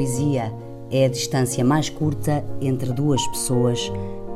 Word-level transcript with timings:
poesia 0.00 0.50
é 0.90 1.04
a 1.04 1.08
distância 1.08 1.62
mais 1.62 1.90
curta 1.90 2.42
entre 2.58 2.90
duas 2.90 3.24
pessoas, 3.26 3.92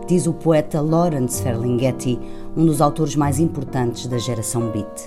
diz 0.07 0.27
o 0.27 0.35
poeta 0.35 0.79
Lawrence 0.79 1.43
Ferlinghetti, 1.43 2.21
um 2.55 2.67
dos 2.67 2.83
autores 2.83 3.17
mais 3.17 3.41
importantes 3.41 4.07
da 4.07 4.19
geração 4.19 4.71
beat. 4.71 5.07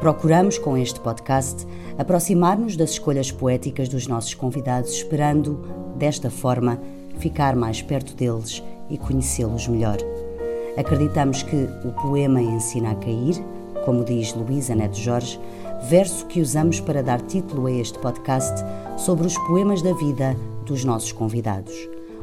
Procuramos, 0.00 0.58
com 0.58 0.76
este 0.76 0.98
podcast, 0.98 1.64
aproximar-nos 1.96 2.76
das 2.76 2.90
escolhas 2.90 3.30
poéticas 3.30 3.88
dos 3.88 4.08
nossos 4.08 4.34
convidados, 4.34 4.94
esperando, 4.94 5.60
desta 5.94 6.28
forma, 6.28 6.80
ficar 7.18 7.54
mais 7.54 7.80
perto 7.80 8.16
deles 8.16 8.64
e 8.90 8.98
conhecê-los 8.98 9.68
melhor. 9.68 9.98
Acreditamos 10.76 11.44
que 11.44 11.68
o 11.84 11.92
poema 11.92 12.42
ensina 12.42 12.90
a 12.90 12.94
cair, 12.96 13.36
como 13.84 14.02
diz 14.02 14.34
Luísa 14.34 14.74
Neto 14.74 14.98
Jorge, 14.98 15.38
verso 15.88 16.26
que 16.26 16.40
usamos 16.40 16.80
para 16.80 17.00
dar 17.00 17.20
título 17.20 17.66
a 17.66 17.70
este 17.72 17.96
podcast 18.00 18.60
sobre 18.96 19.26
os 19.26 19.36
poemas 19.46 19.82
da 19.82 19.92
vida 19.92 20.36
dos 20.64 20.84
nossos 20.84 21.12
convidados. 21.12 21.74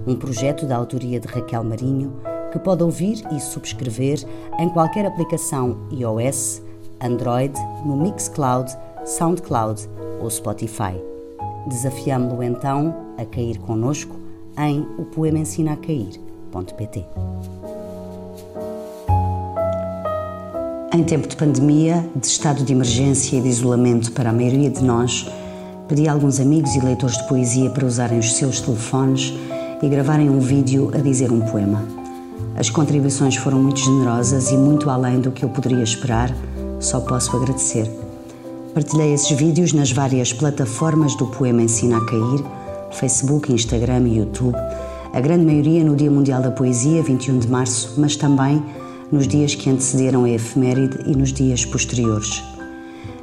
Um 0.08 0.16
projeto 0.16 0.66
da 0.66 0.76
autoria 0.76 1.20
de 1.20 1.28
Raquel 1.28 1.64
Marinho 1.64 2.14
que 2.52 2.60
pode 2.60 2.84
ouvir 2.84 3.24
e 3.32 3.40
subscrever 3.40 4.26
em 4.60 4.70
qualquer 4.70 5.06
aplicação 5.06 5.78
iOS, 5.92 6.62
Android, 7.00 7.54
no 7.86 7.96
Mixcloud, 7.96 8.72
Soundcloud 9.06 9.88
ou 10.22 10.30
Spotify. 10.30 11.02
Desafiamo-lo 11.68 12.44
então 12.44 12.96
a 13.18 13.26
cair 13.26 13.58
conosco 13.60 14.16
em 14.58 14.82
o 14.98 15.06
poema 15.06 15.40
ensina 15.40 15.74
a 15.74 15.78
cair.pt. 15.78 17.06
Em 20.94 21.04
tempo 21.04 21.26
de 21.26 21.38
pandemia, 21.38 22.06
de 22.13 22.28
estado 22.28 22.63
de 22.66 22.74
emergência 22.74 23.38
e 23.38 23.41
de 23.41 23.48
isolamento 23.48 24.12
para 24.12 24.30
a 24.30 24.34
maioria 24.34 24.70
de 24.70 24.84
nós, 24.84 25.26
pedi 25.92 26.08
a 26.08 26.14
alguns 26.14 26.40
amigos 26.40 26.74
e 26.74 26.80
leitores 26.80 27.18
de 27.18 27.28
poesia 27.28 27.70
para 27.70 27.86
usarem 27.86 28.18
os 28.18 28.38
seus 28.38 28.62
telefones 28.62 29.34
e 29.84 29.90
gravarem 29.90 30.30
um 30.30 30.40
vídeo 30.40 30.90
a 30.94 31.00
dizer 31.00 31.30
um 31.34 31.42
poema. 31.42 31.84
As 32.56 32.70
contribuições 32.70 33.36
foram 33.36 33.62
muito 33.62 33.82
generosas 33.82 34.52
e 34.52 34.58
muito 34.58 34.90
além 34.90 35.20
do 35.20 35.32
que 35.32 35.44
eu 35.44 35.50
poderia 35.50 35.84
esperar, 35.84 36.34
só 36.80 37.02
posso 37.02 37.36
agradecer. 37.36 37.92
Partilhei 38.74 39.14
esses 39.14 39.32
vídeos 39.32 39.74
nas 39.74 39.92
várias 39.92 40.32
plataformas 40.32 41.14
do 41.18 41.28
Poema 41.28 41.62
Ensina 41.62 41.98
a 41.98 42.06
Cair, 42.06 42.42
Facebook, 42.92 43.52
Instagram 43.52 44.08
e 44.08 44.20
YouTube, 44.20 44.56
a 45.12 45.20
grande 45.20 45.46
maioria 45.46 45.84
no 45.84 45.98
Dia 45.98 46.10
Mundial 46.10 46.42
da 46.42 46.52
Poesia, 46.52 47.04
21 47.04 47.40
de 47.40 47.50
março, 47.50 47.96
mas 47.98 48.16
também 48.16 48.64
nos 49.12 49.28
dias 49.28 49.56
que 49.56 49.70
antecederam 49.70 50.24
a 50.24 50.30
efeméride 50.30 51.00
e 51.06 51.18
nos 51.18 51.34
dias 51.34 51.66
posteriores. 51.66 52.42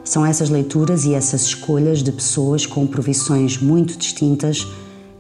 São 0.08 0.24
essas 0.24 0.48
leituras 0.48 1.04
e 1.04 1.12
essas 1.12 1.42
escolhas 1.42 2.02
de 2.02 2.10
pessoas 2.10 2.64
com 2.64 2.86
provisões 2.86 3.58
muito 3.58 3.94
distintas 3.94 4.66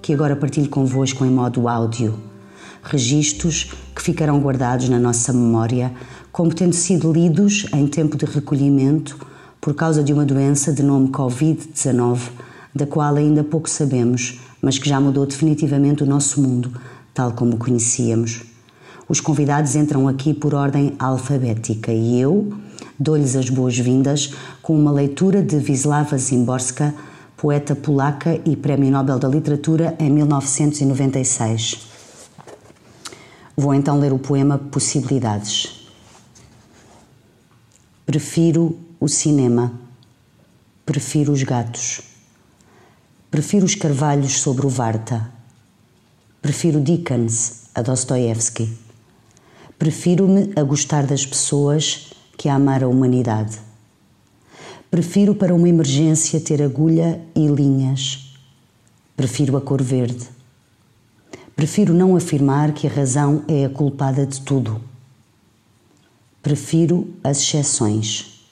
que 0.00 0.14
agora 0.14 0.34
partilho 0.34 0.70
convosco 0.70 1.26
em 1.26 1.30
modo 1.30 1.68
áudio. 1.68 2.18
Registros 2.82 3.70
que 3.94 4.00
ficarão 4.00 4.40
guardados 4.40 4.88
na 4.88 4.98
nossa 4.98 5.30
memória 5.30 5.92
como 6.32 6.54
tendo 6.54 6.72
sido 6.72 7.12
lidos 7.12 7.66
em 7.74 7.86
tempo 7.86 8.16
de 8.16 8.24
recolhimento 8.24 9.18
por 9.60 9.74
causa 9.74 10.02
de 10.02 10.10
uma 10.10 10.24
doença 10.24 10.72
de 10.72 10.82
nome 10.82 11.08
Covid-19, 11.08 12.20
da 12.74 12.86
qual 12.86 13.14
ainda 13.14 13.44
pouco 13.44 13.68
sabemos, 13.68 14.40
mas 14.62 14.78
que 14.78 14.88
já 14.88 14.98
mudou 14.98 15.26
definitivamente 15.26 16.02
o 16.02 16.06
nosso 16.06 16.40
mundo, 16.40 16.72
tal 17.12 17.32
como 17.32 17.56
o 17.56 17.58
conhecíamos. 17.58 18.40
Os 19.06 19.20
convidados 19.20 19.76
entram 19.76 20.08
aqui 20.08 20.32
por 20.32 20.54
ordem 20.54 20.94
alfabética 20.98 21.92
e 21.92 22.18
eu 22.18 22.50
dou-lhes 22.98 23.36
as 23.36 23.48
boas-vindas 23.48 24.34
com 24.60 24.78
uma 24.78 24.90
leitura 24.90 25.42
de 25.42 25.56
Wisława 25.56 26.18
Zimborska, 26.18 26.94
poeta 27.36 27.76
polaca 27.76 28.40
e 28.44 28.56
Prémio 28.56 28.90
Nobel 28.90 29.18
da 29.18 29.28
Literatura 29.28 29.96
em 29.98 30.10
1996. 30.10 31.86
Vou 33.56 33.74
então 33.74 33.98
ler 33.98 34.12
o 34.12 34.18
poema 34.18 34.58
Possibilidades. 34.58 35.88
Prefiro 38.04 38.78
o 38.98 39.08
cinema. 39.08 39.72
Prefiro 40.84 41.32
os 41.32 41.42
gatos. 41.42 42.00
Prefiro 43.30 43.66
os 43.66 43.74
carvalhos 43.74 44.40
sobre 44.40 44.66
o 44.66 44.68
Varta. 44.68 45.30
Prefiro 46.40 46.80
Dickens 46.80 47.64
a 47.74 47.82
Dostoevsky. 47.82 48.72
Prefiro-me 49.78 50.52
a 50.56 50.62
gostar 50.62 51.06
das 51.06 51.26
pessoas 51.26 52.07
que 52.38 52.48
a 52.48 52.54
amar 52.54 52.84
a 52.84 52.88
humanidade. 52.88 53.58
Prefiro 54.90 55.34
para 55.34 55.54
uma 55.54 55.68
emergência 55.68 56.40
ter 56.40 56.62
agulha 56.62 57.20
e 57.34 57.46
linhas. 57.48 58.34
Prefiro 59.16 59.56
a 59.56 59.60
cor 59.60 59.82
verde. 59.82 60.26
Prefiro 61.54 61.92
não 61.92 62.14
afirmar 62.14 62.72
que 62.72 62.86
a 62.86 62.90
razão 62.90 63.44
é 63.48 63.64
a 63.64 63.68
culpada 63.68 64.24
de 64.24 64.40
tudo. 64.40 64.80
Prefiro 66.40 67.12
as 67.22 67.38
exceções. 67.38 68.46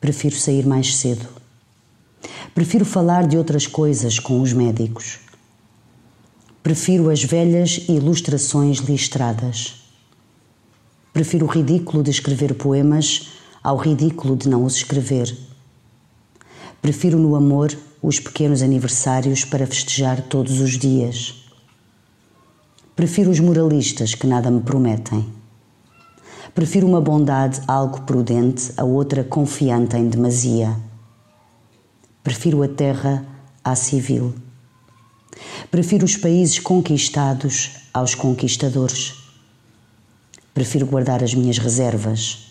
Prefiro 0.00 0.36
sair 0.36 0.64
mais 0.64 0.96
cedo. 0.96 1.26
Prefiro 2.54 2.84
falar 2.84 3.26
de 3.26 3.36
outras 3.36 3.66
coisas 3.66 4.20
com 4.20 4.40
os 4.40 4.52
médicos. 4.52 5.18
Prefiro 6.62 7.10
as 7.10 7.22
velhas 7.22 7.84
ilustrações 7.88 8.78
listradas. 8.78 9.85
Prefiro 11.16 11.46
o 11.46 11.48
ridículo 11.48 12.02
de 12.02 12.10
escrever 12.10 12.52
poemas 12.56 13.28
ao 13.64 13.78
ridículo 13.78 14.36
de 14.36 14.50
não 14.50 14.66
os 14.66 14.76
escrever. 14.76 15.34
Prefiro 16.82 17.18
no 17.18 17.34
amor 17.34 17.74
os 18.02 18.20
pequenos 18.20 18.60
aniversários 18.60 19.42
para 19.42 19.66
festejar 19.66 20.20
todos 20.20 20.60
os 20.60 20.72
dias. 20.72 21.42
Prefiro 22.94 23.30
os 23.30 23.40
moralistas 23.40 24.14
que 24.14 24.26
nada 24.26 24.50
me 24.50 24.60
prometem. 24.60 25.26
Prefiro 26.54 26.86
uma 26.86 27.00
bondade 27.00 27.62
algo 27.66 28.02
prudente 28.02 28.70
a 28.76 28.84
outra 28.84 29.24
confiante 29.24 29.96
em 29.96 30.10
demasia. 30.10 30.76
Prefiro 32.22 32.62
a 32.62 32.68
terra 32.68 33.24
à 33.64 33.74
civil. 33.74 34.34
Prefiro 35.70 36.04
os 36.04 36.14
países 36.14 36.58
conquistados 36.58 37.70
aos 37.94 38.14
conquistadores. 38.14 39.25
Prefiro 40.56 40.86
guardar 40.86 41.22
as 41.22 41.34
minhas 41.34 41.58
reservas. 41.58 42.46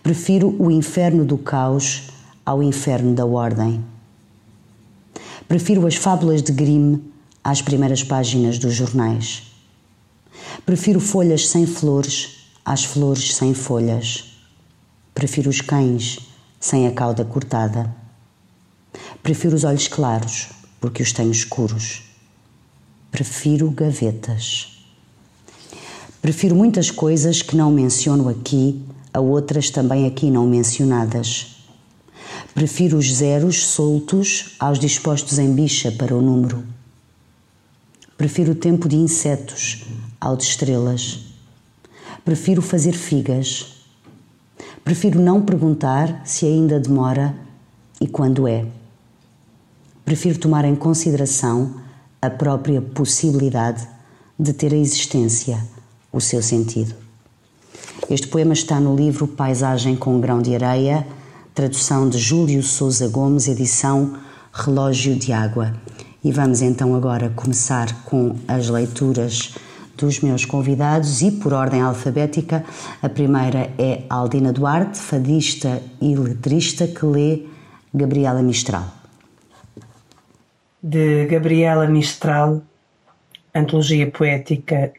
Prefiro 0.00 0.54
o 0.62 0.70
inferno 0.70 1.24
do 1.24 1.36
caos 1.36 2.04
ao 2.46 2.62
inferno 2.62 3.16
da 3.16 3.26
ordem. 3.26 3.84
Prefiro 5.48 5.84
as 5.88 5.96
fábulas 5.96 6.40
de 6.40 6.52
Grimm 6.52 7.00
às 7.42 7.60
primeiras 7.60 8.04
páginas 8.04 8.60
dos 8.60 8.74
jornais. 8.74 9.50
Prefiro 10.64 11.00
folhas 11.00 11.48
sem 11.48 11.66
flores 11.66 12.46
às 12.64 12.84
flores 12.84 13.34
sem 13.34 13.54
folhas. 13.54 14.38
Prefiro 15.12 15.50
os 15.50 15.60
cães 15.60 16.20
sem 16.60 16.86
a 16.86 16.92
cauda 16.92 17.24
cortada. 17.24 17.92
Prefiro 19.20 19.56
os 19.56 19.64
olhos 19.64 19.88
claros 19.88 20.50
porque 20.80 21.02
os 21.02 21.12
tenho 21.12 21.32
escuros. 21.32 22.04
Prefiro 23.10 23.68
gavetas. 23.68 24.77
Prefiro 26.20 26.56
muitas 26.56 26.90
coisas 26.90 27.42
que 27.42 27.56
não 27.56 27.70
menciono 27.70 28.28
aqui 28.28 28.82
a 29.14 29.20
outras 29.20 29.70
também 29.70 30.04
aqui 30.04 30.30
não 30.30 30.46
mencionadas. 30.46 31.64
Prefiro 32.52 32.98
os 32.98 33.14
zeros 33.14 33.64
soltos 33.68 34.56
aos 34.58 34.80
dispostos 34.80 35.38
em 35.38 35.52
bicha 35.54 35.92
para 35.92 36.14
o 36.14 36.20
número. 36.20 36.64
Prefiro 38.16 38.50
o 38.50 38.56
tempo 38.56 38.88
de 38.88 38.96
insetos 38.96 39.84
ao 40.20 40.36
de 40.36 40.42
estrelas. 40.42 41.20
Prefiro 42.24 42.60
fazer 42.60 42.94
figas. 42.94 43.76
Prefiro 44.84 45.20
não 45.20 45.40
perguntar 45.40 46.22
se 46.24 46.44
ainda 46.46 46.80
demora 46.80 47.32
e 48.00 48.08
quando 48.08 48.48
é. 48.48 48.66
Prefiro 50.04 50.36
tomar 50.36 50.64
em 50.64 50.74
consideração 50.74 51.76
a 52.20 52.28
própria 52.28 52.82
possibilidade 52.82 53.86
de 54.36 54.52
ter 54.52 54.74
a 54.74 54.76
existência 54.76 55.77
o 56.12 56.20
seu 56.20 56.42
sentido. 56.42 56.94
Este 58.08 58.26
poema 58.28 58.52
está 58.52 58.80
no 58.80 58.96
livro 58.96 59.26
Paisagem 59.26 59.94
com 59.94 60.20
Grão 60.20 60.40
de 60.40 60.54
Areia, 60.54 61.06
tradução 61.54 62.08
de 62.08 62.18
Júlio 62.18 62.62
Souza 62.62 63.08
Gomes, 63.08 63.48
edição 63.48 64.16
Relógio 64.52 65.14
de 65.16 65.32
Água. 65.32 65.74
E 66.24 66.32
vamos 66.32 66.62
então 66.62 66.94
agora 66.94 67.30
começar 67.30 68.04
com 68.04 68.36
as 68.46 68.68
leituras 68.68 69.54
dos 69.96 70.20
meus 70.20 70.44
convidados 70.44 71.20
e 71.20 71.30
por 71.30 71.52
ordem 71.52 71.82
alfabética. 71.82 72.64
A 73.02 73.08
primeira 73.08 73.70
é 73.76 74.04
Aldina 74.08 74.52
Duarte, 74.52 74.98
fadista 74.98 75.82
e 76.00 76.14
letrista, 76.14 76.86
que 76.86 77.04
lê 77.04 77.42
Gabriela 77.92 78.42
Mistral. 78.42 78.84
De 80.82 81.26
Gabriela 81.26 81.86
Mistral, 81.86 82.62
Antologia 83.54 84.08
Poética 84.10 84.92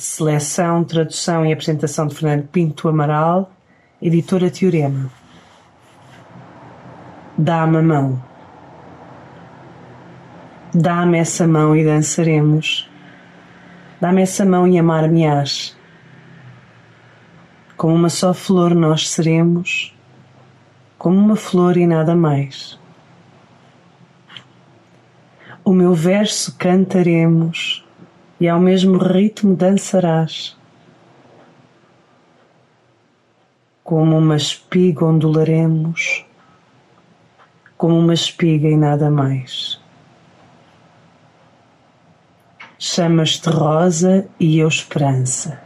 Seleção, 0.00 0.82
tradução 0.82 1.44
e 1.44 1.52
apresentação 1.52 2.06
de 2.06 2.14
Fernando 2.14 2.48
Pinto 2.48 2.88
Amaral, 2.88 3.52
editora 4.00 4.50
Teorema. 4.50 5.10
Dá-me 7.36 7.76
a 7.76 7.82
mão. 7.82 8.24
Dá-me 10.72 11.18
essa 11.18 11.46
mão 11.46 11.76
e 11.76 11.84
dançaremos. 11.84 12.88
Dá-me 14.00 14.22
essa 14.22 14.42
mão 14.42 14.66
e 14.66 14.78
amar-me-ás. 14.78 15.76
Como 17.76 17.94
uma 17.94 18.08
só 18.08 18.32
flor 18.32 18.74
nós 18.74 19.06
seremos, 19.06 19.94
como 20.96 21.18
uma 21.18 21.36
flor 21.36 21.76
e 21.76 21.86
nada 21.86 22.16
mais. 22.16 22.80
O 25.62 25.74
meu 25.74 25.92
verso 25.92 26.56
cantaremos 26.56 27.79
e 28.40 28.48
ao 28.48 28.58
mesmo 28.58 28.96
ritmo 28.96 29.54
dançarás. 29.54 30.56
Como 33.84 34.16
uma 34.16 34.36
espiga 34.36 35.04
ondularemos, 35.04 36.24
como 37.76 37.98
uma 37.98 38.14
espiga 38.14 38.66
e 38.66 38.76
nada 38.76 39.10
mais. 39.10 39.78
Chamas-te 42.78 43.50
rosa 43.50 44.26
e 44.38 44.58
eu 44.58 44.68
esperança. 44.68 45.60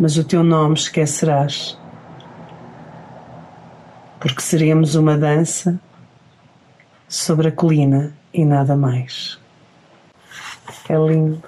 Mas 0.00 0.16
o 0.16 0.24
teu 0.24 0.42
nome 0.42 0.74
esquecerás, 0.74 1.78
porque 4.18 4.42
seremos 4.42 4.96
uma 4.96 5.16
dança 5.16 5.78
sobre 7.06 7.48
a 7.48 7.52
colina 7.52 8.12
e 8.32 8.44
nada 8.44 8.74
mais. 8.74 9.43
É 10.88 10.96
lindo. 10.96 11.42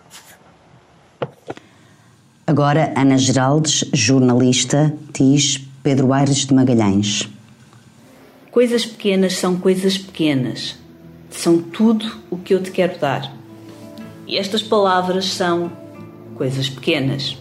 Agora, 2.46 2.94
Ana 2.96 3.18
Geraldes, 3.18 3.84
jornalista, 3.92 4.94
diz 5.12 5.58
Pedro 5.82 6.12
Aires 6.12 6.46
de 6.46 6.54
Magalhães. 6.54 7.28
Coisas 8.50 8.86
pequenas 8.86 9.34
são 9.34 9.56
coisas 9.56 9.98
pequenas. 9.98 10.78
São 11.28 11.58
tudo 11.58 12.18
o 12.30 12.38
que 12.38 12.54
eu 12.54 12.62
te 12.62 12.70
quero 12.70 12.98
dar. 12.98 13.30
E 14.26 14.38
estas 14.38 14.62
palavras 14.62 15.26
são 15.26 15.70
coisas 16.34 16.68
pequenas 16.68 17.36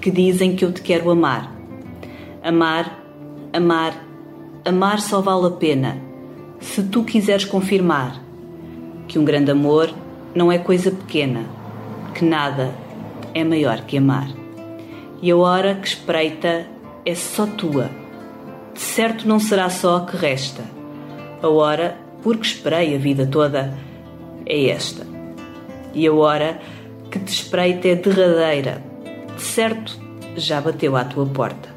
que 0.00 0.10
dizem 0.10 0.56
que 0.56 0.64
eu 0.64 0.72
te 0.72 0.82
quero 0.82 1.10
amar. 1.10 1.54
Amar, 2.42 2.98
amar, 3.52 4.04
amar 4.64 5.00
só 5.00 5.20
vale 5.20 5.46
a 5.46 5.50
pena 5.50 5.96
se 6.60 6.82
tu 6.82 7.04
quiseres 7.04 7.44
confirmar 7.44 8.20
que 9.06 9.18
um 9.18 9.24
grande 9.24 9.50
amor 9.50 9.94
não 10.34 10.50
é 10.50 10.58
coisa 10.58 10.90
pequena, 10.90 11.44
que 12.14 12.24
nada 12.24 12.72
é 13.34 13.42
maior 13.44 13.82
que 13.82 13.98
amar. 13.98 14.28
E 15.22 15.30
a 15.30 15.36
hora 15.36 15.74
que 15.74 15.88
espreita 15.88 16.66
é 17.04 17.14
só 17.14 17.46
tua. 17.46 17.90
De 18.72 18.80
certo 18.80 19.28
não 19.28 19.38
será 19.38 19.68
só 19.68 19.96
a 19.96 20.06
que 20.06 20.16
resta. 20.16 20.62
A 21.42 21.48
hora, 21.48 21.96
porque 22.22 22.46
esperei 22.46 22.94
a 22.94 22.98
vida 22.98 23.26
toda, 23.26 23.74
é 24.46 24.68
esta. 24.68 25.06
E 25.92 26.06
a 26.06 26.12
hora 26.12 26.60
que 27.10 27.18
te 27.18 27.32
espreita 27.32 27.88
é 27.88 27.94
derradeira. 27.96 28.82
De 29.36 29.42
certo 29.42 29.98
já 30.36 30.60
bateu 30.60 30.96
à 30.96 31.04
tua 31.04 31.26
porta. 31.26 31.68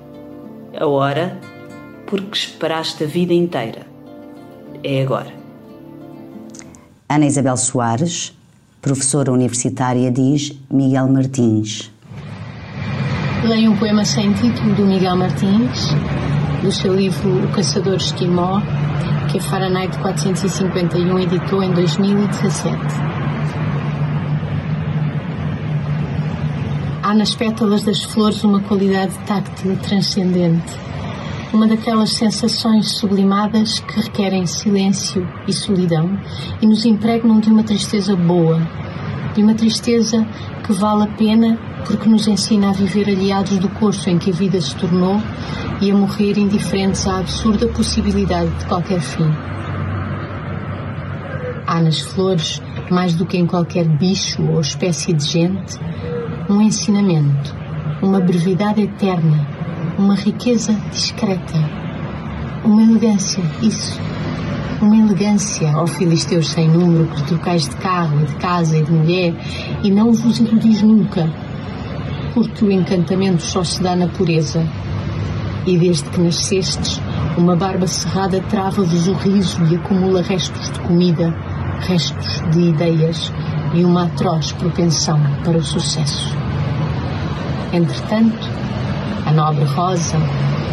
A 0.79 0.85
hora, 0.85 1.39
porque 2.05 2.37
esperaste 2.37 3.03
a 3.03 3.07
vida 3.07 3.33
inteira, 3.33 3.85
é 4.83 5.01
agora. 5.01 5.33
Ana 7.09 7.25
Isabel 7.25 7.57
Soares, 7.57 8.35
professora 8.83 9.31
universitária, 9.31 10.11
diz 10.11 10.51
Miguel 10.69 11.07
Martins. 11.07 11.89
Leio 13.45 13.71
um 13.71 13.77
poema 13.77 14.03
sem 14.03 14.33
título 14.33 14.75
do 14.75 14.85
Miguel 14.85 15.15
Martins, 15.15 15.87
do 16.61 16.69
seu 16.69 16.93
livro 16.93 17.45
O 17.45 17.47
Caçador 17.53 17.95
Esquimó, 17.95 18.61
que 19.31 19.37
a 19.37 19.41
Fahrenheit 19.41 19.97
451 19.99 21.17
editou 21.17 21.63
em 21.63 21.71
2017. 21.71 22.77
Há 27.01 27.13
nas 27.15 27.33
pétalas 27.35 27.83
das 27.83 28.03
flores 28.03 28.43
uma 28.43 28.59
qualidade 28.59 29.17
táctil 29.25 29.77
transcendente, 29.77 30.82
uma 31.53 31.67
daquelas 31.67 32.13
sensações 32.13 32.89
sublimadas 32.93 33.79
que 33.79 34.01
requerem 34.01 34.47
silêncio 34.47 35.27
e 35.47 35.53
solidão 35.53 36.19
e 36.59 36.65
nos 36.65 36.83
impregnam 36.83 37.39
de 37.39 37.47
uma 37.47 37.63
tristeza 37.63 38.15
boa, 38.15 38.59
de 39.35 39.43
uma 39.43 39.53
tristeza 39.53 40.25
que 40.63 40.73
vale 40.73 41.03
a 41.03 41.07
pena 41.07 41.55
porque 41.85 42.09
nos 42.09 42.27
ensina 42.27 42.69
a 42.69 42.73
viver 42.73 43.07
aliados 43.07 43.59
do 43.59 43.69
curso 43.69 44.09
em 44.09 44.17
que 44.17 44.31
a 44.31 44.33
vida 44.33 44.59
se 44.59 44.75
tornou 44.75 45.21
e 45.79 45.91
a 45.91 45.95
morrer 45.95 46.39
indiferentes 46.39 47.05
à 47.05 47.19
absurda 47.19 47.67
possibilidade 47.67 48.49
de 48.57 48.65
qualquer 48.65 49.01
fim. 49.01 49.29
Há 51.67 51.81
nas 51.81 51.99
flores, 51.99 52.61
mais 52.89 53.13
do 53.13 53.27
que 53.27 53.37
em 53.37 53.45
qualquer 53.45 53.87
bicho 53.87 54.41
ou 54.41 54.59
espécie 54.59 55.13
de 55.13 55.23
gente, 55.23 55.79
um 56.49 56.61
ensinamento, 56.61 57.55
uma 58.01 58.19
brevidade 58.19 58.81
eterna, 58.81 59.52
uma 59.97 60.15
riqueza 60.15 60.73
discreta, 60.91 61.53
uma 62.63 62.81
elegância, 62.81 63.43
isso. 63.61 63.99
Uma 64.81 64.97
elegância, 64.97 65.71
ó 65.77 65.87
filisteus 65.87 66.49
sem 66.49 66.67
número, 66.67 67.07
que 67.07 67.23
trocais 67.23 67.69
de 67.69 67.75
carro 67.77 68.21
e 68.21 68.25
de 68.25 68.35
casa 68.35 68.77
e 68.77 68.83
de 68.83 68.91
mulher, 68.91 69.33
e 69.83 69.91
não 69.91 70.11
vos 70.11 70.39
iludis 70.39 70.81
nunca, 70.81 71.31
porque 72.33 72.65
o 72.65 72.71
encantamento 72.71 73.41
só 73.41 73.63
se 73.63 73.81
dá 73.81 73.95
na 73.95 74.07
pureza. 74.07 74.67
E 75.65 75.77
desde 75.77 76.09
que 76.09 76.19
nascestes, 76.19 76.99
uma 77.37 77.55
barba 77.55 77.87
cerrada 77.87 78.41
trava-vos 78.49 79.07
o 79.07 79.13
riso 79.13 79.63
e 79.71 79.75
acumula 79.75 80.21
restos 80.21 80.71
de 80.71 80.79
comida, 80.81 81.33
restos 81.79 82.43
de 82.51 82.69
ideias 82.69 83.31
e 83.73 83.85
uma 83.85 84.03
atroz 84.03 84.51
propensão 84.51 85.19
para 85.45 85.57
o 85.57 85.63
sucesso. 85.63 86.35
Entretanto, 87.71 88.52
a 89.25 89.31
nobre 89.31 89.63
rosa, 89.65 90.17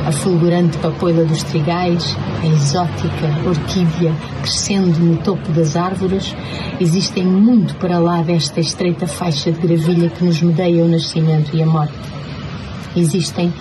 a 0.07 0.13
fulgurante 0.13 0.79
papoila 0.79 1.25
dos 1.25 1.43
trigais, 1.43 2.17
a 2.43 2.47
exótica 2.47 3.29
orquídea 3.47 4.15
crescendo 4.43 4.99
no 4.99 5.17
topo 5.19 5.53
das 5.53 5.77
árvores, 5.77 6.35
existem 6.81 7.25
muito 7.25 7.75
para 7.77 7.99
lá 7.99 8.23
desta 8.23 8.61
estreita 8.61 9.07
faixa 9.07 9.53
de 9.53 9.61
gravilha 9.61 10.09
que 10.09 10.25
nos 10.25 10.41
medeia 10.41 10.85
o 10.85 10.89
nascimento 10.89 11.55
e 11.55 11.63
a 11.63 11.67
morte. 11.67 11.95
Existem 12.97 13.53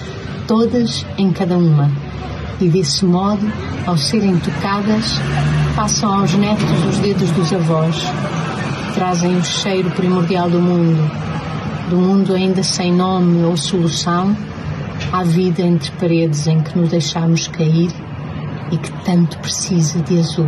todas 0.48 1.05
em 1.17 1.31
cada 1.31 1.58
uma, 1.58 1.91
e 2.60 2.67
desse 2.67 3.05
modo, 3.05 3.46
ao 3.86 3.98
serem 3.98 4.38
tocadas, 4.38 5.19
passam 5.75 6.19
aos 6.19 6.34
netos 6.34 6.86
os 6.89 6.98
dedos 7.00 7.29
dos 7.31 7.53
avós, 7.53 7.96
trazem 8.96 9.38
o 9.38 9.43
cheiro 9.43 9.91
primordial 9.91 10.50
do 10.50 10.60
mundo, 10.60 11.10
do 11.89 11.98
mundo 11.98 12.34
ainda 12.34 12.63
sem 12.63 12.93
nome 12.93 13.43
ou 13.43 13.55
solução, 13.55 14.36
à 15.12 15.24
vida 15.24 15.62
entre 15.62 15.92
paredes 15.94 16.46
em 16.48 16.62
que 16.62 16.78
nos 16.78 16.89
deixamos 16.89 17.48
cair 17.48 17.89
e 18.72 18.78
que 18.78 18.92
tanto 19.04 19.39
precisa 19.39 20.01
de 20.04 20.20
azul. 20.20 20.48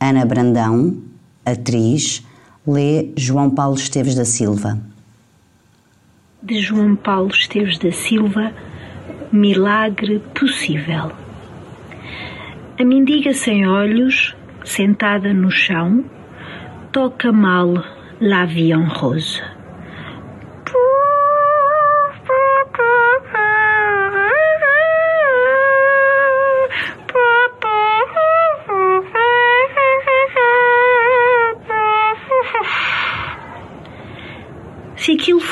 Ana 0.00 0.24
Brandão, 0.24 0.96
atriz, 1.44 2.26
lê 2.66 3.10
João 3.16 3.50
Paulo 3.50 3.76
Esteves 3.76 4.14
da 4.14 4.24
Silva. 4.24 4.78
De 6.42 6.60
João 6.60 6.96
Paulo 6.96 7.30
Esteves 7.30 7.78
da 7.78 7.92
Silva, 7.92 8.52
Milagre 9.30 10.20
Possível. 10.34 11.12
A 12.80 12.84
mendiga 12.84 13.34
sem 13.34 13.68
olhos, 13.68 14.34
sentada 14.64 15.32
no 15.34 15.50
chão, 15.50 16.04
toca 16.90 17.30
mal 17.30 17.84
La 18.20 18.46
Vie 18.46 18.72
en 18.72 18.86
Rose. 18.86 19.51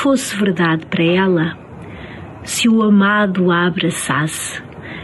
Fosse 0.01 0.35
verdade 0.35 0.83
para 0.87 1.03
ela, 1.03 1.55
se 2.43 2.67
o 2.67 2.81
amado 2.81 3.51
a 3.51 3.67
abraçasse, 3.67 4.59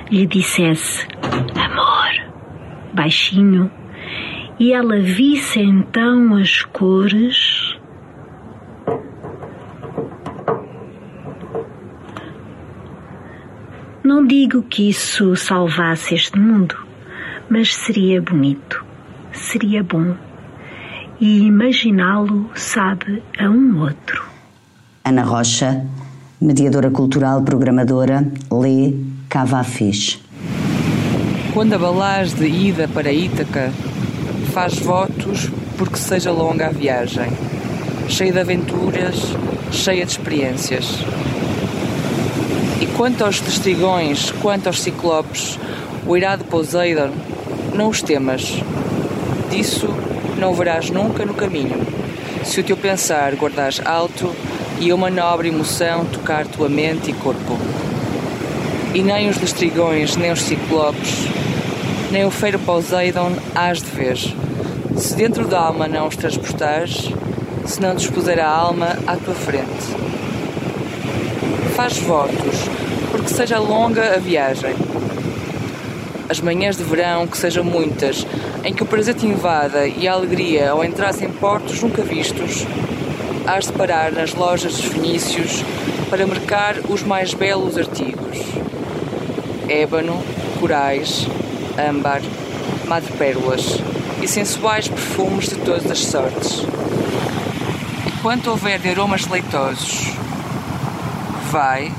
lhe 0.10 0.25
dissesse 0.25 1.08
amor, 1.56 2.34
baixinho, 2.96 3.70
e 4.60 4.74
ela 4.74 5.00
visse 5.00 5.60
então 5.60 6.34
as 6.34 6.63
cores. 6.63 7.77
Não 14.04 14.25
digo 14.25 14.63
que 14.63 14.89
isso 14.89 15.36
salvasse 15.36 16.16
este 16.16 16.39
mundo, 16.39 16.75
mas 17.48 17.75
seria 17.75 18.20
bonito, 18.20 18.84
seria 19.32 19.84
bom. 19.84 20.18
E 21.20 21.46
imaginá-lo 21.46 22.50
sabe 22.56 23.22
a 23.38 23.48
um 23.48 23.80
outro. 23.80 24.37
Ana 25.08 25.24
Rocha, 25.24 25.86
mediadora 26.42 26.92
cultural, 26.92 27.42
programadora, 27.42 28.30
lê 28.52 28.94
Cava 29.30 29.60
a 29.60 29.64
Fish. 29.64 30.20
quando 31.54 31.76
abalás 31.76 32.34
de 32.34 32.46
ida 32.46 32.90
para 32.90 33.10
Ítaca, 33.10 33.72
faz 34.52 34.78
votos 34.80 35.50
porque 35.78 35.96
seja 35.96 36.30
longa 36.30 36.68
a 36.68 36.72
viagem, 36.72 37.32
cheia 38.10 38.34
de 38.34 38.40
aventuras, 38.42 39.16
cheia 39.72 40.06
de 40.06 40.12
experiências. 40.12 40.98
E 42.82 42.86
quanto 42.98 43.24
aos 43.24 43.40
testigões, 43.40 44.32
quanto 44.42 44.68
aos 44.68 44.82
ciclopes, 44.82 45.58
o 46.06 46.18
irado 46.18 46.44
Poseidon, 46.44 47.12
não 47.74 47.88
os 47.88 48.02
temas. 48.02 48.62
Disso 49.50 49.88
não 50.38 50.54
verás 50.54 50.90
nunca 50.90 51.26
no 51.26 51.34
caminho. 51.34 51.80
Se 52.44 52.60
o 52.60 52.64
teu 52.64 52.76
pensar 52.76 53.34
guardares 53.36 53.80
alto 53.86 54.36
e 54.79 54.93
uma 54.93 55.10
nobre 55.10 55.50
emoção 55.50 56.05
tocar 56.05 56.46
tua 56.46 56.69
mente 56.69 57.12
e 57.12 57.13
corpo. 57.13 57.57
E 58.93 59.01
nem 59.01 59.29
os 59.29 59.39
lestrigões, 59.39 60.15
nem 60.15 60.31
os 60.31 60.41
ciclopes, 60.41 61.27
nem 62.12 62.25
o 62.25 62.31
feiro 62.31 62.60
Poseidon 62.60 63.34
hás 63.55 63.81
de 63.81 63.89
ver. 63.89 64.17
Se 64.96 65.15
dentro 65.15 65.48
da 65.48 65.60
alma 65.60 65.88
não 65.88 66.07
os 66.07 66.15
transportares, 66.15 67.12
se 67.65 67.81
não 67.81 67.96
dispuser 67.96 68.39
a 68.39 68.48
alma 68.48 68.98
à 69.05 69.15
tua 69.15 69.36
frente. 69.36 69.67
Faz 71.75 71.98
votos, 71.98 72.69
porque 73.12 73.29
seja 73.29 73.60
longa 73.60 74.15
a 74.15 74.17
viagem. 74.17 74.75
As 76.29 76.39
manhãs 76.39 76.77
de 76.77 76.84
verão 76.84 77.27
que 77.27 77.38
sejam 77.38 77.63
muitas, 77.63 78.25
em 78.63 78.74
que 78.74 78.84
o 78.84 78.86
prazer 78.86 79.15
te 79.15 79.25
invada 79.25 79.88
e 79.88 80.07
a 80.07 80.13
alegria 80.13 80.72
ao 80.72 80.84
entrar 80.84 81.13
em 81.22 81.29
portos 81.29 81.81
nunca 81.81 82.01
vistos, 82.03 82.65
hás 83.48 83.66
de 83.66 83.72
parar 83.72 84.12
nas 84.12 84.34
lojas 84.34 84.74
dos 84.74 84.86
fenícios 84.86 85.63
para 86.10 86.27
mercar 86.27 86.75
os 86.89 87.01
mais 87.01 87.34
belos 87.34 87.77
artigos. 87.77 88.38
Ébano, 89.70 90.22
corais, 90.60 91.25
âmbar, 91.77 92.22
madrepérolas 92.86 93.80
e 94.22 94.27
sensuais 94.27 94.89
perfumes 94.89 95.48
de 95.48 95.56
todas 95.56 95.89
as 95.89 96.00
sortes. 96.00 96.63
E 98.06 98.12
quanto 98.22 98.50
houver 98.50 98.80
de 98.80 98.89
aromas 98.89 99.25
leitosos, 99.27 100.13
vai 101.50 101.92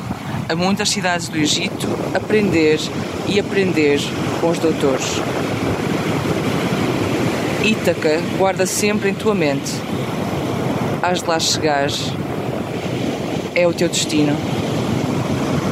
a 0.49 0.55
muitas 0.55 0.91
cidades 0.91 1.29
do 1.29 1.39
Egito 1.39 1.89
aprender 2.15 2.79
e 3.27 3.41
aprender 3.41 4.01
com 4.41 4.51
os 4.51 4.59
doutores. 4.59 5.23
Ítaca 7.65 8.21
guarda 8.39 8.67
sempre 8.67 9.11
em 9.11 9.15
tua 9.15 9.35
mente. 9.35 9.88
Hás 11.03 11.23
de 11.23 11.29
lá 11.29 11.39
chegar. 11.39 11.89
É 13.55 13.67
o 13.67 13.73
teu 13.73 13.89
destino. 13.89 14.37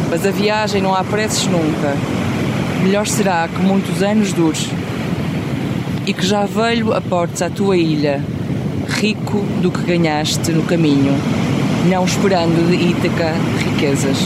Mas 0.09 0.25
a 0.25 0.31
viagem 0.31 0.81
não 0.81 0.95
há 0.95 1.03
preços 1.03 1.47
nunca. 1.47 1.97
Melhor 2.83 3.07
será 3.07 3.49
que 3.49 3.61
muitos 3.61 4.03
anos 4.03 4.33
dure 4.33 4.59
e 6.07 6.13
que 6.13 6.25
já 6.25 6.45
velho 6.47 6.95
aportes 6.95 7.43
à 7.43 7.51
tua 7.51 7.77
ilha, 7.77 8.23
rico 8.89 9.39
do 9.61 9.73
que 9.73 9.83
ganhaste 9.83 10.53
no 10.53 10.63
caminho, 10.63 11.13
não 11.91 12.05
esperando 12.05 12.69
de 12.69 12.91
Ítaca 12.91 13.35
riquezas. 13.65 14.19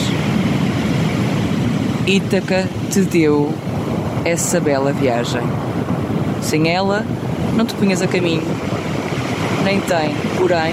Ítaca 2.07 2.69
te 2.91 3.01
deu 3.01 3.51
essa 4.27 4.61
bela 4.61 4.93
viagem. 4.93 5.41
Sem 6.43 6.69
ela, 6.69 7.07
não 7.57 7.65
te 7.65 7.73
punhas 7.75 8.03
a 8.03 8.07
caminho. 8.07 8.43
Nem 9.65 9.81
tem, 9.81 10.15
porém, 10.41 10.73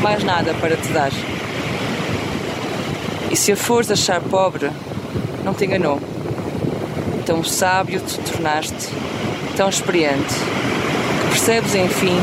mais 0.00 0.24
nada 0.24 0.54
para 0.54 0.74
te 0.74 0.88
dar. 0.90 1.12
E 3.30 3.36
se 3.36 3.52
a 3.52 3.56
fores 3.56 3.90
achar 3.90 4.22
pobre, 4.22 4.70
não 5.44 5.52
te 5.52 5.66
enganou. 5.66 6.00
Tão 7.26 7.44
sábio 7.44 8.00
te 8.00 8.18
tornaste, 8.20 8.88
tão 9.54 9.68
experiente, 9.68 10.34
que 11.20 11.28
percebes, 11.28 11.74
enfim, 11.74 12.16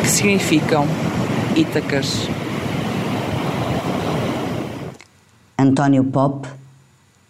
que 0.00 0.08
significam 0.08 0.86
Ítacas. 1.54 2.28
António 5.56 6.02
Pop, 6.04 6.48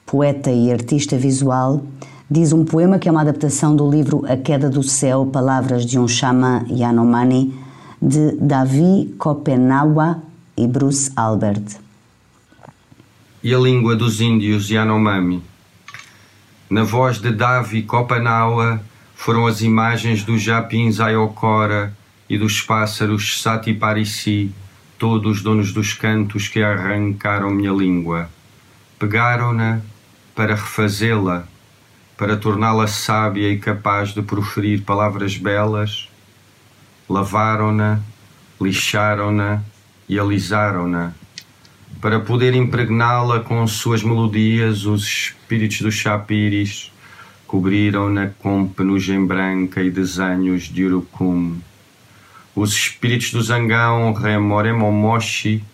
poeta 0.07 0.51
e 0.51 0.73
artista 0.73 1.17
visual, 1.17 1.83
diz 2.31 2.53
um 2.53 2.65
poema 2.65 2.99
que 2.99 3.09
é 3.09 3.13
uma 3.13 3.21
adaptação 3.21 3.75
do 3.75 3.91
livro 3.91 4.25
A 4.27 4.37
Queda 4.37 4.71
do 4.71 4.83
Céu, 4.83 5.27
Palavras 5.27 5.85
de 5.85 5.99
um 5.99 6.09
Xamã 6.09 6.65
Yanomami, 6.71 7.64
de 8.07 8.33
Davi 8.33 9.15
Kopenawa 9.17 10.23
e 10.55 10.69
Bruce 10.69 11.11
Albert. 11.17 11.81
E 13.43 13.55
a 13.55 13.59
língua 13.59 13.97
dos 13.97 14.21
índios 14.21 14.69
Yanomami. 14.69 15.43
Na 16.69 16.85
voz 16.85 17.19
de 17.19 17.33
Davi 17.33 17.83
Kopenawa 17.83 18.83
foram 19.15 19.47
as 19.47 19.63
imagens 19.63 20.23
dos 20.23 20.43
japins 20.43 21.01
Ayokora 21.01 21.97
e 22.29 22.37
dos 22.37 22.61
pássaros 22.61 23.41
Satiparisi, 23.41 24.53
todos 24.99 25.41
donos 25.41 25.73
dos 25.73 25.95
cantos 25.95 26.47
que 26.47 26.63
arrancaram 26.63 27.51
minha 27.51 27.73
língua. 27.73 28.29
Pegaram-na 28.99 29.81
para 30.35 30.55
refazê-la, 30.55 31.49
para 32.19 32.37
torná-la 32.37 32.87
sábia 32.87 33.51
e 33.51 33.59
capaz 33.59 34.13
de 34.13 34.21
proferir 34.21 34.83
palavras 34.83 35.39
belas. 35.39 36.11
Lavaram-na, 37.09 38.01
lixaram-na 38.61 39.63
e 40.09 40.19
alisaram-na, 40.19 41.13
para 42.01 42.21
poder 42.21 42.55
impregná-la 42.55 43.41
com 43.41 43.67
suas 43.67 44.03
melodias, 44.03 44.85
os 44.85 45.05
espíritos 45.05 45.81
dos 45.81 45.95
chapiris 45.95 46.93
cobriram-na 47.47 48.29
com 48.39 48.67
penugem 48.67 49.25
branca 49.25 49.83
e 49.83 49.91
desenhos 49.91 50.65
de 50.65 50.85
urucum. 50.85 51.59
Os 52.55 52.73
espíritos 52.73 53.31
do 53.31 53.43
zangão, 53.43 54.13
Remoremomoshi, 54.13 55.65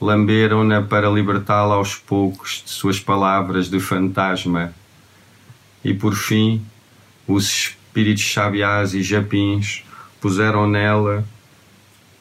lamberam-na 0.00 0.82
para 0.82 1.08
libertá-la 1.08 1.74
aos 1.74 1.94
poucos 1.94 2.62
de 2.64 2.70
suas 2.70 2.98
palavras 2.98 3.70
de 3.70 3.78
fantasma. 3.78 4.72
E 5.84 5.94
por 5.94 6.14
fim, 6.14 6.64
os 7.26 7.44
espíritos 7.44 8.24
chaviás 8.24 8.94
e 8.94 9.02
japins 9.02 9.84
puseram 10.20 10.68
nela 10.68 11.24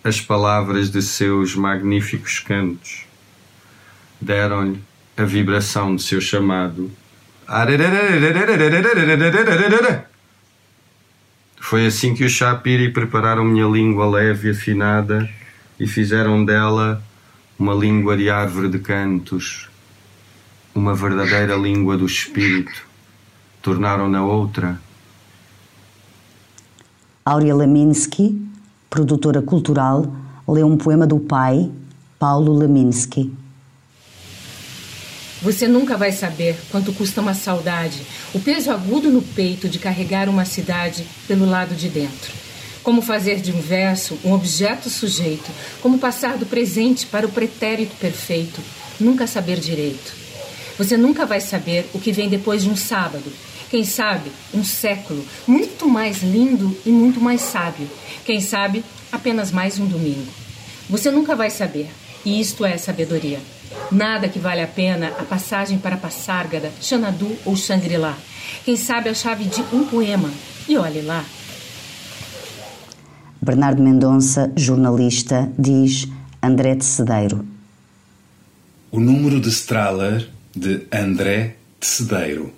as 0.03 0.21
palavras 0.21 0.89
de 0.89 1.01
seus 1.01 1.55
magníficos 1.55 2.39
cantos. 2.39 3.05
Deram-lhe 4.21 4.81
a 5.15 5.23
vibração 5.23 5.95
de 5.95 6.03
seu 6.03 6.21
chamado. 6.21 6.91
Foi 11.59 11.85
assim 11.85 12.13
que 12.13 12.23
os 12.23 12.31
Shapiri 12.31 12.91
prepararam 12.91 13.43
minha 13.43 13.65
língua 13.65 14.09
leve 14.09 14.47
e 14.47 14.51
afinada 14.51 15.29
e 15.79 15.87
fizeram 15.87 16.45
dela 16.45 17.03
uma 17.57 17.73
língua 17.73 18.15
de 18.15 18.29
árvore 18.29 18.69
de 18.69 18.79
cantos, 18.79 19.67
uma 20.73 20.93
verdadeira 20.93 21.55
língua 21.55 21.97
do 21.97 22.05
espírito. 22.05 22.85
Tornaram-na 23.61 24.23
outra. 24.23 24.79
Áurea 27.27 27.53
Laminsky, 27.53 28.41
produtora 28.89 29.41
cultural, 29.41 30.05
lê 30.47 30.63
um 30.63 30.77
poema 30.77 31.05
do 31.05 31.19
pai, 31.19 31.69
Paulo 32.17 32.53
Laminsky. 32.53 33.29
Você 35.41 35.67
nunca 35.67 35.97
vai 35.97 36.13
saber 36.13 36.57
quanto 36.71 36.93
custa 36.93 37.19
uma 37.19 37.33
saudade, 37.33 38.01
o 38.33 38.39
peso 38.39 38.71
agudo 38.71 39.09
no 39.09 39.21
peito 39.21 39.67
de 39.67 39.77
carregar 39.77 40.29
uma 40.29 40.45
cidade 40.45 41.05
pelo 41.27 41.45
lado 41.45 41.75
de 41.75 41.89
dentro. 41.89 42.31
Como 42.81 43.01
fazer 43.01 43.41
de 43.41 43.51
um 43.51 43.59
verso 43.59 44.17
um 44.23 44.31
objeto 44.31 44.89
sujeito, 44.89 45.51
como 45.81 45.99
passar 45.99 46.37
do 46.37 46.45
presente 46.45 47.05
para 47.07 47.27
o 47.27 47.31
pretérito 47.31 47.97
perfeito, 47.97 48.61
nunca 48.97 49.27
saber 49.27 49.59
direito. 49.59 50.13
Você 50.77 50.95
nunca 50.95 51.25
vai 51.25 51.41
saber 51.41 51.89
o 51.93 51.99
que 51.99 52.13
vem 52.13 52.29
depois 52.29 52.63
de 52.63 52.69
um 52.69 52.75
sábado, 52.77 53.29
quem 53.69 53.83
sabe 53.83 54.31
um 54.53 54.63
século, 54.63 55.23
muito 55.47 55.87
mais 55.87 56.23
lindo 56.23 56.75
e 56.85 56.89
muito 56.89 57.19
mais 57.19 57.41
sábio, 57.41 57.87
quem 58.25 58.39
sabe 58.41 58.83
apenas 59.11 59.51
mais 59.51 59.79
um 59.79 59.85
domingo. 59.85 60.31
Você 60.89 61.11
nunca 61.11 61.35
vai 61.35 61.49
saber, 61.49 61.89
e 62.25 62.39
isto 62.39 62.65
é 62.65 62.77
sabedoria. 62.77 63.39
Nada 63.91 64.29
que 64.29 64.39
vale 64.39 64.61
a 64.61 64.67
pena 64.67 65.09
a 65.19 65.23
passagem 65.23 65.77
para 65.77 65.97
Passárgada, 65.97 66.71
Xanadu 66.81 67.29
ou 67.45 67.55
Shangri-La. 67.55 68.17
Quem 68.63 68.77
sabe 68.77 69.09
a 69.09 69.13
chave 69.13 69.45
de 69.45 69.61
um 69.73 69.85
poema. 69.85 70.29
E 70.67 70.77
olhe 70.77 71.01
lá. 71.01 71.23
Bernardo 73.41 73.81
Mendonça, 73.81 74.51
jornalista, 74.55 75.51
diz 75.57 76.07
André 76.41 76.75
de 76.75 76.83
Cedeiro. 76.83 77.45
O 78.91 78.99
número 78.99 79.39
de 79.39 79.49
Strahler 79.49 80.29
de 80.55 80.85
André 80.91 81.55
de 81.79 81.85
Cedeiro. 81.85 82.51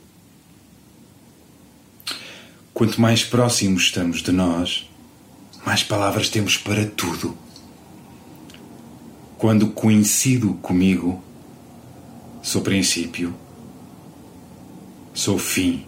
Quanto 2.79 3.01
mais 3.01 3.25
próximos 3.25 3.83
estamos 3.83 4.21
de 4.21 4.31
nós, 4.31 4.89
mais 5.65 5.83
palavras 5.83 6.29
temos 6.29 6.55
para 6.55 6.85
tudo. 6.85 7.37
Quando 9.37 9.71
coincido 9.71 10.53
comigo, 10.61 11.21
sou 12.41 12.61
princípio, 12.61 13.35
sou 15.13 15.37
fim, 15.37 15.83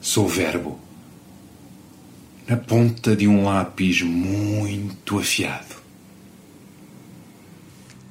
Sou 0.00 0.26
verbo. 0.26 0.78
Na 2.48 2.56
ponta 2.56 3.14
de 3.14 3.28
um 3.28 3.44
lápis 3.44 4.00
muito 4.00 5.18
afiado. 5.18 5.76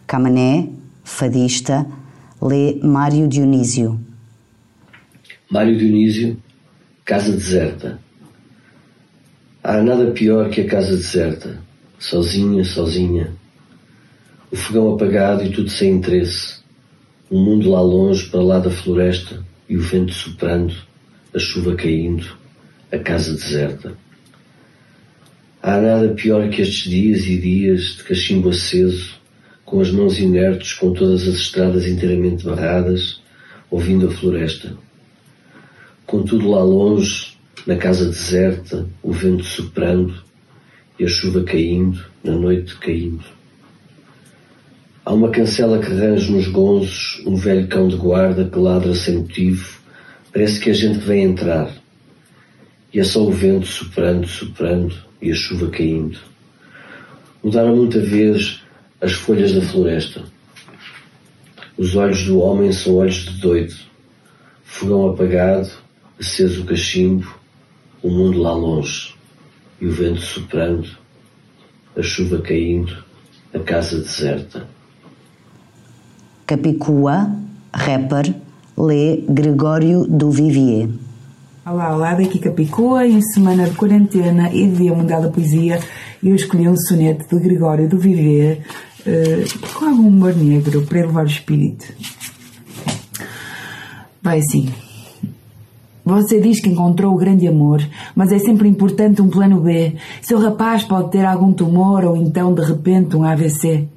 Camané, 0.06 0.70
fadista, 1.04 1.88
lê 2.40 2.76
Mário 2.84 3.28
Dionísio. 3.28 4.00
Mário 5.50 5.76
Dionísio, 5.76 6.38
Casa 7.04 7.32
Deserta. 7.32 8.00
Há 9.64 9.82
nada 9.82 10.12
pior 10.12 10.50
que 10.50 10.62
a 10.62 10.68
casa 10.68 10.96
deserta, 10.96 11.60
sozinha, 12.00 12.64
sozinha. 12.64 13.34
O 14.52 14.56
fogão 14.56 14.94
apagado 14.94 15.44
e 15.44 15.52
tudo 15.52 15.70
sem 15.70 15.94
interesse. 15.94 16.60
O 17.30 17.40
mundo 17.40 17.72
lá 17.72 17.82
longe, 17.82 18.30
para 18.30 18.42
lá 18.42 18.60
da 18.60 18.70
floresta, 18.70 19.44
e 19.68 19.76
o 19.78 19.82
vento 19.82 20.14
soprando, 20.14 20.76
a 21.34 21.40
chuva 21.40 21.76
caindo, 21.76 22.26
a 22.92 23.00
casa 23.00 23.34
deserta. 23.34 23.94
Há 25.62 25.82
nada 25.82 26.14
pior 26.14 26.50
que 26.50 26.62
estes 26.62 26.90
dias 26.90 27.26
e 27.26 27.38
dias 27.38 27.96
de 27.98 28.04
cachimbo 28.04 28.50
aceso, 28.50 29.16
com 29.66 29.82
as 29.82 29.90
mãos 29.90 30.20
inertes, 30.20 30.74
com 30.74 30.94
todas 30.94 31.28
as 31.28 31.36
estradas 31.36 31.88
inteiramente 31.88 32.46
barradas, 32.46 33.22
ouvindo 33.70 34.08
a 34.08 34.12
floresta. 34.12 34.76
Contudo, 36.12 36.50
lá 36.50 36.62
longe, 36.62 37.38
na 37.66 37.78
casa 37.78 38.04
deserta, 38.04 38.86
o 39.02 39.14
vento 39.14 39.46
soprando 39.46 40.14
e 41.00 41.06
a 41.06 41.08
chuva 41.08 41.42
caindo, 41.42 42.04
na 42.22 42.34
noite 42.34 42.76
caindo. 42.80 43.24
Há 45.06 45.14
uma 45.14 45.30
cancela 45.30 45.80
que 45.80 45.88
range 45.88 46.30
nos 46.30 46.50
gonzos, 46.50 47.24
um 47.26 47.38
velho 47.38 47.66
cão 47.70 47.88
de 47.88 47.96
guarda 47.96 48.44
que 48.44 48.60
ladra 48.60 48.94
sem 48.94 49.20
motivo, 49.20 49.80
parece 50.34 50.60
que 50.60 50.70
a 50.70 50.74
gente 50.74 51.00
vem 51.00 51.24
entrar. 51.24 51.74
E 52.94 53.00
é 53.00 53.06
só 53.06 53.24
o 53.26 53.32
vento 53.32 53.68
soprando, 53.68 54.28
soprando 54.28 54.94
e 55.22 55.32
a 55.32 55.34
chuva 55.34 55.70
caindo. 55.70 56.20
Mudaram 57.42 57.74
muita 57.74 58.02
vez 58.02 58.62
as 59.00 59.14
folhas 59.14 59.54
da 59.54 59.62
floresta. 59.62 60.26
Os 61.78 61.96
olhos 61.96 62.26
do 62.26 62.38
homem 62.40 62.74
são 62.74 62.96
olhos 62.96 63.16
de 63.16 63.40
doido. 63.40 63.76
Fogão 64.66 65.08
apagado, 65.08 65.81
aceso 66.22 66.62
o 66.62 66.66
cachimbo, 66.66 67.28
o 68.04 68.10
mundo 68.10 68.40
lá 68.40 68.54
longe, 68.54 69.16
e 69.82 69.88
o 69.88 69.92
vento 69.92 70.22
soprando, 70.22 70.88
a 71.98 72.02
chuva 72.04 72.40
caindo, 72.40 73.04
a 73.52 73.60
casa 73.60 73.98
deserta. 73.98 74.68
Capicua, 76.46 77.36
rapper, 77.74 78.36
lê 78.78 79.24
Gregório 79.28 80.06
do 80.06 80.30
Vivier. 80.30 80.90
Olá, 81.66 81.96
olá, 81.96 82.14
daqui 82.14 82.38
Capicua, 82.38 83.08
em 83.08 83.22
semana 83.22 83.68
de 83.68 83.76
quarentena 83.76 84.54
e 84.54 84.68
de 84.68 84.78
dia 84.78 84.94
mundial 84.94 85.24
da 85.24 85.30
poesia, 85.30 85.80
eu 86.24 86.36
escolhi 86.36 86.68
um 86.68 86.78
soneto 86.78 87.28
de 87.36 87.44
Gregório 87.44 87.90
do 87.90 87.98
Vivier 87.98 88.64
uh, 89.00 89.74
com 89.74 89.86
algum 89.86 90.08
humor 90.08 90.36
negro 90.36 90.84
para 90.84 91.00
elevar 91.00 91.24
o 91.24 91.28
espírito. 91.28 91.86
Vai 94.22 94.38
assim. 94.38 94.72
Você 96.04 96.40
diz 96.40 96.60
que 96.60 96.70
encontrou 96.70 97.14
o 97.14 97.18
grande 97.18 97.48
amor, 97.48 97.82
mas 98.16 98.32
é 98.32 98.40
sempre 98.40 98.68
importante 98.68 99.22
um 99.22 99.30
plano 99.30 99.62
B. 99.62 99.96
Seu 100.22 100.40
rapaz 100.40 100.84
pode 100.84 101.12
ter 101.12 101.24
algum 101.26 101.54
tumor 101.54 102.04
ou 102.06 102.18
então 102.18 102.54
de 102.54 102.62
repente 102.64 103.16
um 103.16 103.24
AVC. 103.24 103.88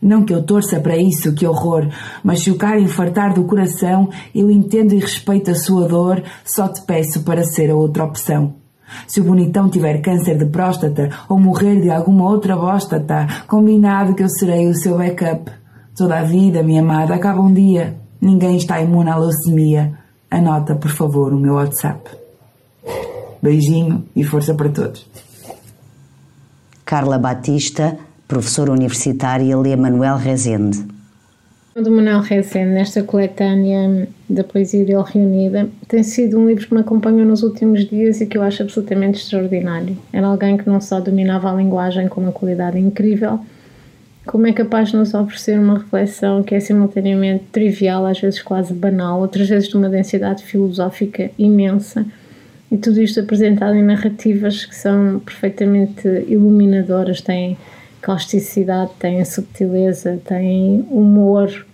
Não 0.00 0.24
que 0.24 0.32
eu 0.32 0.42
torça 0.42 0.80
para 0.80 0.96
isso, 0.96 1.34
que 1.34 1.46
horror, 1.46 1.86
mas 2.24 2.42
se 2.42 2.50
o 2.50 2.56
cara 2.56 2.80
infartar 2.80 3.34
do 3.34 3.44
coração, 3.44 4.08
eu 4.34 4.50
entendo 4.50 4.94
e 4.94 4.98
respeito 4.98 5.50
a 5.50 5.54
sua 5.54 5.86
dor, 5.86 6.22
só 6.42 6.66
te 6.68 6.80
peço 6.82 7.22
para 7.22 7.44
ser 7.44 7.70
a 7.70 7.76
outra 7.76 8.04
opção. 8.04 8.54
Se 9.06 9.20
o 9.20 9.24
bonitão 9.24 9.68
tiver 9.68 10.00
câncer 10.00 10.38
de 10.38 10.46
próstata 10.46 11.10
ou 11.28 11.38
morrer 11.38 11.80
de 11.82 11.90
alguma 11.90 12.28
outra 12.30 12.56
bóstata, 12.56 13.26
combinado 13.46 14.14
que 14.14 14.22
eu 14.22 14.28
serei 14.30 14.66
o 14.66 14.74
seu 14.74 14.96
backup. 14.96 15.50
Toda 15.94 16.18
a 16.18 16.24
vida, 16.24 16.62
minha 16.62 16.80
amada, 16.80 17.14
acaba 17.14 17.42
um 17.42 17.52
dia. 17.52 17.96
Ninguém 18.20 18.56
está 18.56 18.80
imune 18.80 19.10
à 19.10 19.16
leucemia. 19.16 19.99
Anota, 20.30 20.76
por 20.76 20.90
favor, 20.92 21.32
o 21.32 21.36
meu 21.36 21.54
WhatsApp. 21.54 22.08
Beijinho 23.42 24.06
e 24.14 24.22
força 24.22 24.54
para 24.54 24.68
todos. 24.68 25.04
Carla 26.84 27.18
Batista, 27.18 27.98
professora 28.28 28.70
universitária, 28.70 29.56
lê 29.58 29.74
Manuel 29.74 30.16
Rezende. 30.16 30.86
Do 31.74 31.90
Manuel 31.90 32.20
Rezende, 32.20 32.74
nesta 32.74 33.02
coletânea 33.02 34.08
da 34.28 34.44
poesia 34.44 34.84
dele 34.84 35.02
reunida, 35.04 35.68
tem 35.88 36.02
sido 36.02 36.38
um 36.38 36.46
livro 36.46 36.66
que 36.66 36.74
me 36.74 36.80
acompanhou 36.80 37.24
nos 37.24 37.42
últimos 37.42 37.88
dias 37.88 38.20
e 38.20 38.26
que 38.26 38.38
eu 38.38 38.42
acho 38.42 38.62
absolutamente 38.62 39.18
extraordinário. 39.18 39.96
Era 40.12 40.28
alguém 40.28 40.56
que 40.56 40.68
não 40.68 40.80
só 40.80 41.00
dominava 41.00 41.50
a 41.50 41.54
linguagem 41.54 42.06
com 42.06 42.20
uma 42.20 42.32
qualidade 42.32 42.78
incrível, 42.78 43.40
como 44.26 44.46
é 44.46 44.52
capaz 44.52 44.90
de 44.90 44.96
nos 44.96 45.14
oferecer 45.14 45.58
uma 45.58 45.78
reflexão 45.78 46.42
que 46.42 46.54
é 46.54 46.60
simultaneamente 46.60 47.44
trivial, 47.50 48.06
às 48.06 48.20
vezes 48.20 48.42
quase 48.42 48.72
banal, 48.72 49.20
outras 49.20 49.48
vezes 49.48 49.68
de 49.68 49.76
uma 49.76 49.88
densidade 49.88 50.44
filosófica 50.44 51.30
imensa, 51.38 52.06
e 52.70 52.76
tudo 52.76 53.00
isto 53.00 53.18
apresentado 53.18 53.74
em 53.74 53.82
narrativas 53.82 54.64
que 54.64 54.76
são 54.76 55.20
perfeitamente 55.20 56.06
iluminadoras, 56.28 57.20
têm 57.20 57.56
causticidade, 58.00 58.92
têm 58.98 59.24
subtileza, 59.24 60.20
têm 60.24 60.86
humor, 60.90 61.66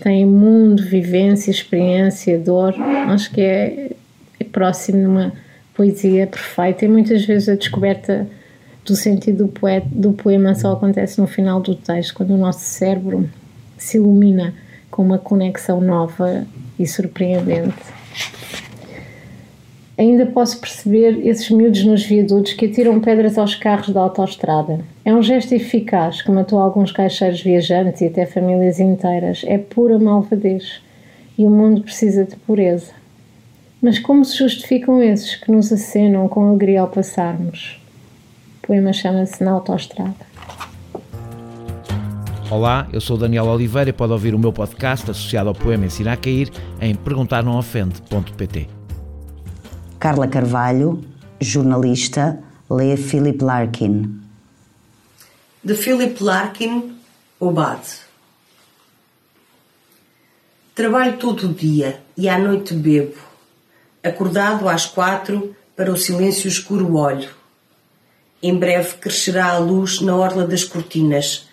têm 0.00 0.24
mundo, 0.24 0.82
vivência, 0.82 1.50
experiência, 1.50 2.38
dor. 2.38 2.74
Acho 3.08 3.30
que 3.32 3.40
é, 3.40 3.90
é 4.38 4.44
próximo 4.44 5.00
de 5.00 5.06
uma 5.06 5.32
poesia 5.74 6.26
perfeita 6.26 6.84
e 6.84 6.88
muitas 6.88 7.24
vezes 7.24 7.48
a 7.48 7.56
descoberta 7.56 8.26
do 8.84 8.96
sentido 8.96 9.44
do, 9.44 9.48
poeta, 9.48 9.86
do 9.90 10.12
poema 10.12 10.54
só 10.54 10.72
acontece 10.72 11.20
no 11.20 11.26
final 11.26 11.60
do 11.60 11.74
texto, 11.74 12.14
quando 12.14 12.34
o 12.34 12.38
nosso 12.38 12.60
cérebro 12.60 13.28
se 13.76 13.96
ilumina 13.96 14.54
com 14.90 15.02
uma 15.02 15.18
conexão 15.18 15.80
nova 15.80 16.46
e 16.78 16.86
surpreendente. 16.86 17.74
Ainda 19.96 20.24
posso 20.24 20.58
perceber 20.58 21.26
esses 21.26 21.50
miúdos 21.50 21.84
nos 21.84 22.02
viadutos 22.02 22.54
que 22.54 22.64
atiram 22.64 23.00
pedras 23.00 23.36
aos 23.36 23.54
carros 23.54 23.90
da 23.90 24.00
autoestrada. 24.00 24.80
É 25.04 25.14
um 25.14 25.22
gesto 25.22 25.52
eficaz 25.52 26.22
que 26.22 26.30
matou 26.30 26.58
alguns 26.58 26.90
caixeiros 26.90 27.42
viajantes 27.42 28.00
e 28.00 28.06
até 28.06 28.24
famílias 28.24 28.80
inteiras. 28.80 29.42
É 29.46 29.58
pura 29.58 29.98
malvadez. 29.98 30.80
E 31.36 31.44
o 31.44 31.50
mundo 31.50 31.82
precisa 31.82 32.24
de 32.24 32.34
pureza. 32.36 32.92
Mas 33.82 33.98
como 33.98 34.24
se 34.24 34.38
justificam 34.38 35.02
esses 35.02 35.34
que 35.36 35.52
nos 35.52 35.70
acenam 35.70 36.28
com 36.28 36.48
alegria 36.48 36.80
ao 36.80 36.88
passarmos? 36.88 37.79
O 38.62 38.66
poema 38.66 38.92
chama-se 38.92 39.42
Na 39.42 39.52
Autoestrada. 39.52 40.14
Olá, 42.50 42.86
eu 42.92 43.00
sou 43.00 43.16
Daniel 43.16 43.46
Oliveira 43.46 43.90
e 43.90 43.92
pode 43.92 44.12
ouvir 44.12 44.34
o 44.34 44.38
meu 44.38 44.52
podcast 44.52 45.10
associado 45.10 45.48
ao 45.48 45.54
poema 45.54 45.86
Ensinar 45.86 46.12
a 46.12 46.16
Cair 46.16 46.50
em 46.80 46.94
perguntarnãoofende.pt. 46.94 48.68
Carla 49.98 50.28
Carvalho, 50.28 51.02
jornalista, 51.40 52.38
lê 52.68 52.96
Philip 52.96 53.42
Larkin. 53.42 54.20
De 55.64 55.74
Philip 55.74 56.22
Larkin, 56.22 56.96
O 57.38 57.50
Bade. 57.50 58.00
Trabalho 60.74 61.16
todo 61.16 61.48
o 61.48 61.54
dia 61.54 62.00
e 62.16 62.28
à 62.28 62.38
noite 62.38 62.74
bebo. 62.74 63.16
Acordado 64.02 64.68
às 64.68 64.86
quatro, 64.86 65.54
para 65.74 65.90
o 65.90 65.96
silêncio 65.96 66.46
escuro 66.46 66.94
olho. 66.96 67.39
Em 68.42 68.56
breve 68.56 68.94
crescerá 68.94 69.52
a 69.52 69.58
luz 69.58 70.00
na 70.00 70.16
orla 70.16 70.46
das 70.46 70.64
cortinas. 70.64 71.48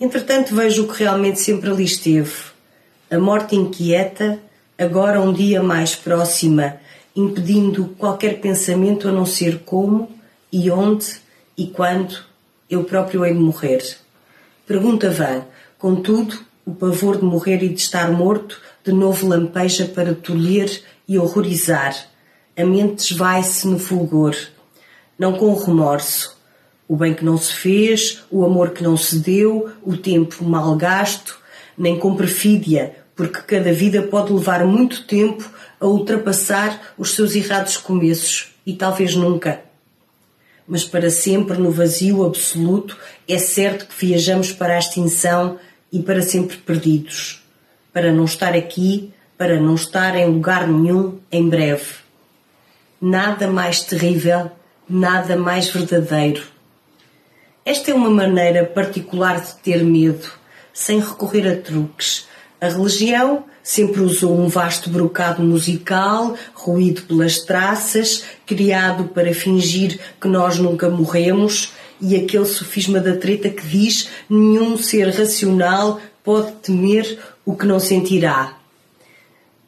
Entretanto 0.00 0.54
vejo 0.54 0.84
o 0.84 0.88
que 0.88 1.02
realmente 1.02 1.40
sempre 1.40 1.70
ali 1.70 1.84
esteve. 1.84 2.32
A 3.10 3.18
morte 3.18 3.56
inquieta, 3.56 4.38
agora 4.78 5.20
um 5.20 5.32
dia 5.32 5.62
mais 5.62 5.96
próxima, 5.96 6.76
impedindo 7.16 7.94
qualquer 7.98 8.40
pensamento 8.40 9.08
a 9.08 9.12
não 9.12 9.26
ser 9.26 9.60
como 9.64 10.08
e 10.52 10.70
onde 10.70 11.16
e 11.56 11.66
quando 11.66 12.16
eu 12.70 12.84
próprio 12.84 13.24
hei 13.24 13.32
de 13.32 13.40
morrer. 13.40 13.82
Pergunta 14.66 15.10
vã, 15.10 15.44
contudo, 15.78 16.38
o 16.64 16.72
pavor 16.72 17.16
de 17.16 17.24
morrer 17.24 17.62
e 17.62 17.68
de 17.68 17.80
estar 17.80 18.12
morto 18.12 18.60
de 18.84 18.92
novo 18.92 19.26
lampeja 19.26 19.86
para 19.86 20.14
tolher 20.14 20.82
e 21.08 21.18
horrorizar. 21.18 21.96
A 22.56 22.64
mente 22.64 23.00
esvai-se 23.00 23.66
no 23.66 23.78
fulgor, 23.78 24.36
não 25.18 25.32
com 25.32 25.54
remorso. 25.54 26.38
O 26.86 26.96
bem 26.96 27.12
que 27.12 27.24
não 27.24 27.36
se 27.36 27.52
fez, 27.52 28.22
o 28.30 28.44
amor 28.44 28.70
que 28.70 28.82
não 28.82 28.96
se 28.96 29.18
deu, 29.18 29.70
o 29.82 29.96
tempo 29.96 30.44
mal 30.44 30.74
gasto, 30.76 31.38
nem 31.76 31.98
com 31.98 32.16
perfídia, 32.16 32.96
porque 33.14 33.42
cada 33.42 33.72
vida 33.72 34.02
pode 34.02 34.32
levar 34.32 34.64
muito 34.64 35.06
tempo 35.06 35.50
a 35.80 35.86
ultrapassar 35.86 36.94
os 36.96 37.14
seus 37.14 37.34
errados 37.34 37.76
começos 37.76 38.54
e 38.64 38.72
talvez 38.72 39.14
nunca. 39.14 39.60
Mas 40.66 40.84
para 40.84 41.10
sempre 41.10 41.58
no 41.58 41.70
vazio 41.70 42.24
absoluto 42.24 42.96
é 43.26 43.38
certo 43.38 43.86
que 43.86 44.06
viajamos 44.06 44.52
para 44.52 44.74
a 44.74 44.78
extinção 44.78 45.58
e 45.92 46.00
para 46.00 46.22
sempre 46.22 46.56
perdidos. 46.58 47.42
Para 47.92 48.12
não 48.12 48.24
estar 48.24 48.54
aqui, 48.54 49.12
para 49.36 49.58
não 49.60 49.74
estar 49.74 50.14
em 50.16 50.26
lugar 50.26 50.66
nenhum 50.66 51.18
em 51.30 51.48
breve. 51.48 51.86
Nada 53.00 53.46
mais 53.46 53.80
terrível, 53.80 54.50
nada 54.88 55.36
mais 55.36 55.68
verdadeiro. 55.68 56.42
Esta 57.64 57.90
é 57.90 57.94
uma 57.94 58.08
maneira 58.08 58.64
particular 58.64 59.40
de 59.40 59.54
ter 59.56 59.84
medo, 59.84 60.30
sem 60.72 61.00
recorrer 61.00 61.46
a 61.46 61.56
truques. 61.56 62.26
A 62.60 62.68
religião 62.68 63.44
sempre 63.62 64.00
usou 64.00 64.40
um 64.40 64.48
vasto 64.48 64.88
brocado 64.88 65.42
musical, 65.42 66.34
ruído 66.54 67.02
pelas 67.02 67.40
traças, 67.40 68.24
criado 68.46 69.04
para 69.04 69.34
fingir 69.34 70.00
que 70.18 70.26
nós 70.26 70.58
nunca 70.58 70.88
morremos, 70.88 71.74
e 72.00 72.16
aquele 72.16 72.46
sofisma 72.46 73.00
da 73.00 73.16
treta 73.16 73.50
que 73.50 73.66
diz 73.66 74.08
nenhum 74.30 74.78
ser 74.78 75.10
racional 75.10 76.00
pode 76.24 76.52
temer 76.62 77.18
o 77.44 77.54
que 77.54 77.66
não 77.66 77.78
sentirá. 77.78 78.56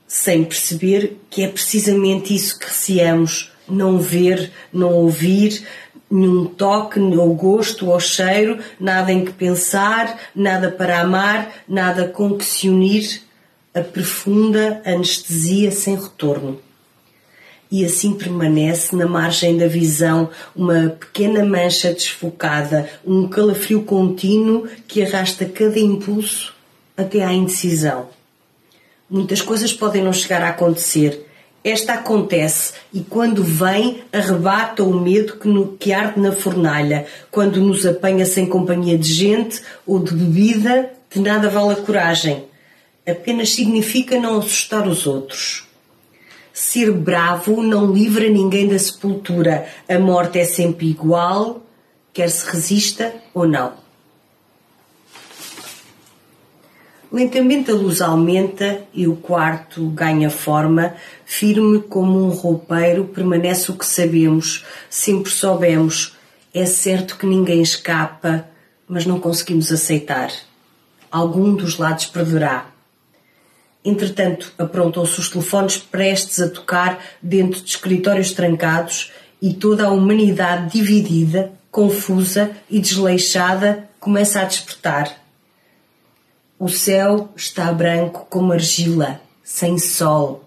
Sem 0.07 0.45
perceber 0.45 1.19
que 1.29 1.43
é 1.43 1.49
precisamente 1.49 2.35
isso 2.35 2.59
que 2.59 2.67
receamos, 2.67 3.50
não 3.71 3.99
ver, 3.99 4.51
não 4.73 4.93
ouvir, 4.93 5.67
nenhum 6.11 6.45
toque, 6.45 6.99
ou 6.99 7.35
gosto, 7.35 7.89
ou 7.89 8.01
cheiro, 8.01 8.59
nada 8.79 9.13
em 9.13 9.25
que 9.25 9.33
pensar, 9.33 10.19
nada 10.35 10.71
para 10.71 11.01
amar, 11.01 11.53
nada 11.69 12.09
com 12.09 12.37
que 12.37 12.45
se 12.45 12.69
unir, 12.69 13.23
a 13.73 13.81
profunda 13.81 14.83
anestesia 14.85 15.71
sem 15.71 15.95
retorno. 15.95 16.61
E 17.71 17.85
assim 17.85 18.15
permanece 18.15 18.97
na 18.97 19.07
margem 19.07 19.57
da 19.57 19.69
visão 19.69 20.29
uma 20.57 20.89
pequena 20.89 21.45
mancha 21.45 21.93
desfocada, 21.93 22.91
um 23.07 23.29
calafrio 23.29 23.85
contínuo 23.85 24.67
que 24.89 25.03
arrasta 25.03 25.45
cada 25.45 25.79
impulso 25.79 26.53
até 26.97 27.23
à 27.23 27.33
indecisão. 27.33 28.09
Muitas 29.09 29.41
coisas 29.41 29.73
podem 29.73 30.03
não 30.03 30.13
chegar 30.13 30.43
a 30.43 30.49
acontecer, 30.49 31.27
esta 31.63 31.95
acontece 31.95 32.73
e 32.93 33.01
quando 33.01 33.45
vem 33.45 34.03
arrebata 34.11 34.83
o 34.83 34.99
medo 34.99 35.37
que, 35.37 35.47
no, 35.47 35.77
que 35.77 35.93
arde 35.93 36.19
na 36.19 36.33
fornalha, 36.33 37.07
quando 37.31 37.61
nos 37.61 37.85
apanha 37.85 38.25
sem 38.25 38.47
companhia 38.47 38.97
de 38.97 39.13
gente 39.13 39.61
ou 39.87 39.99
de 39.99 40.15
bebida, 40.15 40.91
de 41.11 41.21
nada 41.21 41.51
vale 41.51 41.73
a 41.73 41.77
coragem. 41.77 42.45
Apenas 43.07 43.51
significa 43.51 44.19
não 44.19 44.39
assustar 44.39 44.87
os 44.87 45.07
outros. 45.07 45.65
Ser 46.53 46.93
bravo 46.93 47.63
não 47.63 47.93
livra 47.93 48.29
ninguém 48.29 48.67
da 48.67 48.79
sepultura. 48.79 49.67
A 49.89 49.99
morte 49.99 50.39
é 50.39 50.45
sempre 50.45 50.89
igual, 50.89 51.63
quer 52.13 52.31
se 52.31 52.51
resista 52.51 53.15
ou 53.35 53.47
não. 53.47 53.75
Lentamente 57.13 57.73
a 57.73 57.75
luz 57.75 58.01
aumenta 58.01 58.85
e 58.95 59.09
o 59.09 59.17
quarto 59.17 59.89
ganha 59.89 60.31
forma, 60.31 60.95
firme 61.25 61.81
como 61.81 62.25
um 62.25 62.29
roupeiro 62.29 63.07
permanece 63.07 63.73
o 63.73 63.75
que 63.75 63.85
sabemos, 63.85 64.65
sempre 64.89 65.29
soubemos. 65.29 66.17
É 66.55 66.65
certo 66.65 67.17
que 67.17 67.27
ninguém 67.27 67.63
escapa, 67.63 68.47
mas 68.87 69.07
não 69.07 69.19
conseguimos 69.19 69.73
aceitar. 69.73 70.31
Algum 71.11 71.57
dos 71.57 71.79
lados 71.79 72.07
perderá. 72.07 72.67
Entretanto, 73.85 74.53
aprontam-se 74.57 75.19
os 75.19 75.29
telefones 75.29 75.79
prestes 75.79 76.39
a 76.39 76.49
tocar 76.49 77.01
dentro 77.21 77.61
de 77.61 77.71
escritórios 77.71 78.31
trancados 78.31 79.11
e 79.43 79.53
toda 79.53 79.87
a 79.87 79.91
humanidade 79.91 80.79
dividida, 80.79 81.53
confusa 81.73 82.53
e 82.71 82.79
desleixada 82.79 83.89
começa 83.99 84.41
a 84.41 84.45
despertar 84.45 85.20
o 86.61 86.69
céu 86.69 87.31
está 87.35 87.73
branco 87.73 88.27
como 88.29 88.53
argila, 88.53 89.19
sem 89.43 89.79
sol. 89.79 90.45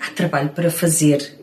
Há 0.00 0.10
trabalho 0.10 0.48
para 0.48 0.72
fazer. 0.72 1.38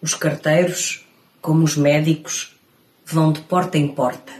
Os 0.00 0.14
carteiros, 0.14 1.06
como 1.42 1.64
os 1.64 1.76
médicos, 1.76 2.56
vão 3.04 3.30
de 3.30 3.42
porta 3.42 3.76
em 3.76 3.86
porta. 3.88 4.32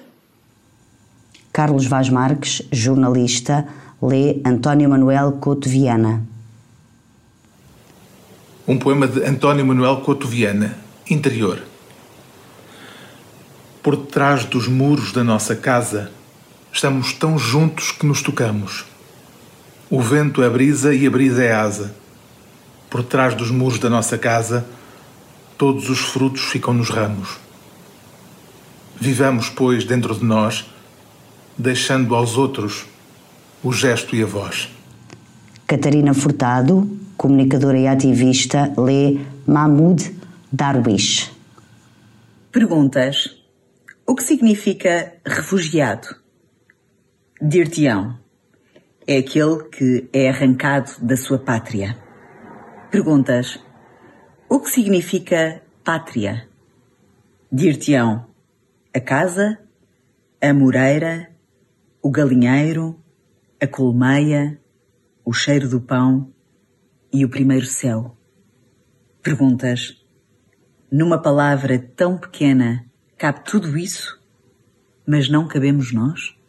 Carlos 1.53 1.85
Vaz 1.85 2.09
Marques, 2.09 2.62
jornalista, 2.73 3.68
lê 4.01 4.40
António 4.47 4.88
Manuel 4.88 5.33
Couto 5.33 5.68
Viana. 5.68 6.27
Um 8.66 8.79
poema 8.79 9.07
de 9.07 9.23
António 9.27 9.66
Manuel 9.66 10.01
Couto 10.01 10.27
Viana, 10.27 10.75
Interior. 11.11 11.62
Por 13.83 13.95
detrás 13.95 14.47
dos 14.47 14.68
muros 14.68 15.12
da 15.12 15.23
nossa 15.23 15.55
casa, 15.55 16.11
Estamos 16.73 17.13
tão 17.13 17.39
juntos 17.39 17.93
que 17.93 18.07
nos 18.07 18.23
tocamos. 18.23 18.87
O 19.91 20.01
vento 20.01 20.43
é 20.43 20.49
brisa 20.49 20.95
e 20.95 21.07
a 21.07 21.11
brisa 21.11 21.45
é 21.45 21.53
asa. 21.53 21.95
Por 22.89 23.05
trás 23.05 23.35
dos 23.35 23.51
muros 23.51 23.79
da 23.79 23.91
nossa 23.91 24.17
casa, 24.17 24.67
todos 25.59 25.91
os 25.91 25.99
frutos 25.99 26.45
ficam 26.45 26.73
nos 26.73 26.89
ramos. 26.89 27.37
Vivamos, 28.99 29.51
pois, 29.51 29.85
dentro 29.85 30.15
de 30.15 30.25
nós, 30.25 30.65
deixando 31.59 32.15
aos 32.15 32.39
outros 32.39 32.87
o 33.63 33.71
gesto 33.71 34.17
e 34.17 34.23
a 34.23 34.27
voz. 34.27 34.71
Catarina 35.67 36.15
Furtado, 36.15 36.91
comunicadora 37.19 37.79
e 37.79 37.87
ativista, 37.87 38.73
lê 38.79 39.21
Mahmoud 39.47 40.11
Darwish. 40.51 41.31
Perguntas: 42.51 43.37
O 44.07 44.15
que 44.15 44.25
significa 44.25 45.13
refugiado? 45.25 46.22
Dir-te-ão 47.44 48.20
é 49.05 49.16
aquele 49.16 49.64
que 49.64 50.09
é 50.12 50.28
arrancado 50.28 50.92
da 51.05 51.16
sua 51.16 51.40
pátria. 51.40 52.00
Perguntas: 52.88 53.59
O 54.48 54.61
que 54.61 54.70
significa 54.70 55.61
pátria? 55.83 56.48
Dir-te-ão 57.50 58.28
a 58.94 59.00
casa, 59.00 59.59
a 60.40 60.55
moreira, 60.55 61.35
o 62.00 62.12
galinheiro, 62.12 63.02
a 63.61 63.66
colmeia, 63.66 64.61
o 65.24 65.33
cheiro 65.33 65.68
do 65.68 65.81
pão 65.81 66.33
e 67.12 67.24
o 67.24 67.28
primeiro 67.28 67.66
céu. 67.66 68.16
Perguntas: 69.20 70.00
Numa 70.92 71.20
palavra 71.20 71.76
tão 71.96 72.16
pequena 72.16 72.88
cabe 73.18 73.40
tudo 73.42 73.76
isso, 73.76 74.22
mas 75.05 75.28
não 75.28 75.48
cabemos 75.48 75.92
nós? 75.92 76.40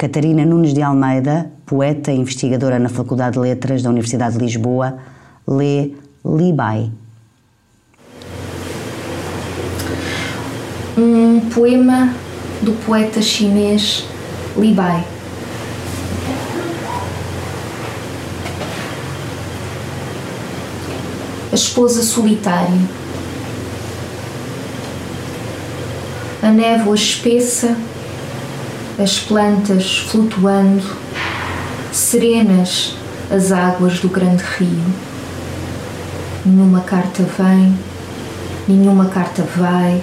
Catarina 0.00 0.46
Nunes 0.46 0.72
de 0.72 0.80
Almeida, 0.80 1.52
poeta 1.66 2.10
e 2.10 2.16
investigadora 2.16 2.78
na 2.78 2.88
Faculdade 2.88 3.34
de 3.34 3.40
Letras 3.40 3.82
da 3.82 3.90
Universidade 3.90 4.38
de 4.38 4.42
Lisboa, 4.42 4.96
lê 5.46 5.90
Li 6.24 6.54
Bai. 6.54 6.90
Um 10.96 11.40
poema 11.52 12.14
do 12.62 12.72
poeta 12.86 13.20
chinês 13.20 14.06
Li 14.56 14.72
Bai. 14.72 15.04
A 21.52 21.54
esposa 21.54 22.02
solitária. 22.02 22.80
A 26.42 26.50
névoa 26.50 26.94
espessa 26.94 27.76
as 29.02 29.18
plantas 29.18 29.98
flutuando, 30.10 30.84
serenas 31.90 32.94
as 33.30 33.50
águas 33.50 33.98
do 33.98 34.10
grande 34.10 34.44
rio. 34.58 34.84
Nenhuma 36.44 36.80
carta 36.80 37.22
vem, 37.38 37.74
nenhuma 38.68 39.06
carta 39.06 39.42
vai, 39.56 40.02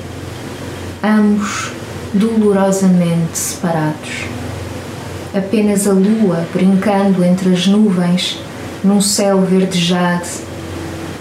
ambos 1.04 1.72
dolorosamente 2.12 3.38
separados. 3.38 4.26
Apenas 5.36 5.88
a 5.88 5.92
lua 5.92 6.48
brincando 6.52 7.24
entre 7.24 7.54
as 7.54 7.68
nuvens 7.68 8.40
num 8.84 9.00
céu 9.00 9.42
verdejado 9.42 10.28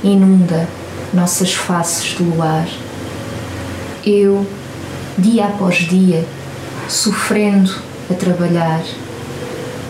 inunda 0.03 0.67
nossas 1.12 1.53
faces 1.53 2.17
de 2.17 2.23
luar. 2.23 2.67
Eu, 4.05 4.47
dia 5.19 5.47
após 5.47 5.77
dia, 5.77 6.25
sofrendo 6.88 7.72
a 8.11 8.14
trabalhar, 8.14 8.83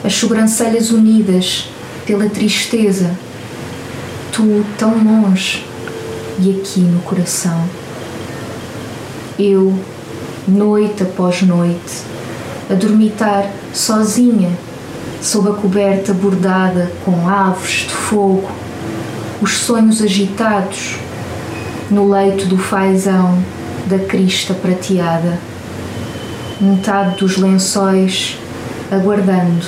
as 0.04 0.14
sobrancelhas 0.14 0.90
unidas 0.90 1.68
pela 2.06 2.28
tristeza, 2.28 3.10
tu 4.32 4.64
tão 4.78 4.92
longe 5.02 5.64
e 6.38 6.50
aqui 6.50 6.80
no 6.80 7.00
coração. 7.00 7.64
Eu, 9.38 9.78
noite 10.46 11.02
após 11.02 11.42
noite, 11.42 12.02
a 12.70 12.74
dormitar 12.74 13.50
sozinha, 13.72 14.50
sob 15.20 15.50
a 15.50 15.52
coberta 15.52 16.14
bordada 16.14 16.90
com 17.04 17.28
aves 17.28 17.86
de 17.88 17.94
fogo, 17.94 18.50
os 19.42 19.52
sonhos 19.58 20.00
agitados, 20.00 20.96
no 21.90 22.08
leito 22.10 22.46
do 22.46 22.56
fazão 22.56 23.38
da 23.86 23.98
crista 23.98 24.54
prateada 24.54 25.38
metade 26.60 27.16
dos 27.16 27.36
lençóis, 27.36 28.38
aguardando 28.90 29.66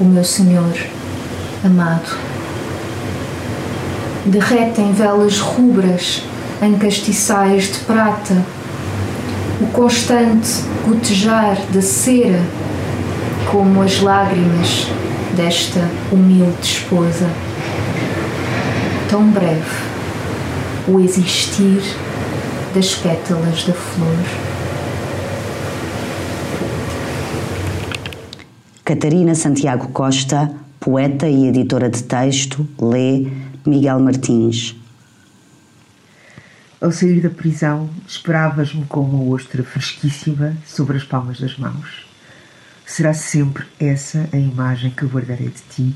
o 0.00 0.04
meu 0.04 0.24
Senhor 0.24 0.74
amado. 1.64 2.16
derretem 4.24 4.92
velas 4.92 5.38
rubras 5.38 6.22
em 6.62 6.76
castiçais 6.78 7.64
de 7.64 7.78
prata, 7.80 8.44
o 9.60 9.66
constante 9.66 10.62
gotejar 10.86 11.56
da 11.72 11.82
cera, 11.82 12.40
como 13.50 13.82
as 13.82 14.00
lágrimas 14.00 14.86
desta 15.36 15.80
humilde 16.12 16.62
esposa. 16.62 17.28
Tão 19.08 19.24
breve 19.24 19.90
o 20.86 21.00
existir 21.00 21.82
das 22.74 22.94
pétalas 22.94 23.64
da 23.64 23.74
flor. 23.74 24.49
Catarina 28.90 29.36
Santiago 29.36 29.86
Costa, 29.92 30.52
poeta 30.80 31.28
e 31.28 31.46
editora 31.46 31.88
de 31.88 32.02
texto, 32.02 32.68
lê 32.76 33.30
Miguel 33.64 34.00
Martins. 34.00 34.74
Ao 36.80 36.90
sair 36.90 37.20
da 37.20 37.30
prisão, 37.30 37.88
esperavas-me 38.04 38.84
com 38.86 39.02
uma 39.02 39.32
ostra 39.32 39.62
fresquíssima 39.62 40.56
sobre 40.66 40.96
as 40.96 41.04
palmas 41.04 41.38
das 41.38 41.56
mãos. 41.56 42.04
Será 42.84 43.14
sempre 43.14 43.64
essa 43.78 44.28
a 44.32 44.36
imagem 44.36 44.90
que 44.90 45.06
guardarei 45.06 45.50
de 45.50 45.62
ti, 45.70 45.94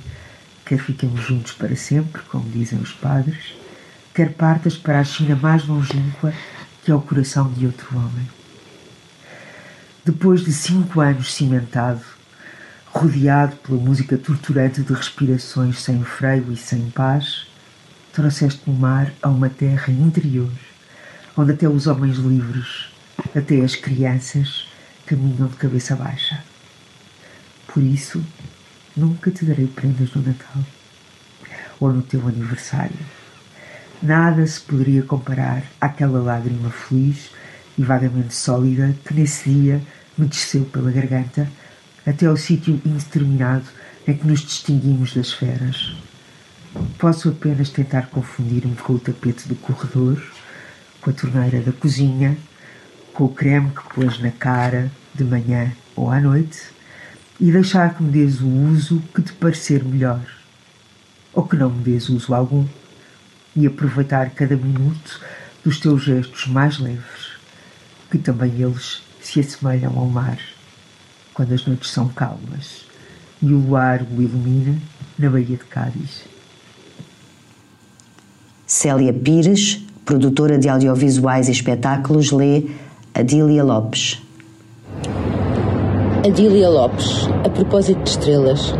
quer 0.64 0.78
fiquemos 0.78 1.20
juntos 1.20 1.50
para 1.50 1.74
sempre, 1.74 2.22
como 2.22 2.48
dizem 2.48 2.78
os 2.78 2.92
padres, 2.92 3.56
quer 4.14 4.34
partas 4.34 4.76
para 4.76 5.00
a 5.00 5.04
China 5.04 5.34
mais 5.34 5.66
longínqua 5.66 6.32
que 6.84 6.92
é 6.92 6.94
o 6.94 7.00
coração 7.00 7.50
de 7.50 7.66
outro 7.66 7.88
homem. 7.96 8.28
Depois 10.04 10.44
de 10.44 10.52
cinco 10.52 11.00
anos 11.00 11.34
cimentado, 11.34 12.13
rodeado 12.94 13.56
pela 13.56 13.78
música 13.78 14.16
torturante 14.16 14.80
de 14.82 14.92
respirações 14.92 15.82
sem 15.82 16.02
freio 16.04 16.52
e 16.52 16.56
sem 16.56 16.90
paz, 16.90 17.46
trouxeste 18.12 18.62
o 18.68 18.72
mar 18.72 19.12
a 19.20 19.28
uma 19.28 19.50
terra 19.50 19.92
interior, 19.92 20.50
onde 21.36 21.52
até 21.52 21.68
os 21.68 21.88
homens 21.88 22.18
livres, 22.18 22.88
até 23.34 23.60
as 23.60 23.74
crianças, 23.74 24.68
caminham 25.04 25.48
de 25.48 25.56
cabeça 25.56 25.96
baixa. 25.96 26.42
Por 27.66 27.82
isso, 27.82 28.24
nunca 28.96 29.28
te 29.32 29.44
darei 29.44 29.66
prendas 29.66 30.14
no 30.14 30.22
Natal 30.22 30.62
ou 31.80 31.92
no 31.92 32.00
teu 32.00 32.26
aniversário. 32.28 32.96
Nada 34.00 34.46
se 34.46 34.60
poderia 34.60 35.02
comparar 35.02 35.64
àquela 35.80 36.20
lágrima 36.20 36.70
feliz 36.70 37.30
e 37.76 37.82
vagamente 37.82 38.34
sólida 38.34 38.94
que 39.04 39.14
nesse 39.14 39.50
dia 39.50 39.82
me 40.16 40.26
desceu 40.26 40.64
pela 40.66 40.92
garganta 40.92 41.48
até 42.06 42.26
ao 42.26 42.36
sítio 42.36 42.80
indeterminado 42.84 43.64
em 44.06 44.14
que 44.14 44.26
nos 44.26 44.40
distinguimos 44.40 45.14
das 45.14 45.32
feras. 45.32 45.96
Posso 46.98 47.30
apenas 47.30 47.70
tentar 47.70 48.08
confundir-me 48.08 48.76
com 48.76 48.94
o 48.94 48.98
tapete 48.98 49.48
do 49.48 49.54
corredor, 49.54 50.22
com 51.00 51.10
a 51.10 51.12
torneira 51.12 51.60
da 51.60 51.72
cozinha, 51.72 52.36
com 53.12 53.24
o 53.24 53.28
creme 53.28 53.70
que 53.70 53.94
pôs 53.94 54.18
na 54.20 54.30
cara 54.30 54.90
de 55.14 55.24
manhã 55.24 55.72
ou 55.96 56.10
à 56.10 56.20
noite 56.20 56.60
e 57.40 57.50
deixar 57.50 57.94
que 57.94 58.02
me 58.02 58.10
dês 58.10 58.40
o 58.40 58.46
uso 58.46 59.02
que 59.14 59.22
te 59.22 59.32
parecer 59.32 59.84
melhor, 59.84 60.24
ou 61.32 61.46
que 61.46 61.56
não 61.56 61.70
me 61.70 61.82
dês 61.82 62.08
uso 62.08 62.34
algum, 62.34 62.66
e 63.56 63.66
aproveitar 63.66 64.30
cada 64.30 64.56
minuto 64.56 65.20
dos 65.64 65.78
teus 65.78 66.02
gestos 66.02 66.46
mais 66.48 66.78
leves, 66.78 67.32
que 68.10 68.18
também 68.18 68.60
eles 68.60 69.02
se 69.20 69.40
assemelham 69.40 69.96
ao 69.96 70.06
mar 70.06 70.38
quando 71.34 71.52
as 71.52 71.66
noites 71.66 71.90
são 71.90 72.08
calmas 72.08 72.86
e 73.42 73.52
o 73.52 73.58
luar 73.58 74.02
o 74.02 74.22
ilumina 74.22 74.78
na 75.18 75.28
Baía 75.28 75.44
de 75.44 75.64
Cádiz. 75.64 76.22
Célia 78.66 79.12
Pires, 79.12 79.84
produtora 80.04 80.56
de 80.58 80.68
audiovisuais 80.68 81.48
e 81.48 81.52
espetáculos, 81.52 82.30
lê 82.30 82.64
Adília 83.12 83.62
Lopes. 83.62 84.22
Adília 86.26 86.70
Lopes, 86.70 87.28
a 87.44 87.50
propósito 87.50 88.02
de 88.02 88.10
estrelas. 88.10 88.72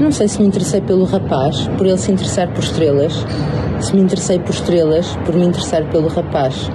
Não 0.00 0.12
sei 0.12 0.28
se 0.28 0.40
me 0.40 0.48
interessei 0.48 0.80
pelo 0.80 1.04
rapaz, 1.04 1.68
por 1.78 1.86
ele 1.86 1.96
se 1.96 2.12
interessar 2.12 2.52
por 2.52 2.62
estrelas, 2.62 3.24
se 3.80 3.94
me 3.94 4.02
interessei 4.02 4.38
por 4.38 4.50
estrelas, 4.50 5.16
por 5.24 5.34
me 5.34 5.46
interessar 5.46 5.88
pelo 5.90 6.08
rapaz. 6.08 6.68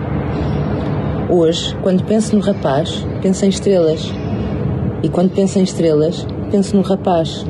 Hoje, 1.30 1.76
quando 1.84 2.04
penso 2.06 2.36
no 2.36 2.42
rapaz, 2.42 3.06
penso 3.22 3.46
em 3.46 3.50
estrelas. 3.50 4.12
E 5.04 5.10
quando 5.10 5.30
penso 5.30 5.60
em 5.60 5.64
estrelas, 5.64 6.26
penso 6.50 6.76
no 6.76 6.82
rapaz. 6.82 7.46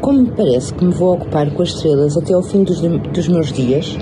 Como 0.00 0.22
me 0.22 0.30
parece 0.32 0.74
que 0.74 0.84
me 0.84 0.92
vou 0.92 1.14
ocupar 1.14 1.48
com 1.52 1.62
as 1.62 1.68
estrelas 1.68 2.16
até 2.16 2.34
ao 2.34 2.42
fim 2.42 2.64
dos, 2.64 2.80
dos 2.80 3.28
meus 3.28 3.52
dias, 3.52 3.96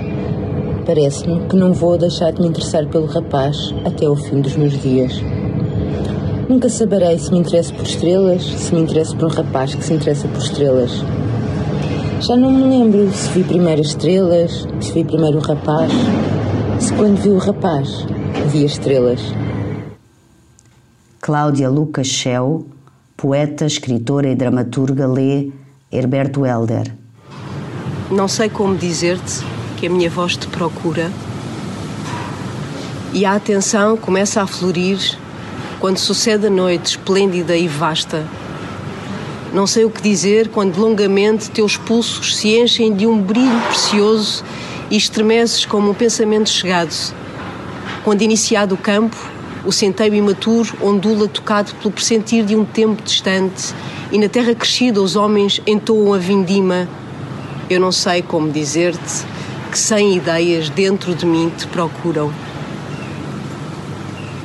parece-me 0.85 1.41
que 1.47 1.55
não 1.55 1.73
vou 1.73 1.97
deixar 1.97 2.31
de 2.31 2.41
me 2.41 2.47
interessar 2.47 2.87
pelo 2.87 3.05
rapaz 3.05 3.73
até 3.85 4.07
ao 4.07 4.15
fim 4.15 4.41
dos 4.41 4.55
meus 4.55 4.73
dias. 4.81 5.21
Nunca 6.49 6.69
saberei 6.69 7.17
se 7.19 7.31
me 7.31 7.39
interesso 7.39 7.73
por 7.73 7.85
estrelas, 7.85 8.43
se 8.43 8.73
me 8.73 8.81
interesso 8.81 9.15
por 9.15 9.25
um 9.25 9.31
rapaz 9.31 9.75
que 9.75 9.83
se 9.83 9.93
interessa 9.93 10.27
por 10.27 10.39
estrelas. 10.39 11.03
Já 12.19 12.35
não 12.35 12.51
me 12.51 12.63
lembro 12.63 13.11
se 13.11 13.29
vi 13.29 13.43
primeiro 13.43 13.81
as 13.81 13.87
estrelas, 13.87 14.67
se 14.79 14.91
vi 14.91 15.03
primeiro 15.03 15.37
o 15.37 15.41
rapaz, 15.41 15.91
se 16.79 16.93
quando 16.93 17.21
vi 17.21 17.29
o 17.29 17.37
rapaz 17.37 18.05
vi 18.47 18.65
as 18.65 18.71
estrelas. 18.71 19.21
Cláudia 21.23 21.69
Lucas 21.69 22.07
Schell, 22.07 22.67
poeta, 23.15 23.65
escritora 23.65 24.27
e 24.27 24.35
dramaturga, 24.35 25.07
lê 25.07 25.51
Herberto 25.89 26.45
Helder. 26.45 26.93
Não 28.11 28.27
sei 28.27 28.49
como 28.49 28.75
dizer-te 28.75 29.41
que 29.77 29.87
a 29.87 29.89
minha 29.89 30.09
voz 30.09 30.35
te 30.35 30.45
procura 30.47 31.09
e 33.13 33.23
a 33.23 33.35
atenção 33.35 33.95
começa 33.95 34.41
a 34.41 34.47
florir 34.47 34.99
quando 35.79 35.97
sucede 35.97 36.47
a 36.47 36.49
noite 36.49 36.97
esplêndida 36.97 37.55
e 37.55 37.69
vasta. 37.69 38.25
Não 39.53 39.65
sei 39.65 39.85
o 39.85 39.89
que 39.89 40.01
dizer 40.01 40.49
quando 40.49 40.77
longamente 40.77 41.49
teus 41.49 41.77
pulsos 41.77 42.35
se 42.35 42.49
enchem 42.59 42.93
de 42.93 43.07
um 43.07 43.21
brilho 43.21 43.61
precioso 43.69 44.43
e 44.91 44.97
estremeces 44.97 45.65
como 45.65 45.91
um 45.91 45.93
pensamento 45.93 46.49
chegado. 46.49 46.93
Quando 48.03 48.23
iniciado 48.23 48.75
o 48.75 48.77
campo, 48.77 49.31
o 49.65 49.71
centeio 49.71 50.13
imaturo 50.13 50.75
ondula 50.81 51.27
tocado 51.27 51.73
pelo 51.75 51.91
pressentir 51.91 52.43
de 52.43 52.55
um 52.55 52.65
tempo 52.65 53.01
distante 53.01 53.73
e 54.11 54.17
na 54.17 54.27
terra 54.27 54.53
crescida 54.53 55.01
os 55.01 55.15
homens 55.15 55.61
entoam 55.65 56.13
a 56.13 56.17
vindima. 56.17 56.87
Eu 57.69 57.79
não 57.79 57.91
sei 57.91 58.21
como 58.21 58.51
dizer-te 58.51 59.25
que 59.71 59.77
sem 59.79 60.17
ideias 60.17 60.69
dentro 60.69 61.15
de 61.15 61.25
mim 61.25 61.51
te 61.57 61.65
procuram. 61.67 62.31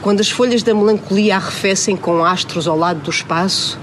Quando 0.01 0.21
as 0.21 0.31
folhas 0.31 0.63
da 0.63 0.73
melancolia 0.73 1.37
arrefecem 1.37 1.97
com 1.97 2.25
astros 2.25 2.69
ao 2.69 2.79
lado 2.79 3.01
do 3.01 3.11
espaço 3.11 3.79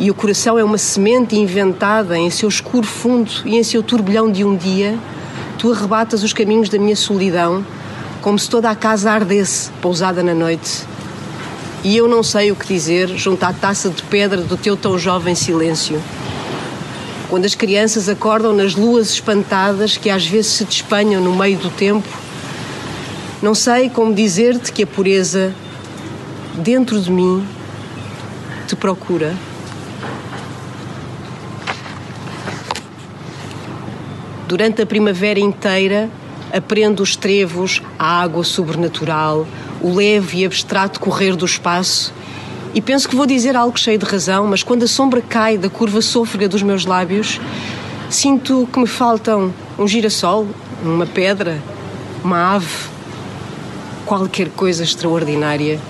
e 0.00 0.10
o 0.10 0.14
coração 0.14 0.58
é 0.58 0.64
uma 0.64 0.78
semente 0.78 1.36
inventada 1.36 2.16
em 2.16 2.30
seu 2.30 2.48
escuro 2.48 2.86
fundo 2.86 3.30
e 3.44 3.56
em 3.56 3.62
seu 3.62 3.82
turbilhão 3.82 4.32
de 4.32 4.42
um 4.42 4.56
dia, 4.56 4.98
tu 5.58 5.70
arrebatas 5.70 6.22
os 6.22 6.32
caminhos 6.32 6.70
da 6.70 6.78
minha 6.78 6.96
solidão 6.96 7.64
como 8.20 8.38
se 8.38 8.48
toda 8.48 8.70
a 8.70 8.74
casa 8.74 9.10
ardesse, 9.10 9.70
pousada 9.80 10.22
na 10.22 10.34
noite. 10.34 10.84
E 11.84 11.96
eu 11.96 12.08
não 12.08 12.22
sei 12.22 12.50
o 12.50 12.56
que 12.56 12.66
dizer 12.66 13.08
junto 13.16 13.44
à 13.44 13.52
taça 13.52 13.88
de 13.88 14.02
pedra 14.02 14.42
do 14.42 14.56
teu 14.56 14.76
tão 14.76 14.98
jovem 14.98 15.34
silêncio. 15.34 16.02
Quando 17.28 17.44
as 17.44 17.54
crianças 17.54 18.08
acordam 18.08 18.52
nas 18.52 18.74
luas 18.74 19.10
espantadas 19.10 19.96
que 19.96 20.10
às 20.10 20.26
vezes 20.26 20.52
se 20.52 20.64
despanham 20.64 21.22
no 21.22 21.34
meio 21.34 21.58
do 21.58 21.70
tempo, 21.70 22.08
não 23.40 23.54
sei 23.54 23.88
como 23.88 24.12
dizer-te 24.12 24.72
que 24.72 24.82
a 24.82 24.86
pureza 24.86 25.54
dentro 26.54 27.00
de 27.00 27.10
mim 27.10 27.46
te 28.66 28.74
procura. 28.74 29.36
Durante 34.48 34.82
a 34.82 34.86
primavera 34.86 35.38
inteira, 35.38 36.10
aprendo 36.52 37.02
os 37.02 37.16
trevos, 37.16 37.82
a 37.98 38.22
água 38.22 38.44
sobrenatural, 38.44 39.46
o 39.80 39.94
leve 39.94 40.38
e 40.38 40.46
abstrato 40.46 41.00
correr 41.00 41.36
do 41.36 41.44
espaço 41.44 42.12
e 42.74 42.80
penso 42.80 43.08
que 43.08 43.16
vou 43.16 43.26
dizer 43.26 43.56
algo 43.56 43.78
cheio 43.78 43.98
de 43.98 44.04
razão, 44.04 44.46
mas 44.46 44.62
quando 44.62 44.82
a 44.82 44.86
sombra 44.86 45.22
cai 45.22 45.56
da 45.56 45.70
curva 45.70 46.02
sôfrega 46.02 46.48
dos 46.48 46.62
meus 46.62 46.84
lábios, 46.84 47.40
sinto 48.10 48.68
que 48.72 48.78
me 48.78 48.86
faltam 48.86 49.52
um 49.78 49.88
girassol, 49.88 50.46
uma 50.82 51.06
pedra, 51.06 51.60
uma 52.22 52.54
ave, 52.54 52.68
qualquer 54.04 54.50
coisa 54.50 54.84
extraordinária. 54.84 55.80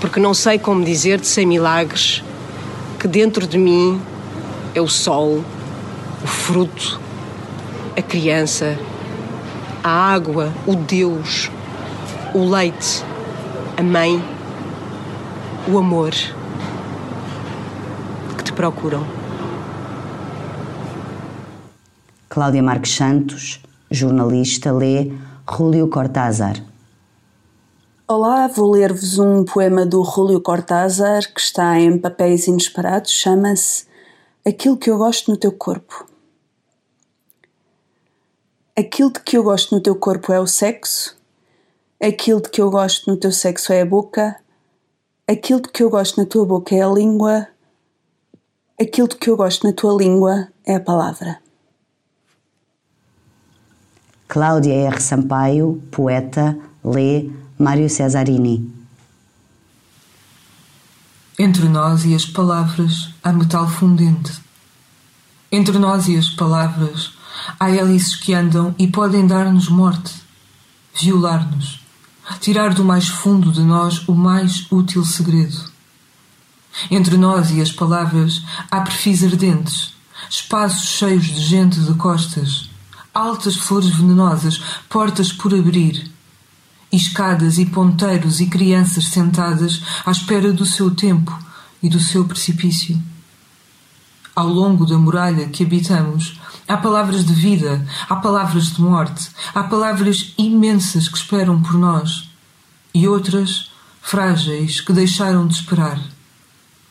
Porque 0.00 0.20
não 0.20 0.32
sei 0.32 0.58
como 0.58 0.84
dizer-te 0.84 1.26
sem 1.26 1.44
milagres 1.44 2.22
que 2.98 3.08
dentro 3.08 3.46
de 3.46 3.58
mim 3.58 4.00
é 4.74 4.80
o 4.80 4.88
sol, 4.88 5.44
o 6.22 6.26
fruto, 6.26 7.00
a 7.96 8.02
criança, 8.02 8.78
a 9.84 9.90
água, 9.90 10.50
o 10.66 10.74
Deus, 10.74 11.50
o 12.34 12.42
leite, 12.42 13.04
a 13.76 13.82
mãe, 13.82 14.18
o 15.70 15.76
amor 15.76 16.12
que 18.38 18.44
te 18.44 18.52
procuram. 18.54 19.06
Cláudia 22.30 22.62
Marques 22.62 22.96
Santos, 22.96 23.60
jornalista, 23.90 24.72
lê 24.72 25.12
Julio 25.46 25.86
Cortázar. 25.88 26.64
Olá, 28.08 28.48
vou 28.48 28.70
ler-vos 28.70 29.18
um 29.18 29.44
poema 29.44 29.84
do 29.84 30.02
Julio 30.02 30.40
Cortázar 30.40 31.30
que 31.30 31.40
está 31.40 31.78
em 31.78 31.98
papéis 31.98 32.46
inesperados, 32.46 33.12
chama-se 33.12 33.84
Aquilo 34.46 34.78
que 34.78 34.90
eu 34.90 34.96
gosto 34.96 35.30
no 35.30 35.36
teu 35.36 35.52
corpo. 35.52 36.06
Aquilo 38.76 39.12
de 39.12 39.20
que 39.20 39.36
eu 39.36 39.44
gosto 39.44 39.72
no 39.72 39.80
teu 39.80 39.94
corpo 39.94 40.32
é 40.32 40.40
o 40.40 40.48
sexo, 40.48 41.16
aquilo 42.02 42.42
de 42.42 42.48
que 42.48 42.60
eu 42.60 42.68
gosto 42.68 43.08
no 43.08 43.16
teu 43.16 43.30
sexo 43.30 43.72
é 43.72 43.82
a 43.82 43.86
boca, 43.86 44.34
aquilo 45.28 45.62
de 45.62 45.68
que 45.68 45.80
eu 45.80 45.88
gosto 45.88 46.20
na 46.20 46.26
tua 46.26 46.44
boca 46.44 46.74
é 46.74 46.82
a 46.82 46.88
língua, 46.88 47.46
aquilo 48.80 49.06
de 49.06 49.14
que 49.14 49.30
eu 49.30 49.36
gosto 49.36 49.64
na 49.64 49.72
tua 49.72 49.96
língua 49.96 50.48
é 50.66 50.74
a 50.74 50.80
palavra. 50.80 51.38
Cláudia 54.26 54.74
R. 54.74 55.00
Sampaio, 55.00 55.80
poeta, 55.92 56.58
lê 56.84 57.30
Mário 57.56 57.88
Cesarini. 57.88 58.68
Entre 61.38 61.68
nós 61.68 62.04
e 62.04 62.12
as 62.12 62.26
palavras 62.26 63.14
há 63.22 63.32
metal 63.32 63.68
fundente. 63.68 64.32
Entre 65.52 65.78
nós 65.78 66.08
e 66.08 66.16
as 66.16 66.28
palavras 66.28 67.13
há 67.58 67.70
hélices 67.70 68.16
que 68.16 68.34
andam 68.34 68.74
e 68.78 68.86
podem 68.86 69.26
dar-nos 69.26 69.68
morte, 69.68 70.14
violar-nos, 70.94 71.80
tirar 72.40 72.74
do 72.74 72.84
mais 72.84 73.08
fundo 73.08 73.52
de 73.52 73.62
nós 73.62 74.06
o 74.08 74.14
mais 74.14 74.66
útil 74.70 75.04
segredo. 75.04 75.72
Entre 76.90 77.16
nós 77.16 77.50
e 77.50 77.60
as 77.60 77.70
palavras 77.70 78.42
há 78.70 78.80
perfis 78.80 79.22
ardentes, 79.22 79.94
espaços 80.28 80.88
cheios 80.88 81.26
de 81.26 81.40
gente 81.40 81.78
de 81.80 81.94
costas, 81.94 82.70
altas 83.12 83.56
flores 83.56 83.90
venenosas, 83.90 84.60
portas 84.88 85.32
por 85.32 85.54
abrir, 85.54 86.10
escadas 86.90 87.58
e 87.58 87.66
ponteiros 87.66 88.40
e 88.40 88.46
crianças 88.46 89.06
sentadas 89.06 89.82
à 90.04 90.10
espera 90.10 90.52
do 90.52 90.66
seu 90.66 90.94
tempo 90.94 91.36
e 91.82 91.88
do 91.88 92.00
seu 92.00 92.24
precipício. 92.24 93.00
Ao 94.34 94.48
longo 94.48 94.84
da 94.84 94.98
muralha 94.98 95.48
que 95.48 95.62
habitamos, 95.62 96.40
há 96.66 96.76
palavras 96.76 97.24
de 97.24 97.32
vida, 97.32 97.86
há 98.08 98.16
palavras 98.16 98.72
de 98.72 98.80
morte, 98.80 99.30
há 99.54 99.62
palavras 99.62 100.34
imensas 100.36 101.06
que 101.06 101.16
esperam 101.16 101.62
por 101.62 101.74
nós 101.74 102.28
e 102.92 103.06
outras 103.06 103.70
frágeis 104.02 104.80
que 104.80 104.92
deixaram 104.92 105.46
de 105.46 105.54
esperar. 105.54 106.00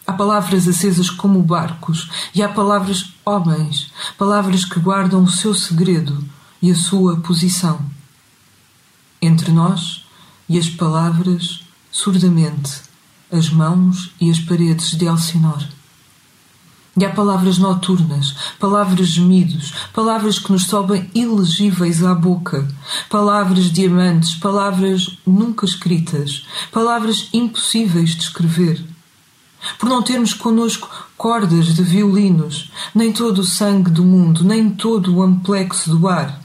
Há 0.08 0.14
palavras 0.14 0.68
acesas 0.68 1.10
como 1.10 1.42
barcos, 1.42 2.10
e 2.34 2.42
há 2.42 2.50
palavras 2.50 3.14
homens, 3.26 3.92
palavras 4.18 4.66
que 4.66 4.80
guardam 4.80 5.24
o 5.24 5.32
seu 5.32 5.54
segredo 5.54 6.24
e 6.62 6.72
a 6.72 6.76
sua 6.76 7.18
posição. 7.18 7.80
Entre 9.22 9.52
nós 9.52 10.06
e 10.48 10.58
as 10.58 10.70
palavras, 10.70 11.66
surdamente, 11.92 12.82
as 13.32 13.50
mãos 13.50 14.12
e 14.20 14.30
as 14.30 14.40
paredes 14.40 14.92
de 14.92 15.06
Elsinor. 15.06 15.64
E 16.96 17.04
há 17.04 17.10
palavras 17.10 17.58
noturnas, 17.58 18.36
palavras 18.60 19.08
gemidos, 19.08 19.74
palavras 19.92 20.38
que 20.38 20.52
nos 20.52 20.66
sobem 20.66 21.10
ilegíveis 21.16 22.04
à 22.04 22.14
boca, 22.14 22.68
palavras 23.10 23.72
diamantes, 23.72 24.36
palavras 24.36 25.18
nunca 25.26 25.66
escritas, 25.66 26.46
palavras 26.72 27.30
impossíveis 27.34 28.12
de 28.12 28.22
escrever 28.22 28.94
por 29.78 29.90
não 29.90 30.02
termos 30.02 30.34
connosco 30.34 30.90
cordas 31.18 31.74
de 31.74 31.84
violinos, 31.84 32.72
nem 32.94 33.14
todo 33.14 33.40
o 33.40 33.46
sangue 33.46 33.90
do 33.90 34.04
mundo, 34.04 34.44
nem 34.44 34.70
todo 34.70 35.16
o 35.16 35.24
amplexo 35.24 35.90
do 35.90 36.08
ar. 36.08 36.42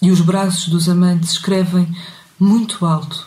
E 0.00 0.10
os 0.10 0.20
braços 0.20 0.68
dos 0.68 0.88
amantes 0.88 1.32
escrevem 1.32 1.94
muito 2.38 2.86
alto, 2.86 3.26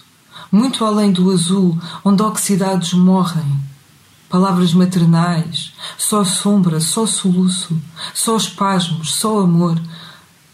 muito 0.51 0.83
além 0.83 1.11
do 1.11 1.31
azul, 1.31 1.77
onde 2.03 2.23
oxidados 2.23 2.93
morrem. 2.93 3.70
Palavras 4.31 4.73
maternais, 4.73 5.73
só 5.97 6.23
sombra, 6.23 6.79
só 6.79 7.05
soluço, 7.05 7.79
só 8.13 8.35
espasmos, 8.37 9.13
só 9.13 9.39
amor, 9.39 9.79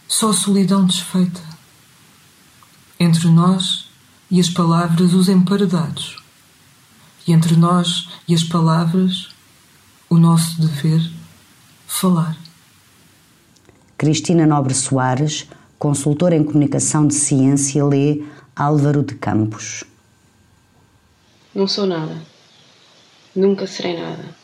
só 0.08 0.34
solidão 0.34 0.86
desfeita. 0.86 1.42
Entre 3.00 3.30
nós 3.30 3.88
e 4.30 4.40
as 4.40 4.50
palavras, 4.50 5.14
os 5.14 5.30
emparedados 5.30 6.18
e 7.28 7.34
entre 7.34 7.56
nós 7.58 8.08
e 8.28 8.34
as 8.34 8.44
palavras, 8.44 9.30
o 10.10 10.18
nosso 10.18 10.62
dever 10.62 11.12
falar. 11.86 12.38
Cristina 13.98 14.46
Nobre 14.46 14.74
Soares, 14.74 15.48
consultora 15.78 16.36
em 16.36 16.44
comunicação 16.44 17.06
de 17.06 17.14
ciência, 17.14 17.84
lê 17.84 18.24
Álvaro 18.56 19.04
de 19.04 19.16
Campos. 19.16 19.84
Não 21.54 21.68
sou 21.68 21.86
nada. 21.86 22.16
Nunca 23.38 23.68
serei 23.68 23.96
nada. 23.96 24.36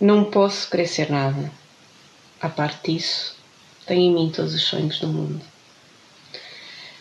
Não 0.00 0.24
posso 0.24 0.68
querer 0.68 0.88
ser 0.88 1.12
nada. 1.12 1.48
A 2.40 2.48
parte 2.48 2.90
disso, 2.90 3.36
tenho 3.86 4.00
em 4.00 4.12
mim 4.12 4.32
todos 4.34 4.52
os 4.52 4.62
sonhos 4.64 4.98
do 4.98 5.06
mundo. 5.06 5.40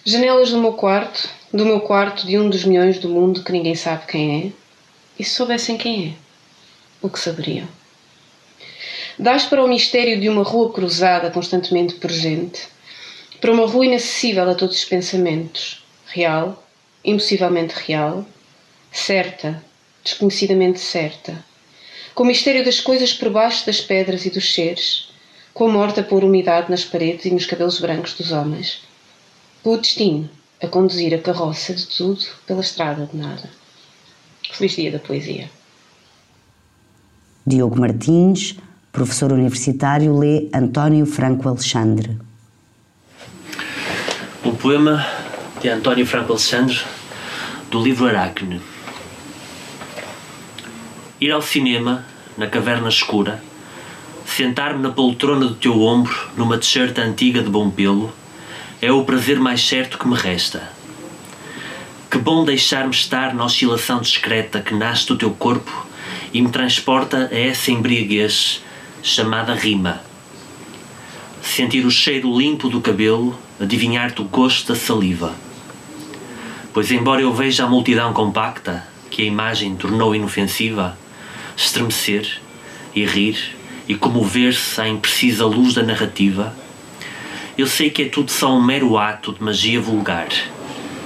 Janelas 0.06 0.52
do 0.52 0.60
meu 0.60 0.74
quarto, 0.74 1.28
do 1.52 1.66
meu 1.66 1.82
quarto 1.82 2.28
de 2.28 2.38
um 2.38 2.48
dos 2.48 2.64
milhões 2.64 3.00
do 3.00 3.10
mundo 3.10 3.44
que 3.44 3.52
ninguém 3.52 3.74
sabe 3.74 4.06
quem 4.06 4.46
é, 4.46 4.52
e 5.18 5.24
se 5.24 5.32
soubessem 5.32 5.80
quem 5.80 6.10
é, 6.10 6.14
o 7.02 7.10
que 7.10 7.20
saberiam? 7.20 7.68
Dás 9.18 9.46
para 9.46 9.64
o 9.64 9.68
mistério 9.68 10.22
de 10.22 10.30
uma 10.30 10.44
rua 10.44 10.72
cruzada 10.72 11.32
constantemente 11.32 11.96
presente, 11.96 12.68
para 13.42 13.52
uma 13.52 13.66
rua 13.66 13.88
inacessível 13.88 14.48
a 14.48 14.54
todos 14.54 14.78
os 14.78 14.86
pensamentos, 14.86 15.84
real, 16.06 16.64
impossivelmente 17.04 17.74
real, 17.74 18.24
certa, 18.92 19.73
desconhecidamente 20.04 20.80
certa, 20.80 21.44
com 22.14 22.24
o 22.24 22.28
mistério 22.28 22.64
das 22.64 22.80
coisas 22.80 23.14
por 23.14 23.30
baixo 23.30 23.66
das 23.66 23.82
pedras 23.82 24.26
e 24.26 24.30
dos 24.30 24.54
seres, 24.54 25.10
com 25.54 25.66
a 25.66 25.72
morte 25.72 26.00
a 26.00 26.04
pôr 26.04 26.24
umidade 26.24 26.70
nas 26.70 26.84
paredes 26.84 27.26
e 27.26 27.32
nos 27.32 27.46
cabelos 27.46 27.80
brancos 27.80 28.14
dos 28.14 28.32
homens, 28.32 28.82
com 29.64 29.74
o 29.74 29.78
destino 29.78 30.30
a 30.62 30.68
conduzir 30.68 31.14
a 31.14 31.20
carroça 31.20 31.74
de 31.74 31.86
tudo 31.88 32.26
pela 32.48 32.62
estrada 32.62 33.06
de 33.12 33.18
nada. 33.18 33.50
Feliz 34.52 34.76
Dia 34.76 34.92
da 34.92 35.00
Poesia. 35.00 35.50
Diogo 37.46 37.80
Martins, 37.80 38.56
professor 38.92 39.32
universitário, 39.34 40.18
lê 40.18 40.50
António 40.54 41.06
Franco 41.06 41.50
Alexandre. 41.50 42.18
Um 44.46 44.56
poema 44.56 45.06
de 45.62 45.70
António 45.70 46.06
Franco 46.06 46.32
Alexandre, 46.32 46.80
do 47.70 47.82
livro 47.82 48.08
Aracne. 48.08 48.73
Ir 51.24 51.32
ao 51.32 51.42
cinema, 51.42 52.06
na 52.38 52.48
caverna 52.48 52.90
escura, 52.90 53.42
sentar-me 54.26 54.82
na 54.82 54.90
poltrona 54.90 55.46
do 55.46 55.56
teu 55.56 55.82
ombro, 55.82 56.14
numa 56.36 56.58
t-shirt 56.58 56.98
antiga 56.98 57.42
de 57.42 57.50
bom 57.50 57.70
pelo, 57.70 58.12
é 58.82 58.92
o 58.92 59.06
prazer 59.06 59.40
mais 59.40 59.62
certo 59.62 59.98
que 59.98 60.08
me 60.08 60.16
resta 60.16 60.74
que 62.14 62.20
bom 62.20 62.46
deixar-me 62.46 62.94
estar 62.94 63.34
na 63.34 63.44
oscilação 63.44 64.00
discreta 64.00 64.62
que 64.62 64.76
nasce 64.76 65.08
do 65.08 65.18
teu 65.18 65.32
corpo 65.32 65.88
e 66.32 66.40
me 66.40 66.50
transporta 66.50 67.28
a 67.32 67.36
essa 67.36 67.72
embriaguez 67.72 68.62
chamada 69.02 69.56
rima. 69.56 70.00
Sentir 71.42 71.84
o 71.88 71.90
cheiro 71.90 72.38
limpo 72.38 72.70
do 72.70 72.80
cabelo, 72.82 73.36
adivinhar-te 73.60 74.22
o 74.22 74.26
gosto 74.26 74.72
da 74.72 74.80
saliva. 74.80 75.34
Pois, 76.72 76.92
embora 76.92 77.22
eu 77.22 77.34
veja 77.34 77.64
a 77.64 77.68
multidão 77.68 78.14
compacta, 78.14 78.88
que 79.10 79.24
a 79.24 79.26
imagem 79.26 79.76
tornou 79.76 80.14
inofensiva, 80.14 80.96
estremecer 81.56 82.40
e 82.96 83.06
rir 83.06 83.56
e 83.88 83.96
comover-se 83.96 84.80
à 84.80 84.88
imprecisa 84.88 85.46
luz 85.46 85.74
da 85.74 85.84
narrativa, 85.84 86.56
eu 87.58 87.68
sei 87.68 87.90
que 87.90 88.04
é 88.04 88.10
tudo 88.10 88.32
só 88.32 88.56
um 88.56 88.62
mero 88.62 88.98
ato 88.98 89.34
de 89.34 89.44
magia 89.44 89.80
vulgar 89.80 90.30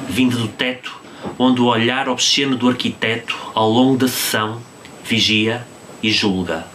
vindo 0.07 0.37
do 0.37 0.47
teto, 0.47 0.95
onde 1.37 1.61
o 1.61 1.65
olhar 1.65 2.07
obsceno 2.07 2.55
do 2.55 2.69
arquiteto, 2.69 3.35
ao 3.53 3.69
longo 3.69 3.97
da 3.97 4.07
sessão, 4.07 4.61
vigia 5.03 5.65
e 6.01 6.09
julga. 6.09 6.65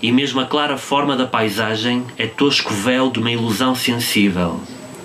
E 0.00 0.12
mesmo 0.12 0.40
a 0.40 0.46
clara 0.46 0.78
forma 0.78 1.16
da 1.16 1.26
paisagem 1.26 2.06
é 2.16 2.26
tosco 2.26 2.72
véu 2.72 3.10
de 3.10 3.18
uma 3.18 3.30
ilusão 3.30 3.74
sensível, 3.74 4.60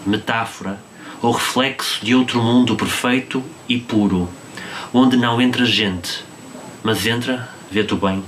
metáfora 0.05 0.79
ou 1.21 1.31
reflexo 1.31 2.05
de 2.05 2.13
outro 2.13 2.41
mundo 2.41 2.75
perfeito 2.75 3.43
e 3.67 3.77
puro, 3.77 4.29
onde 4.93 5.17
não 5.17 5.41
entra 5.41 5.65
gente, 5.65 6.23
mas 6.85 7.05
entra, 7.07 7.49
vê 7.69 7.83
tu 7.83 7.97
bem, 7.97 8.23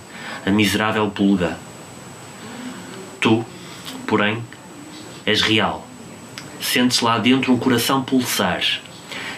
a 0.45 0.49
miserável 0.49 1.09
pulga. 1.11 1.57
Tu, 3.21 3.45
porém, 4.07 4.43
és 5.25 5.41
real 5.41 5.87
Sentes 6.59 7.01
lá 7.01 7.19
dentro 7.19 7.53
um 7.53 7.57
coração 7.59 8.01
pulsar 8.01 8.63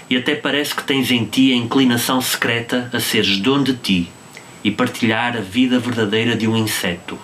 e 0.10 0.16
até 0.16 0.36
parece 0.36 0.74
que 0.74 0.84
tens 0.84 1.12
em 1.12 1.26
ti 1.26 1.52
a 1.52 1.56
inclinação 1.56 2.22
secreta 2.22 2.90
a 2.94 3.00
seres 3.00 3.38
dono 3.38 3.66
de 3.66 3.74
ti 3.74 4.12
e 4.64 4.72
partilhar 4.72 5.36
a 5.36 5.42
vida 5.42 5.78
verdadeira 5.80 6.36
de 6.36 6.48
um 6.48 6.56
inseto. 6.56 7.20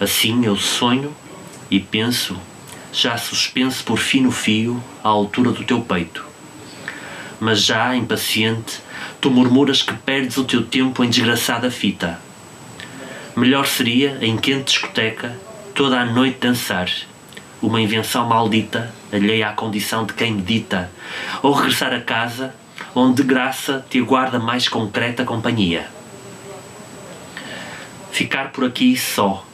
Assim 0.00 0.44
eu 0.44 0.56
sonho 0.56 1.14
e 1.70 1.78
penso, 1.78 2.36
já 2.92 3.16
suspenso 3.18 3.84
por 3.84 3.98
fino 3.98 4.30
fio 4.30 4.82
à 5.04 5.08
altura 5.08 5.52
do 5.52 5.64
teu 5.64 5.82
peito. 5.82 6.24
Mas 7.38 7.62
já, 7.62 7.94
impaciente, 7.94 8.80
tu 9.22 9.30
murmuras 9.30 9.82
que 9.82 9.94
perdes 9.94 10.36
o 10.36 10.42
teu 10.42 10.64
tempo 10.64 11.04
em 11.04 11.08
desgraçada 11.08 11.70
fita. 11.70 12.18
Melhor 13.36 13.68
seria, 13.68 14.18
em 14.20 14.36
quente 14.36 14.72
discoteca, 14.72 15.38
toda 15.76 16.00
a 16.00 16.04
noite 16.04 16.38
dançar, 16.40 16.90
uma 17.62 17.80
invenção 17.80 18.26
maldita, 18.26 18.92
alheia 19.12 19.50
à 19.50 19.52
condição 19.52 20.04
de 20.04 20.12
quem 20.12 20.32
medita, 20.32 20.90
ou 21.40 21.52
regressar 21.52 21.92
a 21.92 22.00
casa, 22.00 22.52
onde 22.96 23.22
de 23.22 23.28
graça 23.28 23.86
te 23.88 24.00
aguarda 24.00 24.40
mais 24.40 24.68
concreta 24.68 25.24
companhia. 25.24 25.86
Ficar 28.10 28.50
por 28.50 28.64
aqui 28.64 28.96
só, 28.96 29.46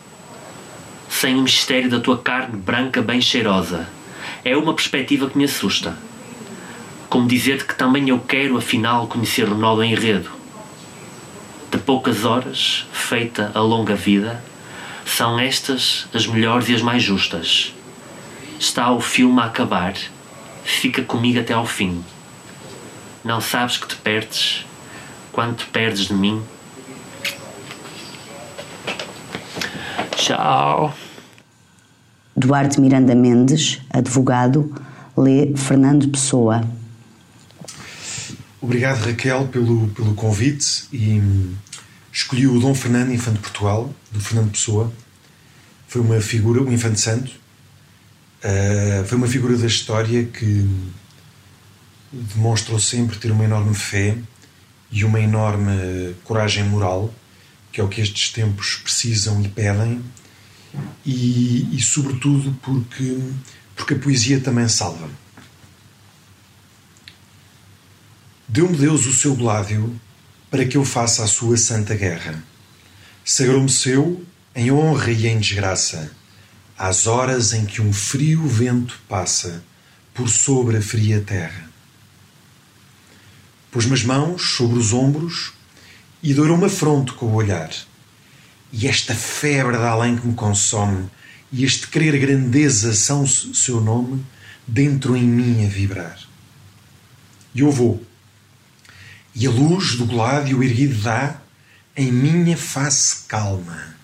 sem 1.11 1.37
o 1.37 1.43
mistério 1.43 1.91
da 1.91 2.01
tua 2.01 2.17
carne 2.17 2.57
branca 2.57 3.03
bem 3.03 3.21
cheirosa, 3.21 3.87
é 4.43 4.57
uma 4.57 4.73
perspectiva 4.73 5.29
que 5.29 5.37
me 5.37 5.45
assusta. 5.45 6.08
Como 7.09 7.27
dizer-te 7.27 7.65
que 7.65 7.75
também 7.75 8.09
eu 8.11 8.19
quero, 8.19 8.59
afinal, 8.59 9.07
conhecer 9.07 9.49
o 9.49 9.55
nó 9.55 9.75
do 9.75 9.83
enredo. 9.83 10.31
De 11.71 11.79
poucas 11.79 12.25
horas, 12.25 12.87
feita 12.93 13.51
a 13.55 13.61
longa 13.61 13.95
vida, 13.95 14.43
são 15.07 15.39
estas 15.39 16.07
as 16.13 16.27
melhores 16.27 16.69
e 16.69 16.75
as 16.75 16.83
mais 16.83 17.03
justas. 17.03 17.75
Está 18.59 18.91
o 18.91 19.01
filme 19.01 19.41
a 19.41 19.45
acabar, 19.45 19.95
fica 20.65 21.03
comigo 21.03 21.41
até 21.41 21.55
ao 21.55 21.65
fim. 21.65 22.05
Não 23.25 23.41
sabes 23.41 23.79
que 23.79 23.89
te 23.89 23.97
perdes 23.97 24.67
quando 25.33 25.57
te 25.57 25.67
perdes 25.67 26.07
de 26.07 26.15
mim. 26.15 26.43
Tchau. 30.17 30.95
Duarte 32.37 32.81
Miranda 32.81 33.15
Mendes, 33.15 33.81
advogado, 33.91 34.75
lê 35.17 35.55
Fernando 35.57 36.09
Pessoa. 36.09 36.63
Obrigado, 38.61 39.05
Raquel, 39.05 39.47
pelo, 39.47 39.89
pelo 39.91 40.15
convite 40.15 40.89
e 40.93 41.23
escolhi 42.13 42.49
o 42.49 42.59
Dom 42.59 42.75
Fernando, 42.75 43.13
Infante 43.13 43.37
de 43.37 43.43
Portugal, 43.43 43.95
do 44.11 44.21
Fernando 44.21 44.51
Pessoa. 44.51 44.93
Foi 45.87 46.01
uma 46.01 46.21
figura, 46.21 46.61
um 46.61 46.73
infante 46.73 47.01
santo, 47.01 47.31
uh, 47.31 49.05
foi 49.07 49.17
uma 49.17 49.29
figura 49.29 49.57
da 49.57 49.67
história 49.67 50.25
que 50.25 50.69
demonstrou 52.13 52.81
sempre 52.81 53.17
ter 53.19 53.31
uma 53.31 53.45
enorme 53.45 53.75
fé 53.75 54.19
e 54.91 55.05
uma 55.05 55.21
enorme 55.21 56.17
coragem 56.25 56.65
moral, 56.65 57.15
que 57.71 57.81
é 57.81 57.85
o 57.85 57.89
que 57.89 58.01
estes 58.01 58.31
tempos 58.31 58.75
precisam 58.83 59.41
e 59.41 59.49
pedem, 59.49 60.03
e, 61.07 61.77
e 61.77 61.81
sobretudo 61.81 62.59
porque, 62.61 63.19
porque 63.77 63.95
a 63.95 63.99
poesia 63.99 64.41
também 64.41 64.69
salva. 64.69 65.09
Deu-me 68.51 68.79
Deus 68.79 69.05
o 69.05 69.13
seu 69.13 69.35
gládio 69.35 70.01
para 70.51 70.65
que 70.65 70.79
eu 70.79 70.85
faça 70.85 71.23
a 71.23 71.27
sua 71.27 71.59
santa 71.59 71.95
guerra. 71.95 72.43
Sagrou-me 73.23 73.69
seu 73.69 74.25
em 74.55 74.73
honra 74.73 75.11
e 75.11 75.27
em 75.27 75.39
desgraça, 75.39 76.11
às 76.77 77.07
horas 77.07 77.53
em 77.53 77.67
que 77.67 77.83
um 77.83 77.93
frio 77.93 78.47
vento 78.47 78.99
passa 79.07 79.63
por 80.15 80.31
sobre 80.31 80.79
a 80.79 80.83
fria 80.83 81.21
terra. 81.21 81.69
Pôs-me 83.71 83.93
as 83.93 84.03
mãos 84.03 84.43
sobre 84.43 84.79
os 84.79 84.95
ombros 84.95 85.53
e 86.23 86.33
dourou-me 86.33 86.65
a 86.65 86.71
fronte 86.71 87.13
com 87.13 87.27
o 87.27 87.35
olhar. 87.35 87.71
E 88.73 88.89
esta 88.89 89.15
febre 89.15 89.77
de 89.77 89.85
além 89.85 90.17
que 90.17 90.27
me 90.27 90.35
consome 90.35 91.11
e 91.53 91.67
este 91.67 91.87
querer 91.87 92.19
grandeza 92.19 92.95
são 92.95 93.27
seu 93.27 93.79
nome 93.83 94.25
dentro 94.67 95.15
em 95.15 95.25
mim 95.25 95.67
a 95.67 95.69
vibrar. 95.69 96.19
E 97.55 97.61
eu 97.61 97.71
vou, 97.71 98.08
e 99.39 99.47
a 99.47 99.51
luz 99.51 99.95
do 99.95 100.05
gládio 100.05 100.65
erguido 100.65 101.01
dá 101.01 101.41
em 101.97 102.11
minha 102.11 102.57
face 102.57 103.25
calma. 103.29 103.95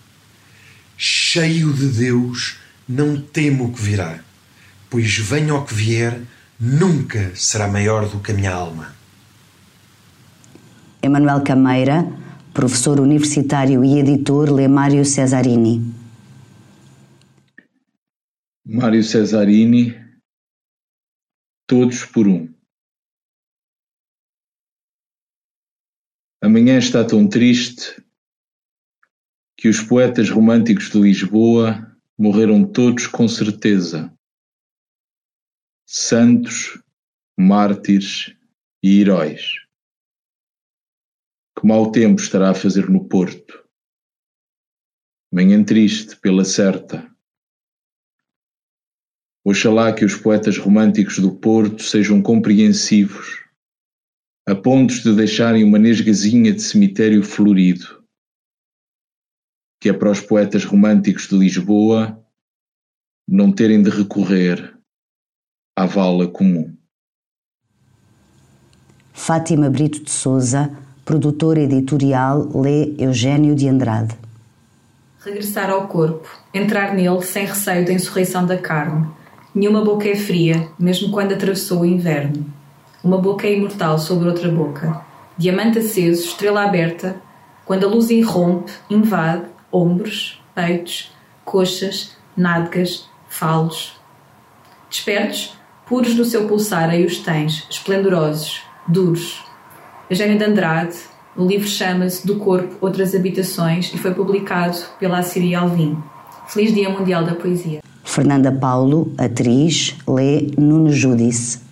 Cheio 0.97 1.73
de 1.73 1.89
Deus, 1.89 2.57
não 2.87 3.19
temo 3.19 3.65
o 3.65 3.73
que 3.73 3.81
virá, 3.81 4.21
pois 4.89 5.17
venha 5.17 5.53
o 5.53 5.65
que 5.65 5.73
vier, 5.73 6.21
nunca 6.57 7.35
será 7.35 7.67
maior 7.67 8.07
do 8.07 8.21
que 8.21 8.31
a 8.31 8.35
minha 8.35 8.53
alma. 8.53 8.95
Emanuel 11.01 11.43
Cameira, 11.43 12.07
professor 12.53 13.01
universitário 13.01 13.83
e 13.83 13.99
editor, 13.99 14.49
lê 14.49 14.69
Mário 14.69 15.03
Cesarini. 15.03 15.93
Mário 18.65 19.03
Cesarini, 19.03 20.05
Todos 21.67 22.05
por 22.05 22.27
um. 22.27 22.54
Amanhã 26.45 26.77
está 26.77 27.03
tão 27.03 27.27
triste 27.27 28.05
que 29.57 29.67
os 29.67 29.81
poetas 29.81 30.29
românticos 30.29 30.91
de 30.91 31.01
Lisboa 31.01 31.91
morreram 32.15 32.71
todos 32.71 33.07
com 33.07 33.27
certeza. 33.27 34.15
Santos, 35.87 36.79
mártires 37.35 38.35
e 38.83 39.01
heróis. 39.01 39.53
Que 41.59 41.65
mau 41.65 41.91
tempo 41.91 42.21
estará 42.21 42.51
a 42.51 42.53
fazer 42.53 42.91
no 42.91 43.09
Porto. 43.09 43.67
Manhã 45.33 45.63
triste 45.63 46.15
pela 46.17 46.45
certa. 46.45 47.11
Oxalá 49.43 49.91
que 49.91 50.05
os 50.05 50.15
poetas 50.15 50.59
românticos 50.59 51.17
do 51.17 51.35
Porto 51.35 51.81
sejam 51.81 52.21
compreensivos 52.21 53.44
a 54.47 54.53
pontos 54.53 55.01
de 55.01 55.11
deixarem 55.13 55.63
uma 55.63 55.79
nesgazinha 55.79 56.53
de 56.53 56.61
cemitério 56.61 57.23
florido, 57.23 58.03
que 59.81 59.89
é 59.89 59.93
para 59.93 60.11
os 60.11 60.21
poetas 60.21 60.63
românticos 60.63 61.27
de 61.27 61.35
Lisboa 61.35 62.21
não 63.27 63.51
terem 63.51 63.81
de 63.81 63.89
recorrer 63.89 64.77
à 65.75 65.87
vala 65.87 66.27
comum. 66.27 66.75
Fátima 69.11 69.67
Brito 69.67 70.03
de 70.03 70.11
Souza, 70.11 70.71
produtora 71.03 71.61
editorial, 71.61 72.47
lê 72.53 72.93
Eugênio 72.99 73.55
de 73.55 73.67
Andrade. 73.67 74.15
Regressar 75.19 75.71
ao 75.71 75.87
corpo, 75.87 76.29
entrar 76.53 76.93
nele 76.93 77.23
sem 77.23 77.47
receio 77.47 77.83
da 77.83 77.93
insurreição 77.93 78.45
da 78.45 78.59
carne. 78.59 79.07
Nenhuma 79.55 79.83
boca 79.83 80.07
é 80.07 80.15
fria, 80.15 80.69
mesmo 80.77 81.11
quando 81.11 81.33
atravessou 81.33 81.81
o 81.81 81.85
inverno. 81.85 82.54
Uma 83.05 83.19
boca 83.19 83.47
imortal 83.47 83.99
sobre 83.99 84.27
outra 84.27 84.49
boca. 84.49 84.99
Diamante 85.37 85.77
aceso, 85.77 86.25
estrela 86.25 86.63
aberta, 86.63 87.21
quando 87.63 87.85
a 87.85 87.87
luz 87.87 88.09
irrompe, 88.09 88.71
invade 88.89 89.43
ombros, 89.71 90.41
peitos, 90.55 91.11
coxas, 91.43 92.17
nádegas, 92.35 93.07
falos. 93.29 93.93
Despertos, 94.89 95.55
puros 95.85 96.15
no 96.15 96.25
seu 96.25 96.47
pulsar, 96.47 96.89
aí 96.89 97.05
os 97.05 97.19
tens, 97.19 97.67
esplendorosos, 97.69 98.63
duros. 98.87 99.43
Eugênio 100.09 100.39
de 100.39 100.43
Andrade, 100.43 100.97
o 101.37 101.45
livro 101.45 101.67
chama-se 101.67 102.25
Do 102.25 102.37
Corpo, 102.37 102.75
Outras 102.81 103.13
Habitações 103.13 103.93
e 103.93 103.99
foi 103.99 104.15
publicado 104.15 104.79
pela 104.99 105.19
Assíria 105.19 105.59
Alvim. 105.59 105.95
Feliz 106.47 106.73
Dia 106.73 106.89
Mundial 106.89 107.23
da 107.23 107.35
Poesia. 107.35 107.81
Fernanda 108.03 108.51
Paulo, 108.51 109.13
atriz, 109.15 109.95
lê 110.07 110.47
Nuno 110.57 110.91
Judice. 110.91 111.64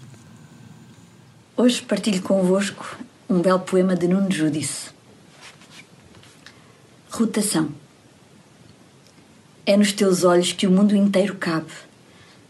Hoje 1.55 1.83
partilho 1.83 2.19
convosco 2.23 2.97
um 3.29 3.39
belo 3.39 3.59
poema 3.59 3.95
de 3.95 4.07
Nuno 4.07 4.31
Judice. 4.31 4.89
Rotação. 7.11 7.69
É 9.63 9.77
nos 9.77 9.93
teus 9.93 10.23
olhos 10.23 10.51
que 10.51 10.65
o 10.65 10.71
mundo 10.71 10.95
inteiro 10.95 11.35
cabe, 11.35 11.71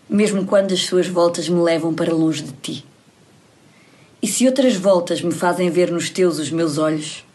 mesmo 0.10 0.46
quando 0.46 0.74
as 0.74 0.86
suas 0.86 1.06
voltas 1.06 1.50
me 1.50 1.60
levam 1.60 1.94
para 1.94 2.14
longe 2.14 2.44
de 2.44 2.54
ti. 2.54 2.86
E 4.22 4.28
se 4.28 4.48
outras 4.48 4.78
voltas 4.78 5.22
me 5.22 5.34
fazem 5.34 5.70
ver 5.70 5.92
nos 5.92 6.10
teus 6.10 6.40
os 6.40 6.50
meus 6.50 6.78
olhos, 6.78 7.26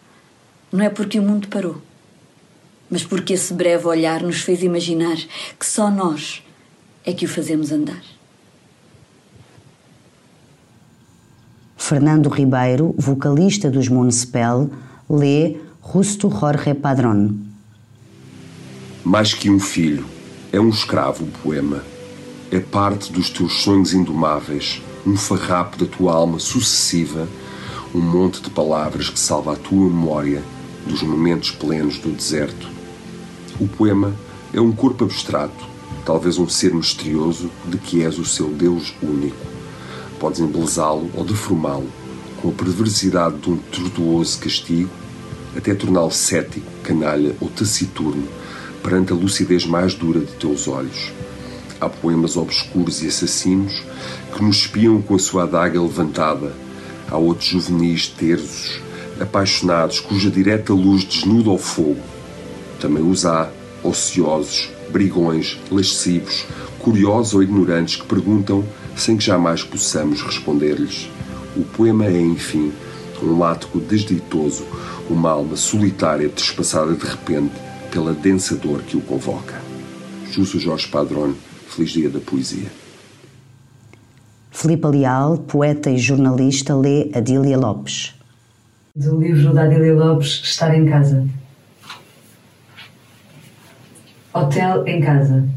não 0.73 0.83
é 0.83 0.89
porque 0.89 1.19
o 1.19 1.23
mundo 1.23 1.49
parou, 1.49 1.83
mas 2.89 3.05
porque 3.05 3.35
esse 3.35 3.53
breve 3.53 3.87
olhar 3.87 4.23
nos 4.23 4.41
fez 4.41 4.63
imaginar 4.63 5.19
que 5.61 5.67
só 5.67 5.91
nós 5.91 6.43
é 7.05 7.13
que 7.13 7.27
o 7.27 7.29
fazemos 7.29 7.71
andar. 7.71 8.18
Fernando 11.89 12.29
Ribeiro, 12.29 12.95
vocalista 12.99 13.71
dos 13.71 13.89
Municipal, 13.89 14.69
lê 15.09 15.57
Justo 15.91 16.29
Jorge 16.29 16.75
Padrón. 16.75 17.31
Mais 19.03 19.33
que 19.33 19.49
um 19.49 19.59
filho, 19.59 20.05
é 20.53 20.61
um 20.61 20.69
escravo 20.69 21.25
o 21.25 21.29
poema. 21.43 21.83
É 22.51 22.61
parte 22.61 23.11
dos 23.11 23.31
teus 23.31 23.63
sonhos 23.63 23.95
indomáveis, 23.95 24.83
um 25.07 25.17
farrapo 25.17 25.79
da 25.79 25.87
tua 25.87 26.13
alma 26.13 26.39
sucessiva, 26.39 27.27
um 27.95 28.03
monte 28.03 28.43
de 28.43 28.51
palavras 28.51 29.09
que 29.09 29.19
salva 29.19 29.55
a 29.55 29.57
tua 29.57 29.87
memória 29.87 30.43
dos 30.87 31.03
momentos 31.03 31.53
plenos 31.53 31.97
do 31.97 32.11
deserto. 32.11 32.69
O 33.59 33.67
poema 33.67 34.13
É 34.53 34.61
um 34.61 34.73
corpo 34.73 35.05
abstrato, 35.05 35.67
talvez 36.05 36.37
um 36.39 36.47
ser 36.51 36.75
misterioso 36.75 37.51
de 37.65 37.79
que 37.79 38.03
és 38.03 38.19
o 38.19 38.27
seu 38.27 38.49
Deus 38.49 38.93
único. 39.03 39.58
Podes 40.19 40.41
embelezá-lo 40.41 41.11
ou 41.15 41.25
deformá-lo, 41.25 41.89
com 42.41 42.49
a 42.49 42.53
perversidade 42.53 43.37
de 43.39 43.51
um 43.51 43.57
tortuoso 43.57 44.39
castigo, 44.39 44.91
até 45.57 45.75
torná-lo 45.75 46.11
cético, 46.11 46.67
canalha 46.83 47.35
ou 47.41 47.49
taciturno 47.49 48.27
perante 48.83 49.13
a 49.13 49.17
lucidez 49.17 49.67
mais 49.67 49.95
dura 49.95 50.21
de 50.21 50.33
teus 50.33 50.69
olhos. 50.69 51.13
Há 51.81 51.89
poemas 51.89 52.37
obscuros 52.37 53.03
e 53.03 53.09
assassinos 53.09 53.73
que 54.35 54.43
nos 54.43 54.57
espiam 54.57 55.01
com 55.01 55.15
a 55.15 55.19
sua 55.19 55.45
adaga 55.45 55.81
levantada. 55.81 56.53
Há 57.09 57.17
outros 57.17 57.49
juvenis 57.49 58.09
tersos, 58.09 58.81
apaixonados, 59.21 60.01
cuja 60.01 60.31
direta 60.31 60.73
luz 60.73 61.05
desnuda 61.05 61.51
o 61.51 61.59
fogo. 61.59 62.01
Também 62.81 63.09
os 63.09 63.25
há, 63.25 63.51
ociosos, 63.83 64.69
brigões, 64.91 65.59
lascivos, 65.71 66.45
curiosos 66.79 67.35
ou 67.35 67.43
ignorantes 67.43 67.97
que 67.97 68.07
perguntam 68.07 68.65
sem 68.99 69.17
que 69.17 69.25
jamais 69.25 69.63
possamos 69.63 70.21
responder-lhes. 70.23 71.09
O 71.57 71.63
poema 71.63 72.07
é, 72.07 72.21
enfim, 72.21 72.73
um 73.23 73.39
látigo 73.39 73.81
desditoso, 73.81 74.67
uma 75.09 75.31
alma 75.31 75.57
solitária 75.57 76.29
trespassada 76.29 76.95
de 76.95 77.07
repente 77.07 77.55
pela 77.91 78.13
densa 78.13 78.57
dor 78.57 78.83
que 78.83 78.97
o 78.97 79.01
convoca. 79.01 79.55
Justo 80.31 80.59
Jorge 80.59 80.89
Padrone, 80.89 81.37
Feliz 81.69 81.91
Dia 81.91 82.11
da 82.11 82.21
Poesia. 82.21 82.69
Filipe 84.51 84.89
Leal, 84.89 85.39
poeta 85.39 85.91
e 85.91 85.97
jornalista, 85.97 86.75
lê 86.75 87.11
Adília 87.15 87.57
Lopes. 87.57 88.15
Do 88.95 89.21
livro 89.21 89.55
da 89.55 89.63
Adília 89.63 89.95
Lopes, 89.95 90.41
Estar 90.43 90.75
em 90.75 90.87
Casa. 90.87 91.25
Hotel 94.35 94.87
em 94.87 95.01
casa. 95.01 95.49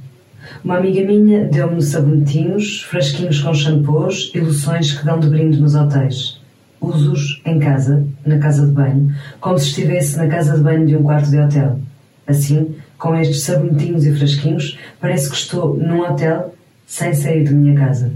Uma 0.63 0.77
amiga 0.77 1.03
minha 1.03 1.45
deu-me 1.45 1.81
sabonetinhos, 1.81 2.83
frasquinhos 2.83 3.41
com 3.41 3.53
shampoos 3.53 4.31
e 4.35 4.39
loções 4.39 4.91
que 4.91 5.05
dão 5.05 5.19
de 5.19 5.27
brinde 5.27 5.59
nos 5.59 5.75
hotéis. 5.75 6.39
Uso-os 6.79 7.41
em 7.45 7.59
casa, 7.59 8.05
na 8.25 8.37
casa 8.39 8.65
de 8.65 8.71
banho, 8.71 9.15
como 9.39 9.57
se 9.57 9.67
estivesse 9.67 10.17
na 10.17 10.27
casa 10.27 10.57
de 10.57 10.63
banho 10.63 10.85
de 10.85 10.95
um 10.95 11.03
quarto 11.03 11.29
de 11.29 11.39
hotel. 11.39 11.79
Assim, 12.27 12.75
com 12.97 13.15
estes 13.15 13.43
sabonetinhos 13.43 14.05
e 14.05 14.15
frasquinhos, 14.15 14.77
parece 14.99 15.29
que 15.29 15.35
estou 15.35 15.75
num 15.77 16.01
hotel 16.01 16.55
sem 16.85 17.13
sair 17.13 17.43
de 17.43 17.53
minha 17.53 17.75
casa. 17.75 18.11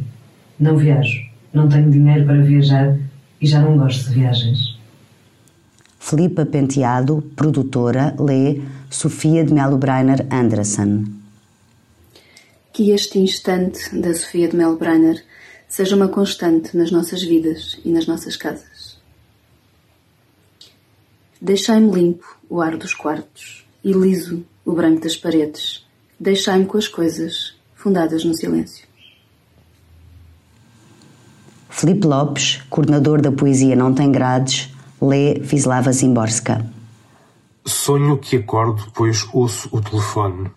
Não 0.59 0.77
viajo, 0.77 1.21
não 1.53 1.67
tenho 1.67 1.89
dinheiro 1.89 2.25
para 2.25 2.41
viajar 2.41 2.97
e 3.41 3.47
já 3.47 3.61
não 3.61 3.77
gosto 3.77 4.09
de 4.09 4.19
viagens. 4.19 4.75
Filipa 5.99 6.45
Penteado, 6.45 7.23
produtora, 7.35 8.15
lê 8.19 8.61
Sofia 8.89 9.43
de 9.43 9.53
Melo 9.53 9.77
Breiner 9.77 10.25
Anderson. 10.31 11.03
Que 12.75 12.91
este 12.91 13.17
instante 13.17 13.95
da 13.95 14.13
Sofia 14.13 14.49
de 14.49 14.57
Melo 14.57 14.75
Breiner 14.75 15.23
seja 15.65 15.95
uma 15.95 16.09
constante 16.09 16.75
nas 16.75 16.91
nossas 16.91 17.23
vidas 17.23 17.79
e 17.85 17.89
nas 17.89 18.05
nossas 18.05 18.35
casas. 18.35 18.99
Deixai-me 21.39 21.89
limpo 21.89 22.37
o 22.49 22.59
ar 22.59 22.75
dos 22.75 22.93
quartos 22.93 23.65
e 23.81 23.93
liso 23.93 24.45
o 24.65 24.73
branco 24.73 24.99
das 24.99 25.15
paredes. 25.15 25.87
Deixai-me 26.19 26.65
com 26.65 26.77
as 26.77 26.89
coisas 26.89 27.55
fundadas 27.75 28.25
no 28.25 28.33
silêncio. 28.33 28.85
Filipe 31.69 32.05
Lopes, 32.05 32.61
coordenador 32.69 33.21
da 33.21 33.31
Poesia 33.31 33.77
Não 33.77 33.93
Tem 33.93 34.11
Grades, 34.11 34.69
lê 35.01 35.35
Vislava 35.35 35.93
Zimborska. 35.93 36.69
Sonho 37.65 38.17
que 38.17 38.35
acordo, 38.35 38.91
pois 38.93 39.25
ouço 39.31 39.69
o 39.71 39.79
telefone. 39.79 40.51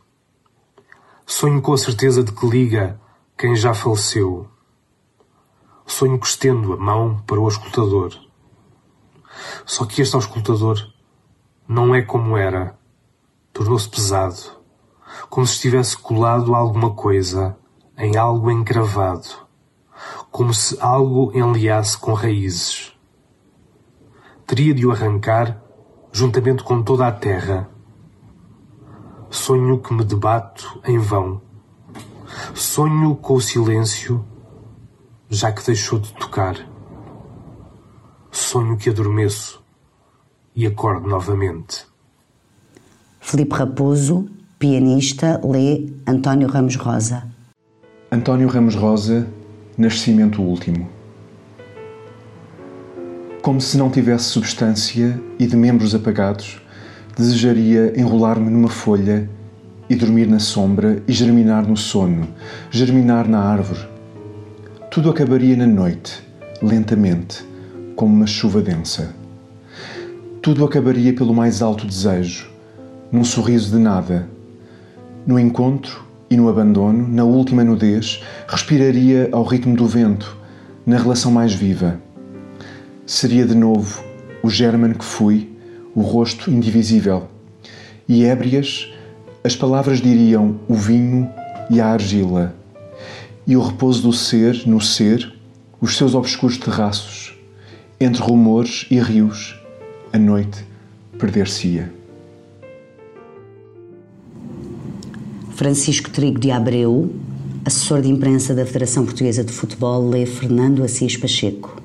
Sonho 1.31 1.61
com 1.61 1.74
a 1.74 1.79
certeza 1.79 2.24
de 2.24 2.33
que 2.33 2.47
liga 2.47 2.99
quem 3.37 3.55
já 3.55 3.74
faleceu. 3.74 4.49
Sonho 5.87 6.18
que 6.18 6.26
estendo 6.26 6.72
a 6.72 6.76
mão 6.79 7.22
para 7.26 7.39
o 7.39 7.47
escutador. 7.47 8.18
Só 9.66 9.85
que 9.85 10.01
este 10.01 10.16
auscultador 10.16 10.79
não 11.68 11.95
é 11.95 12.01
como 12.01 12.35
era. 12.35 12.79
Tornou-se 13.53 13.87
pesado, 13.91 14.39
como 15.29 15.47
se 15.47 15.57
estivesse 15.57 15.99
colado 15.99 16.55
a 16.55 16.59
alguma 16.59 16.95
coisa, 16.95 17.59
em 17.99 18.16
algo 18.16 18.51
encravado, 18.51 19.29
como 20.31 20.55
se 20.55 20.79
algo 20.81 21.31
enliasse 21.35 21.99
com 21.99 22.14
raízes. 22.14 22.99
Teria 24.47 24.72
de 24.72 24.87
o 24.87 24.93
arrancar 24.93 25.62
juntamente 26.11 26.64
com 26.64 26.83
toda 26.83 27.07
a 27.07 27.12
terra. 27.12 27.68
Sonho 29.31 29.79
que 29.79 29.93
me 29.93 30.05
debato 30.05 30.81
em 30.87 30.99
vão. 30.99 31.41
Sonho 32.55 33.14
com 33.16 33.35
o 33.35 33.41
silêncio, 33.41 34.24
já 35.29 35.53
que 35.53 35.64
deixou 35.64 35.99
de 35.99 36.12
tocar. 36.14 36.57
Sonho 38.31 38.76
que 38.76 38.89
adormeço 38.89 39.62
e 40.57 40.66
acordo 40.66 41.09
novamente. 41.09 41.87
Filipe 43.20 43.55
Raposo, 43.55 44.29
pianista, 44.59 45.41
lê 45.45 45.93
António 46.07 46.49
Ramos 46.49 46.76
Rosa. 46.76 47.29
António 48.11 48.49
Ramos 48.49 48.74
Rosa, 48.74 49.29
Nascimento 49.76 50.41
Último. 50.41 50.89
Como 53.43 53.61
se 53.61 53.76
não 53.76 53.91
tivesse 53.91 54.24
substância 54.24 55.20
e 55.39 55.47
de 55.47 55.57
membros 55.57 55.95
apagados, 55.95 56.61
desejaria 57.19 57.93
enrolar-me 57.99 58.49
numa 58.49 58.69
folha 58.69 59.29
e 59.91 59.97
dormir 59.97 60.27
na 60.27 60.39
sombra 60.39 61.03
e 61.09 61.12
germinar 61.12 61.66
no 61.66 61.77
sono, 61.77 62.29
germinar 62.71 63.29
na 63.29 63.41
árvore. 63.41 63.89
Tudo 64.91 65.11
acabaria 65.11 65.57
na 65.57 65.66
noite, 65.66 66.23
lentamente, 66.62 67.45
como 67.97 68.14
uma 68.14 68.27
chuva 68.27 68.62
densa. 68.62 69.14
Tudo 70.41 70.64
acabaria 70.64 71.12
pelo 71.12 71.35
mais 71.35 71.61
alto 71.61 71.87
desejo, 71.87 72.49
num 73.11 73.25
sorriso 73.25 73.77
de 73.77 73.83
nada. 73.83 74.29
No 75.27 75.39
encontro 75.39 76.05
e 76.31 76.37
no 76.37 76.49
abandono, 76.49 77.09
na 77.09 77.25
última 77.25 77.64
nudez, 77.64 78.23
respiraria 78.47 79.29
ao 79.33 79.43
ritmo 79.43 79.77
do 79.77 79.87
vento, 79.87 80.37
na 80.87 80.97
relação 80.97 81.33
mais 81.33 81.53
viva 81.53 82.01
seria 83.09 83.47
de 83.47 83.55
novo 83.55 84.05
o 84.43 84.51
German 84.51 84.93
que 84.93 85.05
fui, 85.05 85.51
o 85.99 86.01
rosto 86.01 86.49
indivisível. 86.49 87.26
E 88.09 88.24
ébrias, 88.24 88.88
as 89.42 89.57
palavras 89.57 90.01
diriam 90.01 90.61
o 90.68 90.74
vinho 90.74 91.28
e 91.68 91.80
a 91.80 91.88
argila, 91.88 92.55
e 93.44 93.57
o 93.57 93.61
repouso 93.61 94.03
do 94.03 94.12
ser 94.12 94.62
no 94.64 94.80
ser, 94.80 95.34
os 95.80 95.96
seus 95.96 96.14
obscuros 96.14 96.57
terraços, 96.57 97.36
entre 97.99 98.22
rumores 98.22 98.86
e 98.92 99.01
rios, 99.01 99.59
a 100.12 100.18
noite 100.18 100.64
perder-se-ia. 101.18 101.92
Francisco 105.57 106.11
Trigo 106.11 106.38
de 106.38 106.53
Abreu, 106.53 107.12
assessor 107.64 108.03
de 108.03 108.09
imprensa 108.09 108.55
da 108.55 108.64
Federação 108.64 109.05
Portuguesa 109.05 109.42
de 109.42 109.53
Futebol, 109.53 110.09
lê 110.09 110.24
Fernando 110.24 110.84
Assis 110.84 111.16
Pacheco. 111.16 111.82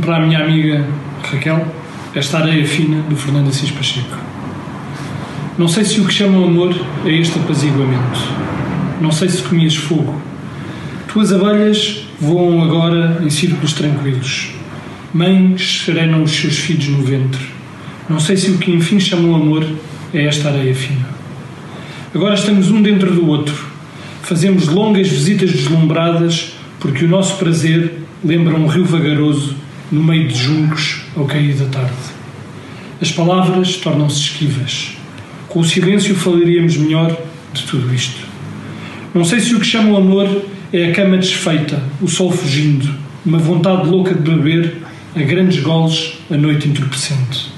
Para 0.00 0.18
a 0.18 0.20
minha 0.20 0.38
amiga 0.38 0.86
Raquel, 1.24 1.83
esta 2.14 2.38
areia 2.38 2.64
fina 2.64 3.02
do 3.02 3.16
Fernando 3.16 3.48
Assis 3.48 3.72
Pacheco. 3.72 4.16
Não 5.58 5.66
sei 5.66 5.84
se 5.84 6.00
o 6.00 6.06
que 6.06 6.14
chamam 6.14 6.44
amor 6.44 6.72
é 7.04 7.10
este 7.10 7.36
apaziguamento. 7.40 8.20
Não 9.00 9.10
sei 9.10 9.28
se 9.28 9.42
comias 9.42 9.74
fogo. 9.74 10.22
Tuas 11.08 11.32
abelhas 11.32 12.06
voam 12.20 12.62
agora 12.62 13.20
em 13.20 13.28
círculos 13.30 13.72
tranquilos. 13.72 14.52
Mães 15.12 15.82
serenam 15.84 16.22
os 16.22 16.30
seus 16.30 16.56
filhos 16.56 16.86
no 16.86 17.02
ventre. 17.02 17.42
Não 18.08 18.20
sei 18.20 18.36
se 18.36 18.52
o 18.52 18.58
que 18.58 18.70
enfim 18.70 19.00
chamam 19.00 19.34
amor 19.34 19.66
é 20.12 20.24
esta 20.24 20.50
areia 20.50 20.74
fina. 20.74 21.08
Agora 22.14 22.34
estamos 22.34 22.70
um 22.70 22.80
dentro 22.80 23.12
do 23.12 23.26
outro. 23.26 23.66
Fazemos 24.22 24.68
longas 24.68 25.08
visitas 25.08 25.50
deslumbradas 25.50 26.52
porque 26.78 27.04
o 27.04 27.08
nosso 27.08 27.36
prazer 27.38 27.92
lembra 28.24 28.54
um 28.54 28.68
rio 28.68 28.84
vagaroso 28.84 29.56
no 29.90 30.02
meio 30.02 30.28
de 30.28 30.38
juncos 30.38 31.03
ao 31.16 31.24
cair 31.24 31.54
da 31.54 31.66
tarde. 31.66 31.94
As 33.00 33.10
palavras 33.12 33.76
tornam-se 33.76 34.20
esquivas. 34.20 34.96
Com 35.48 35.60
o 35.60 35.64
silêncio 35.64 36.14
falaríamos 36.14 36.76
melhor 36.76 37.16
de 37.52 37.62
tudo 37.64 37.92
isto. 37.94 38.26
Não 39.14 39.24
sei 39.24 39.40
se 39.40 39.54
o 39.54 39.60
que 39.60 39.66
chamam 39.66 39.96
amor 39.96 40.28
é 40.72 40.90
a 40.90 40.92
cama 40.92 41.16
desfeita, 41.16 41.82
o 42.00 42.08
sol 42.08 42.32
fugindo, 42.32 42.92
uma 43.24 43.38
vontade 43.38 43.88
louca 43.88 44.14
de 44.14 44.28
beber 44.28 44.78
a 45.14 45.20
grandes 45.20 45.62
goles 45.62 46.18
a 46.30 46.36
noite 46.36 46.68
entorpecente. 46.68 47.52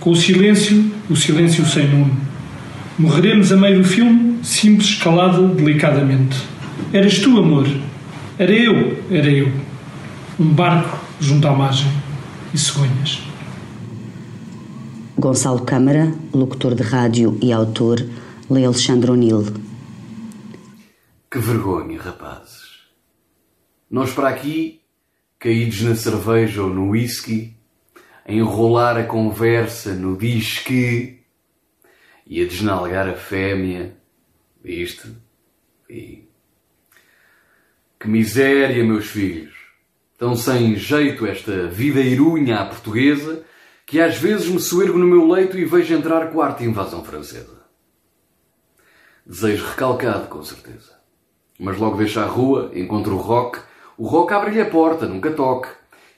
Com 0.00 0.10
o 0.10 0.16
silêncio, 0.16 0.90
o 1.10 1.16
silêncio 1.16 1.64
sem 1.66 1.88
nome. 1.88 2.12
Morreremos 2.98 3.52
a 3.52 3.56
meio 3.56 3.78
do 3.78 3.84
filme, 3.84 4.38
simples, 4.42 4.94
calada, 4.94 5.46
delicadamente. 5.48 6.36
Eras 6.92 7.18
tu, 7.18 7.38
amor. 7.38 7.68
Era 8.38 8.52
eu, 8.52 9.02
era 9.10 9.30
eu. 9.30 9.52
Um 10.40 10.46
barco 10.46 10.98
junto 11.20 11.46
à 11.46 11.52
margem 11.52 12.01
e 12.52 12.58
cegonhas. 12.58 13.22
Gonçalo 15.18 15.64
Câmara, 15.64 16.12
locutor 16.32 16.74
de 16.74 16.82
rádio 16.82 17.38
e 17.40 17.52
autor, 17.52 17.98
Lê 18.50 18.64
Alexandre 18.64 19.10
O'Neill. 19.10 19.44
Que 21.30 21.38
vergonha, 21.38 22.00
rapazes. 22.00 22.82
Nós 23.90 24.12
para 24.12 24.28
aqui, 24.28 24.82
caídos 25.38 25.82
na 25.82 25.94
cerveja 25.94 26.62
ou 26.62 26.68
no 26.68 26.90
whisky, 26.90 27.56
a 28.26 28.32
enrolar 28.32 28.96
a 28.96 29.04
conversa 29.04 29.94
no 29.94 30.16
diz 30.16 30.58
que 30.58 31.20
e 32.26 32.42
a 32.42 32.46
desnalgar 32.46 33.08
a 33.08 33.14
fêmea, 33.14 33.96
viste? 34.62 35.08
E... 35.88 36.28
Que 37.98 38.08
miséria, 38.08 38.84
meus 38.84 39.06
filhos! 39.06 39.61
Tão 40.22 40.36
sem 40.36 40.76
jeito 40.76 41.26
esta 41.26 41.66
vida 41.66 42.00
irunha 42.00 42.60
à 42.60 42.64
portuguesa 42.64 43.44
que 43.84 44.00
às 44.00 44.16
vezes 44.18 44.46
me 44.46 44.60
soergo 44.60 44.96
no 44.96 45.04
meu 45.04 45.26
leito 45.26 45.58
e 45.58 45.64
vejo 45.64 45.92
entrar 45.92 46.30
quarta 46.30 46.62
invasão 46.62 47.04
francesa. 47.04 47.64
Desejo 49.26 49.66
recalcado, 49.66 50.28
com 50.28 50.40
certeza. 50.44 50.96
Mas 51.58 51.76
logo 51.76 51.96
deixo 51.96 52.20
a 52.20 52.24
rua, 52.24 52.70
encontro 52.72 53.16
o 53.16 53.18
Rock, 53.18 53.62
o 53.98 54.06
Rock 54.06 54.32
abre-lhe 54.32 54.60
a 54.60 54.70
porta, 54.70 55.08
nunca 55.08 55.32
toque, 55.32 55.70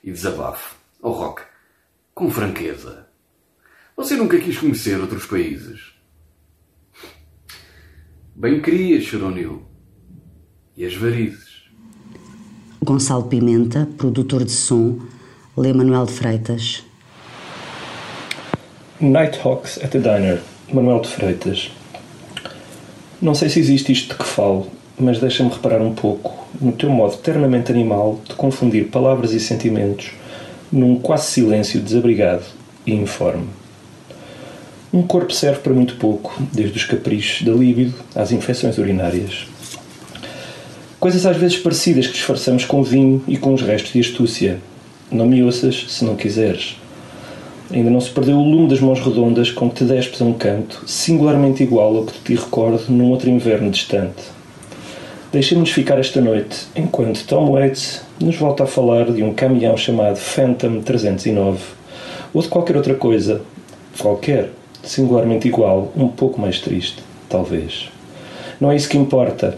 e 0.03 0.11
desabafo. 0.11 0.75
Oh 1.01 1.09
Rock, 1.09 1.41
com 2.13 2.29
franqueza. 2.29 3.09
Você 3.97 4.15
nunca 4.15 4.37
quis 4.37 4.59
conhecer 4.59 5.01
outros 5.01 5.25
países? 5.25 5.95
Bem 8.35 8.61
queria, 8.61 9.01
Choronil. 9.01 9.65
E 10.77 10.85
as 10.85 10.93
varizes? 10.93 11.44
Gonçalo 12.85 13.23
Pimenta, 13.23 13.89
produtor 13.97 14.43
de 14.45 14.51
som, 14.51 14.99
lê 15.57 15.73
Manuel 15.73 16.05
de 16.05 16.11
Freitas. 16.11 16.83
Nighthawks 19.01 19.79
at 19.83 19.89
the 19.89 19.97
Diner, 19.97 20.39
Manuel 20.71 21.01
de 21.01 21.07
Freitas. 21.07 21.71
Não 23.19 23.33
sei 23.33 23.49
se 23.49 23.59
existe 23.59 23.91
isto 23.91 24.09
de 24.09 24.19
que 24.19 24.23
falo, 24.23 24.67
mas 24.99 25.19
deixa-me 25.19 25.49
reparar 25.49 25.81
um 25.81 25.95
pouco 25.95 26.47
no 26.61 26.73
teu 26.73 26.91
modo 26.91 27.17
ternamente 27.17 27.71
animal 27.71 28.21
de 28.29 28.35
confundir 28.35 28.89
palavras 28.89 29.33
e 29.33 29.39
sentimentos 29.39 30.11
num 30.71 30.99
quase 30.99 31.31
silêncio 31.31 31.81
desabrigado 31.81 32.43
e 32.85 32.93
informe. 32.93 33.47
Um 34.93 35.01
corpo 35.01 35.33
serve 35.33 35.61
para 35.61 35.73
muito 35.73 35.95
pouco, 35.95 36.39
desde 36.53 36.77
os 36.77 36.85
caprichos 36.85 37.41
da 37.41 37.51
líbido 37.51 37.95
às 38.13 38.31
infecções 38.31 38.77
urinárias. 38.77 39.47
Coisas 41.05 41.23
às 41.27 41.37
vezes 41.37 41.55
parecidas 41.55 42.07
que 42.07 42.13
disfarçamos 42.13 42.65
com 42.65 42.81
vinho 42.81 43.21
e 43.27 43.37
com 43.37 43.53
os 43.53 43.61
restos 43.61 43.93
de 43.93 43.99
astúcia. 43.99 44.59
Não 45.11 45.27
me 45.27 45.43
ouças 45.43 45.85
se 45.87 46.03
não 46.03 46.15
quiseres. 46.15 46.77
Ainda 47.71 47.91
não 47.91 48.01
se 48.01 48.09
perdeu 48.09 48.37
o 48.37 48.43
lume 48.43 48.67
das 48.67 48.79
mãos 48.79 48.99
redondas 48.99 49.51
com 49.51 49.69
que 49.69 49.75
te 49.75 49.83
despes 49.83 50.19
a 50.19 50.25
um 50.25 50.33
canto, 50.33 50.81
singularmente 50.87 51.61
igual 51.61 51.95
ao 51.95 52.05
que 52.05 52.19
te 52.21 52.33
recordo 52.33 52.91
num 52.91 53.11
outro 53.11 53.29
inverno 53.29 53.69
distante. 53.69 54.23
Deixemos 55.31 55.69
ficar 55.69 55.99
esta 55.99 56.19
noite, 56.19 56.65
enquanto 56.75 57.23
Tom 57.27 57.51
Waits 57.51 58.01
nos 58.19 58.35
volta 58.37 58.63
a 58.63 58.67
falar 58.67 59.11
de 59.11 59.21
um 59.21 59.31
caminhão 59.31 59.77
chamado 59.77 60.17
Phantom 60.17 60.81
309, 60.81 61.59
ou 62.33 62.41
de 62.41 62.47
qualquer 62.47 62.77
outra 62.77 62.95
coisa, 62.95 63.43
qualquer, 63.99 64.49
singularmente 64.81 65.47
igual, 65.47 65.93
um 65.95 66.07
pouco 66.07 66.41
mais 66.41 66.59
triste, 66.59 66.97
talvez. 67.29 67.91
Não 68.59 68.71
é 68.71 68.75
isso 68.75 68.89
que 68.89 68.97
importa. 68.97 69.55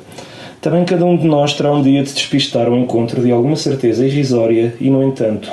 Também 0.60 0.84
cada 0.86 1.06
um 1.06 1.16
de 1.16 1.28
nós 1.28 1.54
terá 1.54 1.72
um 1.72 1.82
dia 1.82 2.04
de 2.04 2.12
despistar 2.14 2.68
o 2.68 2.78
encontro 2.78 3.22
de 3.22 3.32
alguma 3.32 3.56
certeza 3.56 4.06
irrisória 4.06 4.74
e, 4.82 4.90
no 4.90 5.04
entanto, 5.04 5.52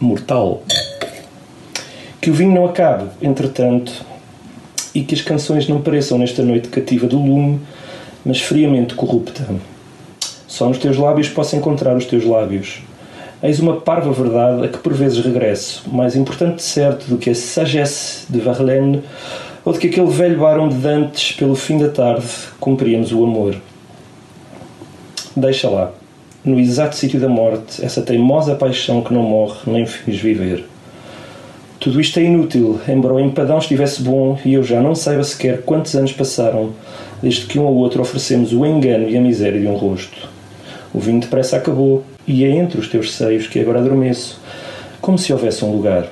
mortal. 0.00 0.62
Que 2.20 2.30
o 2.30 2.34
vinho 2.34 2.52
não 2.52 2.66
acabe, 2.66 3.08
entretanto, 3.22 4.04
e 4.94 5.02
que 5.02 5.14
as 5.14 5.20
canções 5.20 5.68
não 5.68 5.80
pareçam 5.80 6.18
nesta 6.18 6.42
noite 6.42 6.68
cativa 6.68 7.06
do 7.06 7.18
lume, 7.18 7.60
mas 8.24 8.40
friamente 8.40 8.94
corrupta. 8.94 9.46
Só 10.46 10.68
nos 10.68 10.78
teus 10.78 10.96
lábios 10.96 11.28
posso 11.28 11.54
encontrar 11.54 11.96
os 11.96 12.04
teus 12.04 12.24
lábios. 12.24 12.82
Eis 13.42 13.60
uma 13.60 13.80
parva 13.80 14.12
verdade 14.12 14.64
a 14.64 14.68
que 14.68 14.78
por 14.78 14.92
vezes 14.92 15.24
regresso, 15.24 15.84
mais 15.90 16.16
importante 16.16 16.62
certo 16.62 17.06
do 17.06 17.16
que 17.16 17.30
a 17.30 17.34
sagesse 17.34 18.30
de 18.30 18.38
Verlaine 18.40 19.02
ou 19.64 19.72
do 19.72 19.78
que 19.78 19.88
aquele 19.88 20.10
velho 20.10 20.38
barão 20.38 20.68
de 20.68 20.76
Dantes 20.76 21.32
pelo 21.32 21.54
fim 21.54 21.78
da 21.78 21.88
tarde 21.88 22.26
cumpríamos 22.58 23.12
o 23.12 23.24
amor. 23.24 23.56
Deixa 25.36 25.68
lá, 25.68 25.92
no 26.44 26.58
exato 26.58 26.96
sítio 26.96 27.20
da 27.20 27.28
morte, 27.28 27.84
essa 27.84 28.02
teimosa 28.02 28.54
paixão 28.54 29.02
que 29.02 29.12
não 29.12 29.22
morre 29.22 29.58
nem 29.66 29.86
finge 29.86 30.18
viver. 30.18 30.64
Tudo 31.78 32.00
isto 32.00 32.18
é 32.18 32.24
inútil, 32.24 32.78
embora 32.88 33.14
o 33.14 33.20
empadão 33.20 33.58
estivesse 33.58 34.02
bom 34.02 34.38
e 34.44 34.54
eu 34.54 34.62
já 34.62 34.80
não 34.82 34.94
saiba 34.94 35.24
sequer 35.24 35.62
quantos 35.62 35.94
anos 35.94 36.12
passaram 36.12 36.72
desde 37.22 37.46
que 37.46 37.58
um 37.58 37.66
ao 37.66 37.74
outro 37.74 38.02
oferecemos 38.02 38.52
o 38.52 38.66
engano 38.66 39.08
e 39.08 39.16
a 39.16 39.20
miséria 39.20 39.60
de 39.60 39.66
um 39.66 39.76
rosto. 39.76 40.28
O 40.92 40.98
vinho 40.98 41.20
depressa 41.20 41.56
acabou 41.56 42.04
e 42.26 42.44
é 42.44 42.50
entre 42.50 42.78
os 42.78 42.88
teus 42.88 43.14
seios 43.14 43.46
que 43.46 43.60
agora 43.60 43.78
adormeço, 43.78 44.40
como 45.00 45.18
se 45.18 45.32
houvesse 45.32 45.64
um 45.64 45.72
lugar. 45.72 46.06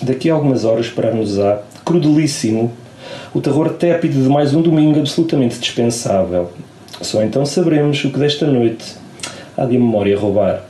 Daqui 0.00 0.30
a 0.30 0.34
algumas 0.34 0.64
horas 0.64 0.86
esperar-nos-á, 0.86 1.62
crudelíssimo, 1.84 2.72
o 3.34 3.40
terror 3.40 3.70
tépido 3.70 4.22
de 4.22 4.28
mais 4.28 4.54
um 4.54 4.62
domingo 4.62 4.98
absolutamente 4.98 5.58
dispensável. 5.58 6.50
Só 7.00 7.22
então 7.22 7.44
saberemos 7.44 8.04
o 8.04 8.10
que 8.10 8.18
desta 8.18 8.46
noite 8.46 8.94
há 9.56 9.64
de 9.64 9.76
a 9.76 9.78
memória 9.78 10.18
roubar. 10.18 10.64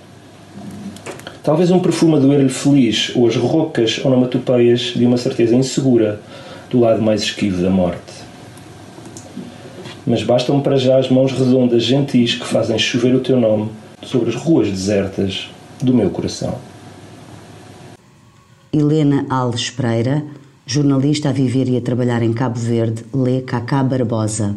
Talvez 1.42 1.70
um 1.70 1.80
perfume 1.80 2.16
a 2.16 2.18
doer-lhe 2.18 2.48
feliz 2.48 3.12
ou 3.16 3.26
as 3.26 3.36
roucas 3.36 4.00
onomatopeias 4.04 4.92
de 4.94 5.04
uma 5.04 5.16
certeza 5.16 5.56
insegura 5.56 6.20
do 6.70 6.78
lado 6.78 7.02
mais 7.02 7.22
esquivo 7.22 7.60
da 7.60 7.68
morte. 7.68 8.00
Mas 10.06 10.22
bastam 10.22 10.60
para 10.60 10.76
já 10.76 10.98
as 10.98 11.10
mãos 11.10 11.32
redondas 11.32 11.82
gentis 11.82 12.34
que 12.34 12.46
fazem 12.46 12.78
chover 12.78 13.14
o 13.14 13.20
teu 13.20 13.38
nome 13.38 13.70
sobre 14.02 14.30
as 14.30 14.36
ruas 14.36 14.68
desertas 14.68 15.48
do 15.82 15.92
meu 15.92 16.10
coração. 16.10 16.56
Helena 18.72 19.26
Alves 19.28 19.68
Pereira, 19.68 20.24
jornalista 20.66 21.28
a 21.28 21.32
viver 21.32 21.68
e 21.68 21.76
a 21.76 21.80
trabalhar 21.80 22.22
em 22.22 22.32
Cabo 22.32 22.58
Verde, 22.58 23.04
lê 23.12 23.40
Cacá 23.40 23.82
Barbosa. 23.82 24.54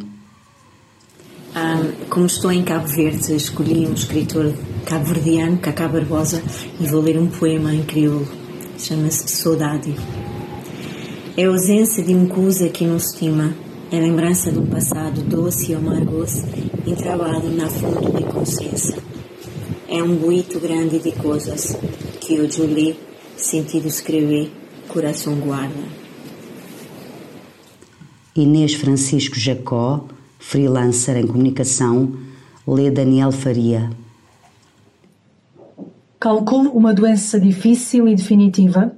Ah, 1.54 1.82
como 2.10 2.26
estou 2.26 2.52
em 2.52 2.64
Cabo 2.64 2.88
Verde, 2.88 3.36
escolhi 3.36 3.88
um 3.88 3.94
escritor 3.94 4.54
cabo-verdiano, 4.86 5.58
Cacá 5.58 5.88
Barbosa, 5.88 6.44
e 6.80 6.86
vou 6.86 7.02
ler 7.02 7.18
um 7.18 7.28
poema 7.28 7.74
em 7.74 7.84
crioulo. 7.84 8.28
Chama-se 8.78 9.28
Saudade. 9.30 9.96
É 11.38 11.46
a 11.46 11.48
ausência 11.48 12.04
de 12.04 12.14
um 12.14 12.28
coisa 12.28 12.70
que 12.70 12.86
não 12.86 12.98
estima, 12.98 13.56
é 13.92 14.00
lembrança 14.00 14.52
de 14.52 14.60
um 14.60 14.66
passado 14.66 15.22
doce 15.22 15.72
e 15.72 15.76
amargoso, 15.76 16.44
entravado 16.86 17.50
na 17.50 17.68
fundo 17.68 18.12
da 18.12 18.22
consciência. 18.22 18.98
É 19.88 20.04
um 20.04 20.16
buito 20.16 20.60
grande 20.60 21.00
de 21.00 21.12
coisas 21.14 21.78
que 22.20 22.36
eu 22.36 22.52
Julie, 22.52 23.00
sentido 23.38 23.88
escrever, 23.88 24.52
coração 24.96 25.36
guarda. 25.36 25.84
Inês 28.34 28.76
Francisco 28.76 29.38
Jacó, 29.38 30.06
freelancer 30.40 31.18
em 31.18 31.28
comunicação, 31.28 32.14
lê 32.66 32.90
Daniel 32.90 33.30
Faria. 33.30 33.90
Calculo 36.18 36.70
uma 36.70 36.94
doença 36.94 37.38
difícil 37.38 38.08
e 38.08 38.16
definitiva, 38.16 38.96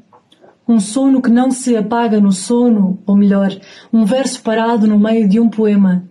um 0.67 0.79
sono 0.79 1.19
que 1.19 1.31
não 1.31 1.49
se 1.49 1.75
apaga 1.75 2.21
no 2.21 2.31
sono, 2.31 2.99
ou 3.03 3.15
melhor, 3.15 3.49
um 3.91 4.05
verso 4.05 4.43
parado 4.43 4.85
no 4.85 4.99
meio 4.99 5.27
de 5.27 5.39
um 5.39 5.49
poema. 5.49 6.03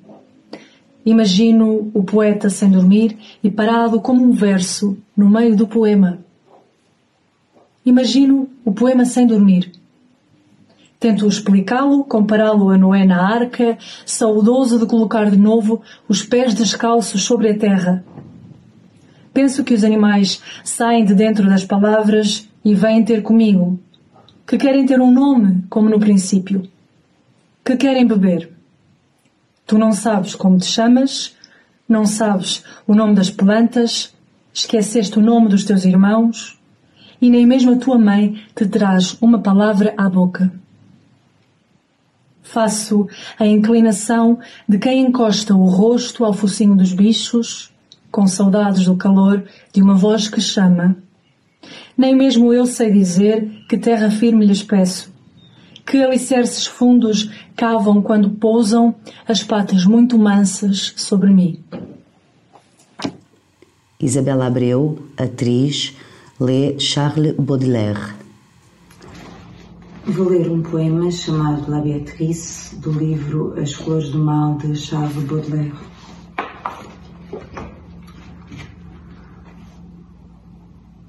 Imagino 1.04 1.92
o 1.94 2.02
poeta 2.02 2.50
sem 2.50 2.68
dormir 2.72 3.16
e 3.40 3.52
parado 3.52 4.00
como 4.00 4.24
um 4.24 4.32
verso 4.32 4.98
no 5.16 5.30
meio 5.30 5.54
do 5.54 5.68
poema. 5.68 6.25
Imagino 7.86 8.48
o 8.64 8.72
poema 8.72 9.04
sem 9.04 9.28
dormir. 9.28 9.70
Tento 10.98 11.28
explicá-lo, 11.28 12.02
compará-lo 12.02 12.68
a 12.70 12.76
Noé 12.76 13.04
na 13.04 13.24
arca, 13.24 13.78
saudoso 14.04 14.76
de 14.76 14.86
colocar 14.86 15.30
de 15.30 15.36
novo 15.36 15.80
os 16.08 16.20
pés 16.20 16.52
descalços 16.52 17.22
sobre 17.22 17.48
a 17.48 17.56
terra. 17.56 18.04
Penso 19.32 19.62
que 19.62 19.72
os 19.72 19.84
animais 19.84 20.42
saem 20.64 21.04
de 21.04 21.14
dentro 21.14 21.48
das 21.48 21.64
palavras 21.64 22.48
e 22.64 22.74
vêm 22.74 23.04
ter 23.04 23.22
comigo, 23.22 23.78
que 24.44 24.58
querem 24.58 24.84
ter 24.84 25.00
um 25.00 25.12
nome, 25.12 25.62
como 25.70 25.88
no 25.88 26.00
princípio, 26.00 26.68
que 27.64 27.76
querem 27.76 28.04
beber. 28.04 28.50
Tu 29.64 29.78
não 29.78 29.92
sabes 29.92 30.34
como 30.34 30.58
te 30.58 30.66
chamas, 30.66 31.36
não 31.88 32.04
sabes 32.04 32.64
o 32.84 32.96
nome 32.96 33.14
das 33.14 33.30
plantas, 33.30 34.12
esqueceste 34.52 35.20
o 35.20 35.22
nome 35.22 35.48
dos 35.48 35.62
teus 35.62 35.84
irmãos, 35.84 36.55
e 37.20 37.30
nem 37.30 37.46
mesmo 37.46 37.72
a 37.72 37.76
tua 37.76 37.98
mãe 37.98 38.42
te 38.54 38.66
traz 38.66 39.16
uma 39.20 39.38
palavra 39.40 39.94
à 39.96 40.08
boca. 40.08 40.52
Faço 42.42 43.08
a 43.38 43.46
inclinação 43.46 44.38
de 44.68 44.78
quem 44.78 45.00
encosta 45.00 45.54
o 45.54 45.64
rosto 45.66 46.24
ao 46.24 46.32
focinho 46.32 46.76
dos 46.76 46.92
bichos, 46.92 47.72
com 48.10 48.26
saudades 48.26 48.84
do 48.86 48.96
calor 48.96 49.44
de 49.72 49.82
uma 49.82 49.94
voz 49.94 50.28
que 50.28 50.40
chama. 50.40 50.96
Nem 51.98 52.14
mesmo 52.14 52.52
eu 52.52 52.64
sei 52.64 52.92
dizer 52.92 53.64
que 53.68 53.76
terra 53.76 54.10
firme 54.10 54.46
lhes 54.46 54.62
peço. 54.62 55.12
Que 55.84 56.02
alicerces 56.02 56.66
fundos 56.66 57.30
cavam 57.54 58.02
quando 58.02 58.30
pousam 58.30 58.94
as 59.26 59.42
patas 59.42 59.84
muito 59.84 60.18
mansas 60.18 60.94
sobre 60.96 61.32
mim. 61.32 61.62
Isabela 63.98 64.46
Abreu, 64.46 65.06
atriz, 65.16 65.94
lê 66.38 66.78
Charles 66.78 67.34
Baudelaire. 67.38 68.14
Vou 70.06 70.28
ler 70.28 70.50
um 70.50 70.62
poema 70.62 71.10
chamado 71.10 71.70
La 71.70 71.80
Beatrice, 71.80 72.76
do 72.76 72.90
livro 72.92 73.58
As 73.58 73.72
Flores 73.72 74.10
do 74.10 74.18
Mal, 74.18 74.58
de 74.58 74.76
Charles 74.76 75.16
Baudelaire. 75.24 75.72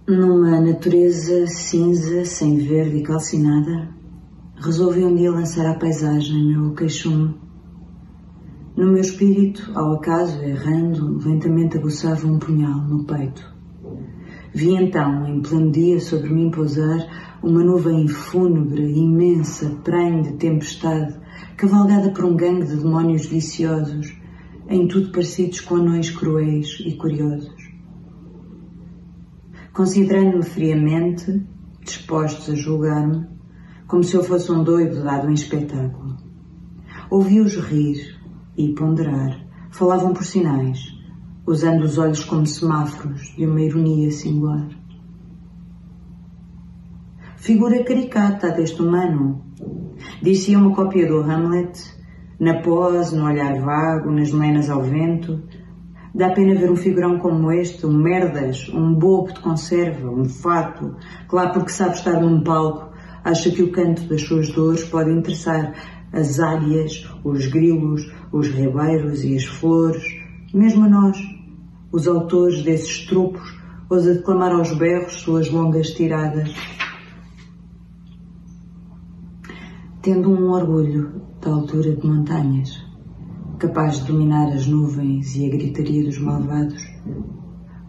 Numa 0.07 0.61
natureza 0.61 1.45
cinza, 1.47 2.23
sem 2.23 2.57
verde 2.59 2.99
e 2.99 3.03
calcinada, 3.03 3.89
resolvi 4.55 5.03
um 5.03 5.13
dia 5.13 5.29
lançar 5.29 5.65
à 5.65 5.73
paisagem 5.73 6.47
meu 6.47 6.73
queixume. 6.73 7.35
No 8.77 8.85
meu 8.85 9.01
espírito, 9.01 9.71
ao 9.75 9.95
acaso, 9.95 10.41
errando, 10.41 11.19
lentamente 11.19 11.77
aguçava 11.77 12.25
um 12.25 12.39
punhal 12.39 12.79
no 12.79 13.03
peito. 13.03 13.56
Vi 14.53 14.73
então, 14.73 15.27
em 15.27 15.41
pleno 15.41 15.71
dia, 15.71 15.99
sobre 15.99 16.29
mim 16.29 16.49
pousar 16.49 17.37
uma 17.43 17.63
nuvem 17.63 18.07
fúnebre, 18.07 18.91
imensa, 18.97 19.69
prenhe 19.83 20.23
de 20.23 20.33
tempestade, 20.33 21.15
cavalgada 21.55 22.11
por 22.11 22.25
um 22.25 22.35
gangue 22.35 22.65
de 22.65 22.77
demónios 22.77 23.25
viciosos, 23.25 24.15
em 24.69 24.87
tudo 24.87 25.11
parecidos 25.11 25.61
com 25.61 25.75
anões 25.75 26.09
cruéis 26.09 26.79
e 26.85 26.93
curiosos. 26.95 27.67
Considerando-me 29.73 30.43
friamente, 30.43 31.45
dispostos 31.83 32.49
a 32.49 32.55
julgar-me, 32.55 33.27
como 33.85 34.03
se 34.03 34.15
eu 34.15 34.23
fosse 34.23 34.51
um 34.51 34.63
doido 34.63 35.03
dado 35.03 35.29
em 35.29 35.33
espetáculo. 35.33 36.17
Ouvi-os 37.09 37.55
rir 37.57 38.19
e 38.57 38.73
ponderar, 38.73 39.39
falavam 39.69 40.13
por 40.13 40.25
sinais, 40.25 40.96
usando 41.47 41.83
os 41.83 41.97
olhos 41.97 42.25
como 42.25 42.45
semáforos 42.45 43.33
de 43.37 43.45
uma 43.45 43.61
ironia 43.61 44.11
singular. 44.11 44.67
Figura 47.37 47.81
caricata 47.85 48.51
deste 48.51 48.81
humano. 48.81 49.41
Dizia 50.21 50.59
uma 50.59 50.75
cópia 50.75 51.07
do 51.07 51.21
Hamlet, 51.21 51.81
na 52.37 52.61
pose, 52.61 53.15
no 53.15 53.25
olhar 53.25 53.61
vago, 53.61 54.11
nas 54.11 54.33
melenas 54.33 54.69
ao 54.69 54.83
vento. 54.83 55.41
Dá 56.13 56.31
pena 56.31 56.53
ver 56.55 56.69
um 56.69 56.75
figurão 56.75 57.17
como 57.17 57.49
este, 57.49 57.85
um 57.85 57.93
merdas, 57.93 58.67
um 58.69 58.93
bobo 58.93 59.31
de 59.31 59.39
conserva, 59.39 60.09
um 60.09 60.25
fato, 60.25 60.97
que 61.29 61.35
lá 61.35 61.49
porque 61.49 61.69
sabe 61.69 61.95
estar 61.95 62.19
num 62.19 62.43
palco, 62.43 62.91
acha 63.23 63.49
que 63.51 63.63
o 63.63 63.71
canto 63.71 64.03
das 64.03 64.23
suas 64.23 64.49
dores 64.49 64.83
pode 64.83 65.11
interessar 65.11 65.73
as 66.11 66.39
águias, 66.39 67.09
os 67.23 67.47
grilos, 67.47 68.11
os 68.33 68.49
rebeiros 68.49 69.23
e 69.23 69.35
as 69.35 69.45
flores, 69.45 70.03
mesmo 70.53 70.85
a 70.85 70.89
nós, 70.89 71.36
os 71.97 72.07
autores 72.07 72.61
desses 72.61 73.07
tropos, 73.07 73.57
ousa 73.89 74.13
declamar 74.13 74.51
aos 74.51 74.71
berros 74.77 75.13
suas 75.13 75.49
longas 75.49 75.89
tiradas. 75.89 76.53
Tendo 80.03 80.29
um 80.29 80.51
orgulho 80.51 81.19
da 81.41 81.49
altura 81.49 81.95
de 81.95 82.05
montanhas, 82.05 82.69
capaz 83.57 83.97
de 83.97 84.11
dominar 84.11 84.53
as 84.53 84.67
nuvens 84.67 85.35
e 85.35 85.47
a 85.47 85.49
gritaria 85.49 86.03
dos 86.03 86.19
malvados, 86.19 86.83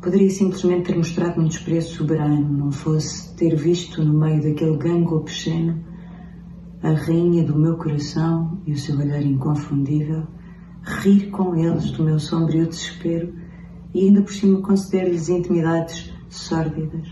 poderia 0.01 0.31
simplesmente 0.31 0.87
ter 0.87 0.97
mostrado 0.97 1.43
um 1.43 1.45
desprezo 1.45 1.97
soberano, 1.97 2.49
não 2.49 2.73
fosse 2.73 3.37
ter 3.37 3.55
visto 3.57 4.03
no 4.03 4.19
meio 4.19 4.43
daquele 4.43 4.79
gangue 4.79 5.13
obsceno 5.13 5.85
a 6.83 6.93
rainha 6.93 7.45
do 7.45 7.59
meu 7.59 7.77
coração 7.77 8.59
e 8.65 8.73
o 8.73 8.79
seu 8.79 8.99
olhar 8.99 9.21
inconfundível, 9.21 10.27
rir 11.03 11.29
com 11.29 11.55
eles 11.55 11.91
do 11.91 12.05
meu 12.05 12.19
sombrio 12.19 12.67
desespero 12.67 13.48
e 13.95 14.07
ainda 14.07 14.23
por 14.23 14.33
cima 14.33 14.61
conceder-lhes 14.61 15.29
intimidades 15.29 16.13
sórdidas. 16.29 17.09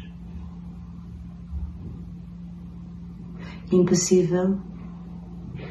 Impassível, 3.72 4.59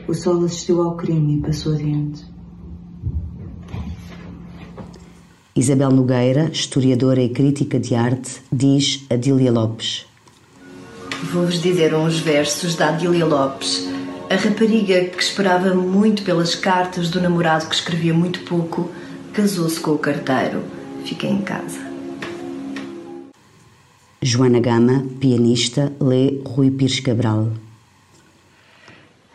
o 0.07 0.13
sol 0.13 0.43
assistiu 0.43 0.81
ao 0.81 0.97
crime 0.97 1.37
e 1.37 1.41
passou 1.41 1.73
adiante. 1.73 2.25
Isabel 5.55 5.89
Nogueira, 5.89 6.49
historiadora 6.51 7.21
e 7.21 7.29
crítica 7.29 7.79
de 7.79 7.95
arte, 7.95 8.41
diz 8.51 9.05
Adília 9.09 9.51
Lopes. 9.51 10.05
Vou-vos 11.31 11.61
dizer 11.61 11.95
uns 11.95 12.19
versos 12.19 12.75
da 12.75 12.89
Adília 12.89 13.25
Lopes, 13.25 13.87
a 14.29 14.35
rapariga 14.35 15.05
que 15.05 15.23
esperava 15.23 15.73
muito 15.73 16.23
pelas 16.23 16.55
cartas 16.55 17.09
do 17.09 17.21
namorado 17.21 17.67
que 17.67 17.75
escrevia 17.75 18.13
muito 18.13 18.41
pouco, 18.41 18.91
casou-se 19.31 19.79
com 19.79 19.91
o 19.91 19.97
carteiro. 19.97 20.74
Fiquei 21.05 21.29
em 21.29 21.41
casa. 21.41 21.79
Joana 24.21 24.59
Gama, 24.59 25.05
pianista, 25.19 25.93
lê 26.01 26.41
Rui 26.43 26.71
Pires 26.71 26.99
Cabral. 26.99 27.51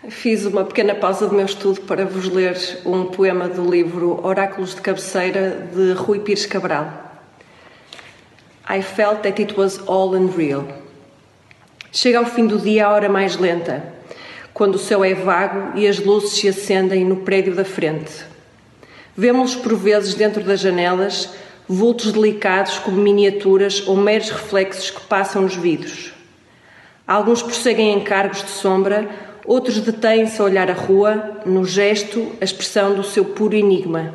Fiz 0.09 0.45
uma 0.45 0.65
pequena 0.65 0.97
pausa 0.97 1.29
do 1.29 1.35
meu 1.37 1.47
estudo 1.47 1.83
para 1.83 2.05
vos 2.05 2.29
ler 2.29 2.59
um 2.85 3.05
poema 3.05 3.49
do 3.49 3.71
livro 3.71 4.19
Oráculos 4.27 4.75
de 4.75 4.81
Cabeceira 4.81 5.71
de 5.73 5.93
Rui 5.93 6.19
Pires 6.19 6.45
Cabral. 6.45 7.23
I 8.69 8.83
felt 8.83 9.23
that 9.23 9.41
it 9.41 9.55
was 9.57 9.79
all 9.87 10.17
unreal. 10.17 10.67
Chega 11.93 12.19
ao 12.19 12.27
fim 12.27 12.49
do 12.49 12.59
dia 12.59 12.87
a 12.87 12.91
hora 12.91 13.09
mais 13.09 13.37
lenta, 13.37 13.95
quando 14.53 14.75
o 14.75 14.79
céu 14.79 15.05
é 15.05 15.15
vago 15.15 15.79
e 15.79 15.87
as 15.87 16.01
luzes 16.01 16.33
se 16.33 16.49
acendem 16.49 17.05
no 17.05 17.19
prédio 17.19 17.55
da 17.55 17.65
frente. 17.65 18.25
Vemos-los 19.17 19.55
por 19.55 19.77
vezes 19.77 20.15
dentro 20.15 20.43
das 20.43 20.59
janelas, 20.59 21.31
vultos 21.71 22.11
delicados 22.11 22.81
como 22.81 23.01
miniaturas 23.01 23.87
ou 23.87 23.97
meros 23.97 24.29
reflexos 24.29 24.91
que 24.91 25.03
passam 25.03 25.43
nos 25.43 25.55
vidros. 25.55 26.13
Alguns 27.07 27.45
prosseguem 27.45 27.95
em 27.95 28.01
cargos 28.03 28.43
de 28.43 28.51
sombra, 28.51 29.09
outros 29.47 29.79
detêm-se 29.79 30.41
a 30.41 30.45
olhar 30.45 30.69
a 30.69 30.75
rua, 30.75 31.41
no 31.47 31.65
gesto, 31.65 32.33
a 32.41 32.45
expressão 32.45 32.97
do 32.97 33.05
seu 33.05 33.25
puro 33.25 33.55
enigma. 33.55 34.13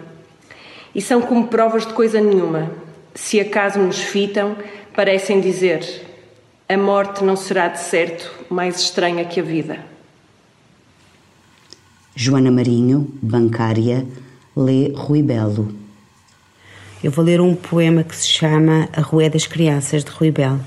E 0.93 1.01
são 1.01 1.21
como 1.21 1.47
provas 1.47 1.87
de 1.87 1.93
coisa 1.93 2.19
nenhuma. 2.19 2.69
Se 3.13 3.39
acaso 3.39 3.79
nos 3.79 3.99
fitam, 3.99 4.57
parecem 4.93 5.39
dizer: 5.39 6.05
a 6.67 6.75
morte 6.75 7.23
não 7.23 7.37
será 7.37 7.69
de 7.69 7.79
certo 7.79 8.33
mais 8.49 8.81
estranha 8.81 9.23
que 9.23 9.39
a 9.39 9.43
vida. 9.43 9.79
Joana 12.13 12.51
Marinho, 12.51 13.13
bancária, 13.21 14.05
lê 14.57 14.89
Rui 14.93 15.23
Belo. 15.23 15.84
Eu 17.05 17.11
vou 17.11 17.23
ler 17.23 17.39
um 17.39 17.53
poema 17.53 18.03
que 18.03 18.15
se 18.15 18.27
chama 18.27 18.89
A 18.91 18.99
Rua 18.99 19.29
das 19.29 19.45
Crianças, 19.45 20.03
de 20.03 20.09
Rui 20.09 20.31
Belo. 20.31 20.59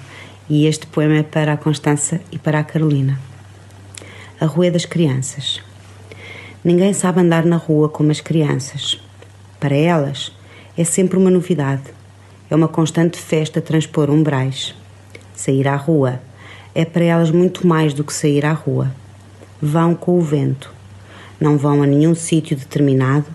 E 0.48 0.66
este 0.66 0.86
poema 0.86 1.16
é 1.16 1.22
para 1.24 1.52
a 1.52 1.56
Constança 1.56 2.20
e 2.30 2.38
para 2.38 2.60
a 2.60 2.62
Carolina. 2.62 3.18
A 4.40 4.46
Rua 4.46 4.70
das 4.70 4.84
Crianças. 4.84 5.60
Ninguém 6.62 6.92
sabe 6.92 7.22
andar 7.22 7.44
na 7.44 7.56
rua 7.56 7.88
como 7.88 8.12
as 8.12 8.20
crianças. 8.20 9.00
Para 9.58 9.74
elas, 9.74 10.30
é 10.76 10.84
sempre 10.84 11.18
uma 11.18 11.28
novidade. 11.28 11.82
É 12.48 12.54
uma 12.54 12.68
constante 12.68 13.18
festa 13.18 13.60
transpor 13.60 14.08
umbrais. 14.08 14.76
Sair 15.34 15.66
à 15.66 15.74
rua 15.74 16.20
é 16.72 16.84
para 16.84 17.02
elas 17.02 17.32
muito 17.32 17.66
mais 17.66 17.92
do 17.92 18.04
que 18.04 18.12
sair 18.12 18.46
à 18.46 18.52
rua. 18.52 18.94
Vão 19.60 19.92
com 19.92 20.16
o 20.16 20.22
vento. 20.22 20.72
Não 21.40 21.58
vão 21.58 21.82
a 21.82 21.86
nenhum 21.86 22.14
sítio 22.14 22.56
determinado, 22.56 23.26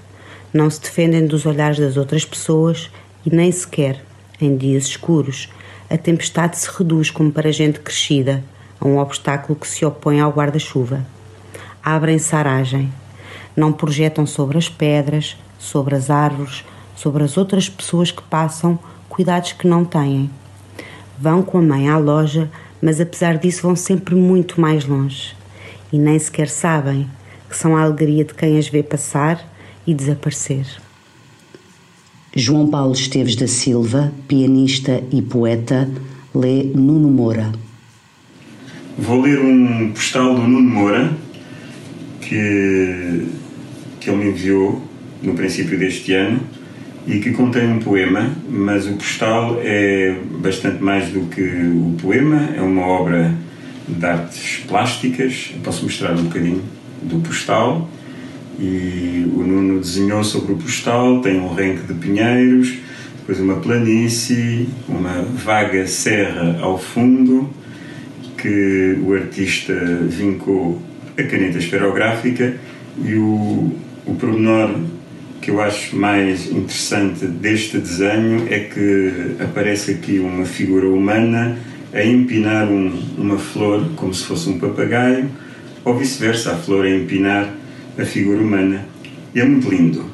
não 0.54 0.70
se 0.70 0.80
defendem 0.80 1.26
dos 1.26 1.48
olhares 1.48 1.80
das 1.80 1.98
outras 1.98 2.24
pessoas 2.24 2.92
e 3.26 3.36
nem 3.36 3.52
sequer, 3.52 4.04
em 4.40 4.56
dias 4.56 4.86
escuros, 4.86 5.50
a 5.90 5.98
tempestade 5.98 6.58
se 6.58 6.70
reduz 6.78 7.10
como 7.10 7.32
para 7.32 7.52
gente 7.52 7.80
crescida 7.80 8.44
a 8.80 8.88
um 8.88 9.00
obstáculo 9.00 9.58
que 9.58 9.68
se 9.68 9.84
opõe 9.84 10.20
ao 10.20 10.32
guarda-chuva. 10.32 11.06
Abrem-se 11.84 12.36
aragem. 12.36 12.92
Não 13.56 13.72
projetam 13.72 14.26
sobre 14.26 14.58
as 14.58 14.70
pedras, 14.70 15.36
sobre 15.58 15.96
as 15.96 16.10
árvores, 16.10 16.64
sobre 16.96 17.24
as 17.24 17.38
outras 17.38 17.68
pessoas 17.70 18.12
que 18.12 18.22
passam, 18.24 18.78
cuidados 19.10 19.54
que 19.54 19.68
não 19.68 19.84
têm. 19.84 20.30
Vão 21.20 21.42
com 21.42 21.58
a 21.58 21.62
mãe 21.62 21.90
à 21.90 21.98
loja, 21.98 22.50
mas 22.82 23.00
apesar 23.00 23.38
disso 23.38 23.64
vão 23.64 23.76
sempre 23.76 24.16
muito 24.16 24.60
mais 24.60 24.86
longe. 24.86 25.36
E 25.92 25.98
nem 25.98 26.18
sequer 26.18 26.50
sabem 26.50 27.08
que 27.50 27.56
são 27.56 27.76
a 27.76 27.82
alegria 27.82 28.24
de 28.24 28.34
quem 28.34 28.58
as 28.58 28.68
vê 28.68 28.82
passar 28.82 29.53
e 29.86 29.94
desaparecer. 29.94 30.66
João 32.36 32.68
Paulo 32.68 32.94
Esteves 32.94 33.36
da 33.36 33.48
Silva, 33.48 34.12
pianista 34.28 35.04
e 35.12 35.22
poeta, 35.22 35.90
lê 36.34 36.64
Nuno 36.64 37.10
Moura. 37.10 37.52
Vou 38.98 39.22
ler 39.22 39.40
um 39.40 39.92
postal 39.92 40.36
do 40.36 40.42
Nuno 40.42 40.70
Moura 40.70 41.14
que, 42.22 43.28
que 44.00 44.10
ele 44.10 44.18
me 44.18 44.30
enviou 44.32 44.82
no 45.22 45.34
princípio 45.36 45.78
deste 45.78 46.14
ano 46.14 46.42
e 47.06 47.20
que 47.20 47.32
contém 47.32 47.70
um 47.70 47.80
poema, 47.80 48.32
mas 48.50 48.88
o 48.88 48.94
postal 48.94 49.60
é 49.62 50.16
bastante 50.40 50.82
mais 50.82 51.10
do 51.10 51.28
que 51.28 51.42
o 51.42 51.96
poema, 52.02 52.50
é 52.56 52.62
uma 52.62 52.86
obra 52.86 53.34
de 53.88 54.06
artes 54.06 54.64
plásticas. 54.68 55.54
Posso 55.64 55.84
mostrar 55.84 56.14
um 56.14 56.24
bocadinho 56.24 56.64
do 57.02 57.20
postal. 57.20 57.90
E 58.64 59.30
o 59.36 59.44
Nuno 59.44 59.82
desenhou 59.82 60.24
sobre 60.24 60.54
o 60.54 60.56
postal, 60.56 61.20
tem 61.20 61.38
um 61.38 61.54
renque 61.54 61.86
de 61.86 61.94
pinheiros, 61.96 62.76
depois 63.18 63.38
uma 63.38 63.58
planície, 63.58 64.70
uma 64.88 65.22
vaga 65.22 65.86
serra 65.86 66.60
ao 66.62 66.80
fundo, 66.80 67.50
que 68.38 68.98
o 69.06 69.14
artista 69.14 69.74
vincou 70.08 70.82
a 71.18 71.24
caneta 71.24 71.58
esferográfica 71.58 72.56
e 73.04 73.16
o, 73.16 73.74
o 74.06 74.16
pormenor 74.16 74.74
que 75.42 75.52
eu 75.52 75.62
acho 75.62 75.98
mais 75.98 76.50
interessante 76.50 77.26
deste 77.26 77.78
desenho 77.78 78.48
é 78.50 78.60
que 78.60 79.44
aparece 79.44 79.92
aqui 79.92 80.20
uma 80.20 80.46
figura 80.46 80.88
humana 80.88 81.58
a 81.94 82.02
empinar 82.02 82.70
um, 82.70 82.98
uma 83.18 83.38
flor 83.38 83.90
como 83.98 84.14
se 84.14 84.24
fosse 84.24 84.48
um 84.48 84.58
papagaio, 84.58 85.30
ou 85.84 85.98
vice-versa, 85.98 86.54
a 86.54 86.56
flor 86.56 86.86
a 86.86 86.90
empinar 86.90 87.63
a 87.98 88.06
figura 88.06 88.42
humana. 88.42 88.86
É 89.36 89.44
muito 89.44 89.70
lindo. 89.70 90.06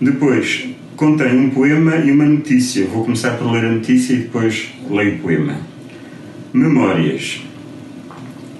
Depois, 0.00 0.68
contém 0.96 1.38
um 1.38 1.50
poema 1.50 1.96
e 1.96 2.10
uma 2.10 2.24
notícia. 2.24 2.86
Vou 2.86 3.04
começar 3.04 3.32
por 3.32 3.50
ler 3.50 3.64
a 3.64 3.70
notícia 3.70 4.14
e 4.14 4.18
depois 4.18 4.68
leio 4.90 5.16
o 5.16 5.18
poema. 5.18 5.56
Memórias. 6.52 7.42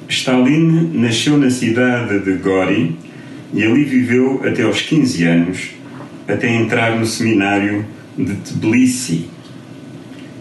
Stalin 0.08 0.92
nasceu 0.94 1.36
na 1.36 1.50
cidade 1.50 2.20
de 2.20 2.34
Gori 2.34 2.96
e 3.52 3.62
ali 3.62 3.84
viveu 3.84 4.40
até 4.44 4.62
aos 4.62 4.80
15 4.82 5.24
anos, 5.24 5.70
até 6.28 6.54
entrar 6.54 6.98
no 6.98 7.06
seminário 7.06 7.84
de 8.16 8.34
Tbilisi. 8.34 9.28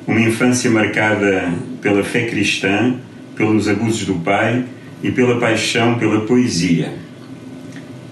Uma 0.08 0.22
infância 0.22 0.70
marcada 0.70 1.52
pela 1.82 2.04
fé 2.04 2.26
cristã, 2.26 2.96
pelos 3.36 3.68
abusos 3.68 4.06
do 4.06 4.16
pai 4.16 4.66
e 5.04 5.12
pela 5.12 5.40
paixão 5.40 5.98
pela 5.98 6.22
poesia. 6.22 7.05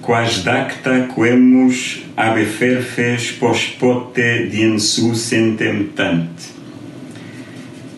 Quas 0.03 0.43
dacta 0.43 1.07
quemus 1.15 2.03
abeferfes 2.17 3.31
pospote 3.31 4.47
diensu 4.47 5.15
sentem 5.15 5.85
tant. 5.95 6.27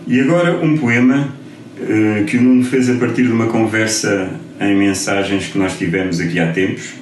E 0.05 0.19
agora 0.19 0.63
um 0.63 0.77
poema 0.77 1.33
uh, 1.79 2.25
que 2.25 2.37
o 2.37 2.41
Nuno 2.43 2.63
fez 2.63 2.91
a 2.91 2.93
partir 2.99 3.23
de 3.23 3.31
uma 3.31 3.47
conversa 3.47 4.29
em 4.61 4.75
mensagens 4.75 5.47
que 5.47 5.57
nós 5.57 5.79
tivemos 5.79 6.19
aqui 6.19 6.39
há 6.39 6.51
tempos 6.51 6.93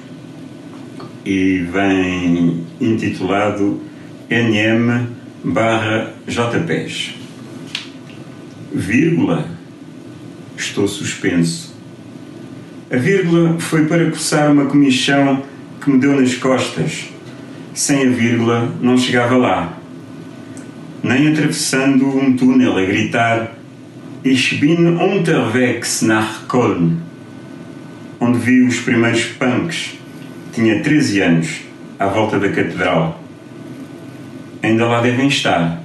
e 1.22 1.58
vem 1.70 2.64
intitulado 2.80 3.82
NM 4.30 5.06
barra 5.44 6.14
JPES. 6.26 7.10
Vírgula, 8.72 9.46
estou 10.56 10.88
suspenso. 10.88 11.73
A 12.94 12.96
vírgula 12.96 13.58
foi 13.58 13.86
para 13.86 14.08
coçar 14.08 14.52
uma 14.52 14.66
comichão 14.66 15.42
que 15.80 15.90
me 15.90 15.98
deu 15.98 16.12
nas 16.12 16.36
costas. 16.36 17.06
Sem 17.74 18.06
a 18.06 18.10
vírgula 18.10 18.72
não 18.80 18.96
chegava 18.96 19.36
lá. 19.36 19.76
Nem 21.02 21.26
atravessando 21.26 22.06
um 22.06 22.36
túnel 22.36 22.78
a 22.78 22.84
gritar 22.84 23.58
Ich 24.24 24.60
bin 24.60 24.96
unterwegs 24.96 26.02
nach 26.02 26.46
Köln, 26.46 26.98
onde 28.20 28.38
vi 28.38 28.62
os 28.62 28.78
primeiros 28.78 29.24
punks. 29.24 29.98
Tinha 30.52 30.80
13 30.80 31.20
anos, 31.20 31.48
à 31.98 32.06
volta 32.06 32.38
da 32.38 32.48
catedral. 32.48 33.20
Ainda 34.62 34.86
lá 34.86 35.00
devem 35.00 35.26
estar, 35.26 35.82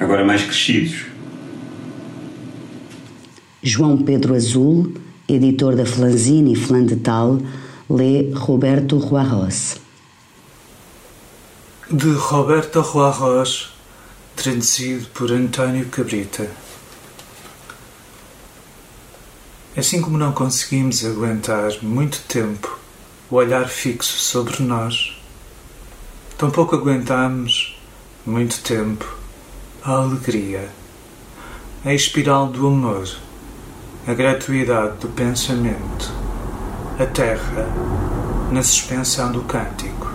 agora 0.00 0.24
mais 0.24 0.42
crescidos. 0.42 1.04
João 3.62 3.96
Pedro 3.96 4.34
Azul, 4.34 4.92
editor 5.34 5.76
da 5.76 5.86
Flanzine 5.86 6.52
e 6.52 6.56
Flan 6.56 6.84
de 6.84 6.96
Tal, 6.96 7.38
lê 7.88 8.30
Roberto 8.34 8.98
Ruarros. 8.98 9.76
De 11.90 12.12
Roberto 12.12 12.80
Ruarros, 12.80 13.72
traduzido 14.36 15.06
por 15.14 15.30
António 15.32 15.86
Cabrita. 15.86 16.50
Assim 19.76 20.00
como 20.00 20.18
não 20.18 20.32
conseguimos 20.32 21.04
aguentar 21.04 21.72
muito 21.82 22.20
tempo 22.26 22.78
o 23.30 23.36
olhar 23.36 23.68
fixo 23.68 24.18
sobre 24.18 24.62
nós, 24.62 25.16
tampouco 26.36 26.74
aguentamos 26.74 27.78
muito 28.26 28.60
tempo 28.62 29.20
a 29.82 29.92
alegria, 29.92 30.68
a 31.84 31.94
espiral 31.94 32.48
do 32.48 32.66
amor, 32.66 33.08
a 34.06 34.14
gratuidade 34.14 34.96
do 34.96 35.08
pensamento, 35.08 36.10
a 36.98 37.04
terra 37.04 37.66
na 38.50 38.62
suspensão 38.62 39.30
do 39.30 39.42
cântico. 39.42 40.10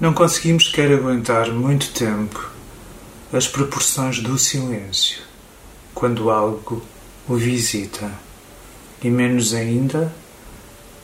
Não 0.00 0.14
conseguimos 0.14 0.68
quer 0.68 0.90
aguentar 0.90 1.50
muito 1.50 1.92
tempo 1.92 2.50
as 3.30 3.46
proporções 3.46 4.20
do 4.20 4.38
silêncio 4.38 5.22
quando 5.94 6.30
algo 6.30 6.82
o 7.28 7.36
visita, 7.36 8.10
e 9.02 9.10
menos 9.10 9.52
ainda 9.52 10.12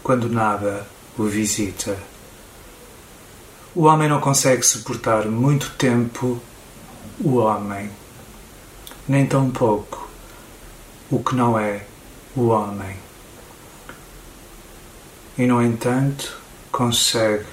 quando 0.03 0.29
nada 0.29 0.87
o 1.19 1.25
visita. 1.25 1.99
O 3.75 3.85
homem 3.85 4.09
não 4.09 4.21
consegue 4.21 4.63
suportar 4.63 5.27
muito 5.27 5.71
tempo 5.77 6.41
o 7.21 7.37
homem, 7.37 7.91
nem 9.07 9.27
tão 9.27 9.51
pouco 9.51 10.10
o 11.11 11.23
que 11.23 11.35
não 11.35 11.59
é 11.59 11.85
o 12.37 12.49
homem. 12.49 12.97
E, 15.37 15.47
no 15.47 15.63
entanto, 15.63 16.39
consegue 16.71 17.47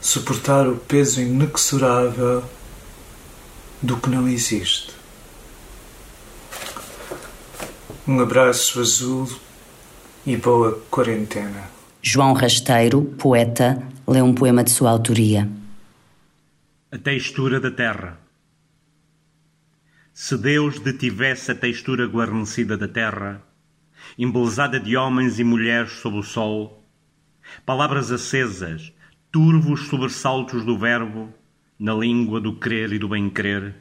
suportar 0.00 0.66
o 0.66 0.76
peso 0.76 1.20
inexorável 1.20 2.44
do 3.82 3.96
que 3.96 4.08
não 4.08 4.28
existe. 4.28 4.92
Um 8.06 8.20
abraço 8.20 8.80
azul 8.80 9.28
e 10.24 10.36
boa 10.36 10.80
quarentena. 10.90 11.64
João 12.00 12.32
Rasteiro, 12.32 13.02
poeta, 13.02 13.82
lê 14.06 14.22
um 14.22 14.32
poema 14.32 14.64
de 14.64 14.70
sua 14.70 14.90
autoria. 14.90 15.48
A 16.90 16.96
textura 16.96 17.60
da 17.60 17.70
terra. 17.70 18.18
Se 20.20 20.36
Deus 20.36 20.80
detivesse 20.80 21.52
a 21.52 21.54
textura 21.54 22.04
guarnecida 22.04 22.76
da 22.76 22.88
terra, 22.88 23.40
embelezada 24.18 24.80
de 24.80 24.96
homens 24.96 25.38
e 25.38 25.44
mulheres 25.44 25.92
sob 25.92 26.18
o 26.18 26.24
sol, 26.24 26.84
palavras 27.64 28.10
acesas, 28.10 28.92
turvos 29.30 29.86
sobressaltos 29.86 30.64
do 30.64 30.76
verbo, 30.76 31.32
na 31.78 31.94
língua 31.94 32.40
do 32.40 32.56
crer 32.56 32.92
e 32.92 32.98
do 32.98 33.08
bem-querer, 33.08 33.76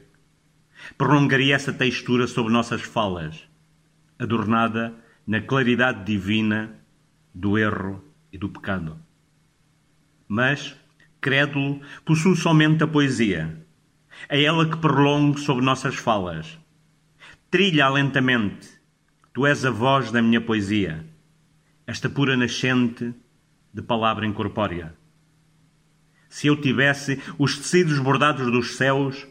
prolongaria 0.96 1.56
essa 1.56 1.74
textura 1.74 2.28
sobre 2.28 2.54
nossas 2.54 2.84
falas, 2.84 3.50
adornada 4.20 4.94
na 5.26 5.42
claridade 5.42 6.06
divina 6.06 6.80
do 7.34 7.58
erro 7.58 8.00
e 8.32 8.38
do 8.38 8.48
pecado. 8.48 8.96
Mas, 10.28 10.78
crédulo, 11.20 11.82
possuo 12.06 12.36
somente 12.36 12.84
a 12.84 12.88
poesia. 12.88 13.66
É 14.30 14.44
ela 14.44 14.70
que 14.70 14.78
prolongo 14.78 15.40
sobre 15.40 15.64
nossas 15.64 15.96
falas. 15.96 16.58
Trilha 17.50 17.90
lentamente. 17.90 18.78
Tu 19.34 19.46
és 19.46 19.64
a 19.64 19.72
voz 19.72 20.12
da 20.12 20.22
minha 20.22 20.42
poesia, 20.42 21.06
esta 21.86 22.10
pura 22.10 22.36
nascente 22.36 23.14
de 23.72 23.82
palavra 23.84 24.26
incorpórea. 24.26 24.96
Se 26.28 26.48
eu 26.48 26.60
tivesse 26.60 27.22
os 27.38 27.56
tecidos 27.56 28.00
bordados 28.00 28.52
dos 28.52 28.76
céus 28.76 29.28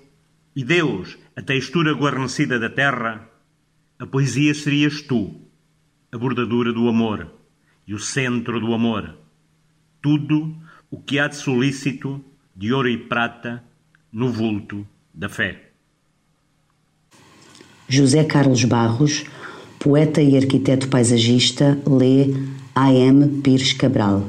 e 0.55 0.65
Deus 0.65 1.19
a 1.35 1.43
textura 1.43 1.93
guarnecida 1.93 2.59
da 2.59 2.71
terra, 2.71 3.29
a 3.99 4.07
poesia 4.07 4.55
serias 4.55 5.03
tu, 5.03 5.41
a 6.13 6.17
bordadura 6.17 6.73
do 6.73 6.89
amor 6.89 7.31
e 7.87 7.93
o 7.93 7.99
centro 7.99 8.61
do 8.61 8.73
amor. 8.73 9.19
Tudo 10.01 10.57
o 10.91 11.03
que 11.03 11.19
há 11.19 11.27
de 11.27 11.37
solícito, 11.37 12.25
de 12.55 12.73
ouro 12.73 12.89
e 12.89 12.97
prata, 12.97 13.63
no 14.17 14.33
vulto 14.33 14.87
da 15.13 15.29
fé. 15.29 15.61
José 17.87 18.25
Carlos 18.25 18.65
Barros, 18.65 19.27
poeta 19.79 20.23
e 20.23 20.39
arquiteto 20.39 20.89
paisagista, 20.89 21.79
lê 21.87 22.33
A.M. 22.75 23.43
Pires 23.43 23.75
Cabral. 23.75 24.27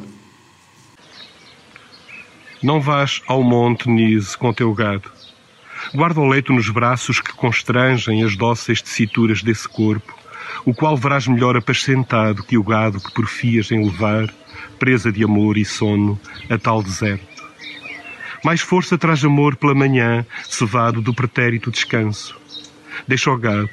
Não 2.62 2.82
vás 2.82 3.22
ao 3.28 3.42
monte 3.42 3.90
Nise 3.90 4.38
com 4.38 4.52
teu 4.52 4.74
gado 4.74 5.10
Guarda 5.94 6.20
o 6.20 6.28
leito 6.28 6.52
nos 6.52 6.70
braços 6.70 7.22
que 7.22 7.32
constrangem 7.32 8.22
as 8.24 8.36
dóceis 8.36 8.82
tecituras 8.82 9.42
desse 9.42 9.70
corpo, 9.70 10.14
o 10.66 10.74
qual 10.74 10.98
verás 10.98 11.28
melhor 11.28 11.56
apascentado 11.56 12.44
que 12.44 12.58
o 12.58 12.64
gado 12.64 13.00
que 13.00 13.14
porfias 13.14 13.72
em 13.72 13.86
levar, 13.86 14.28
presa 14.78 15.14
de 15.14 15.24
amor 15.24 15.58
e 15.58 15.64
sono, 15.64 16.20
a 16.50 16.58
tal 16.58 16.84
deserto. 16.84 17.37
Mais 18.44 18.62
força 18.62 18.98
traz 18.98 19.24
amor 19.24 19.56
pela 19.56 19.76
manhã, 19.76 20.26
cevado 20.44 21.02
do 21.02 21.14
pretérito 21.14 21.72
descanso. 21.72 22.36
Deixa 23.08 23.32
o 23.32 23.38
gado, 23.38 23.70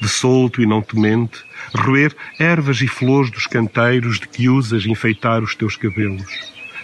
de 0.00 0.08
solto 0.08 0.62
e 0.62 0.66
não 0.66 0.82
temente, 0.82 1.42
roer 1.74 2.14
ervas 2.38 2.80
e 2.80 2.88
flores 2.88 3.30
dos 3.30 3.46
canteiros 3.46 4.18
de 4.18 4.28
que 4.28 4.48
usas 4.48 4.86
enfeitar 4.86 5.42
os 5.42 5.54
teus 5.54 5.76
cabelos, 5.76 6.26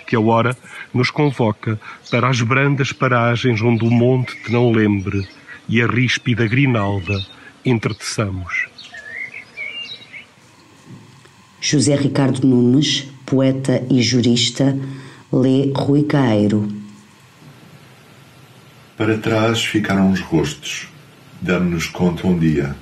que 0.06 0.16
a 0.16 0.20
hora 0.20 0.56
nos 0.92 1.10
convoca 1.10 1.80
para 2.10 2.28
as 2.28 2.40
brandas 2.40 2.92
paragens 2.92 3.60
onde 3.62 3.84
o 3.84 3.90
monte 3.90 4.36
te 4.42 4.52
não 4.52 4.70
lembre 4.70 5.26
e 5.68 5.80
a 5.80 5.86
ríspida 5.86 6.46
grinalda 6.46 7.24
entreteçamos. 7.64 8.66
José 11.60 11.96
Ricardo 11.96 12.46
Nunes, 12.46 13.06
poeta 13.24 13.82
e 13.90 14.02
jurista, 14.02 14.78
lê 15.32 15.72
Rui 15.74 16.02
Caeiro. 16.02 16.83
Para 18.96 19.18
trás 19.18 19.64
ficaram 19.64 20.12
os 20.12 20.20
rostos, 20.20 20.86
damos-nos 21.40 21.86
conta 21.86 22.28
um 22.28 22.38
dia, 22.38 22.76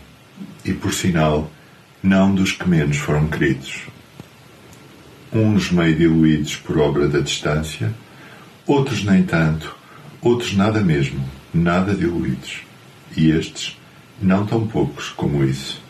e 0.63 0.75
por 0.75 0.93
sinal, 0.93 1.51
não 2.03 2.35
dos 2.35 2.53
que 2.53 2.69
menos 2.69 2.99
foram 2.99 3.29
queridos. 3.29 3.85
Uns 5.33 5.71
meio 5.71 5.97
diluídos 5.97 6.57
por 6.57 6.77
obra 6.77 7.09
da 7.09 7.21
distância, 7.21 7.95
outros 8.67 9.03
nem 9.05 9.23
tanto, 9.23 9.75
outros 10.21 10.55
nada 10.55 10.83
mesmo, 10.83 11.27
nada 11.55 11.95
diluídos, 11.95 12.61
e 13.17 13.31
estes 13.31 13.79
não 14.21 14.45
tão 14.45 14.67
poucos 14.67 15.09
como 15.09 15.43
isso. 15.43 15.83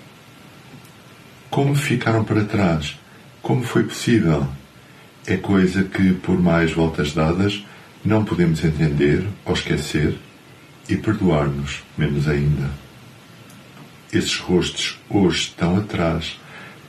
Como 1.50 1.74
ficaram 1.74 2.22
para 2.22 2.44
trás? 2.44 2.96
Como 3.42 3.64
foi 3.64 3.82
possível? 3.82 4.46
É 5.26 5.36
coisa 5.36 5.82
que, 5.82 6.12
por 6.12 6.40
mais 6.40 6.72
voltas 6.72 7.12
dadas, 7.12 7.64
não 8.04 8.24
podemos 8.24 8.64
entender 8.64 9.26
ou 9.44 9.54
esquecer 9.54 10.18
e 10.88 10.96
perdoar-nos, 10.96 11.82
menos 11.96 12.28
ainda. 12.28 12.70
Esses 14.12 14.36
rostos 14.36 14.98
hoje 15.08 15.42
estão 15.42 15.76
atrás, 15.76 16.38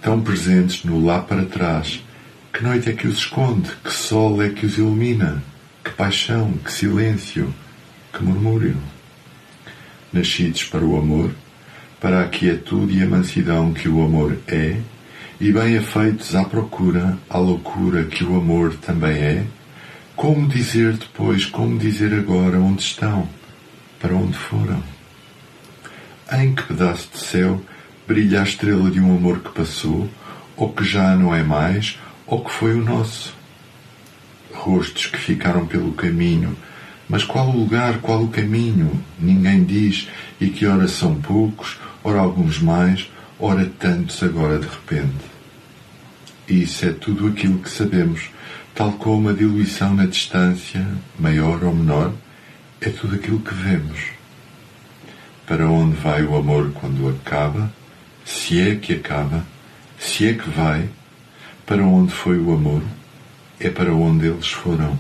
tão 0.01 0.21
presentes 0.21 0.83
no 0.83 1.03
lá 1.03 1.21
para 1.21 1.45
trás. 1.45 2.03
Que 2.51 2.63
noite 2.63 2.89
é 2.89 2.93
que 2.93 3.07
os 3.07 3.19
esconde? 3.19 3.71
Que 3.83 3.93
sol 3.93 4.41
é 4.41 4.49
que 4.49 4.65
os 4.65 4.77
ilumina? 4.77 5.43
Que 5.83 5.91
paixão, 5.91 6.51
que 6.63 6.71
silêncio, 6.71 7.53
que 8.11 8.23
murmúrio. 8.23 8.77
Nascidos 10.11 10.63
para 10.65 10.83
o 10.83 10.97
amor, 10.97 11.31
para 11.99 12.21
a 12.21 12.27
quietude 12.27 12.97
e 12.97 13.03
a 13.03 13.07
mansidão 13.07 13.73
que 13.73 13.87
o 13.87 14.03
amor 14.03 14.37
é, 14.47 14.77
e 15.39 15.51
bem 15.51 15.77
afeitos 15.77 16.35
à 16.35 16.43
procura, 16.43 17.17
à 17.29 17.37
loucura 17.37 18.03
que 18.03 18.23
o 18.23 18.37
amor 18.37 18.75
também 18.75 19.17
é, 19.17 19.45
como 20.15 20.47
dizer 20.47 20.93
depois, 20.93 21.45
como 21.45 21.77
dizer 21.77 22.13
agora 22.13 22.59
onde 22.59 22.81
estão, 22.81 23.27
para 23.99 24.15
onde 24.15 24.37
foram? 24.37 24.83
Em 26.31 26.53
que 26.53 26.63
pedaço 26.63 27.09
de 27.13 27.19
céu 27.19 27.61
brilha 28.07 28.41
a 28.41 28.43
estrela 28.43 28.89
de 28.91 28.99
um 28.99 29.15
amor 29.15 29.39
que 29.39 29.51
passou, 29.51 30.09
ou 30.55 30.71
que 30.71 30.83
já 30.83 31.15
não 31.15 31.33
é 31.33 31.43
mais, 31.43 31.99
ou 32.27 32.43
que 32.43 32.51
foi 32.51 32.73
o 32.73 32.83
nosso? 32.83 33.33
Rostos 34.53 35.07
que 35.07 35.17
ficaram 35.17 35.65
pelo 35.65 35.93
caminho, 35.93 36.55
mas 37.09 37.23
qual 37.23 37.49
o 37.49 37.57
lugar, 37.57 37.99
qual 37.99 38.23
o 38.23 38.29
caminho? 38.29 39.03
Ninguém 39.19 39.63
diz, 39.63 40.07
e 40.39 40.49
que 40.49 40.65
ora 40.65 40.87
são 40.87 41.15
poucos, 41.15 41.77
ora 42.03 42.19
alguns 42.19 42.59
mais, 42.59 43.09
ora 43.39 43.69
tantos 43.79 44.21
agora 44.23 44.59
de 44.59 44.67
repente. 44.67 45.33
Isso 46.47 46.85
é 46.85 46.91
tudo 46.91 47.27
aquilo 47.27 47.59
que 47.59 47.69
sabemos, 47.69 48.29
tal 48.75 48.93
como 48.93 49.29
a 49.29 49.33
diluição 49.33 49.93
na 49.93 50.05
distância, 50.05 50.85
maior 51.19 51.63
ou 51.63 51.73
menor, 51.73 52.13
é 52.81 52.89
tudo 52.89 53.15
aquilo 53.15 53.39
que 53.39 53.53
vemos. 53.53 53.99
Para 55.45 55.69
onde 55.69 55.95
vai 55.95 56.23
o 56.23 56.35
amor 56.35 56.71
quando 56.73 57.09
acaba? 57.09 57.71
Se 58.25 58.59
é 58.59 58.75
que 58.75 58.93
acaba, 58.93 59.45
se 59.99 60.27
é 60.27 60.33
que 60.33 60.49
vai, 60.49 60.89
para 61.65 61.83
onde 61.83 62.13
foi 62.13 62.39
o 62.39 62.53
amor? 62.53 62.81
É 63.59 63.69
para 63.69 63.93
onde 63.93 64.27
eles 64.27 64.47
foram, 64.47 64.97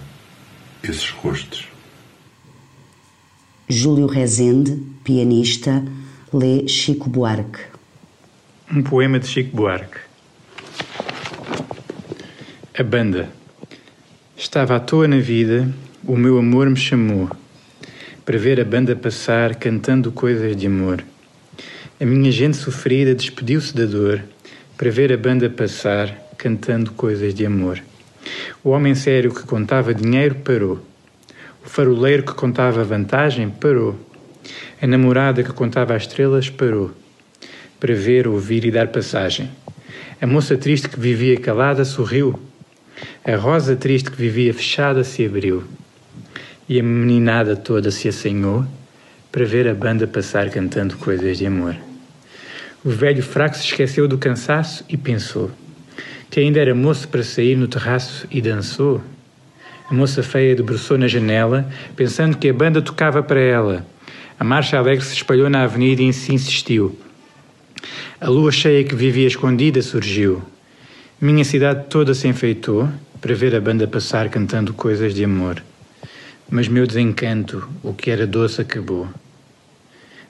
esses 0.83 1.09
rostos. 1.09 1.67
Júlio 3.67 4.07
Rezende, 4.07 4.81
pianista, 5.03 5.83
lê 6.31 6.67
Chico 6.67 7.09
Buarque. 7.09 7.59
Um 8.71 8.83
poema 8.83 9.19
de 9.19 9.27
Chico 9.27 9.55
Buarque. 9.55 9.99
A 12.77 12.83
banda. 12.83 13.42
Estava 14.43 14.75
à 14.75 14.79
toa 14.79 15.07
na 15.07 15.19
vida, 15.19 15.69
o 16.05 16.17
meu 16.17 16.37
amor 16.37 16.69
me 16.69 16.75
chamou 16.75 17.29
para 18.25 18.37
ver 18.37 18.59
a 18.59 18.65
banda 18.65 18.93
passar 18.93 19.55
cantando 19.55 20.11
coisas 20.11 20.53
de 20.53 20.67
amor. 20.67 21.01
A 21.99 22.05
minha 22.05 22.29
gente 22.29 22.57
sofrida 22.57 23.15
despediu-se 23.15 23.73
da 23.73 23.85
dor 23.85 24.21
para 24.77 24.91
ver 24.91 25.13
a 25.13 25.17
banda 25.17 25.49
passar 25.49 26.13
cantando 26.37 26.91
coisas 26.91 27.33
de 27.33 27.45
amor. 27.45 27.81
O 28.61 28.71
homem 28.71 28.93
sério 28.93 29.33
que 29.33 29.43
contava 29.43 29.93
dinheiro 29.93 30.35
parou. 30.35 30.85
O 31.65 31.69
faroleiro 31.69 32.23
que 32.23 32.33
contava 32.33 32.83
vantagem 32.83 33.49
parou. 33.49 33.97
A 34.81 34.85
namorada 34.85 35.41
que 35.41 35.53
contava 35.53 35.95
as 35.95 36.03
estrelas 36.03 36.49
parou 36.49 36.91
para 37.79 37.95
ver, 37.95 38.27
ouvir 38.27 38.65
e 38.65 38.71
dar 38.71 38.89
passagem. 38.89 39.49
A 40.21 40.27
moça 40.27 40.57
triste 40.57 40.89
que 40.89 40.99
vivia 40.99 41.39
calada 41.39 41.85
sorriu. 41.85 42.37
A 43.25 43.35
rosa 43.35 43.75
triste 43.75 44.11
que 44.11 44.17
vivia 44.17 44.53
fechada 44.53 45.03
se 45.03 45.25
abriu. 45.25 45.63
E 46.67 46.79
a 46.79 46.83
meninada 46.83 47.55
toda 47.55 47.91
se 47.91 48.07
assanhou 48.07 48.65
para 49.31 49.45
ver 49.45 49.67
a 49.67 49.73
banda 49.73 50.05
passar 50.05 50.49
cantando 50.49 50.97
coisas 50.97 51.37
de 51.37 51.45
amor. 51.45 51.75
O 52.85 52.89
velho 52.89 53.23
fraco 53.23 53.55
se 53.55 53.65
esqueceu 53.65 54.07
do 54.07 54.17
cansaço 54.17 54.83
e 54.89 54.97
pensou 54.97 55.49
que 56.29 56.39
ainda 56.39 56.59
era 56.59 56.73
moço 56.73 57.07
para 57.07 57.23
sair 57.23 57.55
no 57.55 57.67
terraço 57.67 58.27
e 58.31 58.41
dançou. 58.41 59.01
A 59.87 59.93
moça 59.93 60.23
feia 60.23 60.55
debruçou 60.55 60.97
na 60.97 61.07
janela, 61.07 61.69
pensando 61.95 62.37
que 62.37 62.49
a 62.49 62.53
banda 62.53 62.81
tocava 62.81 63.21
para 63.21 63.39
ela. 63.39 63.85
A 64.39 64.43
marcha 64.43 64.77
alegre 64.77 65.05
se 65.05 65.13
espalhou 65.13 65.47
na 65.47 65.63
avenida 65.63 66.01
e 66.01 66.11
se 66.11 66.33
insistiu. 66.33 66.97
A 68.19 68.27
lua 68.27 68.51
cheia 68.51 68.83
que 68.83 68.95
vivia 68.95 69.27
escondida 69.27 69.79
surgiu. 69.81 70.41
Minha 71.23 71.45
cidade 71.45 71.85
toda 71.89 72.13
se 72.13 72.27
enfeitou 72.27 72.89
para 73.21 73.33
ver 73.33 73.55
a 73.55 73.61
banda 73.61 73.87
passar 73.87 74.27
cantando 74.27 74.73
coisas 74.73 75.13
de 75.13 75.23
amor. 75.23 75.63
Mas 76.49 76.67
meu 76.67 76.85
desencanto, 76.85 77.65
o 77.81 77.93
que 77.93 78.11
era 78.11 78.27
doce, 78.27 78.59
acabou. 78.59 79.07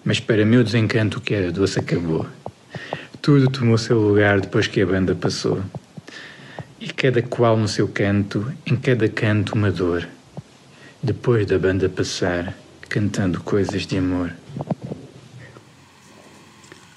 Mas 0.05 0.19
para 0.19 0.45
meu 0.45 0.63
desencanto, 0.63 1.17
o 1.17 1.21
que 1.21 1.33
era 1.33 1.51
doce, 1.51 1.79
acabou. 1.79 2.27
Tudo 3.23 3.49
tomou 3.49 3.75
seu 3.75 3.99
lugar 3.99 4.39
depois 4.39 4.67
que 4.67 4.83
a 4.83 4.85
banda 4.85 5.15
passou. 5.15 5.63
E 6.79 6.85
cada 6.89 7.23
qual 7.23 7.57
no 7.57 7.67
seu 7.67 7.87
canto, 7.87 8.45
em 8.63 8.75
cada 8.75 9.09
canto 9.09 9.55
uma 9.55 9.71
dor. 9.71 10.07
Depois 11.01 11.47
da 11.47 11.57
banda 11.57 11.89
passar, 11.89 12.55
cantando 12.87 13.41
coisas 13.41 13.87
de 13.87 13.97
amor. 13.97 14.31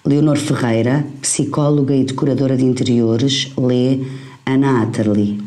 Leonor 0.07 0.37
Ferreira, 0.37 1.05
psicóloga 1.21 1.93
e 1.93 2.05
decoradora 2.05 2.57
de 2.57 2.65
interiores, 2.65 3.53
lê 3.59 4.07
Ana 4.47 4.85
Atterley. 4.85 5.43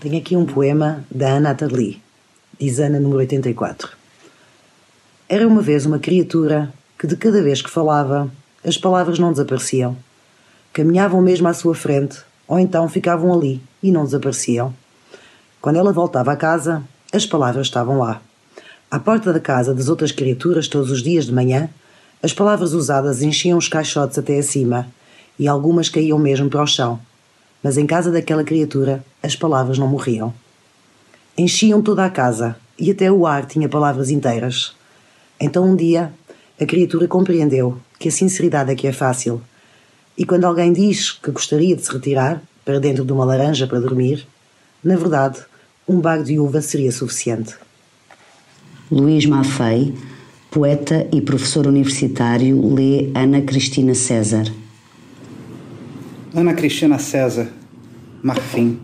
Tenho 0.00 0.16
aqui 0.16 0.34
um 0.34 0.46
poema 0.46 1.04
da 1.10 1.32
Ana 1.34 1.50
Atterley, 1.50 2.00
diz 2.58 2.78
Ana 2.78 2.98
número 2.98 3.18
84. 3.18 3.90
Era 5.28 5.46
uma 5.46 5.60
vez 5.60 5.84
uma 5.84 5.98
criatura 5.98 6.72
que 6.98 7.06
de 7.06 7.14
cada 7.14 7.42
vez 7.42 7.60
que 7.60 7.68
falava, 7.68 8.32
as 8.64 8.78
palavras 8.78 9.18
não 9.18 9.32
desapareciam. 9.32 9.98
Caminhavam 10.72 11.20
mesmo 11.20 11.46
à 11.46 11.52
sua 11.52 11.74
frente, 11.74 12.22
ou 12.48 12.58
então 12.58 12.88
ficavam 12.88 13.34
ali 13.34 13.60
e 13.82 13.92
não 13.92 14.06
desapareciam. 14.06 14.72
Quando 15.60 15.76
ela 15.76 15.92
voltava 15.92 16.32
à 16.32 16.36
casa, 16.36 16.82
as 17.12 17.26
palavras 17.26 17.66
estavam 17.66 17.98
lá. 17.98 18.22
À 18.90 18.98
porta 18.98 19.30
da 19.30 19.40
casa 19.40 19.74
das 19.74 19.90
outras 19.90 20.10
criaturas, 20.10 20.68
todos 20.68 20.90
os 20.90 21.02
dias 21.02 21.26
de 21.26 21.32
manhã, 21.32 21.68
as 22.22 22.32
palavras 22.32 22.72
usadas 22.72 23.20
enchiam 23.20 23.58
os 23.58 23.66
caixotes 23.66 24.16
até 24.16 24.38
acima 24.38 24.86
e 25.36 25.48
algumas 25.48 25.88
caíam 25.88 26.18
mesmo 26.18 26.48
para 26.48 26.62
o 26.62 26.66
chão. 26.66 27.00
Mas 27.62 27.76
em 27.76 27.86
casa 27.86 28.12
daquela 28.12 28.44
criatura, 28.44 29.04
as 29.20 29.34
palavras 29.34 29.76
não 29.76 29.88
morriam. 29.88 30.32
Enchiam 31.36 31.82
toda 31.82 32.04
a 32.04 32.10
casa 32.10 32.56
e 32.78 32.90
até 32.90 33.10
o 33.10 33.26
ar 33.26 33.46
tinha 33.46 33.68
palavras 33.68 34.08
inteiras. 34.08 34.72
Então 35.40 35.64
um 35.64 35.74
dia, 35.74 36.12
a 36.60 36.64
criatura 36.64 37.08
compreendeu 37.08 37.76
que 37.98 38.08
a 38.08 38.12
sinceridade 38.12 38.70
é 38.70 38.76
que 38.76 38.86
é 38.86 38.92
fácil. 38.92 39.42
E 40.16 40.24
quando 40.24 40.44
alguém 40.44 40.72
diz 40.72 41.10
que 41.10 41.30
gostaria 41.32 41.74
de 41.74 41.84
se 41.84 41.92
retirar 41.92 42.40
para 42.64 42.78
dentro 42.78 43.04
de 43.04 43.12
uma 43.12 43.24
laranja 43.24 43.66
para 43.66 43.80
dormir, 43.80 44.26
na 44.84 44.96
verdade, 44.96 45.40
um 45.88 46.00
bago 46.00 46.22
de 46.22 46.38
uva 46.38 46.60
seria 46.60 46.92
suficiente. 46.92 47.56
Luís 48.90 49.26
Maffei 49.26 49.94
poeta 50.52 51.08
e 51.10 51.18
professor 51.18 51.66
universitário, 51.66 52.74
lê 52.74 53.08
Ana 53.14 53.40
Cristina 53.40 53.94
César. 53.94 54.44
Ana 56.34 56.52
Cristina 56.52 56.98
César, 56.98 57.48
Marfim. 58.22 58.78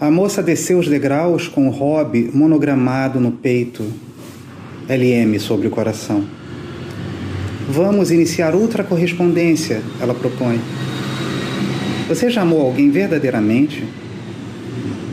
A 0.00 0.10
moça 0.10 0.42
desceu 0.42 0.78
os 0.78 0.88
degraus 0.88 1.48
com 1.48 1.68
o 1.68 1.70
hobby 1.70 2.30
monogramado 2.32 3.20
no 3.20 3.30
peito, 3.30 3.84
LM 4.88 5.38
sobre 5.38 5.68
o 5.68 5.70
coração. 5.70 6.24
Vamos 7.68 8.10
iniciar 8.10 8.54
outra 8.54 8.82
correspondência, 8.82 9.82
ela 10.00 10.14
propõe. 10.14 10.58
Você 12.08 12.30
já 12.30 12.40
amou 12.40 12.62
alguém 12.62 12.88
verdadeiramente? 12.88 13.84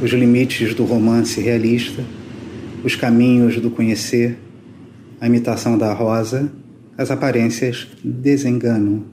Os 0.01 0.11
limites 0.11 0.73
do 0.73 0.85
romance 0.85 1.41
realista, 1.41 2.05
os 2.83 2.95
caminhos 2.95 3.59
do 3.59 3.71
conhecer, 3.71 4.37
a 5.21 5.27
imitação 5.27 5.77
da 5.77 5.93
rosa, 5.93 6.51
as 6.97 7.09
aparências 7.09 7.87
desenganam. 8.03 9.05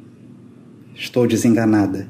Estou 0.94 1.26
desenganada. 1.26 2.08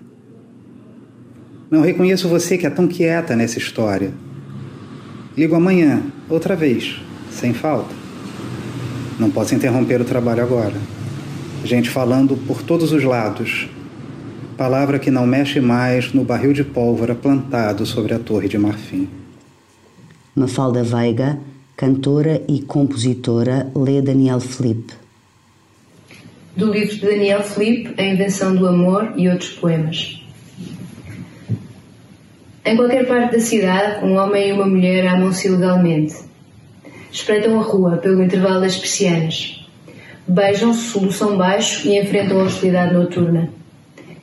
Não 1.71 1.83
reconheço 1.83 2.29
você 2.29 2.57
que 2.57 2.67
é 2.67 2.71
tão 2.71 2.89
quieta 2.89 3.37
nessa 3.37 3.59
história. 3.59 4.13
Ligo 5.37 5.55
amanhã, 5.55 6.03
outra 6.29 6.57
vez, 6.57 7.01
sem 7.31 7.53
falta. 7.53 7.95
Não 9.19 9.31
posso 9.31 9.55
interromper 9.55 10.01
o 10.01 10.05
trabalho 10.05 10.43
agora. 10.43 10.77
Gente 11.63 11.91
falando 11.91 12.37
por 12.37 12.63
todos 12.63 12.91
os 12.91 13.05
lados. 13.05 13.69
Palavra 14.57 14.99
que 14.99 15.11
não 15.11 15.27
mexe 15.27 15.61
mais 15.61 16.13
no 16.15 16.25
barril 16.25 16.55
de 16.55 16.65
pólvora 16.65 17.15
plantado 17.15 17.85
sobre 17.85 18.15
a 18.15 18.19
Torre 18.19 18.49
de 18.49 18.59
Marfim. 18.59 19.20
Mafalda 20.35 20.85
Veiga, 20.85 21.39
cantora 21.77 22.41
e 22.47 22.63
compositora, 22.63 23.71
lê 23.75 24.01
Daniel 24.01 24.39
Felipe. 24.39 24.93
Do 26.57 26.73
livro 26.73 26.95
de 26.95 27.01
Daniel 27.01 27.43
Felipe, 27.43 28.01
A 28.01 28.05
Invenção 28.05 28.55
do 28.55 28.69
Amor 28.69 29.13
e 29.17 29.29
outros 29.29 29.51
poemas. 29.51 30.23
Em 32.65 32.77
qualquer 32.77 33.09
parte 33.09 33.33
da 33.33 33.41
cidade, 33.41 34.05
um 34.05 34.17
homem 34.17 34.51
e 34.51 34.53
uma 34.53 34.67
mulher 34.67 35.07
amam-se 35.07 35.49
ilegalmente. 35.49 36.15
Espreitam 37.11 37.59
a 37.59 37.63
rua 37.63 37.97
pelo 37.97 38.23
intervalo 38.23 38.61
das 38.61 38.77
persianas. 38.77 39.67
Beijam-se, 40.29 40.91
solução 40.91 41.37
baixo 41.37 41.89
e 41.89 41.99
enfrentam 41.99 42.41
a 42.41 42.45
hostilidade 42.45 42.95
noturna. 42.95 43.51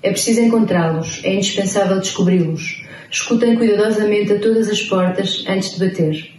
É 0.02 0.12
preciso 0.12 0.40
encontrá-los, 0.40 1.20
é 1.26 1.34
indispensável 1.34 2.00
descobri-los. 2.00 2.87
Escutem 3.12 3.56
cuidadosamente 3.56 4.34
a 4.34 4.40
todas 4.40 4.70
as 4.70 4.82
portas 4.84 5.46
antes 5.48 5.78
de 5.78 5.86
bater. 5.86 6.34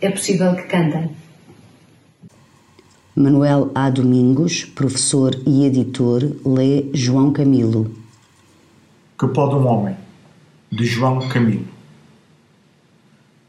É 0.00 0.10
possível 0.10 0.54
que 0.54 0.62
cantem. 0.62 1.10
Manuel 3.14 3.70
A. 3.74 3.90
Domingos, 3.90 4.64
professor 4.64 5.34
e 5.46 5.66
editor, 5.66 6.22
lê 6.44 6.86
João 6.94 7.32
Camilo. 7.32 7.94
Que 9.18 9.28
pode 9.28 9.54
um 9.56 9.66
homem? 9.66 9.96
de 10.70 10.86
João 10.86 11.28
Camilo. 11.28 11.66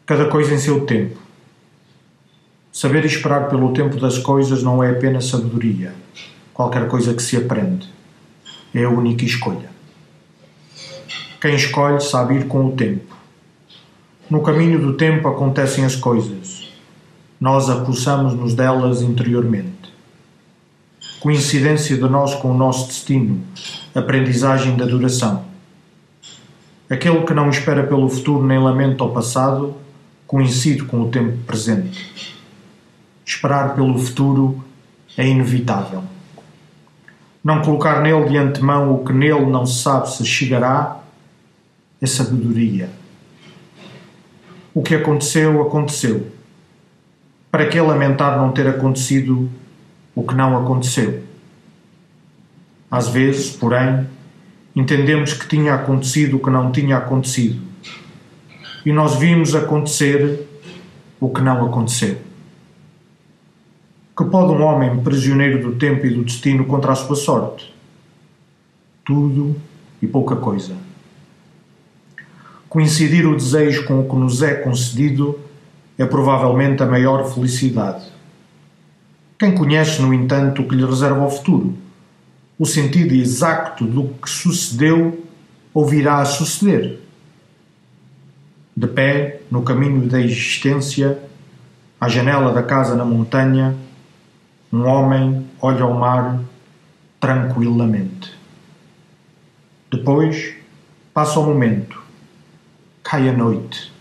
Cada 0.07 0.27
coisa 0.27 0.55
em 0.55 0.57
seu 0.57 0.85
tempo. 0.85 1.19
Saber 2.71 3.05
esperar 3.05 3.47
pelo 3.47 3.73
tempo 3.73 3.97
das 3.97 4.17
coisas 4.17 4.63
não 4.63 4.83
é 4.83 4.89
apenas 4.89 5.25
sabedoria, 5.25 5.93
qualquer 6.53 6.87
coisa 6.87 7.13
que 7.13 7.21
se 7.21 7.37
aprende. 7.37 7.87
É 8.73 8.85
a 8.85 8.89
única 8.89 9.23
escolha. 9.23 9.69
Quem 11.41 11.55
escolhe 11.55 11.99
sabe 11.99 12.35
ir 12.35 12.47
com 12.47 12.67
o 12.67 12.71
tempo. 12.73 13.15
No 14.29 14.41
caminho 14.41 14.79
do 14.79 14.93
tempo 14.93 15.27
acontecem 15.27 15.83
as 15.83 15.95
coisas. 15.95 16.71
Nós 17.39 17.69
apossamos-nos 17.69 18.53
delas 18.53 19.01
interiormente. 19.01 19.91
Coincidência 21.19 21.97
de 21.97 22.07
nós 22.07 22.35
com 22.35 22.51
o 22.51 22.57
nosso 22.57 22.87
destino, 22.87 23.41
aprendizagem 23.93 24.77
da 24.77 24.85
duração 24.85 25.51
Aquele 26.91 27.23
que 27.23 27.33
não 27.33 27.49
espera 27.49 27.83
pelo 27.83 28.09
futuro 28.09 28.45
nem 28.45 28.59
lamenta 28.59 29.05
o 29.05 29.13
passado, 29.13 29.73
coincide 30.27 30.83
com 30.83 30.99
o 30.99 31.09
tempo 31.09 31.37
presente. 31.47 32.37
Esperar 33.25 33.75
pelo 33.75 33.97
futuro 33.97 34.61
é 35.17 35.25
inevitável. 35.25 36.03
Não 37.41 37.61
colocar 37.61 38.01
nele 38.01 38.27
de 38.27 38.37
antemão 38.37 38.93
o 38.93 39.05
que 39.05 39.13
nele 39.13 39.45
não 39.45 39.65
se 39.65 39.81
sabe 39.81 40.11
se 40.11 40.25
chegará 40.25 41.00
é 42.01 42.07
sabedoria. 42.07 42.89
O 44.73 44.81
que 44.81 44.95
aconteceu, 44.95 45.61
aconteceu. 45.61 46.27
Para 47.51 47.67
que 47.67 47.79
lamentar 47.79 48.37
não 48.37 48.51
ter 48.51 48.67
acontecido 48.67 49.49
o 50.15 50.23
que 50.23 50.33
não 50.33 50.57
aconteceu? 50.57 51.21
Às 52.89 53.07
vezes, 53.07 53.51
porém, 53.51 54.07
entendemos 54.75 55.33
que 55.33 55.47
tinha 55.47 55.75
acontecido 55.75 56.37
o 56.37 56.39
que 56.39 56.49
não 56.49 56.71
tinha 56.71 56.97
acontecido. 56.97 57.61
E 58.85 58.91
nós 58.91 59.15
vimos 59.17 59.53
acontecer 59.53 60.47
o 61.19 61.29
que 61.29 61.41
não 61.41 61.65
aconteceu. 61.67 62.17
Que 64.17 64.25
pode 64.25 64.51
um 64.53 64.63
homem 64.63 65.03
prisioneiro 65.03 65.61
do 65.61 65.77
tempo 65.77 66.05
e 66.05 66.09
do 66.09 66.23
destino 66.23 66.65
contra 66.65 66.93
a 66.93 66.95
sua 66.95 67.15
sorte? 67.15 67.73
Tudo 69.05 69.55
e 70.01 70.07
pouca 70.07 70.35
coisa. 70.35 70.90
Coincidir 72.71 73.27
o 73.27 73.35
desejo 73.35 73.85
com 73.85 73.99
o 73.99 74.09
que 74.09 74.15
nos 74.15 74.41
é 74.41 74.55
concedido 74.55 75.39
é 75.97 76.05
provavelmente 76.07 76.81
a 76.81 76.87
maior 76.87 77.31
felicidade. 77.31 78.05
Quem 79.37 79.53
conhece, 79.53 80.01
no 80.01 80.11
entanto, 80.11 80.63
o 80.63 80.67
que 80.67 80.75
lhe 80.75 80.85
reserva 80.85 81.23
o 81.23 81.29
futuro? 81.29 81.77
o 82.61 82.65
sentido 82.67 83.15
exato 83.15 83.85
do 83.85 84.09
que 84.09 84.29
sucedeu 84.29 85.25
ou 85.73 85.83
virá 85.83 86.19
a 86.19 86.25
suceder. 86.25 86.99
De 88.77 88.85
pé, 88.85 89.41
no 89.49 89.63
caminho 89.63 90.07
da 90.07 90.21
existência, 90.21 91.17
à 91.99 92.07
janela 92.07 92.53
da 92.53 92.61
casa 92.61 92.93
na 92.93 93.03
montanha, 93.03 93.75
um 94.71 94.85
homem 94.85 95.47
olha 95.59 95.81
ao 95.81 95.95
mar 95.95 96.39
tranquilamente. 97.19 98.31
Depois 99.89 100.53
passa 101.11 101.39
o 101.39 101.45
momento, 101.47 102.00
cai 103.03 103.29
a 103.29 103.33
noite 103.33 103.91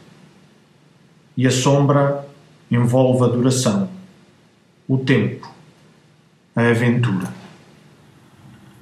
e 1.36 1.46
a 1.46 1.50
sombra 1.50 2.26
envolve 2.70 3.24
a 3.24 3.28
duração, 3.28 3.88
o 4.86 4.98
tempo, 4.98 5.50
a 6.54 6.68
aventura. 6.68 7.32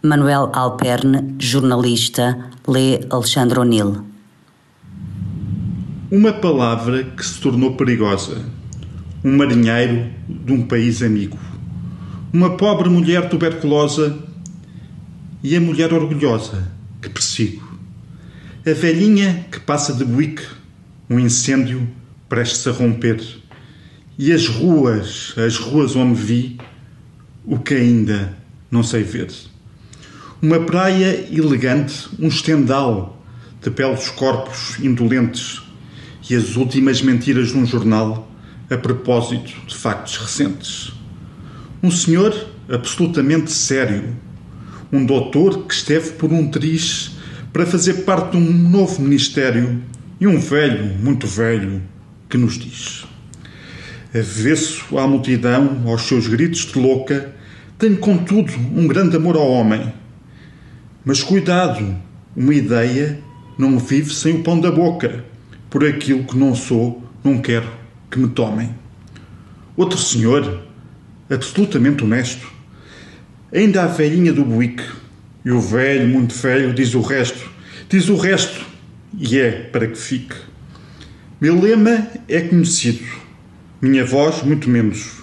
Manuel 0.02 0.50
Alperne, 0.52 1.36
jornalista, 1.38 2.50
lê 2.66 3.00
Alexandre 3.10 3.60
O'Neill. 3.60 4.04
Uma 6.10 6.32
palavra 6.32 7.04
que 7.04 7.24
se 7.24 7.40
tornou 7.40 7.76
perigosa. 7.76 8.44
Um 9.22 9.36
marinheiro 9.36 10.10
de 10.28 10.52
um 10.52 10.66
país 10.66 11.02
amigo. 11.02 11.38
Uma 12.32 12.56
pobre 12.56 12.88
mulher 12.88 13.28
tuberculosa 13.28 14.18
e 15.42 15.54
a 15.54 15.60
mulher 15.60 15.92
orgulhosa 15.92 16.72
que 17.02 17.10
persigo. 17.10 17.67
A 18.66 18.72
velhinha 18.72 19.46
que 19.52 19.60
passa 19.60 19.94
de 19.94 20.04
buique, 20.04 20.42
um 21.08 21.18
incêndio 21.18 21.88
prestes 22.28 22.66
a 22.66 22.72
romper. 22.72 23.24
E 24.18 24.32
as 24.32 24.48
ruas, 24.48 25.32
as 25.36 25.56
ruas 25.56 25.94
onde 25.94 26.20
vi 26.20 26.58
o 27.46 27.56
que 27.58 27.74
ainda 27.74 28.36
não 28.68 28.82
sei 28.82 29.04
ver. 29.04 29.32
Uma 30.42 30.58
praia 30.60 31.28
elegante, 31.30 32.08
um 32.18 32.26
estendal 32.26 33.22
de 33.62 33.70
belos 33.70 34.10
corpos 34.10 34.76
indolentes 34.80 35.62
e 36.28 36.34
as 36.34 36.56
últimas 36.56 37.00
mentiras 37.00 37.50
de 37.50 37.56
um 37.56 37.64
jornal 37.64 38.28
a 38.68 38.76
propósito 38.76 39.52
de 39.66 39.74
factos 39.74 40.16
recentes. 40.16 40.92
Um 41.80 41.92
senhor 41.92 42.34
absolutamente 42.68 43.52
sério, 43.52 44.16
um 44.92 45.06
doutor 45.06 45.64
que 45.64 45.72
esteve 45.72 46.10
por 46.12 46.32
um 46.32 46.50
triz 46.50 47.17
para 47.52 47.66
fazer 47.66 48.04
parte 48.04 48.32
de 48.32 48.36
um 48.36 48.52
novo 48.52 49.02
ministério 49.02 49.82
e 50.20 50.26
um 50.26 50.38
velho, 50.38 50.96
muito 50.98 51.26
velho, 51.26 51.82
que 52.28 52.36
nos 52.36 52.58
diz: 52.58 53.06
Avesso 54.14 54.98
à 54.98 55.06
multidão, 55.06 55.82
aos 55.86 56.02
seus 56.02 56.26
gritos 56.26 56.66
de 56.66 56.78
louca, 56.78 57.34
tenho 57.78 57.96
contudo 57.96 58.52
um 58.74 58.86
grande 58.86 59.16
amor 59.16 59.36
ao 59.36 59.50
homem 59.50 59.92
mas 61.08 61.22
cuidado, 61.22 61.96
uma 62.36 62.54
ideia 62.54 63.18
não 63.56 63.78
vive 63.78 64.12
sem 64.12 64.34
o 64.34 64.42
pão 64.42 64.60
da 64.60 64.70
boca. 64.70 65.24
Por 65.70 65.82
aquilo 65.82 66.24
que 66.24 66.36
não 66.36 66.54
sou, 66.54 67.02
não 67.24 67.38
quero 67.38 67.66
que 68.10 68.18
me 68.18 68.28
tomem. 68.28 68.74
Outro 69.74 69.96
senhor, 69.96 70.64
absolutamente 71.30 72.04
honesto, 72.04 72.46
ainda 73.50 73.84
a 73.84 73.86
velhinha 73.86 74.34
do 74.34 74.44
buique, 74.44 74.84
e 75.44 75.50
o 75.50 75.60
velho, 75.60 76.08
muito 76.08 76.34
velho, 76.34 76.74
diz 76.74 76.94
o 76.94 77.00
resto, 77.00 77.50
diz 77.88 78.08
o 78.08 78.16
resto, 78.16 78.66
e 79.18 79.38
é 79.38 79.50
para 79.50 79.86
que 79.86 79.98
fique. 79.98 80.34
Meu 81.40 81.60
lema 81.60 82.08
é 82.28 82.40
conhecido, 82.40 83.04
minha 83.80 84.04
voz 84.04 84.42
muito 84.42 84.68
menos, 84.68 85.22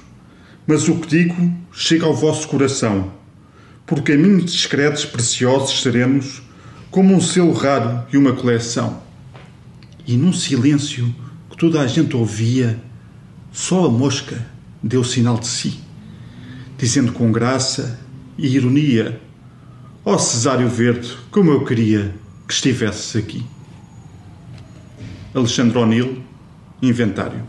mas 0.66 0.88
o 0.88 0.96
que 0.96 1.08
digo 1.08 1.54
chega 1.72 2.06
ao 2.06 2.16
vosso 2.16 2.48
coração 2.48 3.14
por 3.86 4.02
caminhos 4.02 4.52
discretos 4.52 5.06
preciosos 5.06 5.82
seremos, 5.82 6.42
como 6.90 7.14
um 7.14 7.22
selo 7.22 7.54
raro 7.54 8.04
e 8.12 8.18
uma 8.18 8.34
coleção. 8.34 9.00
E 10.08 10.18
num 10.18 10.34
silêncio 10.34 11.14
que 11.50 11.56
toda 11.56 11.80
a 11.82 11.88
gente 11.88 12.16
ouvia, 12.16 12.80
só 13.52 13.86
a 13.86 13.90
mosca 13.90 14.44
deu 14.82 15.04
sinal 15.04 15.38
de 15.38 15.48
si, 15.48 15.80
dizendo 16.78 17.12
com 17.12 17.32
graça 17.32 18.00
e 18.38 18.48
ironia. 18.48 19.22
Ó 20.08 20.14
oh, 20.14 20.20
Cesário 20.20 20.70
Verde, 20.70 21.18
como 21.32 21.50
eu 21.50 21.66
queria 21.66 22.14
que 22.48 22.54
estivesses 22.54 23.16
aqui. 23.16 23.44
Alexandre 25.34 25.80
O'Neill, 25.80 26.22
Inventário. 26.80 27.42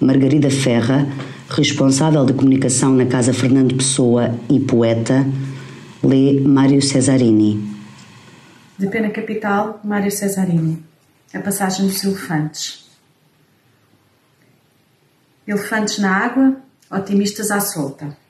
Margarida 0.00 0.50
Ferra, 0.50 1.06
responsável 1.48 2.26
de 2.26 2.32
comunicação 2.32 2.92
na 2.92 3.06
Casa 3.06 3.32
Fernando 3.32 3.76
Pessoa 3.76 4.34
e 4.50 4.58
poeta, 4.58 5.24
lê 6.02 6.40
Mário 6.40 6.82
Cesarini. 6.82 7.64
De 8.76 8.88
Pena 8.88 9.10
Capital, 9.10 9.80
Mário 9.84 10.10
Cesarini. 10.10 10.82
A 11.32 11.38
passagem 11.38 11.86
dos 11.86 12.02
elefantes. 12.02 12.90
Elefantes 15.46 15.98
na 15.98 16.16
água, 16.16 16.56
otimistas 16.90 17.52
à 17.52 17.60
solta. 17.60 18.21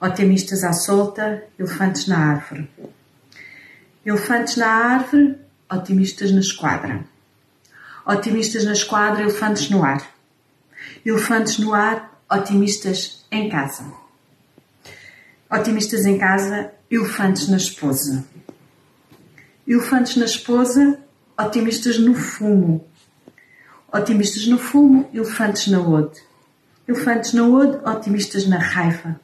Otimistas 0.00 0.62
à 0.62 0.72
solta, 0.72 1.42
elefantes 1.58 2.06
na 2.06 2.18
árvore. 2.18 2.68
Elefantes 4.06 4.56
na 4.56 4.68
árvore, 4.68 5.36
otimistas 5.68 6.30
na 6.30 6.38
esquadra. 6.38 7.04
Otimistas 8.06 8.64
na 8.64 8.72
esquadra, 8.72 9.22
elefantes 9.22 9.68
no 9.70 9.84
ar. 9.84 10.08
Elefantes 11.04 11.58
no 11.58 11.74
ar, 11.74 12.16
otimistas 12.30 13.26
em 13.30 13.48
casa. 13.48 13.92
Otimistas 15.50 16.06
em 16.06 16.16
casa, 16.16 16.72
elefantes 16.88 17.48
na 17.48 17.56
esposa. 17.56 18.24
Elefantes 19.66 20.14
na 20.14 20.26
esposa, 20.26 20.98
otimistas 21.36 21.98
no 21.98 22.14
fumo. 22.14 22.86
Otimistas 23.92 24.46
no 24.46 24.58
fumo, 24.58 25.10
elefantes 25.12 25.66
na 25.66 25.80
ode. 25.80 26.20
Elefantes 26.86 27.32
na 27.32 27.42
ode, 27.48 27.76
otimistas 27.84 28.46
na 28.46 28.58
raiva. 28.58 29.20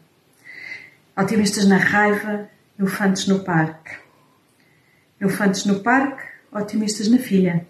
Otimistas 1.17 1.67
na 1.67 1.79
raiva, 1.79 2.49
elefantes 2.79 3.27
no 3.29 3.41
parque. 3.41 3.93
Elefantes 5.21 5.65
no 5.65 5.81
parque, 5.81 6.23
otimistas 6.53 7.09
na 7.09 7.19
filha. 7.19 7.67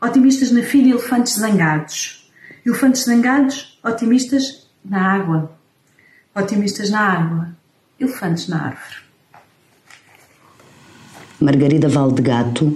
Otimistas 0.00 0.50
na 0.50 0.62
filha, 0.62 0.90
elefantes 0.90 1.34
zangados. 1.34 2.30
Elefantes 2.66 3.04
zangados, 3.04 3.78
otimistas 3.82 4.68
na 4.84 5.14
água. 5.14 5.52
Otimistas 6.34 6.90
na 6.90 7.00
água, 7.00 7.48
elefantes 7.98 8.48
na 8.48 8.66
árvore. 8.66 8.96
Margarida 11.40 11.88
Valdegato, 11.88 12.72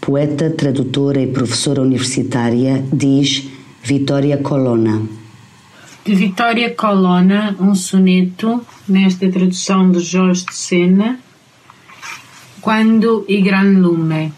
poeta, 0.00 0.50
tradutora 0.50 1.20
e 1.20 1.32
professora 1.32 1.80
universitária, 1.80 2.84
diz 2.92 3.48
Vitória 3.82 4.36
Colonna. 4.38 5.19
De 6.02 6.14
Vitória 6.14 6.74
Colonna, 6.74 7.54
um 7.60 7.74
soneto, 7.74 8.66
nesta 8.88 9.30
tradução 9.30 9.90
de 9.92 10.00
Jorge 10.00 10.46
de 10.46 10.54
Sena, 10.54 11.20
Quando 12.62 13.26
e 13.28 13.38
Gran 13.42 13.78
Lume. 13.78 14.32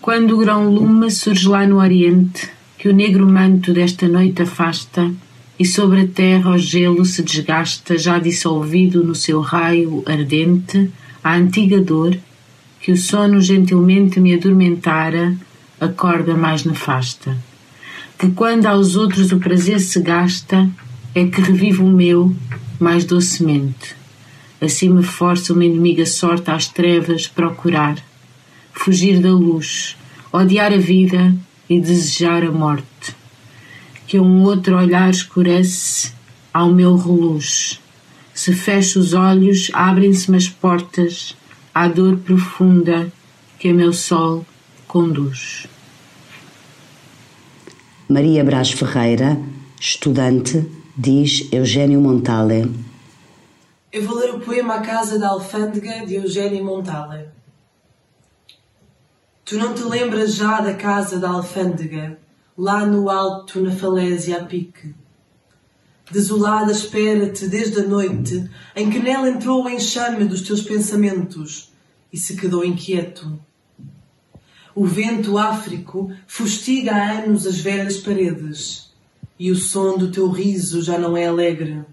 Quando 0.00 0.34
o 0.34 0.38
grão 0.38 0.68
lume 0.68 1.12
surge 1.12 1.46
lá 1.46 1.64
no 1.64 1.78
Oriente, 1.78 2.50
que 2.76 2.88
o 2.88 2.92
negro 2.92 3.24
manto 3.24 3.72
desta 3.72 4.08
noite 4.08 4.42
afasta, 4.42 5.12
e 5.56 5.64
sobre 5.64 6.00
a 6.00 6.08
terra 6.08 6.50
o 6.50 6.58
gelo 6.58 7.04
se 7.04 7.22
desgasta, 7.22 7.96
já 7.96 8.18
dissolvido 8.18 9.04
no 9.04 9.14
seu 9.14 9.40
raio 9.40 10.02
ardente, 10.04 10.90
a 11.22 11.36
antiga 11.36 11.80
dor, 11.80 12.18
que 12.80 12.90
o 12.90 12.96
sono 12.96 13.40
gentilmente 13.40 14.18
me 14.18 14.34
adormentara, 14.34 15.36
acorda 15.80 16.34
mais 16.34 16.64
nefasta 16.64 17.53
que 18.18 18.30
quando 18.30 18.66
aos 18.66 18.96
outros 18.96 19.32
o 19.32 19.38
prazer 19.38 19.80
se 19.80 20.00
gasta, 20.00 20.68
é 21.14 21.26
que 21.26 21.40
revive 21.40 21.80
o 21.80 21.86
meu 21.86 22.34
mais 22.78 23.04
docemente. 23.04 23.96
Assim 24.60 24.88
me 24.88 25.02
força 25.02 25.52
uma 25.52 25.64
inimiga 25.64 26.06
sorte 26.06 26.50
às 26.50 26.66
trevas 26.66 27.26
procurar, 27.26 27.96
fugir 28.72 29.20
da 29.20 29.30
luz, 29.30 29.96
odiar 30.32 30.72
a 30.72 30.78
vida 30.78 31.34
e 31.68 31.80
desejar 31.80 32.44
a 32.44 32.50
morte. 32.50 33.14
Que 34.06 34.18
um 34.18 34.42
outro 34.42 34.76
olhar 34.76 35.10
escurece 35.10 36.12
ao 36.52 36.72
meu 36.72 36.96
reluz. 36.96 37.80
Se 38.32 38.52
fecho 38.52 38.98
os 38.98 39.12
olhos, 39.12 39.70
abrem-se-me 39.72 40.36
as 40.36 40.48
portas 40.48 41.36
à 41.74 41.88
dor 41.88 42.16
profunda 42.18 43.12
que 43.58 43.68
a 43.68 43.74
meu 43.74 43.92
sol 43.92 44.44
conduz. 44.86 45.66
Maria 48.06 48.44
Brás 48.44 48.70
Ferreira, 48.70 49.40
estudante, 49.80 50.70
diz 50.94 51.48
Eugênio 51.50 51.98
Montale. 52.02 52.70
Eu 53.90 54.02
vou 54.02 54.18
ler 54.18 54.34
o 54.34 54.40
poema 54.40 54.74
A 54.74 54.80
Casa 54.82 55.18
da 55.18 55.30
Alfândega 55.30 56.04
de 56.04 56.16
Eugênio 56.16 56.62
Montale. 56.62 57.28
Tu 59.42 59.56
não 59.56 59.72
te 59.72 59.82
lembras 59.84 60.34
já 60.34 60.60
da 60.60 60.74
casa 60.74 61.18
da 61.18 61.30
Alfândega, 61.30 62.18
lá 62.58 62.84
no 62.84 63.08
alto 63.08 63.58
na 63.62 63.74
falésia 63.74 64.36
a 64.36 64.44
pique. 64.44 64.94
Desolada 66.10 66.72
espera-te 66.72 67.48
desde 67.48 67.80
a 67.80 67.84
noite 67.84 68.50
em 68.76 68.90
que 68.90 68.98
nela 68.98 69.30
entrou 69.30 69.64
o 69.64 69.70
enxame 69.70 70.26
dos 70.26 70.42
teus 70.42 70.60
pensamentos 70.60 71.72
e 72.12 72.18
se 72.18 72.36
quedou 72.36 72.66
inquieto 72.66 73.40
o 74.74 74.84
vento 74.84 75.38
áfrico 75.38 76.12
fustiga 76.26 76.92
há 76.92 77.12
anos 77.22 77.46
as 77.46 77.60
velhas 77.60 77.98
paredes, 77.98 78.92
e 79.38 79.50
o 79.50 79.56
som 79.56 79.96
do 79.96 80.10
teu 80.10 80.28
riso 80.28 80.82
já 80.82 80.98
não 80.98 81.16
é 81.16 81.26
alegre. 81.26 81.84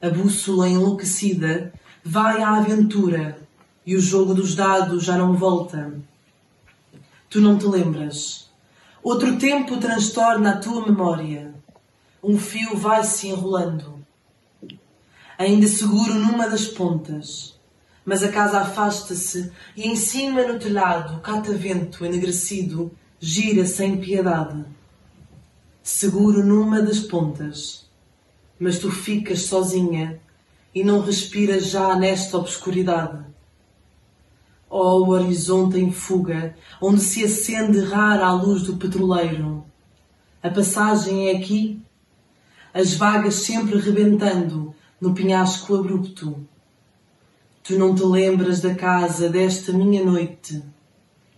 A 0.00 0.08
bússola 0.08 0.68
enlouquecida 0.68 1.72
vai 2.04 2.42
à 2.42 2.58
aventura, 2.58 3.40
e 3.84 3.96
o 3.96 4.00
jogo 4.00 4.34
dos 4.34 4.54
dados 4.54 5.02
já 5.02 5.18
não 5.18 5.34
volta. 5.34 5.92
Tu 7.28 7.40
não 7.40 7.58
te 7.58 7.66
lembras. 7.66 8.48
Outro 9.02 9.36
tempo 9.38 9.78
transtorna 9.78 10.52
a 10.52 10.58
tua 10.58 10.86
memória. 10.86 11.52
Um 12.22 12.38
fio 12.38 12.76
vai 12.76 13.02
se 13.02 13.28
enrolando. 13.28 13.98
Ainda 15.36 15.66
seguro 15.66 16.14
numa 16.14 16.48
das 16.48 16.66
pontas 16.66 17.57
mas 18.08 18.22
a 18.22 18.28
casa 18.28 18.60
afasta-se 18.60 19.52
e 19.76 19.86
em 19.86 19.94
cima 19.94 20.42
no 20.42 20.58
telhado 20.58 21.16
o 21.16 21.20
catavento 21.20 22.06
enegrecido 22.06 22.90
gira 23.20 23.66
sem 23.66 23.98
piedade. 23.98 24.64
Seguro 25.82 26.42
numa 26.42 26.80
das 26.80 27.00
pontas, 27.00 27.86
mas 28.58 28.78
tu 28.78 28.90
ficas 28.90 29.42
sozinha 29.42 30.18
e 30.74 30.82
não 30.82 31.02
respiras 31.02 31.66
já 31.66 31.94
nesta 31.96 32.38
obscuridade. 32.38 33.26
Oh, 34.70 35.04
o 35.04 35.10
horizonte 35.10 35.78
em 35.78 35.92
fuga, 35.92 36.56
onde 36.80 37.02
se 37.02 37.22
acende 37.22 37.78
rara 37.80 38.24
a 38.24 38.32
luz 38.32 38.62
do 38.62 38.78
petroleiro. 38.78 39.66
A 40.42 40.48
passagem 40.48 41.28
é 41.28 41.36
aqui, 41.36 41.78
as 42.72 42.94
vagas 42.94 43.34
sempre 43.34 43.78
rebentando 43.78 44.74
no 44.98 45.12
penhasco 45.12 45.74
abrupto 45.74 46.48
Tu 47.68 47.78
não 47.78 47.94
te 47.94 48.02
lembras 48.02 48.62
da 48.62 48.74
casa 48.74 49.28
desta 49.28 49.74
minha 49.74 50.02
noite, 50.02 50.62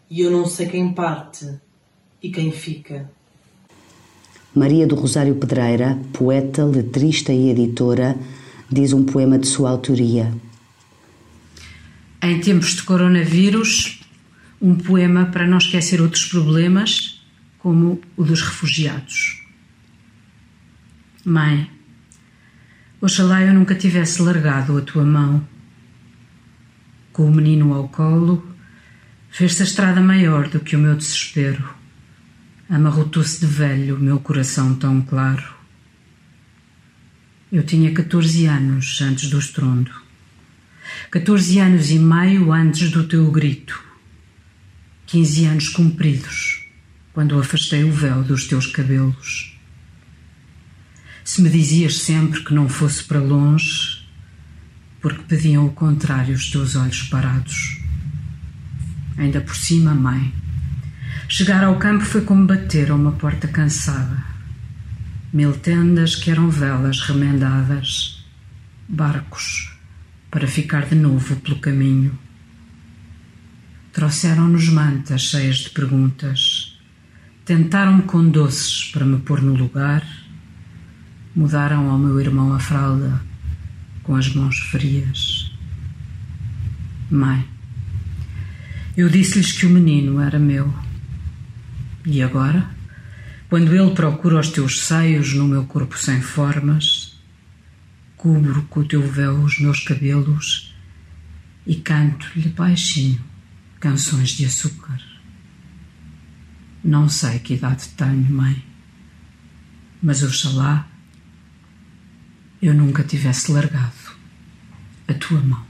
e 0.09 0.21
eu 0.21 0.31
não 0.31 0.47
sei 0.47 0.69
quem 0.69 0.93
parte 0.93 1.59
e 2.23 2.31
quem 2.31 2.53
fica. 2.53 3.11
Maria 4.55 4.87
do 4.87 4.95
Rosário 4.95 5.35
Pedreira, 5.35 5.99
poeta, 6.13 6.65
letrista 6.65 7.33
e 7.33 7.51
editora, 7.51 8.17
diz 8.71 8.93
um 8.93 9.03
poema 9.03 9.41
de 9.41 9.49
sua 9.49 9.71
autoria. 9.71 10.33
Em 12.23 12.39
tempos 12.39 12.77
de 12.77 12.85
coronavírus, 12.85 14.01
um 14.63 14.77
poema 14.77 15.27
para 15.27 15.49
não 15.49 15.59
esquecer 15.59 16.01
outros 16.01 16.27
problemas, 16.27 17.25
como 17.59 18.01
o 18.17 18.23
dos 18.23 18.41
refugiados. 18.41 19.45
Mãe, 21.25 21.69
oxalá 23.01 23.43
eu 23.43 23.53
nunca 23.53 23.75
tivesse 23.75 24.23
largado 24.23 24.79
a 24.79 24.81
tua 24.81 25.05
mão 25.05 25.45
com 27.21 27.27
o 27.27 27.35
menino 27.35 27.75
ao 27.75 27.87
colo, 27.87 28.43
fez-se 29.31 29.61
a 29.61 29.67
estrada 29.67 30.01
maior 30.01 30.49
do 30.49 30.59
que 30.59 30.75
o 30.75 30.79
meu 30.79 30.97
desespero. 30.97 31.69
Amarrotou-se 32.67 33.39
de 33.39 33.45
velho 33.45 33.97
o 33.97 34.01
meu 34.01 34.19
coração 34.19 34.75
tão 34.75 35.03
claro. 35.03 35.45
Eu 37.53 37.63
tinha 37.63 37.93
14 37.93 38.47
anos 38.47 39.03
antes 39.03 39.29
do 39.29 39.39
estrondo. 39.39 39.91
14 41.11 41.59
anos 41.59 41.91
e 41.91 41.99
meio 41.99 42.55
antes 42.55 42.91
do 42.91 43.07
teu 43.07 43.31
grito. 43.31 43.79
15 45.05 45.45
anos 45.45 45.69
cumpridos, 45.69 46.65
quando 47.13 47.39
afastei 47.39 47.85
o 47.85 47.93
véu 47.93 48.23
dos 48.23 48.47
teus 48.47 48.65
cabelos. 48.67 49.59
Se 51.23 51.43
me 51.43 51.51
dizias 51.51 51.99
sempre 51.99 52.43
que 52.43 52.55
não 52.55 52.67
fosse 52.67 53.05
para 53.05 53.21
longe, 53.21 54.00
porque 55.01 55.23
pediam 55.23 55.67
o 55.67 55.73
contrário 55.73 56.35
os 56.35 56.51
teus 56.51 56.77
olhos 56.77 57.03
parados. 57.05 57.81
Ainda 59.17 59.41
por 59.41 59.57
cima, 59.57 59.95
mãe. 59.95 60.33
Chegar 61.29 61.65
ao 61.65 61.79
campo 61.79 62.05
foi 62.05 62.23
como 62.23 62.47
bater 62.47 62.91
a 62.91 62.95
uma 62.95 63.13
porta 63.13 63.49
cansada. 63.49 64.25
Mil 65.33 65.53
tendas 65.53 66.17
que 66.17 66.31
eram 66.31 66.51
velas 66.51 67.01
remendadas, 67.03 68.25
barcos 68.89 69.73
para 70.31 70.47
ficar 70.47 70.87
de 70.87 70.95
novo 70.95 71.37
pelo 71.37 71.59
caminho. 71.61 72.19
Trouxeram-nos 73.93 74.69
mantas 74.69 75.23
cheias 75.23 75.59
de 75.59 75.71
perguntas. 75.71 76.79
Tentaram-me 77.45 78.03
com 78.03 78.29
doces 78.29 78.91
para 78.93 79.05
me 79.05 79.19
pôr 79.19 79.43
no 79.43 79.55
lugar. 79.55 80.07
Mudaram 81.35 81.91
ao 81.91 81.99
meu 81.99 82.21
irmão 82.21 82.53
a 82.53 82.59
fralda 82.59 83.30
com 84.03 84.15
as 84.15 84.35
mãos 84.35 84.59
frias. 84.59 85.53
Mãe, 87.11 87.47
eu 88.97 89.09
disse-lhes 89.09 89.53
que 89.53 89.67
o 89.67 89.71
menino 89.71 90.21
era 90.21 90.39
meu. 90.39 90.73
E 92.05 92.23
agora, 92.23 92.69
quando 93.49 93.75
ele 93.75 93.95
procura 93.95 94.41
os 94.41 94.49
teus 94.49 94.81
seios 94.81 95.35
no 95.35 95.47
meu 95.47 95.65
corpo 95.65 95.99
sem 95.99 96.21
formas, 96.21 97.19
cubro 98.17 98.63
com 98.65 98.81
o 98.81 98.85
teu 98.85 99.03
véu 99.03 99.41
os 99.41 99.59
meus 99.59 99.81
cabelos 99.81 100.75
e 101.67 101.77
canto-lhe 101.77 102.49
baixinho 102.49 103.21
canções 103.81 104.31
de 104.31 104.45
açúcar. 104.45 105.01
Não 106.85 107.09
sei 107.09 107.39
que 107.39 107.55
idade 107.55 107.89
tenho, 107.97 108.31
mãe, 108.31 108.63
mas 110.03 110.23
oxalá 110.23 110.90
eu 112.63 112.75
nunca 112.75 113.03
tivesse 113.03 113.51
largado 113.51 114.11
a 115.09 115.15
tua 115.15 115.41
mão. 115.41 115.63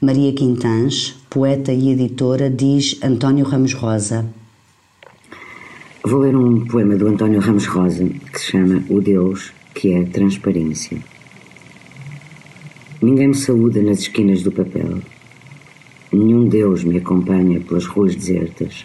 Maria 0.00 0.32
Quintãs, 0.32 1.16
poeta 1.30 1.72
e 1.72 1.90
editora, 1.90 2.50
diz 2.50 2.98
António 3.02 3.44
Ramos 3.44 3.72
Rosa. 3.72 4.28
Vou 6.04 6.20
ler 6.20 6.36
um 6.36 6.64
poema 6.66 6.96
do 6.96 7.06
António 7.06 7.40
Ramos 7.40 7.66
Rosa 7.66 8.04
que 8.04 8.38
se 8.40 8.50
chama 8.52 8.82
O 8.88 9.00
Deus 9.00 9.52
que 9.74 9.92
é 9.92 10.04
Transparência. 10.04 10.98
Ninguém 13.00 13.28
me 13.28 13.34
saúda 13.34 13.82
nas 13.82 14.00
esquinas 14.00 14.42
do 14.42 14.50
papel. 14.50 15.00
Nenhum 16.12 16.48
Deus 16.48 16.82
me 16.82 16.98
acompanha 16.98 17.60
pelas 17.60 17.86
ruas 17.86 18.16
desertas. 18.16 18.84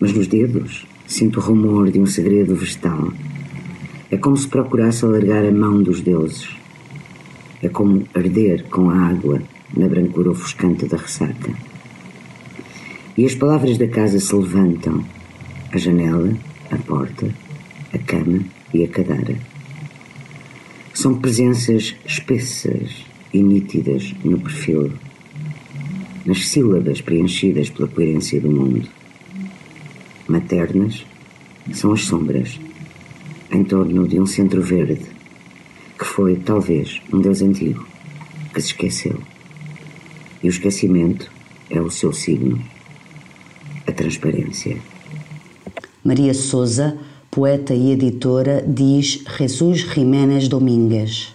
Mas 0.00 0.12
nos 0.12 0.26
dedos 0.26 0.86
sinto 1.06 1.38
o 1.38 1.42
rumor 1.42 1.90
de 1.90 2.00
um 2.00 2.06
segredo 2.06 2.56
vegetal 2.56 3.12
é 4.10 4.16
como 4.16 4.36
se 4.36 4.48
procurasse 4.48 5.04
alargar 5.04 5.44
a 5.44 5.52
mão 5.52 5.82
dos 5.82 6.00
deuses. 6.00 6.48
É 7.62 7.68
como 7.68 8.04
arder 8.12 8.64
com 8.64 8.90
a 8.90 8.96
água 8.96 9.40
na 9.76 9.86
brancura 9.86 10.30
ofuscante 10.30 10.86
da 10.86 10.96
ressaca. 10.96 11.54
E 13.16 13.24
as 13.24 13.34
palavras 13.34 13.78
da 13.78 13.86
casa 13.86 14.18
se 14.18 14.34
levantam: 14.34 15.04
a 15.70 15.78
janela, 15.78 16.36
a 16.70 16.76
porta, 16.76 17.32
a 17.92 17.98
cama 17.98 18.40
e 18.74 18.82
a 18.82 18.88
cadeira. 18.88 19.36
São 20.92 21.14
presenças 21.14 21.94
espessas 22.04 23.04
e 23.32 23.40
nítidas 23.40 24.12
no 24.24 24.40
perfil, 24.40 24.92
nas 26.26 26.48
sílabas 26.48 27.00
preenchidas 27.00 27.70
pela 27.70 27.88
coerência 27.88 28.40
do 28.40 28.50
mundo. 28.50 28.88
Maternas 30.26 31.06
são 31.72 31.92
as 31.92 32.02
sombras 32.02 32.58
em 33.50 33.64
torno 33.64 34.06
de 34.06 34.20
um 34.20 34.26
centro 34.26 34.62
verde, 34.62 35.06
que 35.98 36.04
foi, 36.04 36.36
talvez, 36.36 37.00
um 37.12 37.20
Deus 37.20 37.42
antigo, 37.42 37.86
que 38.54 38.60
se 38.60 38.68
esqueceu. 38.68 39.20
E 40.42 40.46
o 40.46 40.50
esquecimento 40.50 41.30
é 41.68 41.80
o 41.80 41.90
seu 41.90 42.12
signo, 42.12 42.62
a 43.86 43.92
transparência. 43.92 44.76
Maria 46.04 46.32
Souza, 46.32 46.96
poeta 47.30 47.74
e 47.74 47.92
editora, 47.92 48.64
diz 48.66 49.22
Jesus 49.36 49.80
Jiménez 49.80 50.48
Domingues. 50.48 51.34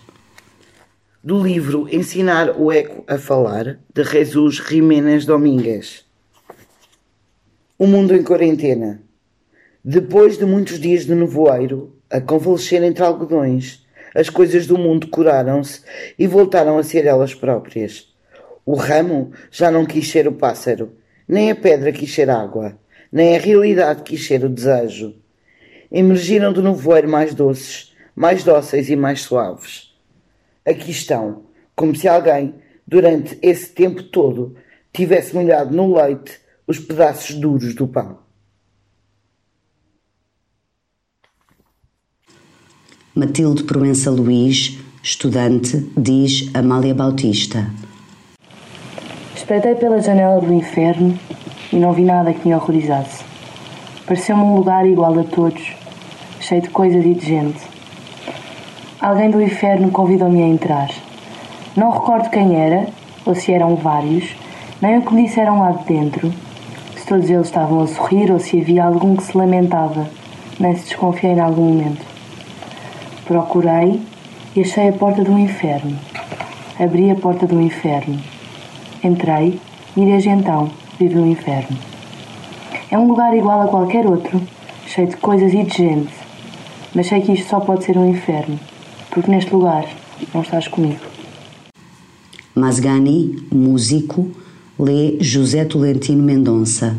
Do 1.24 1.42
livro 1.44 1.88
Ensinar 1.92 2.56
o 2.60 2.72
Eco 2.72 3.04
a 3.08 3.18
Falar, 3.18 3.80
de 3.94 4.04
Jesus 4.04 4.56
Jiménez 4.56 5.26
Domingues. 5.26 6.06
O 7.78 7.86
mundo 7.86 8.16
em 8.16 8.24
quarentena. 8.24 9.02
Depois 9.84 10.38
de 10.38 10.46
muitos 10.46 10.80
dias 10.80 11.06
de 11.06 11.14
nevoeiro, 11.14 11.95
a 12.10 12.22
convalescer 12.22 12.82
entre 12.84 13.04
algodões, 13.04 13.86
as 14.14 14.30
coisas 14.30 14.66
do 14.66 14.78
mundo 14.78 15.08
curaram-se 15.08 15.82
e 16.18 16.26
voltaram 16.26 16.78
a 16.78 16.84
ser 16.84 17.06
elas 17.06 17.34
próprias. 17.34 18.14
O 18.66 18.76
ramo 18.76 19.32
já 19.52 19.70
não 19.70 19.86
quis 19.86 20.10
ser 20.10 20.28
o 20.28 20.32
pássaro, 20.32 20.96
nem 21.28 21.52
a 21.52 21.56
pedra 21.56 21.92
quis 21.92 22.14
ser 22.14 22.30
água, 22.30 22.78
nem 23.12 23.36
a 23.36 23.40
realidade 23.40 24.04
quis 24.04 24.26
ser 24.26 24.44
o 24.44 24.50
desejo. 24.50 25.16
Emergiram 25.92 26.52
do 26.52 26.64
nevoeiro 26.64 27.10
mais 27.10 27.34
doces, 27.34 27.94
mais 28.16 28.44
dóceis 28.44 28.90
e 28.90 28.96
mais 28.96 29.22
suaves. 29.22 29.94
Aqui 30.66 30.92
estão, 30.92 31.44
como 31.76 31.96
se 31.96 32.08
alguém, 32.08 32.56
durante 32.88 33.38
esse 33.42 33.70
tempo 33.70 34.02
todo, 34.04 34.56
tivesse 34.94 35.36
molhado 35.36 35.76
no 35.76 35.94
leite 35.94 36.40
os 36.66 36.80
pedaços 36.80 37.36
duros 37.36 37.76
do 37.76 37.88
pão. 37.88 38.25
Matilde 43.18 43.64
Proença 43.64 44.12
Luís, 44.12 44.78
estudante, 45.02 45.90
diz 45.96 46.50
Amália 46.54 46.94
Bautista. 46.94 47.66
Espreitei 49.34 49.74
pela 49.76 50.02
janela 50.02 50.42
do 50.42 50.54
inferno 50.54 51.18
e 51.72 51.78
não 51.78 51.94
vi 51.94 52.04
nada 52.04 52.34
que 52.34 52.46
me 52.46 52.54
horrorizasse. 52.54 53.24
Pareceu-me 54.06 54.44
um 54.44 54.58
lugar 54.58 54.86
igual 54.86 55.18
a 55.18 55.24
todos, 55.24 55.64
cheio 56.42 56.62
de 56.62 56.70
coisas 56.72 57.06
e 57.06 57.14
de 57.14 57.26
gente. 57.26 57.62
Alguém 59.00 59.32
do 59.32 59.42
inferno 59.42 59.90
convidou-me 59.92 60.44
a 60.44 60.48
entrar. 60.48 60.90
Não 61.78 61.92
recordo 61.92 62.30
quem 62.30 62.58
era, 62.58 62.86
ou 63.26 63.34
se 63.34 63.54
eram 63.54 63.78
vários, 63.78 64.36
nem 64.82 64.98
o 64.98 65.02
que 65.02 65.14
me 65.14 65.26
disseram 65.26 65.62
lá 65.62 65.72
de 65.72 65.86
dentro, 65.86 66.34
se 66.98 67.06
todos 67.06 67.30
eles 67.30 67.48
estavam 67.48 67.80
a 67.80 67.88
sorrir 67.88 68.30
ou 68.30 68.42
se 68.42 68.60
havia 68.60 68.84
algum 68.84 69.16
que 69.16 69.24
se 69.24 69.38
lamentava, 69.38 70.06
nem 70.60 70.76
se 70.76 70.88
desconfiei 70.88 71.32
em 71.32 71.40
algum 71.40 71.64
momento. 71.64 72.15
Procurei 73.26 74.02
e 74.56 74.62
achei 74.62 74.90
a 74.90 74.94
porta 74.94 75.24
do 75.24 75.38
inferno. 75.38 75.98
Abri 76.80 77.10
a 77.10 77.16
porta 77.16 77.48
do 77.48 77.60
inferno. 77.60 78.22
Entrei 79.04 79.60
e 79.98 80.06
desde 80.06 80.30
então 80.30 80.70
vivo 81.00 81.20
no 81.20 81.28
inferno. 81.28 81.78
É 82.92 82.98
um 82.98 83.08
lugar 83.08 83.36
igual 83.36 83.62
a 83.62 83.68
qualquer 83.68 84.06
outro, 84.06 84.42
cheio 84.86 85.08
de 85.08 85.18
coisas 85.18 85.54
e 85.54 85.64
de 85.64 85.76
gente. 85.76 86.14
Mas 86.94 87.08
sei 87.08 87.22
que 87.22 87.34
isto 87.34 87.50
só 87.50 87.60
pode 87.60 87.84
ser 87.84 87.98
um 87.98 88.10
inferno, 88.10 88.60
porque 89.10 89.32
neste 89.32 89.52
lugar 89.54 89.86
não 90.34 90.42
estás 90.42 90.68
comigo. 90.68 91.02
Masgani, 92.54 93.44
músico, 93.52 94.30
lê 94.80 95.18
José 95.20 95.66
Tolentino 95.66 96.24
Mendonça. 96.24 96.96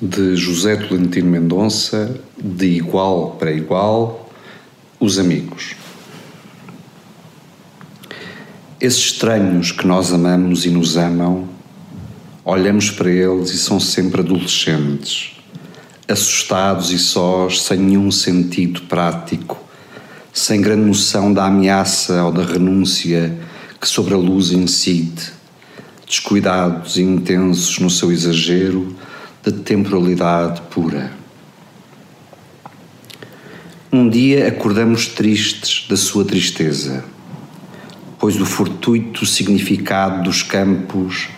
De 0.00 0.36
José 0.36 0.76
Tolentino 0.76 1.28
Mendonça, 1.28 2.20
de 2.42 2.66
igual 2.66 3.32
para 3.32 3.52
igual, 3.52 4.23
os 5.04 5.18
amigos. 5.18 5.74
Esses 8.80 9.04
estranhos 9.04 9.70
que 9.70 9.86
nós 9.86 10.12
amamos 10.12 10.66
e 10.66 10.70
nos 10.70 10.96
amam, 10.96 11.48
olhamos 12.44 12.90
para 12.90 13.10
eles 13.10 13.50
e 13.50 13.58
são 13.58 13.78
sempre 13.78 14.20
adolescentes, 14.20 15.32
assustados 16.08 16.90
e 16.90 16.98
sós, 16.98 17.62
sem 17.62 17.78
nenhum 17.78 18.10
sentido 18.10 18.82
prático, 18.82 19.62
sem 20.32 20.60
grande 20.60 20.86
noção 20.86 21.32
da 21.32 21.46
ameaça 21.46 22.24
ou 22.24 22.32
da 22.32 22.44
renúncia 22.44 23.38
que 23.80 23.88
sobre 23.88 24.14
a 24.14 24.18
luz 24.18 24.50
incide, 24.50 25.32
descuidados 26.06 26.96
e 26.96 27.02
intensos 27.02 27.78
no 27.78 27.88
seu 27.88 28.10
exagero 28.10 28.96
de 29.42 29.52
temporalidade 29.52 30.60
pura. 30.70 31.13
Um 33.96 34.08
dia 34.08 34.48
acordamos 34.48 35.06
tristes 35.06 35.86
da 35.88 35.96
sua 35.96 36.24
tristeza, 36.24 37.04
pois 38.18 38.40
o 38.40 38.44
fortuito 38.44 39.24
significado 39.24 40.24
dos 40.24 40.42
campos 40.42 41.28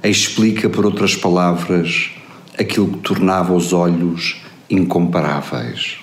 explica, 0.00 0.70
por 0.70 0.86
outras 0.86 1.16
palavras, 1.16 2.12
aquilo 2.56 2.86
que 2.86 2.98
tornava 2.98 3.52
os 3.52 3.72
olhos 3.72 4.40
incomparáveis. 4.70 5.98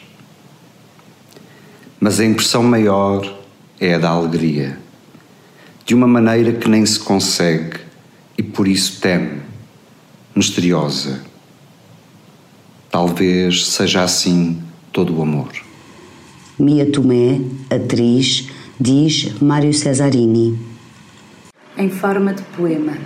Mas 1.98 2.20
a 2.20 2.26
impressão 2.26 2.62
maior 2.62 3.40
é 3.80 3.94
a 3.94 3.98
da 3.98 4.10
alegria, 4.10 4.78
de 5.86 5.96
uma 5.96 6.08
maneira 6.08 6.52
que 6.52 6.68
nem 6.68 6.86
se 6.86 7.00
consegue 7.00 7.80
e 8.38 8.44
por 8.44 8.68
isso 8.68 9.00
teme, 9.00 9.44
misteriosa. 10.36 11.22
Talvez 12.90 13.66
seja 13.66 14.04
assim 14.04 14.62
todo 14.92 15.18
o 15.18 15.22
amor. 15.22 15.71
Mia 16.62 16.86
Tomé, 16.86 17.42
atriz, 17.72 18.48
diz 18.80 19.34
Mário 19.42 19.74
Cesarini. 19.74 20.60
Em 21.76 21.90
forma 21.90 22.36
de 22.36 22.44
poema. 22.56 23.00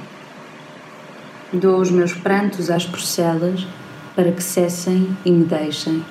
Dou 1.54 1.80
os 1.80 1.90
meus 1.90 2.12
prantos 2.12 2.70
às 2.70 2.86
porcelas 2.86 3.66
para 4.14 4.30
que 4.34 4.44
cessem 4.44 5.08
e 5.24 5.32
me 5.32 5.46
deixem. 5.46 6.04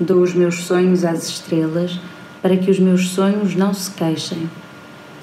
Dou 0.00 0.22
os 0.22 0.32
meus 0.32 0.62
sonhos 0.64 1.04
às 1.04 1.28
estrelas 1.28 2.00
para 2.40 2.56
que 2.56 2.70
os 2.70 2.78
meus 2.80 3.10
sonhos 3.10 3.54
não 3.54 3.74
se 3.74 3.90
queixem. 3.90 4.48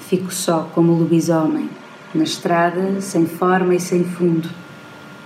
Fico 0.08 0.32
só 0.32 0.70
como 0.72 0.92
lobisomem, 0.92 1.68
na 2.14 2.22
estrada, 2.22 3.00
sem 3.00 3.26
forma 3.26 3.74
e 3.74 3.80
sem 3.80 4.04
fundo. 4.04 4.48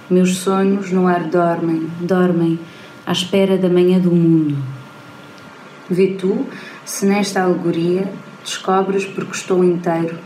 Meus 0.09 0.39
sonhos 0.39 0.91
no 0.91 1.07
ar 1.07 1.25
dormem, 1.25 1.87
dormem, 2.01 2.59
à 3.05 3.13
espera 3.13 3.59
da 3.59 3.69
manhã 3.69 3.99
do 3.99 4.11
mundo. 4.11 4.57
Vê 5.91 6.15
tu 6.19 6.47
se 6.85 7.05
nesta 7.05 7.43
alegoria 7.43 8.11
descobres 8.43 9.05
porque 9.05 9.33
estou 9.33 9.63
inteiro 9.63 10.19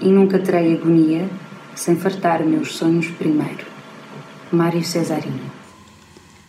e 0.00 0.08
nunca 0.08 0.38
terei 0.38 0.74
agonia 0.74 1.28
sem 1.74 1.96
fartar 1.96 2.44
meus 2.44 2.74
sonhos 2.76 3.08
primeiro. 3.08 3.66
Mário 4.50 4.82
Cesarino. 4.82 5.52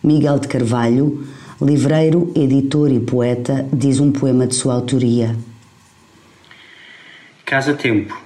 Miguel 0.02 0.38
de 0.38 0.48
Carvalho, 0.48 1.26
livreiro, 1.60 2.32
editor 2.34 2.90
e 2.90 3.00
poeta, 3.00 3.68
diz 3.72 4.00
um 4.00 4.12
poema 4.12 4.46
de 4.46 4.54
sua 4.54 4.74
autoria. 4.74 5.36
Casa 7.44 7.74
Tempo. 7.74 8.16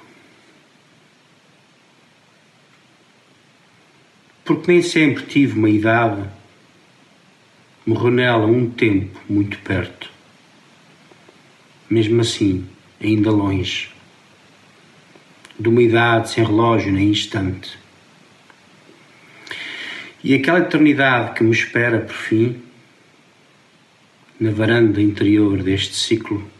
Porque 4.44 4.70
nem 4.70 4.82
sempre 4.82 5.24
tive 5.24 5.59
uma 5.59 5.70
idade, 5.70 6.28
morreu 7.86 8.11
nela 8.11 8.47
um 8.47 8.69
tempo 8.69 9.19
muito 9.28 9.59
perto. 9.61 10.11
Mesmo 11.93 12.23
assim, 12.23 12.66
ainda 12.98 13.31
longe, 13.31 13.90
de 15.60 15.69
uma 15.69 15.82
idade 15.82 16.31
sem 16.31 16.43
relógio 16.43 16.90
nem 16.90 17.10
instante. 17.10 17.78
E 20.24 20.35
aquela 20.35 20.60
eternidade 20.60 21.35
que 21.35 21.44
me 21.44 21.51
espera 21.51 22.01
por 22.01 22.14
fim, 22.14 22.62
na 24.40 24.51
varanda 24.52 25.02
interior 25.02 25.62
deste 25.62 25.94
ciclo, 25.94 26.51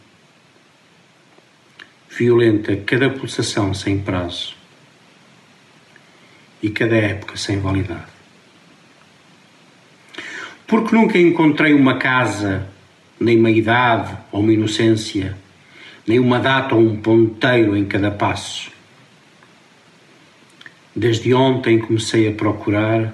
violenta 2.11 2.75
cada 2.75 3.09
pulsação 3.09 3.73
sem 3.73 3.97
prazo 3.97 4.55
e 6.61 6.69
cada 6.69 6.95
época 6.95 7.37
sem 7.37 7.59
validade. 7.59 8.05
Porque 10.67 10.95
nunca 10.95 11.17
encontrei 11.17 11.73
uma 11.73 11.97
casa, 11.97 12.71
nem 13.19 13.39
uma 13.39 13.51
idade 13.51 14.17
ou 14.31 14.41
uma 14.41 14.53
inocência, 14.53 15.37
nem 16.05 16.19
uma 16.19 16.39
data 16.39 16.75
ou 16.75 16.81
um 16.81 17.01
ponteiro 17.01 17.75
em 17.75 17.85
cada 17.85 18.11
passo. 18.11 18.71
Desde 20.95 21.33
ontem 21.33 21.79
comecei 21.79 22.27
a 22.27 22.33
procurar 22.33 23.13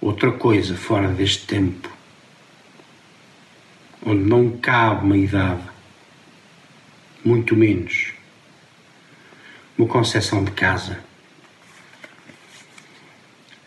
outra 0.00 0.32
coisa 0.32 0.74
fora 0.76 1.08
deste 1.08 1.46
tempo, 1.46 1.90
onde 4.04 4.22
não 4.22 4.50
cabe 4.58 5.04
uma 5.04 5.16
idade, 5.16 5.62
muito 7.24 7.56
menos 7.56 8.14
uma 9.76 9.88
concepção 9.88 10.44
de 10.44 10.52
casa. 10.52 11.00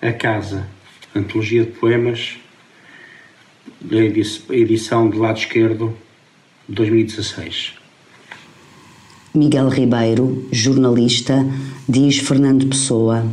A 0.02 0.14
Casa, 0.14 0.70
antologia 1.14 1.66
de 1.66 1.72
poemas, 1.72 2.38
edição 4.50 5.10
do 5.10 5.20
lado 5.20 5.38
esquerdo, 5.38 5.96
2016. 6.68 7.74
Miguel 9.34 9.70
Ribeiro, 9.70 10.48
jornalista, 10.52 11.46
diz 11.88 12.18
Fernando 12.18 12.68
Pessoa. 12.68 13.26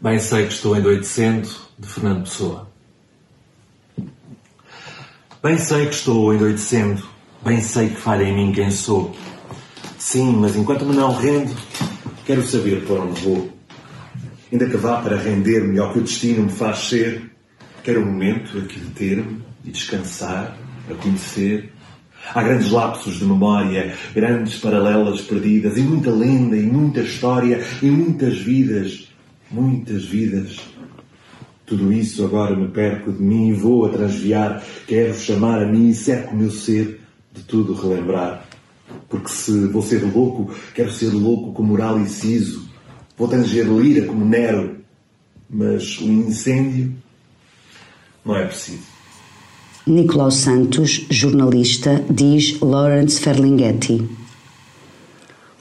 Bem 0.00 0.18
sei 0.18 0.46
que 0.46 0.52
estou 0.52 0.76
endoidecendo, 0.76 1.48
de 1.78 1.88
Fernando 1.88 2.24
Pessoa. 2.24 2.68
Bem 5.42 5.58
sei 5.58 5.86
que 5.86 5.94
estou 5.94 6.34
endoidecendo, 6.34 7.02
bem 7.42 7.60
sei 7.62 7.88
que 7.88 7.96
falha 7.96 8.24
em 8.24 8.34
mim 8.34 8.52
quem 8.52 8.70
sou. 8.70 9.14
Sim, 9.98 10.32
mas 10.36 10.54
enquanto 10.56 10.84
me 10.84 10.94
não 10.94 11.14
rendo, 11.14 11.54
quero 12.26 12.42
saber 12.46 12.84
para 12.84 12.96
onde 12.96 13.20
vou. 13.22 13.50
Ainda 14.52 14.66
que 14.66 14.76
vá 14.76 15.00
para 15.00 15.16
render-me 15.16 15.78
ao 15.78 15.92
que 15.92 15.98
o 15.98 16.02
destino 16.02 16.44
me 16.44 16.50
faz 16.50 16.78
ser, 16.80 17.33
quero 17.84 18.00
um 18.00 18.06
momento 18.06 18.58
aqui 18.58 18.80
deter-me 18.80 19.40
e 19.64 19.70
descansar, 19.70 20.58
a 20.90 20.94
conhecer. 20.94 21.72
Há 22.34 22.42
grandes 22.42 22.70
lapsos 22.70 23.18
de 23.18 23.24
memória, 23.24 23.94
grandes 24.12 24.58
paralelas 24.58 25.20
perdidas, 25.20 25.76
e 25.76 25.82
muita 25.82 26.10
lenda, 26.10 26.56
e 26.56 26.62
muita 26.62 27.02
história, 27.02 27.62
e 27.80 27.86
muitas 27.86 28.38
vidas 28.38 29.14
muitas 29.54 30.04
vidas. 30.04 30.58
Tudo 31.64 31.92
isso 31.92 32.24
agora 32.24 32.56
me 32.56 32.68
perco 32.68 33.12
de 33.12 33.22
mim 33.22 33.48
e 33.48 33.52
vou 33.52 33.86
a 33.86 33.88
transviar. 33.88 34.62
Quero 34.86 35.14
chamar 35.14 35.62
a 35.62 35.66
mim 35.66 35.88
e 35.88 35.94
cerco 35.94 36.34
o 36.34 36.36
meu 36.36 36.50
ser 36.50 37.00
de 37.32 37.42
tudo 37.42 37.72
relembrar. 37.74 38.46
Porque 39.08 39.28
se 39.28 39.66
vou 39.68 39.80
ser 39.80 40.02
louco, 40.02 40.52
quero 40.74 40.90
ser 40.90 41.10
louco 41.10 41.52
como 41.52 41.70
Moral 41.70 42.00
e 42.00 42.06
Ciso. 42.06 42.68
Vou 43.16 43.28
tanger 43.28 43.66
lira 43.66 44.06
como 44.06 44.24
Nero. 44.24 44.76
Mas 45.48 45.98
o 46.00 46.04
incêndio 46.04 46.94
não 48.24 48.36
é 48.36 48.46
preciso. 48.46 48.94
Nicolau 49.86 50.30
Santos, 50.30 51.06
jornalista, 51.10 52.02
diz 52.08 52.58
Lawrence 52.60 53.20
Ferlinghetti. 53.20 54.08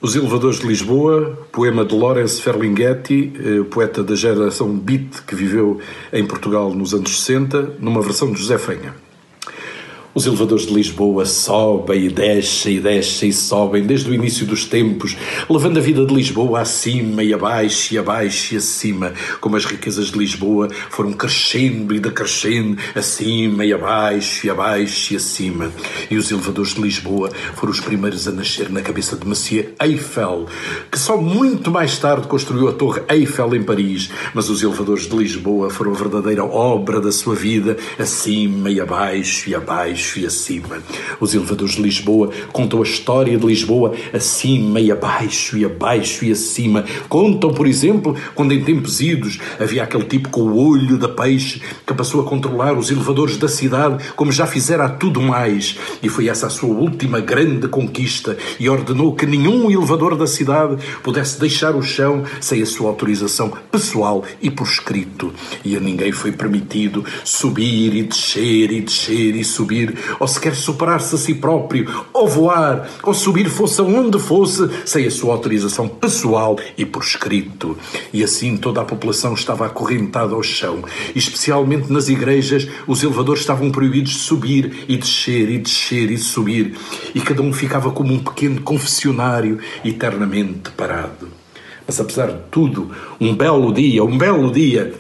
Os 0.02 0.16
Elevadores 0.16 0.60
de 0.60 0.68
Lisboa, 0.68 1.48
poema 1.52 1.86
de 1.86 1.96
Lawrence 1.96 2.42
Ferlinghetti, 2.42 3.34
eh, 3.36 3.64
poeta 3.70 4.04
da 4.04 4.16
geração 4.16 4.78
beat 4.78 5.24
que 5.26 5.36
viveu 5.36 5.80
em 6.12 6.26
Portugal 6.26 6.74
nos 6.74 6.94
anos 6.94 7.22
60, 7.22 7.76
numa 7.80 8.02
versão 8.02 8.32
de 8.32 8.40
José 8.40 8.58
Fenha. 8.58 8.94
Os 10.16 10.28
elevadores 10.28 10.68
de 10.68 10.74
Lisboa 10.76 11.26
sobem 11.26 12.06
e 12.06 12.10
descem 12.10 12.76
e 12.76 12.80
descem 12.80 13.30
e 13.30 13.34
sobem 13.34 13.84
desde 13.84 14.12
o 14.12 14.14
início 14.14 14.46
dos 14.46 14.64
tempos, 14.64 15.18
levando 15.50 15.80
a 15.80 15.82
vida 15.82 16.06
de 16.06 16.14
Lisboa 16.14 16.62
acima 16.62 17.24
e 17.24 17.34
abaixo 17.34 17.96
e 17.96 17.98
abaixo 17.98 18.54
e 18.54 18.58
acima, 18.58 19.12
como 19.42 19.56
as 19.56 19.66
riquezas 19.66 20.12
de 20.12 20.20
Lisboa 20.20 20.68
foram 20.92 21.14
crescendo 21.14 21.96
e 21.96 22.00
decrescendo 22.00 22.78
acima 22.94 23.66
e 23.66 23.74
abaixo 23.74 24.46
e 24.46 24.52
abaixo 24.52 25.14
e 25.14 25.18
acima. 25.18 25.72
E 26.12 26.16
os 26.16 26.30
elevadores 26.30 26.76
de 26.76 26.82
Lisboa 26.82 27.32
foram 27.56 27.72
os 27.72 27.80
primeiros 27.80 28.28
a 28.28 28.32
nascer 28.32 28.70
na 28.70 28.84
cabeça 28.84 29.16
de 29.16 29.26
Monsieur 29.26 29.74
Eiffel, 29.82 30.46
que 30.92 31.00
só 31.00 31.18
muito 31.18 31.72
mais 31.72 31.98
tarde 31.98 32.28
construiu 32.28 32.68
a 32.68 32.74
Torre 32.74 33.02
Eiffel 33.10 33.56
em 33.56 33.64
Paris, 33.64 34.12
mas 34.32 34.48
os 34.48 34.62
elevadores 34.62 35.08
de 35.08 35.16
Lisboa 35.16 35.72
foram 35.72 35.92
a 35.92 35.96
verdadeira 35.98 36.46
obra 36.46 37.02
da 37.02 37.12
sua 37.12 37.34
vida, 37.34 37.78
acima 37.98 38.70
e 38.70 38.80
abaixo 38.80 39.50
e 39.50 39.56
abaixo 39.56 40.03
e 40.18 40.26
acima. 40.26 40.82
Os 41.20 41.34
elevadores 41.34 41.76
de 41.76 41.82
Lisboa 41.82 42.30
contam 42.52 42.80
a 42.80 42.84
história 42.84 43.38
de 43.38 43.46
Lisboa 43.46 43.94
acima 44.14 44.80
e 44.80 44.92
abaixo 44.92 45.58
e 45.58 45.66
abaixo 45.66 46.26
e 46.26 46.32
acima. 46.32 46.84
Contam, 47.08 47.54
por 47.54 47.68
exemplo, 47.68 48.16
quando 48.36 48.54
em 48.54 48.64
tempos 48.64 49.02
idos 49.02 49.40
havia 49.60 49.84
aquele 49.84 50.04
tipo 50.04 50.30
com 50.30 50.42
o 50.42 50.58
olho 50.58 50.98
da 50.98 51.10
peixe 51.10 51.62
que 51.86 51.94
passou 51.94 52.22
a 52.22 52.26
controlar 52.26 52.78
os 52.78 52.92
elevadores 52.92 53.38
da 53.38 53.48
cidade 53.48 54.04
como 54.16 54.32
já 54.32 54.46
fizera 54.46 54.86
a 54.86 54.90
tudo 54.90 55.22
mais. 55.22 55.78
E 56.02 56.10
foi 56.10 56.28
essa 56.28 56.48
a 56.48 56.50
sua 56.50 56.74
última 56.74 57.20
grande 57.20 57.68
conquista 57.68 58.38
e 58.60 58.70
ordenou 58.70 59.16
que 59.16 59.26
nenhum 59.26 59.72
elevador 59.72 60.16
da 60.16 60.28
cidade 60.28 60.78
pudesse 61.02 61.40
deixar 61.40 61.76
o 61.76 61.82
chão 61.82 62.24
sem 62.42 62.62
a 62.62 62.66
sua 62.66 62.90
autorização 62.90 63.52
pessoal 63.72 64.24
e 64.42 64.50
por 64.50 64.68
escrito. 64.68 65.34
E 65.64 65.76
a 65.76 65.80
ninguém 65.80 66.12
foi 66.12 66.32
permitido 66.32 67.06
subir 67.24 67.96
e 67.96 68.04
descer 68.04 68.72
e 68.72 68.82
descer 68.82 69.36
e 69.36 69.44
subir 69.44 69.93
ou 70.20 70.28
sequer 70.28 70.56
superar-se 70.56 71.16
a 71.16 71.18
si 71.18 71.36
próprio, 71.36 71.90
ou 72.14 72.28
voar, 72.28 72.90
ou 73.04 73.14
subir 73.14 73.50
fosse 73.50 73.82
aonde 73.82 74.20
fosse, 74.20 74.70
sem 74.86 75.06
a 75.06 75.12
sua 75.12 75.34
autorização 75.34 75.88
pessoal 75.88 76.58
e 76.78 76.86
por 76.86 77.04
escrito. 77.04 77.78
E 78.12 78.24
assim 78.24 78.58
toda 78.58 78.82
a 78.82 78.86
população 78.86 79.34
estava 79.34 79.66
acorrentada 79.66 80.34
ao 80.34 80.44
chão, 80.44 80.84
especialmente 81.16 81.92
nas 81.92 82.10
igrejas, 82.10 82.68
os 82.88 83.04
elevadores 83.04 83.42
estavam 83.42 83.72
proibidos 83.72 84.14
de 84.14 84.20
subir 84.20 84.86
e 84.88 84.98
descer 84.98 85.50
e 85.50 85.58
descer 85.58 86.12
e 86.12 86.18
subir, 86.18 86.76
e 87.14 87.22
cada 87.22 87.42
um 87.42 87.54
ficava 87.54 87.92
como 87.92 88.14
um 88.14 88.20
pequeno 88.20 88.62
confessionário 88.62 89.60
eternamente 89.84 90.72
parado. 90.72 91.28
Mas 91.86 92.00
apesar 92.00 92.28
de 92.28 92.40
tudo, 92.50 92.92
um 93.20 93.36
belo 93.36 93.74
dia, 93.74 94.04
um 94.04 94.18
belo 94.18 94.52
dia, 94.52 94.94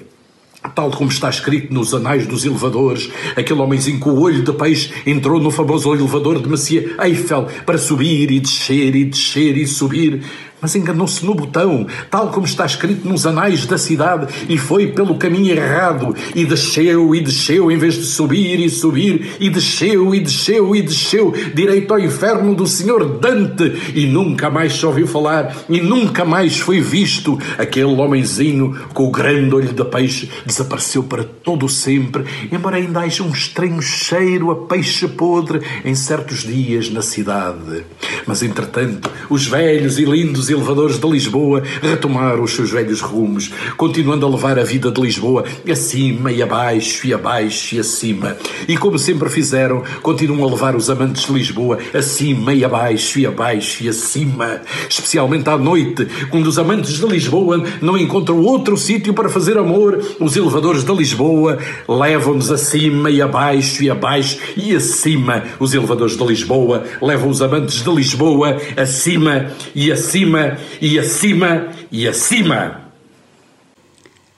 Tal 0.76 0.91
como 0.91 1.10
está 1.10 1.30
escrito 1.30 1.73
nos 1.73 1.94
anais 1.94 2.26
dos 2.26 2.45
elevadores, 2.45 3.10
aquele 3.35 3.60
homenzinho 3.60 3.99
com 3.99 4.11
o 4.11 4.22
olho 4.22 4.44
de 4.44 4.53
peixe 4.53 4.91
entrou 5.06 5.40
no 5.40 5.52
famoso 5.52 5.94
elevador 5.94 6.41
de 6.41 6.49
Monsieur 6.49 6.95
Eiffel 6.99 7.48
para 7.65 7.77
subir 7.77 8.31
e 8.31 8.40
descer 8.40 8.95
e 8.95 9.06
descer 9.06 9.57
e 9.57 9.68
subir. 9.68 10.23
Mas 10.64 10.76
enganou-se 10.76 11.26
no 11.26 11.35
botão, 11.35 11.85
tal 12.10 12.30
como 12.30 12.45
está 12.45 12.65
escrito 12.65 13.06
nos 13.06 13.27
anais 13.27 13.65
da 13.65 13.77
cidade, 13.77 14.34
e 14.48 14.57
foi 14.57 14.88
pelo 14.88 15.18
caminho 15.18 15.53
errado, 15.53 16.15
e 16.34 16.45
desceu 16.45 17.14
e 17.14 17.19
desceu, 17.19 17.69
em 17.69 17.77
vez 17.77 17.95
de 17.95 18.06
subir 18.06 18.61
e 18.61 18.69
subir, 18.69 19.35
e 19.41 19.49
desceu 19.49 20.15
e 20.15 20.22
desceu 20.22 20.73
e 20.73 20.81
desceu, 20.81 21.34
direito 21.53 21.94
ao 21.94 21.99
inferno 21.99 22.56
do 22.56 22.65
Senhor 22.65 23.19
Dante, 23.19 23.73
e 23.94 24.06
nunca 24.06 24.49
mais 24.49 24.73
se 24.73 24.85
ouviu 24.85 25.06
falar, 25.06 25.53
e 25.68 25.81
nunca 25.81 26.23
mais 26.23 26.57
foi 26.57 26.80
visto. 26.80 27.38
Aquele 27.57 27.94
homenzinho 27.94 28.73
com 28.94 29.03
o 29.03 29.11
grande 29.11 29.53
olho 29.53 29.73
de 29.73 29.84
peixe 29.84 30.30
desapareceu 30.45 31.03
para 31.03 31.26
todo 31.26 31.65
o 31.65 31.69
sempre, 31.69 32.23
embora 32.49 32.77
ainda 32.77 33.02
haja 33.02 33.22
um 33.22 33.31
estranho 33.31 33.81
cheiro 33.81 34.49
a 34.49 34.56
peixe 34.65 35.10
podre 35.10 35.60
em 35.84 35.94
certos 35.94 36.44
dias 36.44 36.90
na 36.90 37.02
cidade. 37.02 37.84
Mas 38.26 38.41
entretanto, 38.41 39.11
os 39.30 39.45
velhos 39.45 39.99
e 39.99 40.06
lindos 40.06 40.49
elevadores 40.53 40.97
de 40.97 41.09
Lisboa 41.09 41.61
retomaram 41.81 42.43
os 42.43 42.53
seus 42.53 42.71
velhos 42.71 43.01
rumos, 43.01 43.51
continuando 43.75 44.25
a 44.25 44.30
levar 44.30 44.57
a 44.57 44.63
vida 44.63 44.89
de 44.89 45.01
Lisboa 45.01 45.43
acima 45.69 46.31
e 46.31 46.41
abaixo 46.41 47.05
e 47.05 47.13
abaixo 47.13 47.75
e 47.75 47.80
acima. 47.80 48.38
E 48.67 48.77
como 48.77 48.97
sempre 48.97 49.30
fizeram, 49.30 49.84
continuam 50.01 50.47
a 50.47 50.51
levar 50.51 50.75
os 50.75 50.89
amantes 50.89 51.25
de 51.25 51.34
Lisboa 51.34 51.77
acima 51.93 52.53
e 52.53 52.63
abaixo 52.63 53.19
e 53.19 53.25
abaixo 53.25 53.84
e 53.84 53.89
acima. 53.89 54.61
Especialmente 54.89 55.49
à 55.49 55.57
noite, 55.57 56.07
quando 56.30 56.47
os 56.47 56.57
amantes 56.57 56.93
de 56.93 57.05
Lisboa 57.05 57.63
não 57.81 57.97
encontram 57.97 58.39
outro 58.39 58.77
sítio 58.77 59.13
para 59.13 59.30
fazer 59.30 59.57
amor, 59.57 59.99
os 60.19 60.38
elevadores 60.38 60.84
de 60.84 60.93
Lisboa 60.93 61.57
levam-nos 61.88 62.51
acima 62.51 63.09
e 63.09 63.21
abaixo 63.21 63.84
e 63.84 63.89
abaixo 63.89 64.38
e 64.55 64.75
acima. 64.75 65.43
Os 65.59 65.73
elevadores 65.73 66.15
de 66.15 66.23
Lisboa 66.23 66.84
levam 67.01 67.30
os 67.30 67.41
amantes 67.41 67.84
de 67.84 67.89
Lisboa 67.89 68.57
acima 68.77 69.51
e 69.73 69.91
acima 69.91 70.43
e 70.82 70.99
acima 70.99 71.68
e 71.91 72.07
acima. 72.07 72.82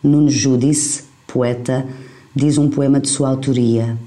Nuno 0.03 0.29
Judice, 0.29 1.03
poeta, 1.27 1.87
diz 2.35 2.57
um 2.57 2.69
poema 2.69 2.99
de 2.99 3.09
sua 3.09 3.29
autoria. 3.29 3.97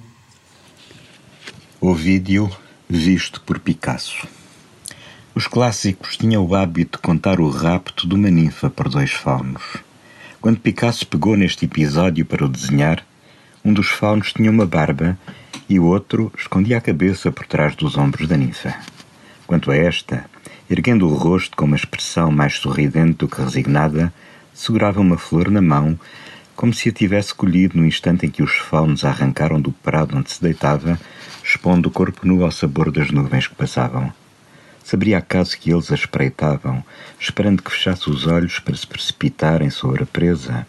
Ovídio 1.80 2.50
visto 2.88 3.40
por 3.42 3.58
Picasso. 3.58 4.26
Os 5.34 5.46
clássicos 5.46 6.16
tinham 6.16 6.44
o 6.44 6.54
hábito 6.54 6.98
de 6.98 7.02
contar 7.02 7.38
o 7.40 7.48
rapto 7.48 8.08
de 8.08 8.14
uma 8.14 8.30
ninfa 8.30 8.68
por 8.68 8.88
dois 8.88 9.12
faunos. 9.12 9.62
Quando 10.40 10.60
Picasso 10.60 11.06
pegou 11.06 11.36
neste 11.36 11.64
episódio 11.64 12.24
para 12.24 12.44
o 12.44 12.48
desenhar, 12.48 13.04
um 13.64 13.72
dos 13.72 13.88
faunos 13.88 14.32
tinha 14.32 14.50
uma 14.50 14.66
barba 14.66 15.18
e 15.68 15.78
o 15.78 15.84
outro 15.84 16.32
escondia 16.36 16.78
a 16.78 16.80
cabeça 16.80 17.30
por 17.30 17.46
trás 17.46 17.76
dos 17.76 17.96
ombros 17.96 18.26
da 18.26 18.36
ninfa. 18.36 18.74
Quanto 19.46 19.70
a 19.70 19.76
esta, 19.76 20.24
erguendo 20.70 21.08
o 21.08 21.14
rosto 21.14 21.56
com 21.56 21.64
uma 21.64 21.76
expressão 21.76 22.30
mais 22.30 22.54
sorridente 22.54 23.18
do 23.18 23.28
que 23.28 23.40
resignada, 23.40 24.12
segurava 24.52 25.00
uma 25.00 25.16
flor 25.16 25.50
na 25.50 25.62
mão, 25.62 25.98
como 26.54 26.74
se 26.74 26.88
a 26.88 26.92
tivesse 26.92 27.32
colhido 27.34 27.78
no 27.78 27.86
instante 27.86 28.26
em 28.26 28.30
que 28.30 28.42
os 28.42 28.52
faunos 28.56 29.04
a 29.04 29.08
arrancaram 29.08 29.60
do 29.60 29.72
prado 29.72 30.16
onde 30.16 30.30
se 30.30 30.42
deitava, 30.42 31.00
expondo 31.42 31.88
o 31.88 31.92
corpo 31.92 32.26
nu 32.26 32.44
ao 32.44 32.50
sabor 32.50 32.90
das 32.90 33.10
nuvens 33.10 33.46
que 33.46 33.54
passavam. 33.54 34.12
Saberia 34.84 35.18
acaso 35.18 35.56
que 35.56 35.70
eles 35.70 35.92
a 35.92 35.94
espreitavam, 35.94 36.84
esperando 37.20 37.62
que 37.62 37.70
fechasse 37.70 38.10
os 38.10 38.26
olhos 38.26 38.58
para 38.58 38.76
se 38.76 38.86
precipitarem 38.86 39.70
sobre 39.70 40.02
a 40.02 40.06
presa? 40.06 40.66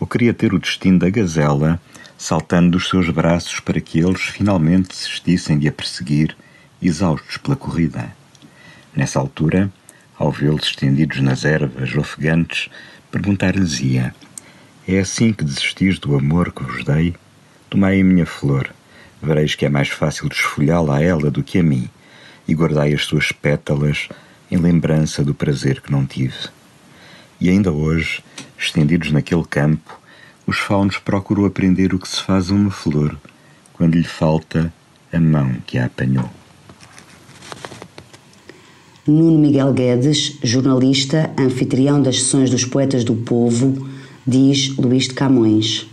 Ou 0.00 0.06
queria 0.06 0.34
ter 0.34 0.52
o 0.52 0.58
destino 0.58 0.98
da 0.98 1.08
gazela, 1.08 1.80
saltando 2.18 2.72
dos 2.72 2.88
seus 2.88 3.08
braços 3.10 3.60
para 3.60 3.80
que 3.80 4.00
eles 4.00 4.22
finalmente 4.22 4.88
desistissem 4.88 5.58
de 5.58 5.68
a 5.68 5.72
perseguir, 5.72 6.36
exaustos 6.80 7.36
pela 7.36 7.56
corrida? 7.56 8.21
Nessa 8.94 9.18
altura, 9.18 9.72
ao 10.18 10.30
vê-los 10.30 10.64
estendidos 10.64 11.20
nas 11.20 11.44
ervas 11.44 11.94
ofegantes, 11.96 12.68
perguntar-lhes-ia: 13.10 14.14
É 14.86 14.98
assim 14.98 15.32
que 15.32 15.44
desistis 15.44 15.98
do 15.98 16.14
amor 16.14 16.52
que 16.52 16.62
vos 16.62 16.84
dei? 16.84 17.14
Tomai 17.70 18.00
a 18.00 18.04
minha 18.04 18.26
flor, 18.26 18.68
vereis 19.22 19.54
que 19.54 19.64
é 19.64 19.68
mais 19.70 19.88
fácil 19.88 20.28
desfolhá-la 20.28 20.98
a 20.98 21.02
ela 21.02 21.30
do 21.30 21.42
que 21.42 21.58
a 21.58 21.62
mim 21.62 21.88
e 22.46 22.54
guardai 22.54 22.92
as 22.92 23.04
suas 23.04 23.32
pétalas 23.32 24.08
em 24.50 24.58
lembrança 24.58 25.24
do 25.24 25.34
prazer 25.34 25.80
que 25.80 25.90
não 25.90 26.04
tive. 26.04 26.50
E 27.40 27.48
ainda 27.48 27.72
hoje, 27.72 28.22
estendidos 28.58 29.10
naquele 29.10 29.44
campo, 29.44 29.98
os 30.46 30.58
faunos 30.58 30.98
procuram 30.98 31.46
aprender 31.46 31.94
o 31.94 31.98
que 31.98 32.08
se 32.08 32.22
faz 32.22 32.50
uma 32.50 32.70
flor 32.70 33.16
quando 33.72 33.94
lhe 33.94 34.04
falta 34.04 34.72
a 35.10 35.18
mão 35.18 35.56
que 35.66 35.78
a 35.78 35.86
apanhou. 35.86 36.41
Nuno 39.06 39.36
Miguel 39.36 39.72
Guedes, 39.72 40.38
jornalista, 40.44 41.30
anfitrião 41.36 42.00
das 42.00 42.20
sessões 42.22 42.50
dos 42.50 42.64
Poetas 42.64 43.02
do 43.02 43.14
Povo, 43.14 43.88
diz 44.24 44.76
Luís 44.76 45.08
de 45.08 45.14
Camões. 45.14 45.88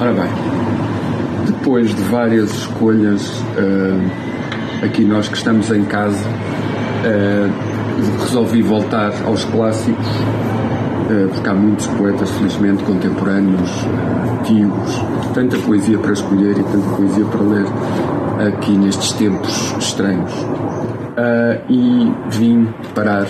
Ora 0.00 0.12
bem, 0.12 0.30
depois 1.44 1.92
de 1.92 2.00
várias 2.02 2.52
escolhas, 2.52 3.28
uh, 3.30 4.84
aqui 4.84 5.04
nós 5.04 5.26
que 5.26 5.36
estamos 5.36 5.72
em 5.72 5.84
casa, 5.86 6.24
uh, 6.24 8.22
resolvi 8.22 8.62
voltar 8.62 9.12
aos 9.26 9.44
clássicos, 9.46 10.06
uh, 10.06 11.28
porque 11.34 11.48
há 11.48 11.54
muitos 11.54 11.88
poetas, 11.88 12.30
felizmente, 12.30 12.84
contemporâneos, 12.84 13.70
antigos, 14.38 15.02
tanta 15.34 15.58
poesia 15.58 15.98
para 15.98 16.12
escolher 16.12 16.58
e 16.58 16.62
tanta 16.62 16.96
poesia 16.96 17.24
para 17.24 17.40
ler 17.40 17.66
aqui 18.46 18.70
nestes 18.76 19.10
tempos 19.14 19.74
estranhos. 19.80 20.32
E 21.68 22.12
vim 22.30 22.68
parar 22.94 23.26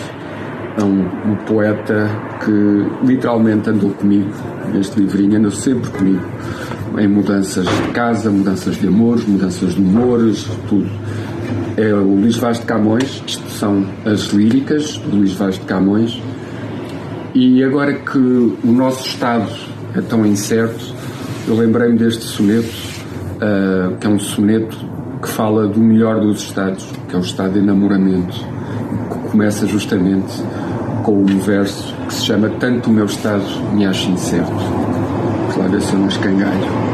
a 0.78 0.84
um, 0.84 1.32
um 1.32 1.36
poeta 1.46 2.08
que 2.44 3.06
literalmente 3.06 3.68
andou 3.70 3.90
comigo, 3.90 4.30
este 4.78 5.00
livrinho 5.00 5.38
andou 5.38 5.50
sempre 5.50 5.90
comigo 5.90 6.24
em 6.96 7.08
mudanças 7.08 7.66
de 7.66 7.88
casa, 7.92 8.30
mudanças 8.30 8.76
de 8.76 8.86
amores, 8.86 9.24
mudanças 9.26 9.74
de 9.74 9.80
humores, 9.80 10.46
tudo. 10.68 10.88
É 11.76 11.92
o 11.94 12.14
Luís 12.20 12.36
Vaz 12.36 12.58
de 12.58 12.66
Camões, 12.66 13.22
isto 13.26 13.48
são 13.50 13.86
as 14.04 14.32
líricas 14.32 14.98
do 14.98 15.16
Luís 15.16 15.32
Vaz 15.32 15.54
de 15.54 15.64
Camões, 15.64 16.20
e 17.34 17.62
agora 17.62 17.92
que 17.92 18.18
o 18.18 18.72
nosso 18.72 19.06
estado 19.06 19.48
é 19.94 20.00
tão 20.00 20.26
incerto, 20.26 20.94
eu 21.46 21.56
lembrei-me 21.56 21.98
deste 21.98 22.24
soneto, 22.24 22.74
uh, 23.36 23.96
que 23.96 24.06
é 24.06 24.10
um 24.10 24.18
soneto 24.18 24.76
que 25.20 25.28
fala 25.28 25.66
do 25.66 25.80
melhor 25.80 26.20
dos 26.20 26.42
estados, 26.42 26.86
que 27.08 27.14
é 27.14 27.18
o 27.18 27.22
estado 27.22 27.54
de 27.54 27.58
enamoramento, 27.58 28.36
que 29.10 29.30
começa 29.30 29.66
justamente 29.66 30.42
com 31.02 31.22
um 31.22 31.38
verso 31.38 31.94
que 32.06 32.14
se 32.14 32.26
chama 32.26 32.48
Tanto 32.60 32.90
o 32.90 32.92
meu 32.92 33.06
estado 33.06 33.42
me 33.72 33.86
acha 33.86 34.08
incerto. 34.10 34.52
Claro, 35.54 35.70
ver 35.70 35.80
se 35.82 35.92
eu 35.92 35.98
não 35.98 36.08
escangalho. 36.08 36.88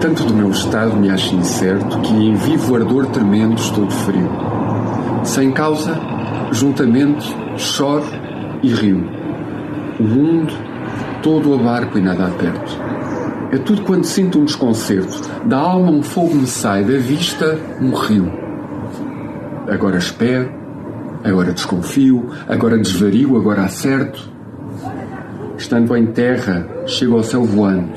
Tanto 0.00 0.24
do 0.24 0.34
meu 0.34 0.50
estado 0.50 0.96
me 0.96 1.10
acha 1.10 1.34
incerto 1.34 1.98
que 2.00 2.12
em 2.12 2.34
vivo 2.34 2.76
ardor 2.76 3.06
tremendo 3.06 3.60
estou 3.60 3.86
de 3.86 3.94
frio. 3.94 4.30
Sem 5.24 5.50
causa, 5.50 5.98
juntamente, 6.52 7.34
choro 7.56 8.04
e 8.62 8.68
rio. 8.68 9.08
O 9.98 10.02
mundo 10.02 10.52
todo 11.22 11.54
abarco 11.54 11.98
e 11.98 12.02
nada 12.02 12.26
aperto. 12.26 12.93
É 13.54 13.58
tudo 13.58 13.82
quando 13.82 14.02
sinto 14.02 14.40
um 14.40 14.44
desconcerto. 14.44 15.22
Da 15.46 15.56
alma 15.56 15.92
um 15.92 16.02
fogo 16.02 16.34
me 16.34 16.44
sai, 16.44 16.82
da 16.82 16.98
vista 16.98 17.56
um 17.80 17.94
rio. 17.94 18.32
Agora 19.68 19.96
espero, 19.96 20.50
agora 21.22 21.52
desconfio, 21.52 22.30
agora 22.48 22.76
desvario, 22.76 23.36
agora 23.36 23.62
acerto. 23.62 24.28
Estando 25.56 25.96
em 25.96 26.06
terra, 26.06 26.68
chego 26.84 27.16
ao 27.16 27.22
céu 27.22 27.44
voando. 27.44 27.92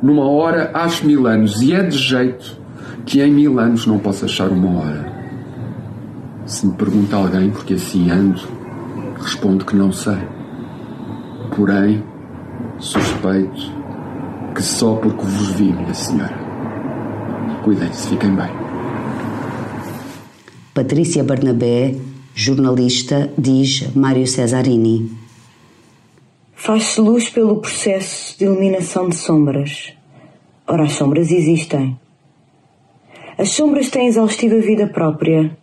Numa 0.00 0.26
hora 0.26 0.70
acho 0.72 1.04
mil 1.04 1.26
anos 1.26 1.60
e 1.60 1.74
é 1.74 1.82
de 1.82 1.98
jeito 1.98 2.56
que 3.04 3.20
em 3.20 3.30
mil 3.30 3.60
anos 3.60 3.86
não 3.86 3.98
posso 3.98 4.24
achar 4.24 4.48
uma 4.48 4.80
hora. 4.80 5.12
Se 6.46 6.66
me 6.66 6.72
pergunta 6.72 7.14
alguém 7.14 7.50
porque 7.50 7.74
assim 7.74 8.10
ando, 8.10 8.40
respondo 9.20 9.66
que 9.66 9.76
não 9.76 9.92
sei. 9.92 10.16
Porém, 11.54 12.02
suspeito 12.78 13.76
que 14.56 14.62
só 14.62 14.96
porque 14.96 15.22
vos 15.22 15.52
vi, 15.52 15.70
minha 15.70 15.92
senhora. 15.92 16.34
Cuidem-se, 17.62 18.08
fiquem 18.08 18.34
bem. 18.34 18.48
Patrícia 20.72 21.22
Barnabé, 21.22 21.94
jornalista, 22.34 23.30
diz 23.36 23.94
Mário 23.94 24.26
Cesarini. 24.26 25.10
Faz-se 26.54 26.98
luz 27.02 27.28
pelo 27.28 27.60
processo 27.60 28.38
de 28.38 28.46
eliminação 28.46 29.10
de 29.10 29.16
sombras. 29.16 29.92
Ora, 30.66 30.84
as 30.84 30.92
sombras 30.92 31.30
existem. 31.30 32.00
As 33.36 33.50
sombras 33.50 33.90
têm 33.90 34.06
exaustiva 34.06 34.58
vida 34.58 34.86
própria, 34.86 35.54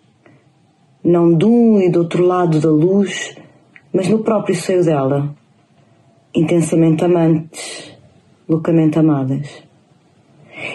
não 1.03 1.35
de 1.35 1.45
um 1.45 1.81
e 1.81 1.89
do 1.89 2.01
outro 2.01 2.23
lado 2.23 2.59
da 2.59 2.69
luz, 2.69 3.35
mas 3.91 4.07
no 4.07 4.19
próprio 4.19 4.55
seio 4.55 4.85
dela, 4.85 5.35
intensamente 6.35 7.03
amantes, 7.03 7.92
loucamente 8.47 8.99
amadas. 8.99 9.63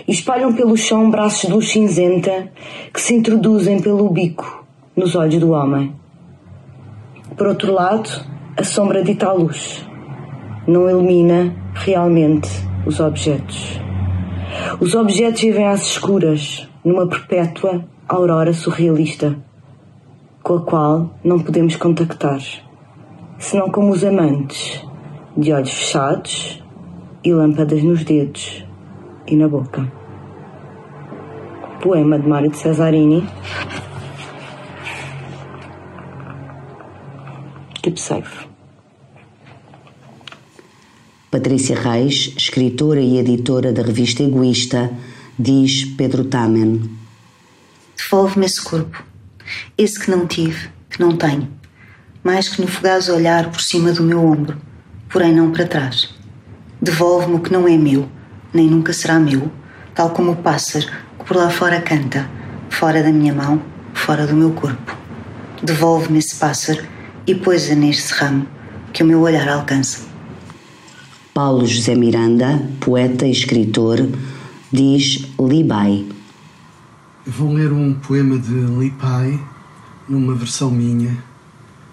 E 0.06 0.12
espalham 0.12 0.52
pelo 0.52 0.76
chão 0.76 1.10
braços 1.10 1.42
de 1.42 1.52
luz 1.52 1.68
cinzenta 1.68 2.50
que 2.92 3.00
se 3.00 3.14
introduzem 3.14 3.80
pelo 3.80 4.08
bico 4.10 4.66
nos 4.96 5.14
olhos 5.14 5.40
do 5.40 5.50
homem. 5.50 5.94
Por 7.36 7.46
outro 7.46 7.72
lado, 7.72 8.10
a 8.56 8.64
sombra 8.64 9.02
dita 9.04 9.28
a 9.28 9.32
luz. 9.32 9.86
Não 10.66 10.90
ilumina 10.90 11.54
realmente 11.74 12.50
os 12.84 12.98
objetos. 13.00 13.80
Os 14.80 14.94
objetos 14.94 15.40
vivem 15.40 15.66
às 15.66 15.82
escuras, 15.82 16.68
numa 16.84 17.06
perpétua 17.06 17.84
aurora 18.08 18.52
surrealista, 18.52 19.36
com 20.42 20.54
a 20.54 20.62
qual 20.62 21.10
não 21.22 21.38
podemos 21.38 21.76
contactar, 21.76 22.40
senão 23.38 23.70
como 23.70 23.92
os 23.92 24.02
amantes, 24.02 24.82
de 25.36 25.52
olhos 25.52 25.70
fechados 25.70 26.62
e 27.28 27.34
lâmpadas 27.34 27.82
nos 27.82 28.04
dedos 28.04 28.64
e 29.26 29.36
na 29.36 29.46
boca. 29.46 29.86
Poema 31.82 32.18
de 32.18 32.26
Mário 32.26 32.50
de 32.50 32.56
Cesarini. 32.56 33.28
Tipo 37.82 38.00
safe. 38.00 38.48
Patrícia 41.30 41.78
Reis, 41.78 42.32
escritora 42.34 43.00
e 43.00 43.18
editora 43.18 43.74
da 43.74 43.82
revista 43.82 44.22
Egoísta, 44.22 44.90
diz 45.38 45.84
Pedro 45.84 46.24
Tamen. 46.24 46.90
Devolve-me 47.94 48.46
esse 48.46 48.62
corpo, 48.62 49.04
esse 49.76 50.00
que 50.00 50.10
não 50.10 50.26
tive, 50.26 50.70
que 50.88 50.98
não 50.98 51.14
tenho, 51.14 51.46
mais 52.24 52.48
que 52.48 52.62
no 52.62 52.66
fugaz 52.66 53.10
olhar 53.10 53.50
por 53.50 53.60
cima 53.60 53.92
do 53.92 54.02
meu 54.02 54.24
ombro, 54.24 54.56
porém 55.10 55.34
não 55.34 55.52
para 55.52 55.66
trás. 55.66 56.17
Devolve-me 56.80 57.36
o 57.36 57.40
que 57.40 57.52
não 57.52 57.66
é 57.66 57.76
meu, 57.76 58.08
nem 58.52 58.68
nunca 58.68 58.92
será 58.92 59.18
meu, 59.18 59.50
tal 59.94 60.10
como 60.10 60.32
o 60.32 60.36
pássaro 60.36 60.86
que 61.18 61.24
por 61.24 61.36
lá 61.36 61.50
fora 61.50 61.80
canta, 61.80 62.30
fora 62.70 63.02
da 63.02 63.10
minha 63.10 63.34
mão, 63.34 63.60
fora 63.92 64.26
do 64.26 64.34
meu 64.34 64.52
corpo. 64.52 64.96
Devolve-me 65.62 66.18
esse 66.18 66.36
pássaro 66.36 66.84
e 67.26 67.34
pôs-a 67.34 67.74
nesse 67.74 68.14
ramo 68.14 68.46
que 68.92 69.02
o 69.02 69.06
meu 69.06 69.20
olhar 69.20 69.48
alcança. 69.48 70.06
Paulo 71.34 71.66
José 71.66 71.94
Miranda, 71.94 72.62
poeta 72.80 73.26
e 73.26 73.30
escritor, 73.30 74.08
diz 74.72 75.26
Libai. 75.40 76.06
Vou 77.26 77.52
ler 77.52 77.72
um 77.72 77.94
poema 77.94 78.38
de 78.38 78.54
Lipai, 78.54 79.38
numa 80.08 80.34
versão 80.34 80.70
minha. 80.70 81.16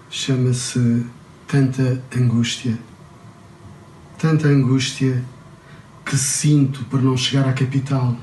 Chama-se 0.08 1.04
Tanta 1.46 2.02
Angústia. 2.16 2.78
Tanta 4.18 4.48
angústia 4.48 5.24
que 6.04 6.16
sinto 6.16 6.84
por 6.84 7.02
não 7.02 7.16
chegar 7.16 7.48
à 7.48 7.52
capital. 7.52 8.16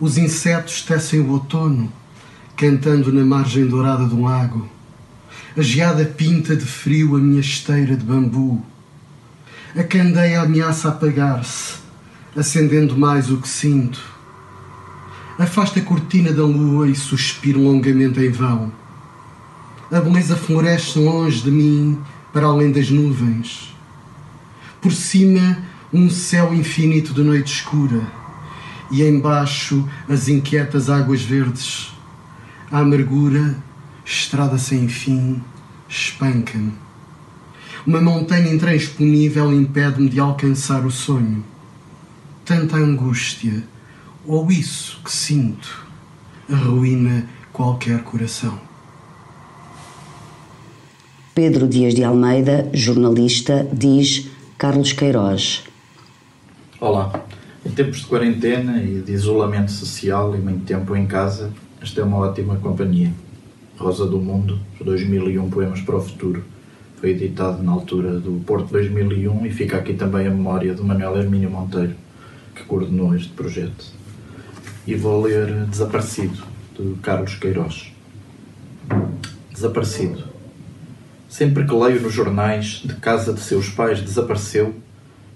Os 0.00 0.18
insetos 0.18 0.82
tecem 0.82 1.20
o 1.20 1.30
outono, 1.30 1.92
cantando 2.56 3.12
na 3.12 3.24
margem 3.24 3.66
dourada 3.66 4.06
de 4.06 4.14
um 4.14 4.24
lago. 4.24 4.68
A 5.56 5.62
geada 5.62 6.04
pinta 6.04 6.56
de 6.56 6.64
frio 6.64 7.16
a 7.16 7.18
minha 7.18 7.40
esteira 7.40 7.96
de 7.96 8.04
bambu 8.04 8.64
a 9.76 9.84
candeia 9.84 10.42
ameaça 10.42 10.88
apagar-se, 10.88 11.76
acendendo 12.36 12.98
mais 12.98 13.30
o 13.30 13.36
que 13.36 13.48
sinto. 13.48 14.02
Afasta 15.38 15.78
a 15.78 15.82
cortina 15.82 16.32
da 16.32 16.42
lua 16.42 16.88
e 16.88 16.96
suspiro 16.96 17.62
longamente 17.62 18.18
em 18.18 18.30
vão. 18.30 18.72
A 19.92 20.00
beleza 20.00 20.34
floresce 20.34 20.98
longe 20.98 21.42
de 21.42 21.52
mim, 21.52 22.00
para 22.32 22.46
além 22.46 22.72
das 22.72 22.90
nuvens. 22.90 23.72
Por 24.80 24.92
cima, 24.92 25.58
um 25.92 26.08
céu 26.08 26.54
infinito 26.54 27.12
de 27.12 27.22
noite 27.22 27.52
escura, 27.52 28.00
e 28.90 29.02
embaixo 29.02 29.86
as 30.08 30.26
inquietas 30.28 30.88
águas 30.88 31.20
verdes. 31.20 31.92
A 32.72 32.78
amargura, 32.78 33.56
estrada 34.04 34.56
sem 34.56 34.88
fim, 34.88 35.42
espanca-me. 35.88 36.72
Uma 37.86 38.00
montanha 38.00 38.52
intransponível 38.52 39.52
impede-me 39.52 40.08
de 40.08 40.18
alcançar 40.18 40.86
o 40.86 40.90
sonho. 40.90 41.44
Tanta 42.44 42.76
angústia, 42.76 43.62
ou 44.26 44.50
isso 44.50 45.00
que 45.04 45.12
sinto, 45.12 45.86
arruína 46.50 47.28
qualquer 47.52 48.02
coração. 48.02 48.58
Pedro 51.34 51.68
Dias 51.68 51.94
de 51.94 52.02
Almeida, 52.02 52.70
jornalista, 52.72 53.68
diz 53.72 54.30
Carlos 54.60 54.92
Queiroz. 54.92 55.64
Olá. 56.78 57.24
Em 57.64 57.70
tempos 57.70 58.00
de 58.00 58.06
quarentena 58.06 58.76
e 58.82 59.00
de 59.00 59.10
isolamento 59.10 59.72
social 59.72 60.36
e 60.36 60.38
muito 60.38 60.66
tempo 60.66 60.94
em 60.94 61.06
casa, 61.06 61.50
esta 61.80 62.02
é 62.02 62.04
uma 62.04 62.18
ótima 62.18 62.56
companhia. 62.56 63.10
Rosa 63.78 64.04
do 64.04 64.18
Mundo, 64.18 64.60
2001 64.78 65.48
Poemas 65.48 65.80
para 65.80 65.96
o 65.96 66.02
Futuro 66.02 66.44
foi 66.96 67.12
editado 67.12 67.62
na 67.62 67.72
altura 67.72 68.20
do 68.20 68.32
Porto 68.44 68.70
2001 68.70 69.46
e 69.46 69.50
fica 69.50 69.78
aqui 69.78 69.94
também 69.94 70.26
a 70.26 70.30
memória 70.30 70.74
do 70.74 70.84
Manuel 70.84 71.16
Hermínio 71.16 71.48
Monteiro, 71.48 71.94
que 72.54 72.62
coordenou 72.64 73.16
este 73.16 73.30
projeto. 73.30 73.86
E 74.86 74.94
vou 74.94 75.22
ler 75.22 75.64
Desaparecido, 75.68 76.44
de 76.78 76.96
Carlos 77.00 77.34
Queiroz. 77.36 77.90
Desaparecido. 79.50 80.29
Sempre 81.30 81.64
que 81.64 81.72
leio 81.72 82.02
nos 82.02 82.12
jornais 82.12 82.82
de 82.84 82.92
casa 82.96 83.32
de 83.32 83.38
seus 83.38 83.68
pais 83.68 84.02
desapareceu, 84.02 84.74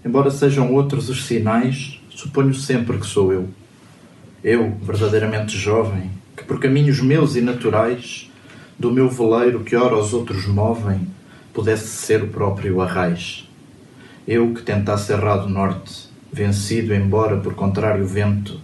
embora 0.04 0.28
sejam 0.28 0.74
outros 0.74 1.08
os 1.08 1.24
sinais, 1.24 2.00
suponho 2.10 2.52
sempre 2.52 2.98
que 2.98 3.06
sou 3.06 3.32
eu. 3.32 3.48
Eu, 4.42 4.76
verdadeiramente 4.82 5.56
jovem, 5.56 6.10
que 6.36 6.42
por 6.42 6.58
caminhos 6.58 7.00
meus 7.00 7.36
e 7.36 7.40
naturais, 7.40 8.28
do 8.76 8.90
meu 8.90 9.08
veleiro 9.08 9.60
que 9.60 9.76
ora 9.76 9.96
os 9.96 10.12
outros 10.12 10.46
movem, 10.46 11.06
pudesse 11.52 11.86
ser 11.86 12.24
o 12.24 12.28
próprio 12.28 12.80
Arraiz. 12.80 13.48
Eu 14.26 14.52
que 14.52 14.62
tentasse 14.62 15.12
errado 15.12 15.48
norte, 15.48 16.08
vencido 16.32 16.92
embora 16.92 17.36
por 17.36 17.54
contrário 17.54 18.04
vento, 18.04 18.60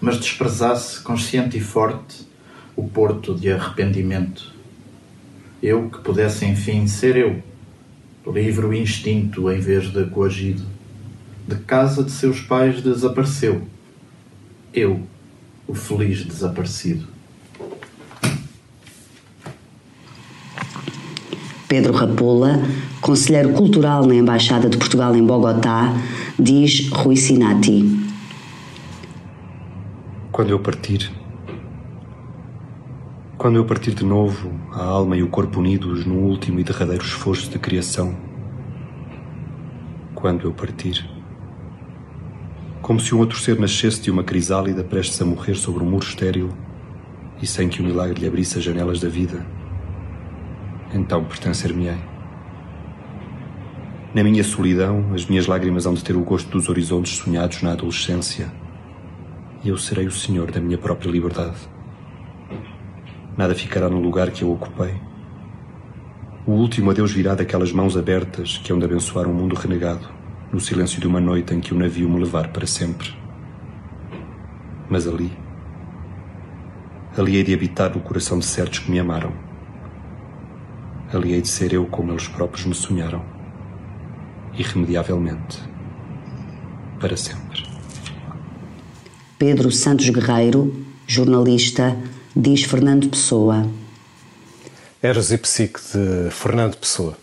mas 0.00 0.18
desprezasse, 0.18 1.00
consciente 1.00 1.56
e 1.56 1.60
forte, 1.60 2.26
o 2.74 2.88
porto 2.88 3.36
de 3.36 3.52
arrependimento. 3.52 4.51
Eu 5.62 5.88
que 5.88 6.00
pudesse 6.00 6.44
enfim 6.44 6.88
ser 6.88 7.16
eu, 7.16 7.40
livre 8.26 8.66
o 8.66 8.74
instinto 8.74 9.48
em 9.48 9.60
vez 9.60 9.92
de 9.92 10.04
coagido. 10.06 10.64
De 11.46 11.54
casa 11.56 12.02
de 12.02 12.10
seus 12.10 12.40
pais 12.40 12.82
desapareceu. 12.82 13.62
Eu, 14.74 15.00
o 15.68 15.74
feliz 15.74 16.24
desaparecido. 16.24 17.06
Pedro 21.68 21.92
Rapola, 21.92 22.60
conselheiro 23.00 23.52
cultural 23.52 24.04
na 24.04 24.16
Embaixada 24.16 24.68
de 24.68 24.76
Portugal 24.76 25.14
em 25.14 25.24
Bogotá, 25.24 25.94
diz 26.38 26.88
Rui 26.90 27.16
Sinati. 27.16 27.84
Quando 30.30 30.50
eu 30.50 30.58
partir, 30.58 31.10
quando 33.42 33.56
eu 33.56 33.64
partir 33.64 33.92
de 33.92 34.04
novo, 34.04 34.52
a 34.70 34.84
alma 34.84 35.16
e 35.16 35.22
o 35.24 35.26
corpo 35.26 35.58
unidos 35.58 36.06
no 36.06 36.14
último 36.14 36.60
e 36.60 36.62
derradeiro 36.62 37.02
esforço 37.02 37.50
de 37.50 37.58
criação, 37.58 38.16
quando 40.14 40.46
eu 40.46 40.52
partir, 40.52 41.10
como 42.80 43.00
se 43.00 43.12
um 43.12 43.18
outro 43.18 43.36
ser 43.40 43.58
nascesse 43.58 44.00
de 44.00 44.12
uma 44.12 44.22
crisálida 44.22 44.84
prestes 44.84 45.20
a 45.20 45.24
morrer 45.24 45.56
sobre 45.56 45.82
um 45.82 45.90
muro 45.90 46.04
estéril 46.04 46.50
e 47.42 47.46
sem 47.48 47.68
que 47.68 47.82
o 47.82 47.84
milagre 47.84 48.20
lhe 48.20 48.28
abrisse 48.28 48.58
as 48.58 48.62
janelas 48.62 49.00
da 49.00 49.08
vida 49.08 49.44
então 50.94 51.24
pertencer-me-ei. 51.24 51.98
Na 54.14 54.22
minha 54.22 54.44
solidão, 54.44 55.12
as 55.14 55.26
minhas 55.26 55.48
lágrimas 55.48 55.84
hão 55.84 55.94
de 55.94 56.04
ter 56.04 56.14
o 56.14 56.22
gosto 56.22 56.48
dos 56.48 56.68
horizontes 56.68 57.16
sonhados 57.16 57.60
na 57.60 57.72
adolescência, 57.72 58.52
e 59.64 59.68
eu 59.68 59.76
serei 59.76 60.06
o 60.06 60.12
senhor 60.12 60.52
da 60.52 60.60
minha 60.60 60.78
própria 60.78 61.10
liberdade. 61.10 61.71
Nada 63.36 63.54
ficará 63.54 63.88
no 63.88 64.00
lugar 64.00 64.30
que 64.30 64.42
eu 64.42 64.52
ocupei. 64.52 64.94
O 66.46 66.52
último 66.52 66.90
adeus 66.90 67.12
virá 67.12 67.34
daquelas 67.34 67.72
mãos 67.72 67.96
abertas 67.96 68.58
que 68.58 68.72
hão 68.72 68.78
de 68.78 68.84
abençoar 68.84 69.28
um 69.28 69.32
mundo 69.32 69.54
renegado, 69.54 70.08
no 70.52 70.60
silêncio 70.60 71.00
de 71.00 71.06
uma 71.06 71.20
noite 71.20 71.54
em 71.54 71.60
que 71.60 71.72
o 71.72 71.78
navio 71.78 72.08
me 72.08 72.18
levar 72.18 72.48
para 72.48 72.66
sempre. 72.66 73.14
Mas 74.90 75.06
ali, 75.06 75.32
ali 77.16 77.36
hei 77.36 77.44
de 77.44 77.54
habitar 77.54 77.94
no 77.94 78.00
coração 78.00 78.38
de 78.38 78.44
certos 78.44 78.80
que 78.80 78.90
me 78.90 78.98
amaram 78.98 79.32
ali 81.16 81.32
hei 81.32 81.42
de 81.42 81.48
ser 81.48 81.72
eu 81.72 81.86
como 81.86 82.12
eles 82.12 82.26
próprios 82.28 82.66
me 82.66 82.74
sonharam. 82.74 83.22
Irremediavelmente. 84.54 85.58
Para 87.00 87.16
sempre. 87.16 87.64
Pedro 89.38 89.70
Santos 89.70 90.08
Guerreiro, 90.08 90.74
jornalista, 91.06 91.96
diz 92.34 92.64
Fernando 92.64 93.08
Pessoa. 93.10 93.68
Eros 95.02 95.30
e 95.32 95.38
Psique 95.38 95.80
de 95.80 96.30
Fernando 96.30 96.76
Pessoa. 96.76 97.16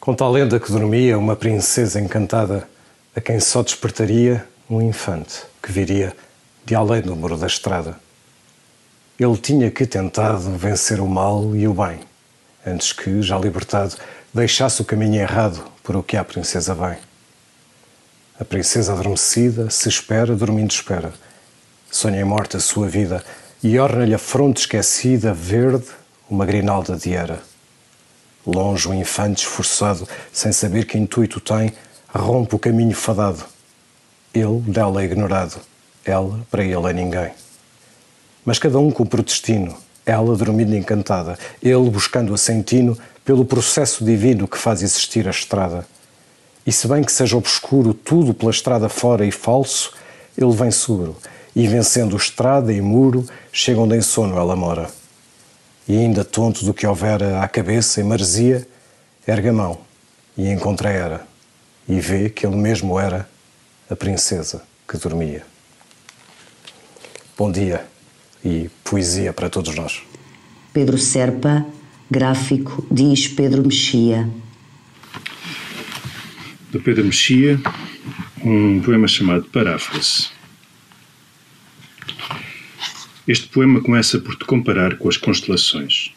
Conta 0.00 0.24
a 0.24 0.30
lenda 0.30 0.58
que 0.58 0.72
dormia 0.72 1.16
uma 1.16 1.36
princesa 1.36 2.00
encantada 2.00 2.68
a 3.14 3.20
quem 3.20 3.38
só 3.38 3.62
despertaria 3.62 4.44
um 4.68 4.82
infante 4.82 5.42
que 5.62 5.70
viria 5.70 6.16
de 6.64 6.74
além 6.74 7.02
do 7.02 7.14
muro 7.14 7.36
da 7.36 7.46
estrada. 7.46 7.96
Ele 9.18 9.36
tinha 9.36 9.70
que 9.70 9.86
tentado 9.86 10.56
vencer 10.56 10.98
o 10.98 11.06
mal 11.06 11.54
e 11.54 11.68
o 11.68 11.74
bem, 11.74 12.00
antes 12.66 12.92
que, 12.92 13.22
já 13.22 13.38
libertado, 13.38 13.94
deixasse 14.34 14.82
o 14.82 14.84
caminho 14.84 15.20
errado 15.20 15.62
por 15.84 15.94
o 15.94 16.02
que 16.02 16.16
a 16.16 16.24
princesa 16.24 16.74
vem. 16.74 16.98
A 18.42 18.44
princesa 18.44 18.92
adormecida 18.92 19.70
se 19.70 19.88
espera, 19.88 20.34
dormindo 20.34 20.72
espera. 20.72 21.12
Sonha 21.88 22.20
em 22.20 22.24
morte 22.24 22.56
a 22.56 22.60
sua 22.60 22.88
vida 22.88 23.24
e 23.62 23.78
orna-lhe 23.78 24.12
a 24.12 24.18
fronte 24.18 24.62
esquecida, 24.62 25.32
verde, 25.32 25.86
uma 26.28 26.44
grinalda 26.44 26.96
de 26.96 27.14
era. 27.14 27.40
Longe 28.44 28.88
o 28.88 28.94
infante 28.94 29.46
esforçado, 29.46 30.08
sem 30.32 30.50
saber 30.50 30.86
que 30.86 30.98
intuito 30.98 31.38
tem, 31.38 31.72
rompe 32.12 32.56
o 32.56 32.58
caminho 32.58 32.96
fadado. 32.96 33.44
Ele 34.34 34.58
dela 34.66 35.02
é 35.02 35.04
ignorado, 35.04 35.60
ela 36.04 36.44
para 36.50 36.64
ele 36.64 36.88
é 36.88 36.92
ninguém. 36.92 37.30
Mas 38.44 38.58
cada 38.58 38.76
um 38.76 38.90
cumpre 38.90 39.20
o 39.20 39.24
destino, 39.24 39.76
ela 40.04 40.36
dormindo 40.36 40.74
encantada, 40.74 41.38
ele 41.62 41.88
buscando 41.88 42.34
a 42.34 42.36
sentino 42.36 42.98
pelo 43.24 43.44
processo 43.44 44.04
divino 44.04 44.48
que 44.48 44.58
faz 44.58 44.82
existir 44.82 45.28
a 45.28 45.30
estrada. 45.30 45.86
E 46.66 46.72
se 46.72 46.86
bem 46.86 47.02
que 47.02 47.12
seja 47.12 47.36
obscuro 47.36 47.92
tudo 47.92 48.32
pela 48.32 48.50
estrada 48.50 48.88
fora 48.88 49.26
e 49.26 49.32
falso, 49.32 49.92
ele 50.36 50.52
vem 50.52 50.70
seguro, 50.70 51.16
e 51.54 51.66
vencendo 51.66 52.16
estrada 52.16 52.72
e 52.72 52.80
muro, 52.80 53.26
chega 53.52 53.80
onde 53.80 53.96
em 53.96 54.02
sono 54.02 54.36
ela 54.36 54.54
mora. 54.54 54.88
E 55.88 55.96
ainda 55.96 56.24
tonto 56.24 56.64
do 56.64 56.72
que 56.72 56.86
houvera 56.86 57.42
à 57.42 57.48
cabeça 57.48 58.00
e 58.00 58.04
maresia, 58.04 58.66
ergue 59.26 59.48
a 59.48 59.52
mão 59.52 59.78
e 60.36 60.48
encontra 60.48 60.90
era, 60.90 61.26
e 61.88 62.00
vê 62.00 62.30
que 62.30 62.46
ele 62.46 62.56
mesmo 62.56 62.98
era 62.98 63.28
a 63.90 63.96
princesa 63.96 64.62
que 64.88 64.96
dormia. 64.96 65.44
Bom 67.36 67.50
dia 67.50 67.84
e 68.44 68.70
poesia 68.84 69.32
para 69.32 69.50
todos 69.50 69.74
nós. 69.74 70.02
Pedro 70.72 70.96
Serpa, 70.96 71.66
gráfico, 72.10 72.86
diz 72.90 73.28
Pedro 73.28 73.62
Mexia. 73.62 74.28
Do 76.72 76.80
Pedro 76.80 77.04
Mexia, 77.04 77.60
um 78.42 78.80
poema 78.80 79.06
chamado 79.06 79.44
Paráfrase. 79.44 80.30
Este 83.28 83.46
poema 83.48 83.82
começa 83.82 84.18
por 84.18 84.36
te 84.36 84.46
comparar 84.46 84.96
com 84.96 85.06
as 85.06 85.18
constelações, 85.18 86.12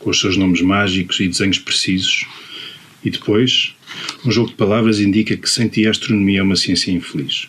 com 0.00 0.10
os 0.10 0.18
seus 0.18 0.36
nomes 0.36 0.62
mágicos 0.62 1.20
e 1.20 1.28
desenhos 1.28 1.60
precisos, 1.60 2.26
e 3.04 3.10
depois, 3.10 3.76
um 4.26 4.32
jogo 4.32 4.48
de 4.48 4.56
palavras 4.56 4.98
indica 4.98 5.36
que 5.36 5.48
sem 5.48 5.68
ti 5.68 5.86
a 5.86 5.90
astronomia 5.90 6.40
é 6.40 6.42
uma 6.42 6.56
ciência 6.56 6.90
infeliz. 6.90 7.48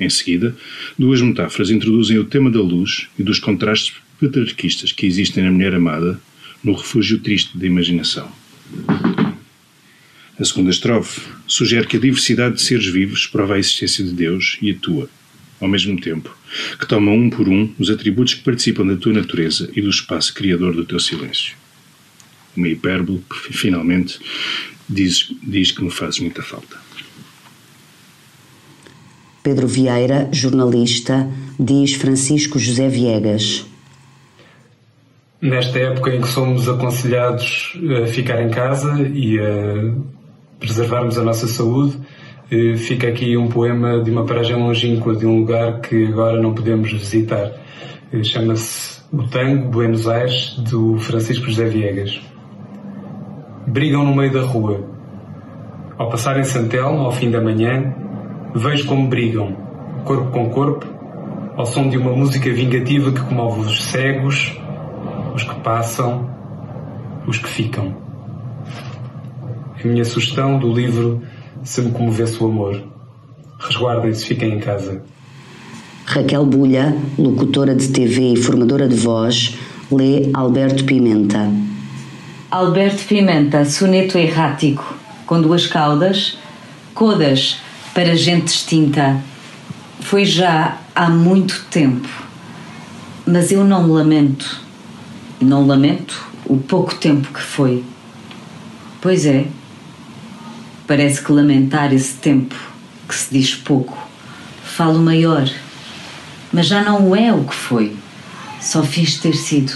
Em 0.00 0.08
seguida, 0.08 0.56
duas 0.98 1.20
metáforas 1.20 1.68
introduzem 1.68 2.18
o 2.18 2.24
tema 2.24 2.50
da 2.50 2.62
luz 2.62 3.08
e 3.18 3.22
dos 3.22 3.38
contrastes 3.38 3.92
patriarquistas 4.18 4.90
que 4.90 5.04
existem 5.04 5.44
na 5.44 5.52
mulher 5.52 5.74
amada 5.74 6.18
no 6.64 6.72
refúgio 6.72 7.18
triste 7.18 7.58
da 7.58 7.66
imaginação. 7.66 8.32
A 10.40 10.44
segunda 10.44 10.70
estrofe 10.70 11.20
sugere 11.48 11.88
que 11.88 11.96
a 11.96 12.00
diversidade 12.00 12.54
de 12.54 12.62
seres 12.62 12.86
vivos 12.86 13.26
prova 13.26 13.54
a 13.54 13.58
existência 13.58 14.04
de 14.04 14.12
Deus 14.12 14.56
e 14.62 14.70
atua, 14.70 15.10
ao 15.60 15.66
mesmo 15.66 16.00
tempo, 16.00 16.32
que 16.78 16.86
toma 16.86 17.10
um 17.10 17.28
por 17.28 17.48
um 17.48 17.74
os 17.76 17.90
atributos 17.90 18.34
que 18.34 18.44
participam 18.44 18.86
da 18.86 18.96
tua 18.96 19.12
natureza 19.12 19.68
e 19.74 19.82
do 19.82 19.90
espaço 19.90 20.32
criador 20.32 20.74
do 20.74 20.84
teu 20.84 21.00
silêncio. 21.00 21.56
Uma 22.56 22.68
hipérbole 22.68 23.20
que, 23.28 23.52
finalmente, 23.52 24.20
diz, 24.88 25.34
diz 25.42 25.72
que 25.72 25.82
me 25.82 25.90
fazes 25.90 26.20
muita 26.20 26.40
falta. 26.40 26.76
Pedro 29.42 29.66
Vieira, 29.66 30.28
jornalista, 30.32 31.28
diz 31.58 31.94
Francisco 31.94 32.60
José 32.60 32.88
Viegas. 32.88 33.66
Nesta 35.42 35.80
época 35.80 36.14
em 36.14 36.20
que 36.20 36.28
somos 36.28 36.68
aconselhados 36.68 37.72
a 38.02 38.06
ficar 38.06 38.40
em 38.40 38.50
casa 38.50 39.00
e 39.14 39.38
a 39.40 40.17
preservarmos 40.58 41.18
a 41.18 41.22
nossa 41.22 41.46
saúde, 41.46 41.98
eh, 42.50 42.76
fica 42.76 43.08
aqui 43.08 43.36
um 43.36 43.48
poema 43.48 44.02
de 44.02 44.10
uma 44.10 44.24
paragem 44.24 44.56
longínqua 44.56 45.14
de 45.14 45.26
um 45.26 45.38
lugar 45.38 45.80
que 45.80 46.06
agora 46.06 46.40
não 46.40 46.54
podemos 46.54 46.90
visitar. 46.92 47.52
Eh, 48.12 48.22
chama-se 48.22 49.00
O 49.12 49.22
Tango, 49.24 49.68
Buenos 49.68 50.08
Aires, 50.08 50.56
do 50.58 50.98
Francisco 50.98 51.46
José 51.46 51.66
Viegas. 51.66 52.20
Brigam 53.66 54.04
no 54.04 54.14
meio 54.14 54.32
da 54.32 54.42
rua. 54.42 54.84
Ao 55.96 56.08
passar 56.08 56.38
em 56.38 56.44
Santelmo, 56.44 57.00
ao 57.00 57.12
fim 57.12 57.30
da 57.30 57.40
manhã, 57.40 57.94
vejo 58.54 58.86
como 58.86 59.08
brigam, 59.08 59.56
corpo 60.04 60.30
com 60.30 60.48
corpo, 60.50 60.86
ao 61.56 61.66
som 61.66 61.88
de 61.88 61.98
uma 61.98 62.12
música 62.12 62.50
vingativa 62.52 63.10
que 63.10 63.20
comove 63.20 63.60
os 63.60 63.84
cegos, 63.84 64.56
os 65.34 65.42
que 65.42 65.60
passam, 65.60 66.30
os 67.26 67.38
que 67.38 67.48
ficam. 67.48 68.07
A 69.82 69.86
minha 69.86 70.04
sugestão 70.04 70.58
do 70.58 70.72
livro 70.72 71.22
se 71.62 71.80
me 71.80 71.92
comovesse 71.92 72.42
o 72.42 72.46
amor. 72.46 72.82
Resguardem-se, 73.60 74.24
fiquem 74.24 74.54
em 74.54 74.58
casa. 74.60 75.02
Raquel 76.04 76.44
Bulha, 76.44 76.96
locutora 77.16 77.74
de 77.74 77.88
TV 77.88 78.32
e 78.32 78.36
formadora 78.36 78.88
de 78.88 78.96
voz, 78.96 79.56
lê 79.90 80.30
Alberto 80.34 80.84
Pimenta. 80.84 81.48
Alberto 82.50 83.04
Pimenta, 83.04 83.64
soneto 83.64 84.18
errático, 84.18 84.96
com 85.26 85.40
duas 85.40 85.66
caudas, 85.66 86.38
codas 86.94 87.58
para 87.94 88.16
gente 88.16 88.46
distinta. 88.46 89.22
Foi 90.00 90.24
já 90.24 90.78
há 90.94 91.08
muito 91.08 91.66
tempo, 91.70 92.08
mas 93.26 93.52
eu 93.52 93.62
não 93.64 93.84
me 93.84 93.92
lamento. 93.92 94.60
Não 95.40 95.66
lamento 95.66 96.26
o 96.46 96.56
pouco 96.56 96.94
tempo 96.96 97.32
que 97.32 97.40
foi. 97.40 97.84
Pois 99.00 99.26
é, 99.26 99.46
Parece 100.88 101.22
que 101.22 101.30
lamentar 101.30 101.92
esse 101.92 102.14
tempo, 102.14 102.54
que 103.06 103.14
se 103.14 103.28
diz 103.30 103.54
pouco, 103.54 104.08
falo 104.64 104.98
maior. 104.98 105.46
Mas 106.50 106.66
já 106.66 106.82
não 106.82 107.14
é 107.14 107.30
o 107.30 107.44
que 107.44 107.54
foi. 107.54 107.94
Só 108.58 108.82
fiz 108.82 109.18
ter 109.18 109.34
sido. 109.34 109.74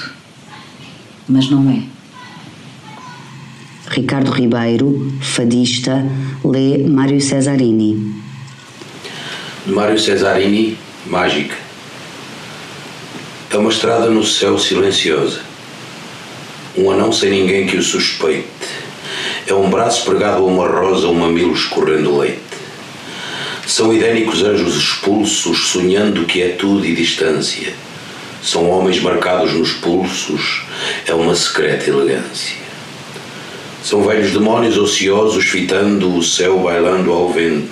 Mas 1.28 1.50
não 1.50 1.70
é. 1.70 1.82
Ricardo 3.90 4.30
Ribeiro, 4.30 5.12
fadista, 5.20 6.02
lê 6.42 6.78
Mário 6.78 7.20
Cesarini. 7.20 8.14
De 9.66 9.72
Mário 9.72 9.98
Cesarini, 9.98 10.78
Mágica. 11.04 11.56
É 13.50 13.56
uma 13.58 13.68
estrada 13.68 14.08
no 14.08 14.24
céu 14.24 14.58
silenciosa. 14.58 15.42
Um 16.74 16.90
anão 16.90 17.12
sem 17.12 17.28
ninguém 17.30 17.66
que 17.66 17.76
o 17.76 17.82
suspeite 17.82 18.48
é 19.46 19.54
um 19.54 19.68
braço 19.68 20.04
pregado 20.04 20.42
a 20.42 20.46
uma 20.46 20.66
rosa, 20.66 21.08
um 21.08 21.14
mamilo 21.14 21.52
escorrendo 21.52 22.18
leite. 22.18 22.40
São 23.66 23.92
idênicos 23.92 24.42
anjos 24.42 24.76
expulsos, 24.76 25.68
sonhando 25.68 26.24
quietude 26.24 26.88
e 26.88 26.94
distância. 26.94 27.72
São 28.42 28.68
homens 28.68 29.00
marcados 29.00 29.52
nos 29.52 29.72
pulsos, 29.74 30.62
é 31.06 31.14
uma 31.14 31.34
secreta 31.34 31.90
elegância. 31.90 32.56
São 33.84 34.02
velhos 34.02 34.32
demónios 34.32 34.76
ociosos 34.76 35.44
fitando 35.44 36.16
o 36.16 36.22
céu 36.22 36.58
bailando 36.60 37.12
ao 37.12 37.32
vento. 37.32 37.70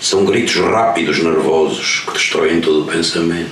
São 0.00 0.24
gritos 0.24 0.56
rápidos, 0.56 1.18
nervosos, 1.18 2.02
que 2.06 2.12
destroem 2.12 2.60
todo 2.60 2.82
o 2.82 2.86
pensamento. 2.86 3.50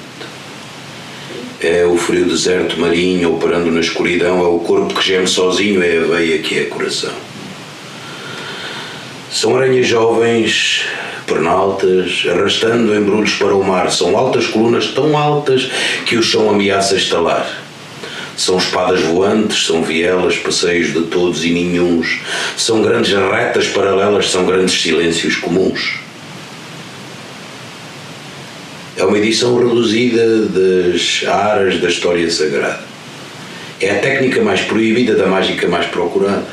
É 1.60 1.84
o 1.84 1.96
frio 1.96 2.26
deserto 2.26 2.78
marinho 2.78 3.34
operando 3.34 3.72
na 3.72 3.80
escuridão, 3.80 4.38
é 4.38 4.48
o 4.48 4.60
corpo 4.60 4.94
que 4.94 5.04
geme 5.04 5.26
sozinho, 5.26 5.82
é 5.82 5.98
a 5.98 6.06
veia 6.06 6.38
que 6.38 6.56
é 6.56 6.64
coração. 6.66 7.12
São 9.28 9.56
aranhas 9.56 9.88
jovens, 9.88 10.84
pernaltas, 11.26 12.24
arrastando 12.30 12.94
embrulhos 12.94 13.34
para 13.34 13.56
o 13.56 13.64
mar. 13.64 13.90
São 13.90 14.16
altas 14.16 14.46
colunas 14.46 14.86
tão 14.88 15.18
altas 15.18 15.68
que 16.06 16.16
o 16.16 16.22
chão 16.22 16.48
ameaça 16.48 16.94
estalar. 16.94 17.46
São 18.36 18.56
espadas 18.56 19.00
voantes, 19.00 19.66
são 19.66 19.82
vielas, 19.82 20.36
passeios 20.36 20.92
de 20.92 21.02
todos 21.08 21.44
e 21.44 21.50
nenhuns. 21.50 22.20
São 22.56 22.82
grandes 22.82 23.12
retas 23.12 23.66
paralelas, 23.66 24.30
são 24.30 24.46
grandes 24.46 24.80
silêncios 24.80 25.34
comuns. 25.34 25.98
É 28.98 29.04
uma 29.04 29.16
edição 29.16 29.56
reduzida 29.56 30.46
das 30.46 31.24
aras 31.24 31.80
da 31.80 31.88
história 31.88 32.28
sagrada. 32.28 32.82
É 33.80 33.92
a 33.92 34.00
técnica 34.00 34.42
mais 34.42 34.62
proibida 34.62 35.14
da 35.14 35.28
mágica 35.28 35.68
mais 35.68 35.86
procurada. 35.86 36.48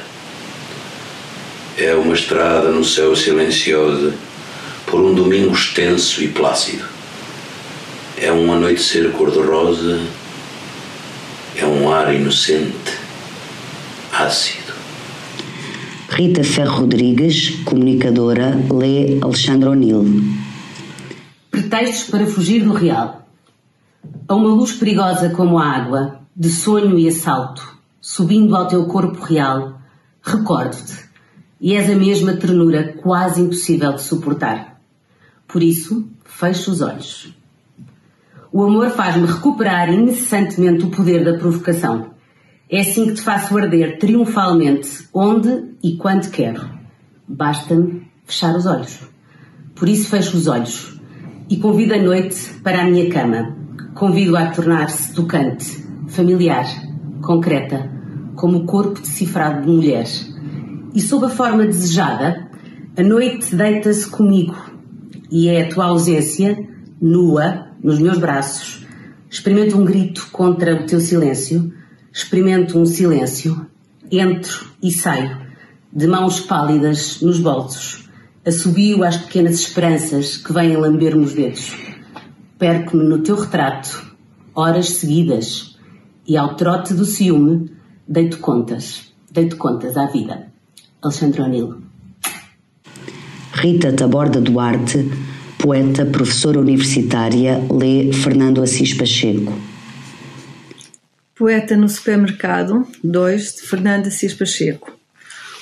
É 1.75 1.95
uma 1.95 2.13
estrada 2.13 2.69
no 2.69 2.85
céu 2.85 3.15
silenciosa 3.15 4.13
por 4.85 5.01
um 5.01 5.15
domingo 5.15 5.55
extenso 5.55 6.23
e 6.23 6.27
plácido. 6.27 6.85
É 8.15 8.31
um 8.31 8.53
anoitecer 8.53 9.09
cor-de-rosa. 9.09 9.99
É 11.57 11.65
um 11.65 11.91
ar 11.91 12.13
inocente, 12.13 12.93
ácido. 14.13 14.71
Rita 16.11 16.43
Ferro 16.43 16.81
Rodrigues, 16.81 17.55
comunicadora, 17.65 18.55
lê 18.71 19.17
Alexandre 19.19 19.69
O'Neill. 19.69 20.44
Pretextos 21.55 22.09
para 22.09 22.27
fugir 22.27 22.65
do 22.65 22.73
real. 22.73 23.25
A 24.27 24.35
uma 24.35 24.49
luz 24.49 24.73
perigosa 24.73 25.29
como 25.29 25.57
a 25.57 25.65
água, 25.65 26.19
de 26.35 26.49
sonho 26.49 26.99
e 26.99 27.07
assalto, 27.07 27.79
subindo 28.01 28.53
ao 28.57 28.67
teu 28.67 28.85
corpo 28.87 29.23
real, 29.23 29.79
recordo-te, 30.21 31.05
e 31.61 31.73
és 31.73 31.89
a 31.89 31.95
mesma 31.95 32.33
ternura 32.33 32.91
quase 33.01 33.39
impossível 33.39 33.93
de 33.93 34.01
suportar. 34.01 34.81
Por 35.47 35.63
isso, 35.63 36.05
fecho 36.25 36.71
os 36.71 36.81
olhos. 36.81 37.33
O 38.51 38.61
amor 38.61 38.89
faz-me 38.89 39.25
recuperar 39.25 39.89
incessantemente 39.89 40.83
o 40.83 40.91
poder 40.91 41.23
da 41.23 41.37
provocação. 41.37 42.11
É 42.69 42.81
assim 42.81 43.05
que 43.07 43.13
te 43.13 43.21
faço 43.21 43.57
arder 43.57 43.97
triunfalmente, 43.97 45.07
onde 45.13 45.69
e 45.81 45.95
quando 45.95 46.29
quero. 46.29 46.69
Basta-me 47.25 48.11
fechar 48.25 48.53
os 48.57 48.65
olhos. 48.65 48.99
Por 49.73 49.87
isso 49.87 50.09
fecho 50.09 50.35
os 50.35 50.47
olhos 50.47 50.94
e 51.49 51.57
convido 51.57 51.93
a 51.93 52.01
noite 52.01 52.53
para 52.63 52.81
a 52.81 52.85
minha 52.85 53.09
cama. 53.09 53.55
Convido-a 53.93 54.43
a 54.43 54.51
tornar-se 54.51 55.13
tocante, 55.13 55.85
familiar, 56.07 56.65
concreta, 57.21 57.89
como 58.35 58.59
o 58.59 58.65
corpo 58.65 58.99
decifrado 58.99 59.65
de 59.65 59.71
mulher. 59.71 60.07
E 60.93 61.01
sob 61.01 61.25
a 61.25 61.29
forma 61.29 61.65
desejada, 61.65 62.49
a 62.97 63.03
noite 63.03 63.55
deita-se 63.55 64.07
comigo 64.07 64.55
e 65.31 65.49
é 65.49 65.63
a 65.63 65.69
tua 65.69 65.85
ausência, 65.85 66.57
nua, 67.01 67.67
nos 67.83 67.99
meus 67.99 68.17
braços. 68.17 68.85
Experimento 69.29 69.77
um 69.77 69.85
grito 69.85 70.27
contra 70.31 70.75
o 70.75 70.85
teu 70.85 70.99
silêncio, 70.99 71.73
experimento 72.11 72.79
um 72.79 72.85
silêncio, 72.85 73.65
entro 74.11 74.67
e 74.81 74.91
saio, 74.91 75.37
de 75.91 76.07
mãos 76.07 76.39
pálidas 76.39 77.21
nos 77.21 77.39
bolsos, 77.39 78.04
assobio 78.45 79.03
às 79.03 79.17
pequenas 79.17 79.59
esperanças 79.59 80.37
que 80.37 80.53
vêm 80.53 80.77
lamber-me 80.77 81.25
os 81.25 81.33
dedos. 81.33 81.73
Perco-me 82.59 83.03
no 83.03 83.23
teu 83.23 83.35
retrato, 83.35 84.15
horas 84.53 84.89
seguidas, 84.89 85.77
e 86.27 86.37
ao 86.37 86.55
trote 86.55 86.93
do 86.93 87.05
ciúme, 87.05 87.71
deito 88.07 88.37
contas, 88.39 89.11
deito 89.31 89.57
contas 89.57 89.97
à 89.97 90.05
vida. 90.05 90.47
Alexandre 91.01 91.41
O'Neill. 91.41 91.81
Rita 93.53 93.91
Taborda 93.93 94.39
Duarte, 94.39 95.09
poeta, 95.57 96.05
professora 96.05 96.59
universitária, 96.59 97.59
lê 97.71 98.11
Fernando 98.13 98.61
Assis 98.61 98.93
Pacheco. 98.93 99.53
Poeta 101.35 101.75
no 101.75 101.89
supermercado, 101.89 102.87
2, 103.03 103.55
de 103.55 103.61
Fernando 103.63 104.07
Assis 104.07 104.33
Pacheco. 104.33 104.97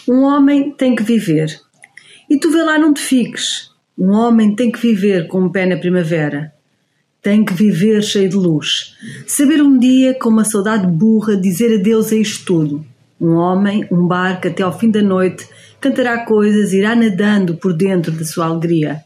Um 0.07 0.23
homem 0.23 0.71
tem 0.71 0.95
que 0.95 1.03
viver. 1.03 1.59
E 2.29 2.37
tu 2.37 2.51
vê 2.51 2.63
lá, 2.63 2.77
não 2.77 2.93
te 2.93 3.01
fiques. 3.01 3.71
Um 3.97 4.11
homem 4.11 4.55
tem 4.55 4.71
que 4.71 4.79
viver 4.79 5.27
com 5.27 5.41
um 5.41 5.49
pé 5.49 5.65
na 5.65 5.77
primavera. 5.77 6.53
Tem 7.21 7.45
que 7.45 7.53
viver 7.53 8.01
cheio 8.01 8.29
de 8.29 8.35
luz. 8.35 8.95
Saber 9.27 9.61
um 9.61 9.77
dia, 9.77 10.13
com 10.13 10.29
uma 10.29 10.43
saudade 10.43 10.87
burra, 10.87 11.37
dizer 11.37 11.79
adeus 11.79 12.11
a 12.11 12.15
isto 12.15 12.45
tudo. 12.45 12.85
Um 13.19 13.35
homem, 13.35 13.87
um 13.91 14.05
barco, 14.05 14.47
até 14.47 14.63
ao 14.63 14.77
fim 14.77 14.89
da 14.89 15.01
noite, 15.01 15.47
cantará 15.79 16.25
coisas, 16.25 16.73
irá 16.73 16.95
nadando 16.95 17.55
por 17.55 17.73
dentro 17.73 18.11
da 18.11 18.25
sua 18.25 18.47
alegria. 18.47 19.03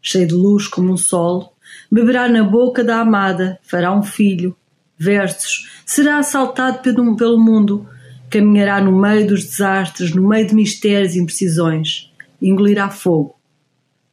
Cheio 0.00 0.26
de 0.26 0.34
luz 0.34 0.66
como 0.66 0.92
um 0.92 0.96
sol, 0.96 1.52
beberá 1.90 2.28
na 2.28 2.42
boca 2.42 2.82
da 2.82 3.00
amada, 3.00 3.58
fará 3.62 3.92
um 3.92 4.02
filho, 4.02 4.56
versos, 4.96 5.68
será 5.84 6.18
assaltado 6.18 6.78
pelo, 6.78 7.16
pelo 7.16 7.38
mundo, 7.38 7.86
caminhará 8.30 8.80
no 8.80 8.92
meio 8.92 9.26
dos 9.26 9.44
desastres, 9.44 10.14
no 10.14 10.28
meio 10.28 10.46
de 10.46 10.54
mistérios 10.54 11.14
e 11.14 11.18
imprecisões, 11.18 12.11
engolirá 12.48 12.90
fogo. 12.90 13.36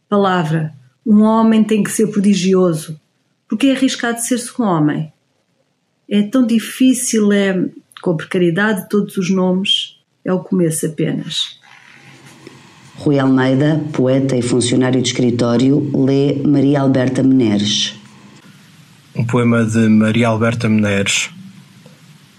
Palavra, 0.08 0.74
um 1.06 1.22
homem 1.22 1.64
tem 1.64 1.84
que 1.84 1.92
ser 1.92 2.08
prodigioso, 2.08 3.00
porque 3.48 3.68
é 3.68 3.76
arriscado 3.76 4.22
ser-se 4.22 4.52
um 4.62 4.66
homem. 4.66 5.12
É 6.10 6.22
tão 6.24 6.46
difícil, 6.46 7.32
é, 7.32 7.66
com 8.02 8.12
a 8.12 8.16
precariedade 8.16 8.84
de 8.84 8.90
todos 8.90 9.18
os 9.18 9.30
nomes, 9.30 10.00
é 10.24 10.32
o 10.32 10.40
começo 10.40 10.86
apenas. 10.86 11.60
Rui 12.96 13.18
Almeida, 13.18 13.84
poeta 13.94 14.36
e 14.36 14.42
funcionário 14.42 15.02
de 15.02 15.08
escritório, 15.08 15.90
lê 15.96 16.36
Maria 16.46 16.82
Alberta 16.82 17.24
Meneres. 17.24 17.96
Um 19.16 19.26
poema 19.26 19.66
de 19.66 19.88
Maria 19.88 20.28
Alberta 20.28 20.68
Meneres, 20.68 21.30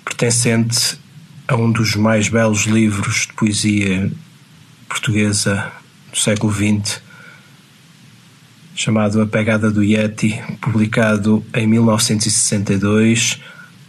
pertencente 0.04 0.98
a 1.48 1.56
um 1.56 1.72
dos 1.72 1.96
mais 1.96 2.28
belos 2.28 2.66
livros 2.66 3.26
de 3.26 3.32
poesia 3.32 4.12
portuguesa 4.88 5.72
do 6.10 6.18
século 6.18 6.52
XX, 6.52 7.00
chamado 8.74 9.20
A 9.20 9.26
Pegada 9.26 9.70
do 9.70 9.82
Yeti, 9.82 10.42
publicado 10.60 11.44
em 11.54 11.66
1962 11.66 13.40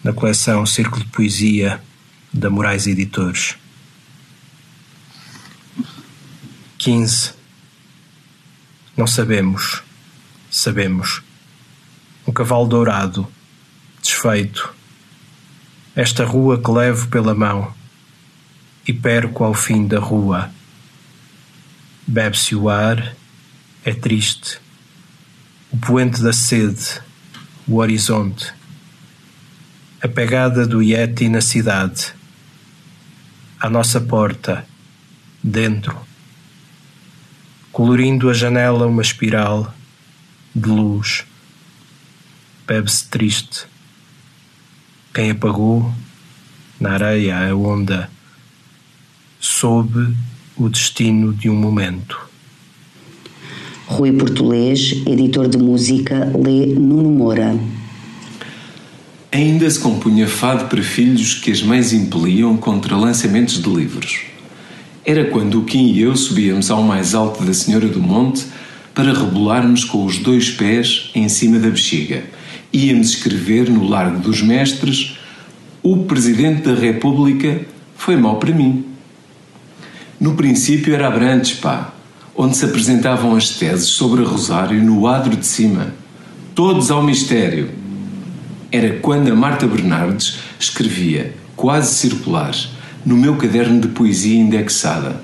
na 0.03 0.14
coleção 0.14 0.65
Círculo 0.65 1.03
de 1.03 1.10
Poesia 1.11 1.81
da 2.34 2.49
Moraes 2.49 2.88
Editores. 2.88 3.56
15. 6.77 7.34
Não 8.98 9.06
sabemos. 9.06 9.84
Sabemos. 10.49 11.22
Um 12.27 12.34
cavalo 12.34 12.68
dourado, 12.68 13.27
desfeito. 14.02 14.73
Esta 15.95 16.26
rua 16.26 16.61
que 16.61 16.72
levo 16.72 17.07
pela 17.07 17.35
mão 17.35 17.73
e 18.88 18.93
perco 18.93 19.43
ao 19.43 19.53
fim 19.53 19.85
da 19.85 19.99
rua. 19.99 20.52
Bebe-se 22.07 22.56
o 22.56 22.69
ar, 22.69 23.15
é 23.84 23.94
triste. 23.94 24.60
O 25.72 25.78
poente 25.78 26.22
da 26.22 26.34
sede, 26.34 27.02
o 27.68 27.78
horizonte. 27.78 28.53
A 30.02 30.07
pegada 30.07 30.68
do 30.68 30.82
Yeti 30.82 31.30
na 31.30 31.41
cidade. 31.41 32.14
À 33.60 33.69
nossa 33.69 34.02
porta, 34.02 34.65
dentro 35.44 36.11
colorindo 37.72 38.30
a 38.30 38.34
janela 38.34 38.86
uma 38.86 39.02
espiral 39.02 39.73
de 40.53 40.69
luz. 40.69 41.26
Bebe-se 42.68 43.07
triste. 43.07 43.65
Quem 45.14 45.32
apagou, 45.32 45.94
na 46.80 46.91
areia 46.91 47.49
a 47.49 47.56
onda, 47.56 48.10
sob 49.40 50.15
o 50.64 50.70
destino 50.70 51.34
de 51.34 51.50
um 51.50 51.56
momento. 51.56 52.20
Rui 53.88 54.12
Portolês, 54.12 55.02
editor 55.08 55.48
de 55.48 55.58
música, 55.58 56.32
lê 56.38 56.68
Nuno 56.68 57.10
Moura. 57.10 57.60
Ainda 59.32 59.68
se 59.70 59.80
compunha 59.80 60.28
fado 60.28 60.66
para 60.66 60.84
filhos 60.84 61.34
que 61.34 61.52
as 61.52 61.64
mães 61.64 61.94
impeliam 61.94 62.56
contra 62.58 62.96
lançamentos 62.96 63.62
de 63.62 63.70
livros. 63.70 64.20
Era 65.04 65.26
quando 65.26 65.60
o 65.60 65.66
Kim 65.66 65.94
e 65.94 66.02
eu 66.02 66.16
subíamos 66.16 66.70
ao 66.70 66.84
mais 66.84 67.16
alto 67.16 67.44
da 67.44 67.54
Senhora 67.54 67.88
do 67.88 68.00
Monte 68.00 68.46
para 68.94 69.14
rebolarmos 69.14 69.84
com 69.84 70.06
os 70.06 70.20
dois 70.20 70.52
pés 70.52 71.10
em 71.16 71.28
cima 71.28 71.58
da 71.58 71.70
bexiga. 71.70 72.24
Íamos 72.72 73.10
escrever 73.10 73.68
no 73.68 73.88
Largo 73.88 74.20
dos 74.20 74.44
Mestres: 74.44 75.18
O 75.82 76.04
Presidente 76.04 76.62
da 76.62 76.76
República 76.76 77.62
foi 77.96 78.16
mau 78.16 78.38
para 78.38 78.54
mim. 78.54 78.90
No 80.22 80.35
princípio 80.35 80.93
era 80.93 81.07
Abrantes, 81.07 81.53
pá, 81.53 81.91
onde 82.35 82.56
se 82.56 82.64
apresentavam 82.64 83.35
as 83.35 83.57
teses 83.57 83.88
sobre 83.88 84.23
Rosário 84.23 84.80
no 84.80 85.07
adro 85.07 85.35
de 85.35 85.48
cima. 85.48 85.95
Todos 86.53 86.91
ao 86.91 87.02
mistério. 87.02 87.72
Era 88.72 88.99
quando 88.99 89.31
a 89.31 89.35
Marta 89.35 89.65
Bernardes 89.65 90.38
escrevia, 90.60 91.34
quase 91.56 91.95
circular, 91.95 92.56
no 93.03 93.18
meu 93.18 93.35
caderno 93.35 93.81
de 93.81 93.88
poesia 93.88 94.39
indexada. 94.39 95.23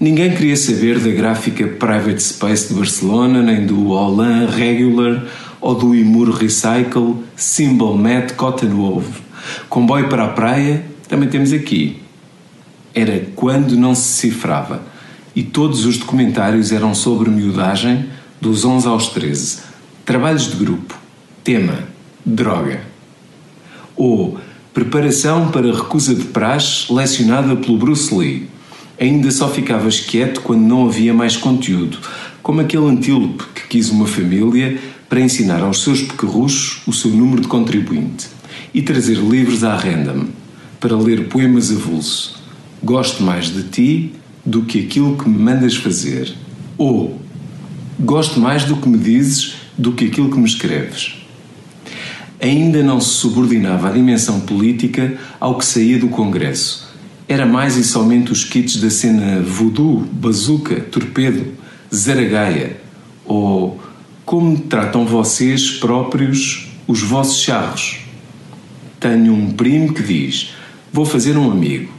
Ninguém 0.00 0.34
queria 0.34 0.56
saber 0.56 0.98
da 0.98 1.10
gráfica 1.10 1.66
Private 1.66 2.22
Space 2.22 2.68
de 2.68 2.74
Barcelona, 2.74 3.42
nem 3.42 3.66
do 3.66 3.90
Olan 3.90 4.46
Regular 4.46 5.26
ou 5.60 5.74
do 5.74 5.94
Imur 5.94 6.30
Recycle 6.30 7.16
Symbol 7.36 7.98
Matte 7.98 8.32
Cotton 8.32 8.76
Wove. 8.76 9.12
Comboio 9.68 10.08
para 10.08 10.24
a 10.24 10.28
praia 10.28 10.86
também 11.06 11.28
temos 11.28 11.52
aqui. 11.52 12.05
Era 12.96 13.26
quando 13.36 13.76
não 13.76 13.94
se 13.94 14.08
cifrava 14.20 14.82
e 15.34 15.42
todos 15.42 15.84
os 15.84 15.98
documentários 15.98 16.72
eram 16.72 16.94
sobre 16.94 17.30
miudagem 17.30 18.06
dos 18.40 18.64
11 18.64 18.88
aos 18.88 19.08
13. 19.08 19.58
Trabalhos 20.04 20.50
de 20.50 20.56
grupo. 20.56 20.98
Tema: 21.44 21.78
droga. 22.24 22.80
Ou 23.94 24.38
Preparação 24.76 25.50
para 25.50 25.74
recusa 25.74 26.14
de 26.14 26.24
praxe 26.24 26.92
lecionada 26.92 27.56
pelo 27.56 27.78
Bruce 27.78 28.14
Lee. 28.14 28.46
Ainda 29.00 29.30
só 29.30 29.48
ficavas 29.48 30.00
quieto 30.00 30.42
quando 30.42 30.60
não 30.60 30.86
havia 30.86 31.14
mais 31.14 31.34
conteúdo, 31.34 31.96
como 32.42 32.60
aquele 32.60 32.84
antílope 32.84 33.42
que 33.54 33.68
quis 33.68 33.88
uma 33.88 34.06
família 34.06 34.78
para 35.08 35.22
ensinar 35.22 35.62
aos 35.62 35.82
seus 35.82 36.02
pequerruchos 36.02 36.82
o 36.86 36.92
seu 36.92 37.10
número 37.10 37.40
de 37.40 37.48
contribuinte 37.48 38.26
e 38.74 38.82
trazer 38.82 39.16
livros 39.16 39.64
à 39.64 39.74
random 39.74 40.26
para 40.78 40.94
ler 40.94 41.26
poemas 41.28 41.70
avulso. 41.70 42.45
Gosto 42.82 43.22
mais 43.22 43.46
de 43.46 43.64
ti 43.64 44.12
do 44.44 44.62
que 44.62 44.80
aquilo 44.80 45.16
que 45.16 45.28
me 45.28 45.38
mandas 45.38 45.76
fazer. 45.76 46.32
Ou 46.78 47.20
gosto 47.98 48.38
mais 48.38 48.64
do 48.64 48.76
que 48.76 48.88
me 48.88 48.98
dizes 48.98 49.54
do 49.76 49.92
que 49.92 50.06
aquilo 50.06 50.30
que 50.30 50.38
me 50.38 50.46
escreves. 50.46 51.14
Ainda 52.40 52.82
não 52.82 53.00
se 53.00 53.14
subordinava 53.14 53.88
a 53.88 53.92
dimensão 53.92 54.40
política 54.40 55.16
ao 55.40 55.56
que 55.56 55.64
saía 55.64 55.98
do 55.98 56.08
Congresso. 56.08 56.86
Era 57.28 57.46
mais 57.46 57.76
e 57.76 57.82
somente 57.82 58.30
os 58.30 58.44
kits 58.44 58.76
da 58.76 58.90
cena 58.90 59.40
voodoo, 59.42 60.06
bazuca, 60.12 60.80
torpedo, 60.80 61.54
zaragaia, 61.92 62.80
ou 63.24 63.80
como 64.24 64.58
tratam 64.58 65.04
vocês 65.06 65.70
próprios 65.70 66.68
os 66.86 67.02
vossos 67.02 67.40
charros. 67.40 67.98
Tenho 69.00 69.32
um 69.32 69.52
primo 69.52 69.92
que 69.92 70.02
diz: 70.02 70.54
Vou 70.92 71.04
fazer 71.04 71.36
um 71.36 71.50
amigo. 71.50 71.95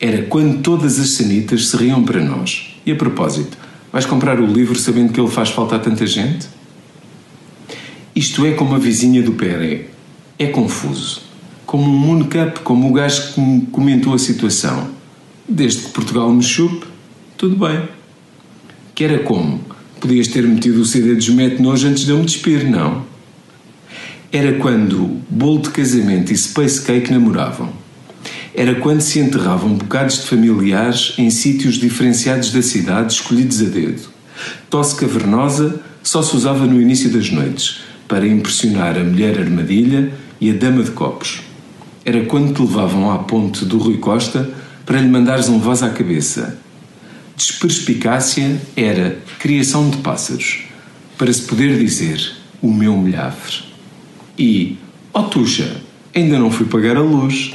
Era 0.00 0.22
quando 0.22 0.62
todas 0.62 0.98
as 0.98 1.10
sanitas 1.10 1.68
se 1.68 1.76
riam 1.76 2.02
para 2.02 2.24
nós. 2.24 2.74
E 2.86 2.92
a 2.92 2.96
propósito, 2.96 3.58
vais 3.92 4.06
comprar 4.06 4.40
o 4.40 4.46
livro 4.46 4.78
sabendo 4.78 5.12
que 5.12 5.20
ele 5.20 5.28
faz 5.28 5.50
falta 5.50 5.76
a 5.76 5.78
tanta 5.78 6.06
gente? 6.06 6.48
Isto 8.16 8.46
é 8.46 8.52
como 8.52 8.74
a 8.74 8.78
vizinha 8.78 9.22
do 9.22 9.32
Péré. 9.32 9.88
É 10.38 10.46
confuso. 10.46 11.20
Como 11.66 11.84
um 11.84 11.98
moon 11.98 12.24
cup, 12.24 12.62
como 12.64 12.88
o 12.88 12.92
gajo 12.94 13.34
que 13.34 13.40
me 13.42 13.66
comentou 13.66 14.14
a 14.14 14.18
situação. 14.18 14.88
Desde 15.46 15.82
que 15.82 15.90
Portugal 15.90 16.32
me 16.32 16.42
chupe, 16.42 16.86
tudo 17.36 17.56
bem. 17.56 17.86
Que 18.94 19.04
era 19.04 19.18
como? 19.18 19.60
Podias 20.00 20.28
ter 20.28 20.44
metido 20.44 20.80
o 20.80 20.84
CD 20.86 21.14
dos 21.14 21.28
Metnojo 21.28 21.86
antes 21.86 22.06
de 22.06 22.10
eu 22.10 22.18
me 22.18 22.24
despir, 22.24 22.64
não? 22.64 23.04
Era 24.32 24.54
quando 24.54 25.20
bolo 25.28 25.60
de 25.60 25.68
casamento 25.68 26.32
e 26.32 26.36
space 26.38 26.80
cake 26.80 27.12
namoravam. 27.12 27.79
Era 28.54 28.74
quando 28.76 29.00
se 29.00 29.18
enterravam 29.18 29.74
bocados 29.74 30.20
de 30.20 30.26
familiares 30.26 31.14
em 31.18 31.30
sítios 31.30 31.76
diferenciados 31.76 32.52
da 32.52 32.62
cidade, 32.62 33.14
escolhidos 33.14 33.60
a 33.60 33.64
dedo. 33.64 34.08
Tosse 34.68 34.96
cavernosa 34.96 35.80
só 36.02 36.22
se 36.22 36.34
usava 36.34 36.66
no 36.66 36.80
início 36.80 37.10
das 37.10 37.30
noites, 37.30 37.82
para 38.08 38.26
impressionar 38.26 38.98
a 38.98 39.04
mulher 39.04 39.38
armadilha 39.38 40.12
e 40.40 40.50
a 40.50 40.54
dama 40.54 40.82
de 40.82 40.90
copos. 40.90 41.42
Era 42.04 42.24
quando 42.24 42.54
te 42.54 42.60
levavam 42.60 43.10
à 43.10 43.18
ponte 43.18 43.64
do 43.64 43.78
Rui 43.78 43.98
Costa 43.98 44.50
para 44.84 45.00
lhe 45.00 45.08
mandares 45.08 45.48
um 45.48 45.60
voz 45.60 45.82
à 45.82 45.90
cabeça. 45.90 46.58
Desperspicácia 47.36 48.60
era 48.76 49.18
criação 49.38 49.88
de 49.88 49.98
pássaros, 49.98 50.64
para 51.16 51.32
se 51.32 51.42
poder 51.42 51.78
dizer 51.78 52.32
o 52.60 52.72
meu 52.72 52.96
milhafre. 52.96 53.58
E, 54.36 54.76
ó 55.14 55.20
oh, 55.20 55.24
Tuxa, 55.24 55.80
ainda 56.14 56.38
não 56.38 56.50
fui 56.50 56.66
pagar 56.66 56.96
a 56.96 57.00
luz. 57.00 57.52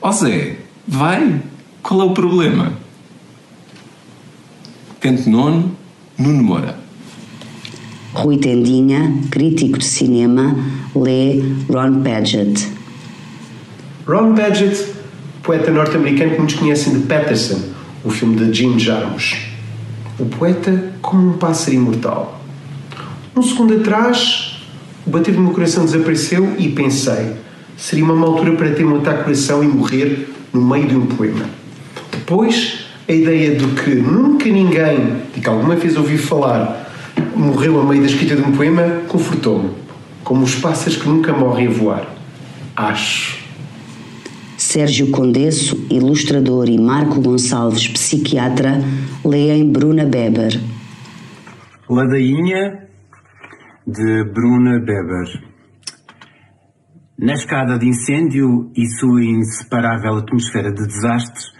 Ó 0.00 0.10
oh, 0.10 0.12
Zé, 0.12 0.58
vai, 0.86 1.42
qual 1.82 2.02
é 2.02 2.04
o 2.04 2.14
problema? 2.14 2.72
Canto 5.00 5.28
nono, 5.28 5.76
Nuno 6.16 6.42
Moura. 6.42 6.78
Rui 8.14 8.38
Tendinha, 8.38 9.12
crítico 9.28 9.76
de 9.76 9.84
cinema, 9.84 10.56
lê 10.94 11.40
Ron 11.68 12.00
Padgett. 12.04 12.68
Ron 14.06 14.36
Padgett, 14.36 14.86
poeta 15.42 15.72
norte-americano 15.72 16.30
que 16.30 16.38
muitos 16.38 16.54
conhecem 16.54 16.92
de 16.92 17.06
Patterson, 17.06 17.60
o 18.04 18.10
filme 18.10 18.36
de 18.36 18.56
Jim 18.56 18.78
Jarmusch. 18.78 19.36
O 20.16 20.26
poeta 20.26 20.92
como 21.02 21.30
um 21.30 21.38
pássaro 21.38 21.74
imortal. 21.74 22.40
Um 23.34 23.42
segundo 23.42 23.74
atrás, 23.74 24.62
o 25.04 25.10
bater 25.10 25.34
do 25.34 25.40
meu 25.40 25.52
coração 25.52 25.84
desapareceu 25.84 26.54
e 26.56 26.68
pensei, 26.68 27.34
seria 27.78 28.04
uma 28.04 28.14
má 28.14 28.26
altura 28.26 28.52
para 28.56 28.70
ter 28.72 28.84
um 28.84 28.96
ataque 28.96 29.24
coração 29.24 29.62
e 29.62 29.68
morrer 29.68 30.28
no 30.52 30.60
meio 30.60 30.88
de 30.88 30.96
um 30.96 31.06
poema. 31.06 31.46
Depois, 32.10 32.86
a 33.08 33.12
ideia 33.12 33.54
de 33.54 33.66
que 33.68 33.94
nunca 33.94 34.46
ninguém, 34.50 35.16
de 35.34 35.40
que 35.40 35.48
alguma 35.48 35.76
vez 35.76 35.96
ouvi 35.96 36.18
falar, 36.18 36.90
morreu 37.34 37.80
a 37.80 37.84
meio 37.84 38.02
da 38.02 38.08
escrita 38.08 38.36
de 38.36 38.42
um 38.42 38.52
poema, 38.52 38.82
confortou-me. 39.06 39.70
Como 40.24 40.44
os 40.44 40.56
pássaros 40.56 40.96
que 40.96 41.08
nunca 41.08 41.32
morrem 41.32 41.68
a 41.68 41.70
voar. 41.70 42.06
Acho. 42.76 43.38
Sérgio 44.56 45.10
Condesso, 45.10 45.86
ilustrador, 45.88 46.68
e 46.68 46.76
Marco 46.76 47.20
Gonçalves, 47.20 47.86
psiquiatra, 47.88 48.82
leem 49.24 49.70
Bruna 49.70 50.04
Beber. 50.04 50.60
Ladainha 51.88 52.88
de 53.86 54.24
Bruna 54.24 54.78
Beber. 54.80 55.47
Na 57.20 57.32
escada 57.32 57.76
de 57.76 57.88
incêndio 57.88 58.70
e 58.76 58.86
sua 58.86 59.24
inseparável 59.24 60.18
atmosfera 60.18 60.70
de 60.70 60.86
desastres, 60.86 61.52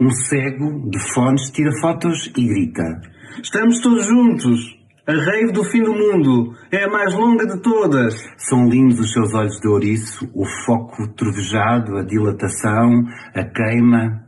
um 0.00 0.10
cego 0.10 0.88
de 0.88 0.98
fones 1.12 1.50
tira 1.50 1.70
fotos 1.82 2.32
e 2.34 2.46
grita: 2.46 3.02
Estamos 3.42 3.78
todos 3.80 4.06
juntos! 4.06 4.58
A 5.06 5.12
rave 5.12 5.52
do 5.52 5.64
fim 5.64 5.82
do 5.82 5.92
mundo 5.92 6.54
é 6.70 6.84
a 6.84 6.88
mais 6.88 7.12
longa 7.12 7.46
de 7.46 7.60
todas. 7.60 8.14
São 8.38 8.66
lindos 8.66 9.00
os 9.00 9.12
seus 9.12 9.34
olhos 9.34 9.60
de 9.60 9.68
ouriço, 9.68 10.30
o 10.32 10.46
foco 10.64 11.06
trovejado, 11.08 11.98
a 11.98 12.02
dilatação, 12.02 13.04
a 13.34 13.44
queima. 13.44 14.24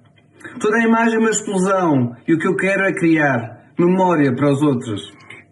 Toda 0.61 0.77
a 0.77 0.85
imagem 0.85 1.15
é 1.15 1.19
uma 1.19 1.31
explosão 1.31 2.15
e 2.29 2.35
o 2.35 2.39
que 2.39 2.47
eu 2.47 2.57
quero 2.57 2.85
é 2.85 2.93
criar 2.93 3.71
memória 3.79 4.35
para 4.37 4.53
os 4.53 4.61
outros. 4.61 5.01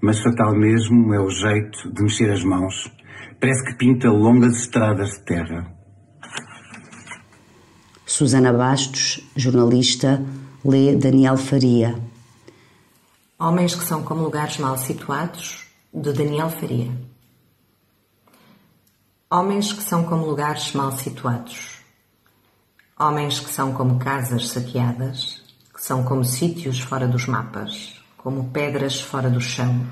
Mas 0.02 0.20
fatal 0.20 0.54
mesmo 0.54 1.14
é 1.14 1.20
o 1.20 1.30
jeito 1.30 1.90
de 1.90 2.02
mexer 2.02 2.30
as 2.30 2.44
mãos. 2.44 2.92
Parece 3.42 3.64
que 3.64 3.74
pinta 3.74 4.08
longas 4.08 4.56
estradas 4.56 5.14
de 5.14 5.24
terra. 5.24 5.74
Susana 8.06 8.52
Bastos, 8.52 9.20
jornalista, 9.34 10.24
lê 10.64 10.94
Daniel 10.94 11.36
Faria. 11.36 12.00
Homens 13.36 13.74
que 13.74 13.82
são 13.82 14.04
como 14.04 14.22
lugares 14.22 14.58
mal 14.58 14.78
situados, 14.78 15.66
de 15.92 16.12
Daniel 16.12 16.50
Faria. 16.50 16.92
Homens 19.28 19.72
que 19.72 19.82
são 19.82 20.04
como 20.04 20.24
lugares 20.24 20.72
mal 20.72 20.92
situados. 20.92 21.80
Homens 22.96 23.40
que 23.40 23.50
são 23.50 23.72
como 23.72 23.98
casas 23.98 24.50
saqueadas, 24.50 25.42
que 25.74 25.84
são 25.84 26.04
como 26.04 26.24
sítios 26.24 26.78
fora 26.78 27.08
dos 27.08 27.26
mapas 27.26 28.00
como 28.22 28.50
pedras 28.50 29.00
fora 29.00 29.28
do 29.28 29.40
chão, 29.40 29.84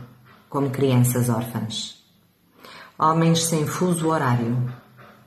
como 0.48 0.70
crianças 0.70 1.28
órfãs. 1.28 1.99
Homens 3.02 3.44
sem 3.44 3.66
fuso 3.66 4.09
horário, 4.09 4.70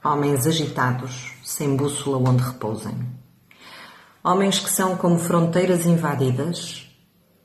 homens 0.04 0.46
agitados, 0.46 1.32
sem 1.44 1.76
bússola 1.76 2.30
onde 2.30 2.44
repousem. 2.44 2.96
Homens 4.24 4.60
que 4.60 4.70
são 4.70 4.96
como 4.96 5.18
fronteiras 5.18 5.84
invadidas, 5.88 6.88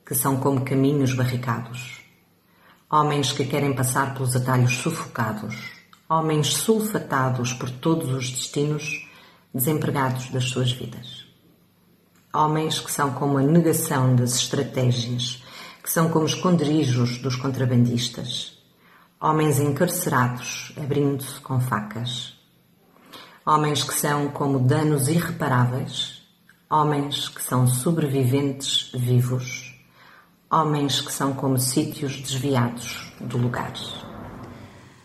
que 0.05 0.15
são 0.15 0.37
como 0.37 0.67
caminhos 0.67 1.15
barricados. 1.15 2.03
Homens 2.91 3.33
que 3.33 3.47
querem 3.47 3.75
passar 3.75 4.13
pelos 4.13 4.37
atalhos 4.37 4.77
sufocados. 4.77 5.57
Homens 6.11 6.49
sulfatados 6.49 7.55
por 7.55 7.71
todos 7.71 8.11
os 8.11 8.31
destinos, 8.31 9.09
desempregados 9.55 10.29
das 10.29 10.45
suas 10.45 10.71
vidas. 10.71 11.25
Homens 12.35 12.81
que 12.81 12.93
são 12.93 13.15
como 13.15 13.39
a 13.39 13.43
negação 13.43 14.15
das 14.15 14.35
estratégias 14.35 15.43
que 15.83 15.91
são 15.91 16.11
como 16.11 16.27
esconderijos 16.27 17.17
dos 17.17 17.35
contrabandistas, 17.35 18.58
homens 19.21 19.59
encarcerados 19.59 20.73
abrindo-se 20.77 21.41
com 21.41 21.61
facas, 21.61 22.35
homens 23.45 23.83
que 23.83 23.93
são 23.93 24.29
como 24.29 24.61
danos 24.61 25.09
irreparáveis, 25.09 26.23
homens 26.71 27.29
que 27.29 27.43
são 27.43 27.67
sobreviventes 27.67 28.93
vivos, 28.95 29.75
homens 30.49 31.01
que 31.01 31.13
são 31.13 31.33
como 31.33 31.59
sítios 31.59 32.17
desviados 32.21 33.13
do 33.21 33.39
lugar. 33.39 33.73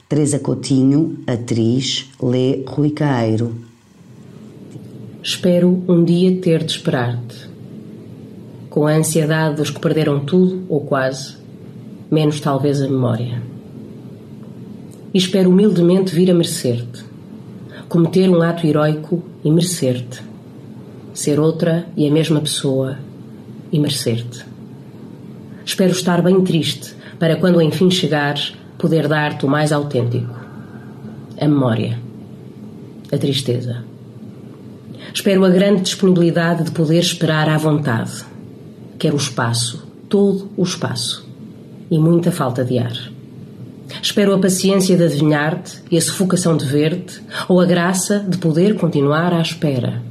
Teresa 0.07 0.37
Coutinho, 0.37 1.23
atriz, 1.25 2.11
lê 2.21 2.63
Rui 2.67 2.91
Caeiro. 2.91 3.55
Espero 5.23 5.83
um 5.87 6.03
dia 6.03 6.39
ter 6.39 6.63
de 6.63 6.71
esperar-te 6.71 7.49
com 8.69 8.85
a 8.85 8.91
ansiedade 8.91 9.55
dos 9.55 9.71
que 9.71 9.79
perderam 9.79 10.23
tudo 10.23 10.65
ou 10.69 10.81
quase, 10.81 11.37
menos 12.11 12.39
talvez 12.39 12.79
a 12.79 12.87
memória. 12.87 13.52
E 15.13 15.17
espero 15.17 15.49
humildemente 15.49 16.15
vir 16.15 16.31
a 16.31 16.33
merecer-te, 16.33 17.03
cometer 17.87 18.29
um 18.29 18.41
ato 18.41 18.65
heroico 18.65 19.23
e 19.43 19.51
merecer-te, 19.51 20.21
ser 21.13 21.39
outra 21.39 21.85
e 21.95 22.07
a 22.07 22.11
mesma 22.11 22.41
pessoa 22.41 22.97
e 23.71 23.79
merecer-te. 23.79 24.43
Espero 25.65 25.91
estar 25.91 26.21
bem 26.21 26.41
triste 26.41 26.95
para 27.19 27.35
quando 27.35 27.61
enfim 27.61 27.91
chegares 27.91 28.55
poder 28.77 29.07
dar-te 29.07 29.45
o 29.45 29.49
mais 29.49 29.71
autêntico, 29.71 30.33
a 31.39 31.47
memória, 31.47 31.99
a 33.11 33.17
tristeza. 33.17 33.83
Espero 35.13 35.45
a 35.45 35.49
grande 35.49 35.83
disponibilidade 35.83 36.63
de 36.63 36.71
poder 36.71 36.99
esperar 36.99 37.47
à 37.47 37.57
vontade 37.57 38.33
quer 39.03 39.13
o 39.13 39.17
espaço, 39.17 39.85
todo 40.07 40.49
o 40.55 40.63
espaço, 40.63 41.27
e 41.91 41.99
muita 41.99 42.31
falta 42.31 42.63
de 42.63 42.79
ar. 42.79 43.12
Espero 44.01 44.33
a 44.33 44.39
paciência 44.39 44.97
de 44.97 45.03
adivinhar-te 45.03 45.81
e 45.89 45.97
a 45.97 46.01
sufocação 46.01 46.57
de 46.57 46.65
ver-te, 46.65 47.21
ou 47.47 47.59
a 47.59 47.65
graça 47.65 48.19
de 48.19 48.37
poder 48.37 48.75
continuar 48.75 49.33
à 49.33 49.41
espera, 49.41 50.01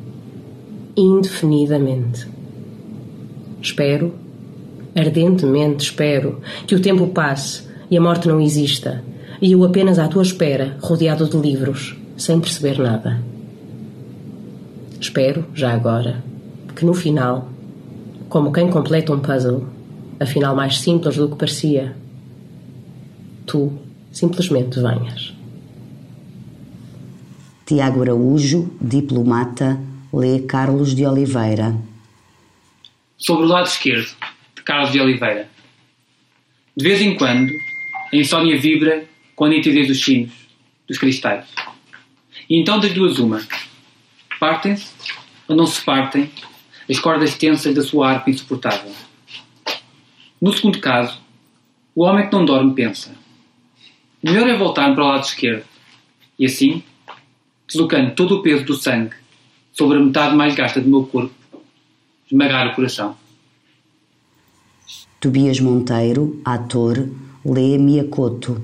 indefinidamente. 0.97 2.27
Espero, 3.61 4.15
ardentemente 4.95 5.85
espero, 5.85 6.41
que 6.67 6.75
o 6.75 6.81
tempo 6.81 7.09
passe 7.09 7.63
e 7.91 7.97
a 7.97 8.01
morte 8.01 8.29
não 8.29 8.41
exista, 8.41 9.03
e 9.41 9.53
eu 9.53 9.65
apenas 9.65 9.99
à 9.99 10.09
tua 10.09 10.23
espera, 10.23 10.77
rodeado 10.81 11.29
de 11.29 11.37
livros, 11.37 11.97
sem 12.17 12.41
perceber 12.41 12.79
nada. 12.79 13.21
Espero, 15.01 15.45
já 15.55 15.73
agora, 15.73 16.23
que 16.75 16.85
no 16.85 16.95
final, 16.95 17.49
como 18.29 18.53
quem 18.53 18.71
completa 18.71 19.13
um 19.13 19.21
puzzle, 19.21 19.67
afinal 20.19 20.55
mais 20.55 20.79
simples 20.79 21.17
do 21.17 21.29
que 21.29 21.37
parecia, 21.37 21.95
tu 23.47 23.79
simplesmente 24.13 24.81
venhas. 24.81 25.33
Tiago 27.67 28.03
Araújo, 28.03 28.71
diplomata, 28.81 29.81
lê 30.13 30.41
Carlos 30.41 30.95
de 30.95 31.07
Oliveira. 31.07 31.77
Sobre 33.17 33.47
o 33.47 33.49
lado 33.49 33.67
esquerdo, 33.67 34.11
de 34.55 34.63
Carlos 34.63 34.93
de 34.93 35.01
Oliveira. 35.01 35.49
De 36.77 36.85
vez 36.85 37.01
em 37.01 37.15
quando, 37.17 37.51
a 38.13 38.17
insónia 38.17 38.59
vibra 38.59 39.05
com 39.35 39.45
a 39.45 39.49
nitidez 39.49 39.89
dos 39.89 40.05
sinos, 40.05 40.33
dos 40.87 40.99
cristais. 40.99 41.47
E 42.49 42.61
então 42.61 42.79
das 42.79 42.93
duas 42.93 43.19
uma. 43.19 43.41
Partem-se 44.39 44.93
ou 45.49 45.57
não 45.57 45.67
se 45.67 45.81
partem 45.83 46.31
as 46.91 46.99
cordas 46.99 47.37
tensas 47.37 47.75
da 47.75 47.83
sua 47.83 48.11
harpa 48.11 48.31
insuportável. 48.31 48.93
No 50.41 50.53
segundo 50.53 50.81
caso, 50.81 51.19
o 51.95 52.05
homem 52.05 52.27
que 52.27 52.33
não 52.33 52.45
dorme 52.45 52.75
pensa. 52.75 53.22
Melhor 54.23 54.49
é 54.49 54.57
voltar 54.57 54.95
para 54.95 55.05
o 55.05 55.09
lado 55.09 55.25
esquerdo. 55.25 55.65
E 56.39 56.47
assim, 56.47 56.83
deslocando 57.67 58.15
todo 58.15 58.37
o 58.37 58.43
peso 58.43 58.65
do 58.65 58.75
sangue 58.75 59.15
sobre 59.73 59.99
a 59.99 60.01
metade 60.01 60.37
mais 60.37 60.55
gasta 60.55 60.81
do 60.81 60.89
meu 60.89 61.05
corpo, 61.05 61.35
esmagar 62.31 62.69
o 62.69 62.75
coração. 62.75 63.17
Tobias 65.19 65.59
Monteiro, 65.61 66.41
ator, 66.45 67.09
lê 67.45 67.79
Miyakoto. 67.79 68.63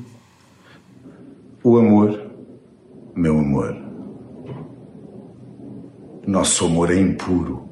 O 1.62 1.76
amor, 1.76 2.30
meu 3.14 3.38
amor. 3.38 3.76
Nosso 6.26 6.66
amor 6.66 6.90
é 6.90 7.00
impuro. 7.00 7.66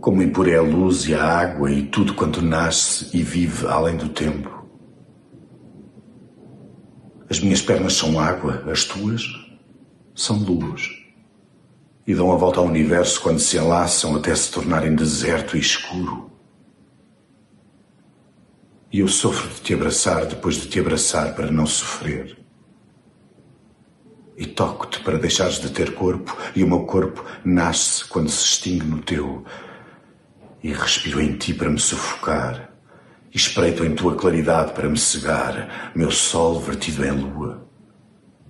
Como 0.00 0.22
impura 0.22 0.50
é 0.50 0.58
a 0.58 0.62
luz 0.62 1.08
e 1.08 1.14
a 1.14 1.22
água 1.22 1.70
e 1.70 1.82
tudo 1.82 2.14
quanto 2.14 2.42
nasce 2.42 3.16
e 3.16 3.22
vive 3.22 3.66
além 3.66 3.96
do 3.96 4.08
tempo. 4.08 4.59
As 7.30 7.38
minhas 7.38 7.62
pernas 7.62 7.92
são 7.92 8.18
água, 8.18 8.64
as 8.68 8.84
tuas 8.84 9.22
são 10.16 10.36
luz. 10.36 10.90
E 12.04 12.12
dão 12.12 12.32
a 12.32 12.36
volta 12.36 12.58
ao 12.58 12.66
universo 12.66 13.20
quando 13.20 13.38
se 13.38 13.56
enlaçam 13.56 14.16
até 14.16 14.34
se 14.34 14.50
tornarem 14.50 14.96
deserto 14.96 15.56
e 15.56 15.60
escuro. 15.60 16.28
E 18.92 18.98
eu 18.98 19.06
sofro 19.06 19.48
de 19.48 19.60
te 19.60 19.72
abraçar 19.72 20.26
depois 20.26 20.56
de 20.56 20.66
te 20.66 20.80
abraçar 20.80 21.32
para 21.36 21.52
não 21.52 21.66
sofrer. 21.66 22.36
E 24.36 24.44
toco-te 24.44 24.98
para 24.98 25.16
deixares 25.16 25.60
de 25.60 25.70
ter 25.70 25.94
corpo, 25.94 26.36
e 26.56 26.64
o 26.64 26.68
meu 26.68 26.84
corpo 26.84 27.24
nasce 27.44 28.04
quando 28.06 28.28
se 28.28 28.44
extingue 28.44 28.86
no 28.86 29.00
teu. 29.02 29.44
E 30.64 30.72
respiro 30.72 31.20
em 31.20 31.36
ti 31.36 31.54
para 31.54 31.70
me 31.70 31.78
sufocar. 31.78 32.69
Espreito 33.32 33.84
em 33.84 33.94
tua 33.94 34.16
claridade 34.16 34.72
para 34.72 34.88
me 34.88 34.98
cegar, 34.98 35.92
meu 35.94 36.10
sol 36.10 36.60
vertido 36.60 37.04
em 37.04 37.12
lua, 37.12 37.68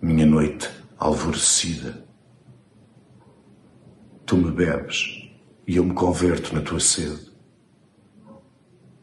minha 0.01 0.25
noite 0.25 0.71
alvorecida. 0.99 2.05
Tu 4.25 4.37
me 4.37 4.51
bebes 4.51 5.31
e 5.67 5.77
eu 5.77 5.85
me 5.85 5.93
converto 5.93 6.55
na 6.55 6.63
tua 6.63 6.81
sede. 6.81 7.31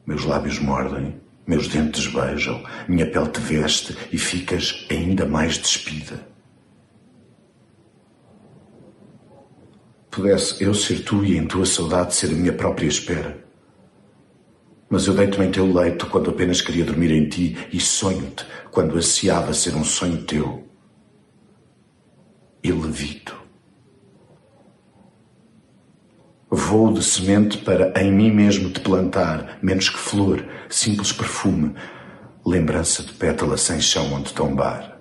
Meus 0.05 0.23
lábios 0.23 0.59
mordem 0.59 1.19
meus 1.47 1.69
dentes 1.69 2.07
beijam, 2.07 2.61
minha 2.89 3.09
pele 3.09 3.29
te 3.29 3.39
veste 3.39 3.97
e 4.11 4.17
ficas 4.17 4.85
ainda 4.91 5.25
mais 5.25 5.57
despida. 5.57 6.27
Pudesse 10.11 10.61
eu 10.61 10.73
ser 10.73 11.05
tu 11.05 11.23
e 11.23 11.37
em 11.37 11.47
tua 11.47 11.65
saudade 11.65 12.13
ser 12.13 12.31
a 12.31 12.33
minha 12.33 12.51
própria 12.51 12.87
espera. 12.87 13.46
Mas 14.89 15.05
eu 15.05 15.13
deito-me 15.13 15.47
em 15.47 15.51
teu 15.51 15.71
leito 15.71 16.07
quando 16.07 16.29
apenas 16.29 16.61
queria 16.61 16.85
dormir 16.85 17.11
em 17.11 17.27
ti 17.27 17.57
e 17.71 17.79
sonho-te 17.79 18.45
quando 18.71 18.95
ansiava 18.95 19.53
ser 19.53 19.75
um 19.75 19.83
sonho 19.83 20.23
teu. 20.23 20.65
E 22.63 22.71
levito. 22.71 23.35
Voo 26.49 26.93
de 26.93 27.03
semente 27.03 27.57
para 27.57 27.91
em 28.01 28.11
mim 28.11 28.31
mesmo 28.31 28.69
te 28.69 28.79
plantar, 28.79 29.59
menos 29.61 29.89
que 29.89 29.97
flor, 29.97 30.45
simples 30.69 31.11
perfume, 31.11 31.75
lembrança 32.45 33.03
de 33.03 33.11
pétala 33.11 33.57
sem 33.57 33.81
chão 33.81 34.13
onde 34.13 34.33
tombar. 34.33 34.97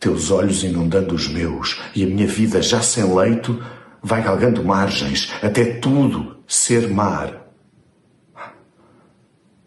Teus 0.00 0.30
olhos 0.30 0.64
inundando 0.64 1.14
os 1.14 1.28
meus 1.28 1.78
e 1.94 2.02
a 2.02 2.06
minha 2.06 2.26
vida 2.26 2.62
já 2.62 2.80
sem 2.80 3.04
leito 3.14 3.62
vai 4.02 4.22
galgando 4.22 4.64
margens 4.64 5.30
até 5.42 5.64
tudo 5.64 6.36
ser 6.46 6.88
mar. 6.88 7.48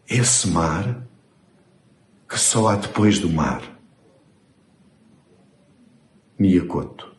Esse 0.08 0.48
mar 0.48 1.02
que 2.28 2.40
só 2.40 2.70
há 2.70 2.76
depois 2.76 3.20
do 3.20 3.30
mar. 3.30 3.62
Miyakoto. 6.40 7.12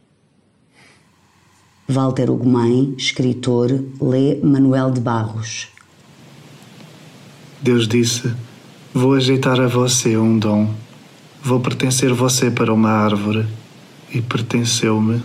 Walter 1.89 2.31
Ugumem, 2.31 2.95
escritor, 2.97 3.71
lê 4.01 4.41
Manuel 4.43 4.91
de 4.91 5.01
Barros. 5.01 5.69
Deus 7.61 7.87
disse: 7.87 8.35
Vou 8.95 9.15
ajeitar 9.15 9.61
a 9.61 9.69
você 9.69 10.17
um 10.17 10.39
dom. 10.39 10.75
Vou 11.43 11.61
pertencer 11.61 12.13
você 12.13 12.51
para 12.51 12.73
uma 12.73 12.91
árvore. 12.91 13.47
E 14.13 14.21
pertenceu-me. 14.21 15.23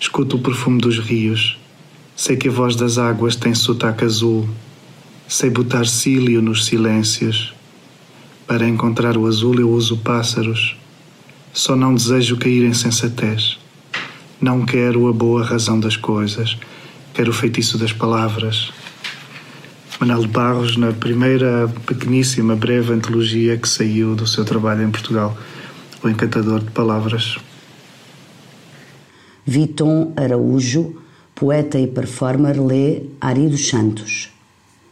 Escuto 0.00 0.36
o 0.36 0.40
perfume 0.40 0.80
dos 0.80 0.98
rios. 0.98 1.58
Sei 2.16 2.36
que 2.36 2.48
a 2.48 2.52
voz 2.52 2.76
das 2.76 2.98
águas 2.98 3.36
tem 3.36 3.54
sotaque 3.54 4.04
azul. 4.04 4.48
Sei 5.28 5.50
botar 5.50 5.86
cílio 5.86 6.42
nos 6.42 6.64
silêncios. 6.64 7.54
Para 8.46 8.68
encontrar 8.68 9.16
o 9.16 9.26
azul 9.26 9.58
eu 9.58 9.70
uso 9.70 9.96
pássaros. 9.96 10.76
Só 11.52 11.76
não 11.76 11.94
desejo 11.94 12.36
cair 12.36 12.64
em 12.64 12.74
sensatez. 12.74 13.58
Não 14.42 14.66
quero 14.66 15.06
a 15.06 15.12
boa 15.12 15.44
razão 15.44 15.78
das 15.78 15.96
coisas, 15.96 16.58
quero 17.14 17.30
o 17.30 17.32
feitiço 17.32 17.78
das 17.78 17.92
palavras. 17.92 18.72
Manuel 20.00 20.22
de 20.22 20.26
Barros, 20.26 20.76
na 20.76 20.92
primeira 20.92 21.72
pequeníssima, 21.86 22.56
breve 22.56 22.92
antologia 22.92 23.56
que 23.56 23.68
saiu 23.68 24.16
do 24.16 24.26
seu 24.26 24.44
trabalho 24.44 24.82
em 24.82 24.90
Portugal, 24.90 25.38
O 26.02 26.08
Encantador 26.08 26.58
de 26.58 26.72
Palavras. 26.72 27.38
Viton 29.44 30.12
Araújo, 30.16 31.02
poeta 31.34 31.78
e 31.78 31.86
performer, 31.86 32.60
lê 32.60 33.02
Ari 33.20 33.48
dos 33.48 33.68
Santos. 33.68 34.30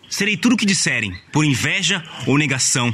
Serei 0.08 0.36
tudo 0.36 0.54
o 0.54 0.56
que 0.56 0.66
disserem, 0.66 1.14
por 1.32 1.44
inveja 1.44 2.02
ou 2.26 2.36
negação 2.36 2.92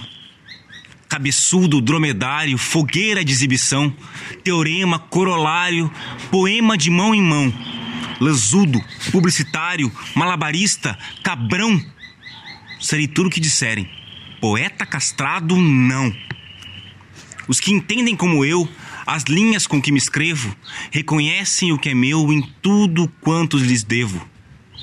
cabeçudo, 1.08 1.80
dromedário, 1.80 2.58
fogueira 2.58 3.24
de 3.24 3.32
exibição, 3.32 3.94
teorema, 4.42 4.98
corolário, 4.98 5.90
poema 6.30 6.76
de 6.76 6.90
mão 6.90 7.14
em 7.14 7.22
mão, 7.22 7.52
lanzudo, 8.20 8.78
publicitário, 9.10 9.90
malabarista, 10.14 10.98
cabrão. 11.22 11.82
Serei 12.80 13.06
tudo 13.06 13.28
o 13.28 13.30
que 13.30 13.40
disserem. 13.40 13.88
Poeta 14.40 14.84
castrado, 14.84 15.56
não. 15.56 16.14
Os 17.48 17.60
que 17.60 17.72
entendem 17.72 18.16
como 18.16 18.44
eu, 18.44 18.68
as 19.06 19.22
linhas 19.22 19.68
com 19.68 19.80
que 19.80 19.92
me 19.92 19.98
escrevo, 19.98 20.54
reconhecem 20.90 21.72
o 21.72 21.78
que 21.78 21.90
é 21.90 21.94
meu 21.94 22.32
em 22.32 22.42
tudo 22.60 23.06
quanto 23.20 23.56
lhes 23.56 23.84
devo. 23.84 24.20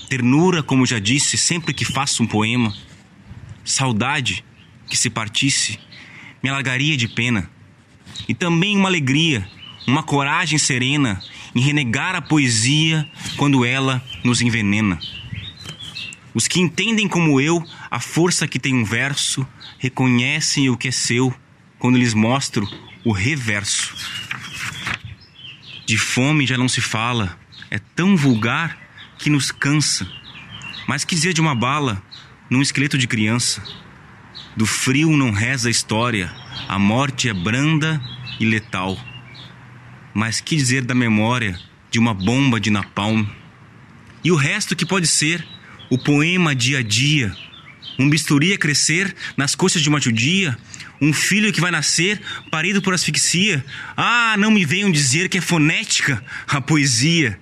Ternura, 0.08 0.64
como 0.64 0.86
já 0.86 0.98
disse, 0.98 1.38
sempre 1.38 1.74
que 1.74 1.84
faço 1.84 2.24
um 2.24 2.28
poema. 2.28 2.74
Saudade, 3.66 4.44
que 4.88 4.96
se 4.96 5.10
partisse, 5.10 5.78
me 6.42 6.50
alargaria 6.50 6.96
de 6.96 7.10
pena. 7.10 7.50
E 8.28 8.34
também 8.34 8.78
uma 8.78 8.88
alegria, 8.88 9.46
uma 9.86 10.02
coragem 10.02 10.58
serena 10.58 11.22
em 11.54 11.60
renegar 11.60 12.16
a 12.16 12.22
poesia 12.22 13.08
quando 13.36 13.66
ela 13.66 14.02
nos 14.24 14.42
envenena. 14.42 15.00
Os 16.34 16.48
que 16.48 16.62
entendem 16.62 17.08
como 17.08 17.42
eu 17.42 17.62
a 17.92 18.00
força 18.00 18.48
que 18.48 18.58
tem 18.58 18.74
um 18.74 18.86
verso 18.86 19.46
reconhecem 19.78 20.70
o 20.70 20.78
que 20.78 20.88
é 20.88 20.92
seu 20.92 21.34
quando 21.78 21.98
lhes 21.98 22.14
mostro 22.14 22.68
o 23.04 23.12
reverso. 23.12 23.96
De 25.86 25.98
fome 25.98 26.46
já 26.48 26.58
não 26.58 26.70
se 26.70 26.82
fala, 26.82 27.38
é 27.70 27.78
tão 27.78 28.16
vulgar 28.16 28.78
que 29.18 29.30
nos 29.30 29.52
cansa. 29.52 30.08
Mas 30.88 31.04
que 31.04 31.16
dizer 31.16 31.34
de 31.34 31.42
uma 31.42 31.56
bala 31.56 32.02
num 32.50 32.62
esqueleto 32.62 32.98
de 32.98 33.08
criança? 33.08 33.64
Do 34.56 34.66
frio 34.66 35.18
não 35.18 35.32
reza 35.32 35.68
a 35.68 35.72
história, 35.72 36.34
a 36.68 36.78
morte 36.78 37.28
é 37.28 37.34
branda 37.34 38.02
e 38.40 38.46
letal. 38.46 38.98
Mas 40.14 40.40
que 40.40 40.56
dizer 40.56 40.84
da 40.84 40.94
memória 40.94 41.60
de 41.90 42.00
uma 42.00 42.14
bomba 42.14 42.60
de 42.60 42.70
napalm? 42.70 43.26
E 44.24 44.32
o 44.32 44.36
resto 44.36 44.76
que 44.76 44.86
pode 44.86 45.08
ser 45.08 45.46
o 45.90 45.98
poema 45.98 46.56
dia 46.56 46.80
a 46.80 46.82
dia, 46.82 47.36
um 48.00 48.10
bisturi 48.10 48.54
a 48.54 48.58
crescer 48.58 49.14
nas 49.36 49.56
coxas 49.56 49.82
de 49.82 49.90
uma 49.90 50.00
judia, 50.00 50.58
um 51.04 51.14
filho 51.14 51.52
que 51.52 51.60
vai 51.60 51.70
nascer 51.70 52.22
parido 52.50 52.82
por 52.82 52.94
asfixia. 52.94 53.64
Ah, 53.96 54.36
não 54.38 54.52
me 54.52 54.66
venham 54.66 54.92
dizer 54.92 55.28
que 55.28 55.38
é 55.38 55.42
fonética 55.42 56.24
a 56.48 56.62
poesia. 56.62 57.38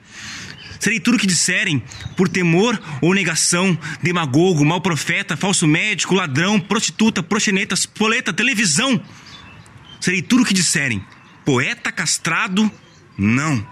Serei 0.80 1.00
tudo 1.00 1.16
o 1.16 1.20
que 1.20 1.28
disserem, 1.28 1.84
por 2.18 2.28
temor 2.28 2.82
ou 3.04 3.14
negação, 3.14 3.78
demagogo, 4.02 4.66
mau 4.66 4.82
profeta, 4.82 5.38
falso 5.38 5.68
médico, 5.68 6.16
ladrão, 6.16 6.60
prostituta, 6.60 7.22
proxeneta, 7.22 7.76
poleta, 7.94 8.34
televisão. 8.34 9.00
Serei 10.00 10.24
tudo 10.24 10.42
o 10.42 10.46
que 10.46 10.56
disserem, 10.56 11.06
poeta 11.46 11.92
castrado, 11.92 12.72
não. 13.16 13.64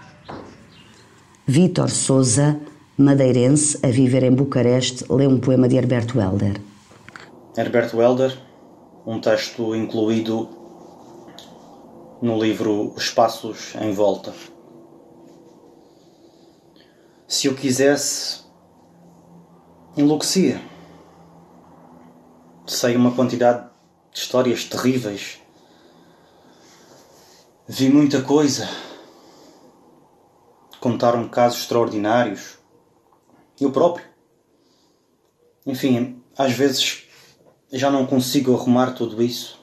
Vítor 1.44 1.90
Souza, 1.90 2.60
madeirense, 2.96 3.76
a 3.82 3.88
viver 3.88 4.22
em 4.22 4.30
Bucareste, 4.30 5.04
lê 5.10 5.26
um 5.26 5.40
poema 5.40 5.68
de 5.68 5.74
Herberto 5.74 6.20
Helder. 6.20 6.60
Herbert 7.56 7.92
Welder, 7.92 8.38
um 9.06 9.20
texto 9.20 9.74
incluído 9.74 10.48
no 12.20 12.38
livro 12.38 12.92
Os 12.94 13.10
Passos 13.10 13.74
em 13.76 13.92
Volta. 13.92 14.34
Se 17.26 17.46
eu 17.46 17.54
quisesse, 17.54 18.44
enlouquecia. 19.96 20.60
Sei 22.66 22.94
uma 22.94 23.14
quantidade 23.14 23.70
de 24.12 24.18
histórias 24.20 24.64
terríveis. 24.64 25.40
Vi 27.66 27.88
muita 27.88 28.20
coisa. 28.22 28.68
Contaram 30.78 31.28
casos 31.28 31.60
extraordinários. 31.60 32.58
Eu 33.60 33.72
próprio. 33.72 34.04
Enfim, 35.66 36.22
às 36.36 36.52
vezes 36.52 37.09
já 37.72 37.90
não 37.90 38.06
consigo 38.06 38.54
arrumar 38.54 38.92
tudo 38.92 39.22
isso. 39.22 39.58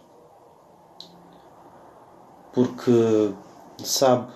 Porque, 2.53 3.33
sabe, 3.83 4.31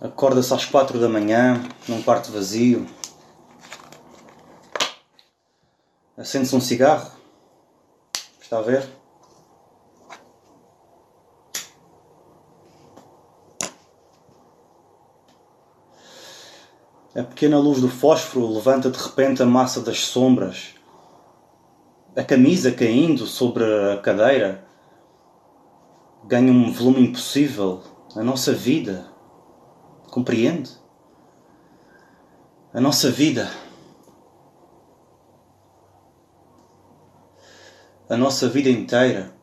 acorda-se 0.00 0.52
às 0.52 0.64
quatro 0.64 0.98
da 0.98 1.08
manhã, 1.08 1.62
num 1.88 2.02
quarto 2.02 2.30
vazio, 2.32 2.86
acende-se 6.16 6.54
um 6.54 6.60
cigarro, 6.60 7.10
está 8.40 8.58
a 8.58 8.62
ver? 8.62 8.86
A 17.14 17.22
pequena 17.22 17.58
luz 17.58 17.80
do 17.80 17.88
fósforo 17.88 18.52
levanta 18.52 18.90
de 18.90 18.98
repente 18.98 19.42
a 19.42 19.46
massa 19.46 19.80
das 19.80 20.00
sombras 20.00 20.79
a 22.20 22.24
camisa 22.24 22.70
caindo 22.70 23.26
sobre 23.26 23.64
a 23.64 23.96
cadeira 23.96 24.62
ganha 26.24 26.52
um 26.52 26.70
volume 26.70 27.08
impossível. 27.08 27.82
A 28.14 28.22
nossa 28.22 28.52
vida. 28.52 29.10
Compreende? 30.10 30.70
A 32.74 32.80
nossa 32.80 33.10
vida. 33.10 33.50
A 38.06 38.18
nossa 38.18 38.50
vida 38.50 38.68
inteira 38.68 39.34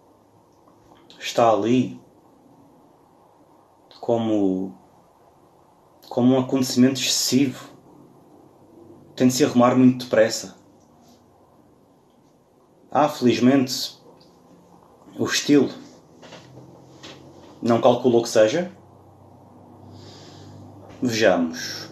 está 1.20 1.52
ali 1.52 2.00
como 4.00 4.78
como 6.08 6.36
um 6.36 6.40
acontecimento 6.40 7.02
excessivo. 7.02 7.70
Tem 9.16 9.28
de 9.28 9.34
se 9.34 9.44
arrumar 9.44 9.76
muito 9.76 10.06
depressa. 10.06 10.67
Ah, 13.00 13.08
felizmente, 13.08 13.96
o 15.20 15.26
estilo 15.26 15.70
não 17.62 17.80
calculou 17.80 18.24
que 18.24 18.30
seja? 18.30 18.72
Vejamos. 21.00 21.92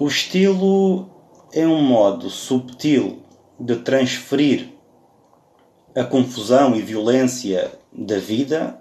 O 0.00 0.06
estilo 0.08 1.06
é 1.52 1.66
um 1.66 1.82
modo 1.82 2.30
subtil 2.30 3.22
de 3.60 3.76
transferir 3.76 4.72
a 5.94 6.02
confusão 6.02 6.74
e 6.74 6.80
violência 6.80 7.78
da 7.92 8.18
vida 8.18 8.80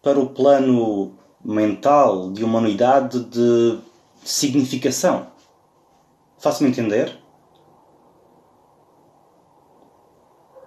para 0.00 0.20
o 0.20 0.28
plano 0.28 1.18
mental 1.44 2.30
de 2.30 2.44
uma 2.44 2.60
unidade 2.60 3.24
de 3.24 3.80
significação. 4.24 5.29
Faço-me 6.40 6.70
entender? 6.70 7.18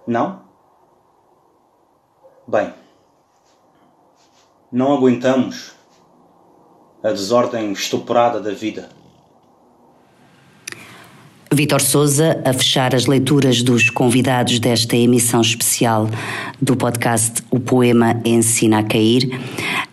Não? 0.06 0.44
Bem, 2.46 2.72
não 4.70 4.92
aguentamos 4.92 5.74
a 7.02 7.08
desordem 7.08 7.72
estuporada 7.72 8.40
da 8.40 8.52
vida. 8.52 8.88
Vítor 11.54 11.80
Souza 11.80 12.40
a 12.44 12.52
fechar 12.52 12.94
as 12.94 13.06
leituras 13.06 13.62
dos 13.62 13.88
convidados 13.88 14.58
desta 14.58 14.96
emissão 14.96 15.40
especial 15.40 16.08
do 16.60 16.76
podcast 16.76 17.42
O 17.50 17.60
Poema 17.60 18.20
Ensina 18.24 18.80
a 18.80 18.82
Cair. 18.82 19.30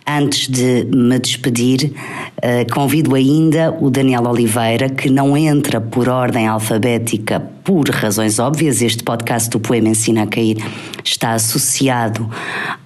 Antes 0.06 0.48
de 0.48 0.84
me 0.92 1.18
despedir, 1.18 1.92
eh, 2.40 2.64
convido 2.64 3.14
ainda 3.14 3.70
o 3.80 3.90
Daniel 3.90 4.24
Oliveira, 4.24 4.90
que 4.90 5.08
não 5.08 5.36
entra 5.36 5.80
por 5.80 6.08
ordem 6.08 6.48
alfabética 6.48 7.40
por 7.62 7.88
razões 7.90 8.38
óbvias. 8.38 8.82
Este 8.82 9.04
podcast 9.04 9.48
do 9.48 9.60
Poema 9.60 9.88
Ensina 9.88 10.24
a 10.24 10.26
Cair 10.26 10.56
está 11.04 11.32
associado 11.32 12.28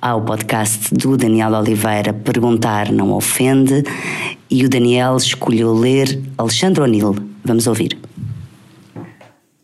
ao 0.02 0.20
podcast 0.22 0.94
do 0.94 1.16
Daniel 1.16 1.52
Oliveira 1.52 2.12
Perguntar 2.12 2.92
Não 2.92 3.12
Ofende 3.12 3.82
e 4.50 4.64
o 4.64 4.68
Daniel 4.68 5.16
escolheu 5.16 5.72
ler 5.72 6.20
Alexandre 6.36 6.82
O'Neill. 6.82 7.16
Vamos 7.44 7.66
ouvir. 7.66 8.05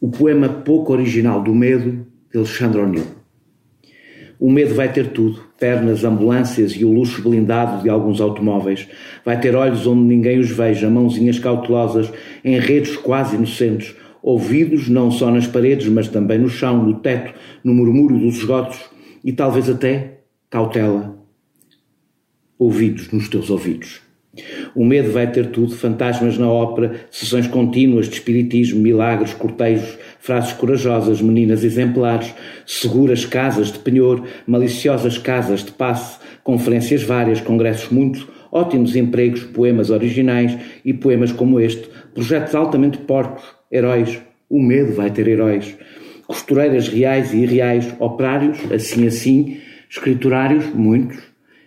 O 0.03 0.11
poema 0.11 0.49
pouco 0.49 0.93
original 0.93 1.41
do 1.41 1.55
medo 1.55 2.05
de 2.29 2.37
Alexandre 2.37 2.81
O'Neill. 2.81 3.07
O 4.37 4.51
medo 4.51 4.75
vai 4.75 4.93
ter 4.93 5.13
tudo: 5.13 5.41
pernas, 5.61 6.03
ambulâncias 6.03 6.73
e 6.73 6.85
o 6.85 6.93
luxo 6.93 7.23
blindado 7.23 7.85
de 7.85 7.89
alguns 7.89 8.21
automóveis. 8.21 8.89
Vai 9.25 9.39
ter 9.39 9.55
olhos 9.55 9.87
onde 9.87 10.03
ninguém 10.03 10.41
os 10.41 10.51
veja, 10.51 10.91
mãozinhas 10.91 11.39
cautelosas, 11.39 12.13
enredos 12.45 12.97
quase 12.97 13.37
inocentes, 13.37 13.95
ouvidos 14.21 14.89
não 14.89 15.09
só 15.09 15.31
nas 15.31 15.47
paredes, 15.47 15.87
mas 15.87 16.09
também 16.09 16.37
no 16.37 16.49
chão, 16.49 16.83
no 16.83 16.95
teto, 16.99 17.33
no 17.63 17.73
murmúrio 17.73 18.19
dos 18.19 18.39
esgotos 18.39 18.81
e 19.25 19.33
talvez 19.33 19.71
até 19.71 20.23
cautela. 20.51 21.17
Ouvidos 22.59 23.13
nos 23.13 23.29
teus 23.29 23.51
ouvidos. 23.51 24.03
O 24.75 24.83
medo 24.83 25.13
vai 25.13 25.31
ter 25.31 25.49
tudo: 25.49 25.77
fantasmas 25.77 26.39
na 26.39 26.51
ópera, 26.51 27.07
sessões 27.11 27.47
contínuas 27.47 28.09
de 28.09 28.15
espiritismo, 28.15 28.81
milagres, 28.81 29.35
cortejos, 29.35 29.99
frases 30.19 30.55
corajosas, 30.55 31.21
meninas 31.21 31.63
exemplares, 31.63 32.35
seguras 32.67 33.27
casas 33.27 33.71
de 33.71 33.79
penhor, 33.79 34.27
maliciosas 34.47 35.19
casas 35.19 35.63
de 35.63 35.73
passe, 35.73 36.19
conferências 36.43 37.03
várias, 37.03 37.43
congressos 37.43 37.91
muitos, 37.91 38.27
ótimos 38.51 38.97
empregos, 38.97 39.43
poemas 39.43 39.91
originais 39.91 40.57
e 40.83 40.95
poemas 40.95 41.31
como 41.31 41.61
este, 41.61 41.87
projetos 42.15 42.55
altamente 42.55 42.99
porcos, 42.99 43.45
heróis. 43.71 44.19
O 44.49 44.63
medo 44.63 44.95
vai 44.95 45.11
ter 45.11 45.29
heróis. 45.29 45.77
Costureiras 46.27 46.89
reais 46.89 47.35
e 47.35 47.39
irreais, 47.39 47.95
operários, 47.99 48.59
assim 48.73 49.07
assim, 49.07 49.59
escriturários, 49.91 50.65
muitos, 50.75 51.19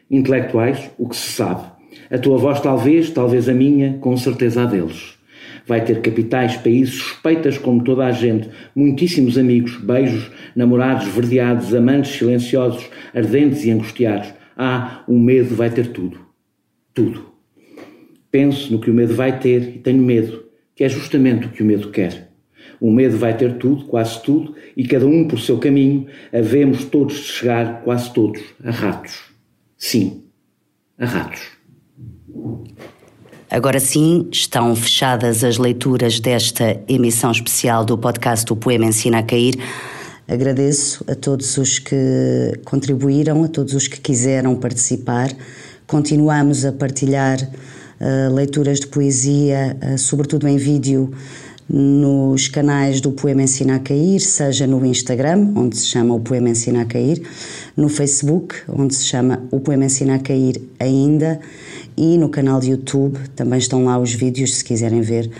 intelectuais, 0.10 0.90
o 0.98 1.08
que 1.08 1.16
se 1.16 1.32
sabe 1.32 1.75
a 2.10 2.18
tua 2.18 2.38
voz, 2.38 2.60
talvez, 2.60 3.10
talvez 3.10 3.50
a 3.50 3.54
minha, 3.54 3.98
com 4.00 4.16
certeza 4.16 4.64
a 4.64 4.66
deles. 4.66 5.16
Vai 5.68 5.84
ter 5.84 6.02
capitais, 6.02 6.58
países, 6.58 6.96
suspeitas 6.96 7.58
como 7.58 7.84
toda 7.84 8.06
a 8.06 8.12
gente, 8.12 8.50
muitíssimos 8.76 9.38
amigos, 9.38 9.78
beijos, 9.78 10.30
namorados, 10.56 11.08
verdeados, 11.08 11.74
amantes 11.74 12.12
silenciosos, 12.12 12.88
ardentes 13.14 13.66
e 13.66 13.72
angustiados. 13.72 14.32
Ah, 14.56 15.04
o 15.08 15.18
medo 15.18 15.56
vai 15.56 15.70
ter 15.70 15.88
tudo. 15.88 16.20
Tudo. 16.94 17.26
Penso 18.30 18.72
no 18.72 18.80
que 18.80 18.92
o 18.92 18.94
medo 18.94 19.16
vai 19.16 19.40
ter 19.40 19.76
e 19.76 19.80
tenho 19.80 20.04
medo, 20.04 20.46
que 20.76 20.84
é 20.84 20.90
justamente 20.90 21.48
o 21.48 21.50
que 21.50 21.64
o 21.64 21.66
medo 21.66 21.90
quer. 21.90 22.32
O 22.80 22.92
medo 22.92 23.18
vai 23.18 23.36
ter 23.36 23.58
tudo, 23.58 23.86
quase 23.86 24.22
tudo, 24.22 24.56
e 24.76 24.86
cada 24.86 25.08
um 25.08 25.28
por 25.28 25.40
seu 25.40 25.58
caminho, 25.58 26.08
havemos 26.32 26.86
todos 26.86 27.16
de 27.16 27.24
chegar, 27.24 27.82
quase 27.84 28.14
todos, 28.14 28.42
a 28.64 28.72
ratos. 28.72 29.24
Sim, 29.78 30.24
a 30.98 31.06
ratos. 31.06 31.55
Agora 33.50 33.80
sim, 33.80 34.28
estão 34.32 34.76
fechadas 34.76 35.44
as 35.44 35.58
leituras 35.58 36.20
desta 36.20 36.80
emissão 36.88 37.32
especial 37.32 37.86
do 37.86 37.98
podcast 37.98 38.52
O 38.52 38.56
Poema 38.56 38.86
Ensina 38.86 39.20
a 39.20 39.24
Cair. 39.24 39.56
Agradeço 40.28 41.06
a 41.08 41.14
todos 41.14 41.56
os 41.58 41.78
que 41.78 42.60
contribuíram, 42.66 43.44
a 43.44 43.48
todos 43.48 43.74
os 43.74 43.88
que 43.88 44.02
quiseram 44.02 44.56
participar. 44.56 45.30
Continuamos 45.86 46.66
a 46.66 46.72
partilhar 46.72 47.38
uh, 47.40 48.34
leituras 48.34 48.80
de 48.80 48.88
poesia, 48.88 49.78
uh, 49.84 49.98
sobretudo 49.98 50.48
em 50.48 50.58
vídeo, 50.58 51.14
nos 51.70 52.48
canais 52.48 53.02
do 53.02 53.12
Poema 53.12 53.44
Ensina 53.44 53.76
a 53.76 53.80
Cair, 53.80 54.20
seja 54.20 54.68
no 54.68 54.86
Instagram, 54.86 55.52
onde 55.56 55.78
se 55.78 55.88
chama 55.88 56.14
o 56.14 56.20
Poema 56.20 56.50
Ensina 56.50 56.82
a 56.82 56.86
Cair, 56.86 57.22
no 57.76 57.90
Facebook, 57.90 58.56
onde 58.68 58.94
se 58.94 59.06
chama 59.06 59.44
o 59.52 59.60
Poema 59.60 59.86
Ensina 59.86 60.16
a 60.16 60.20
Cair 60.20 60.62
ainda, 60.80 61.40
e 61.98 62.18
no 62.18 62.30
canal 62.30 62.60
de 62.60 62.72
YouTube 62.72 63.18
também 63.36 63.60
estão 63.60 63.86
lá 63.86 63.98
os 63.98 64.14
vídeos, 64.14 64.56
se 64.56 64.64
quiserem 64.64 65.02
ver, 65.02 65.32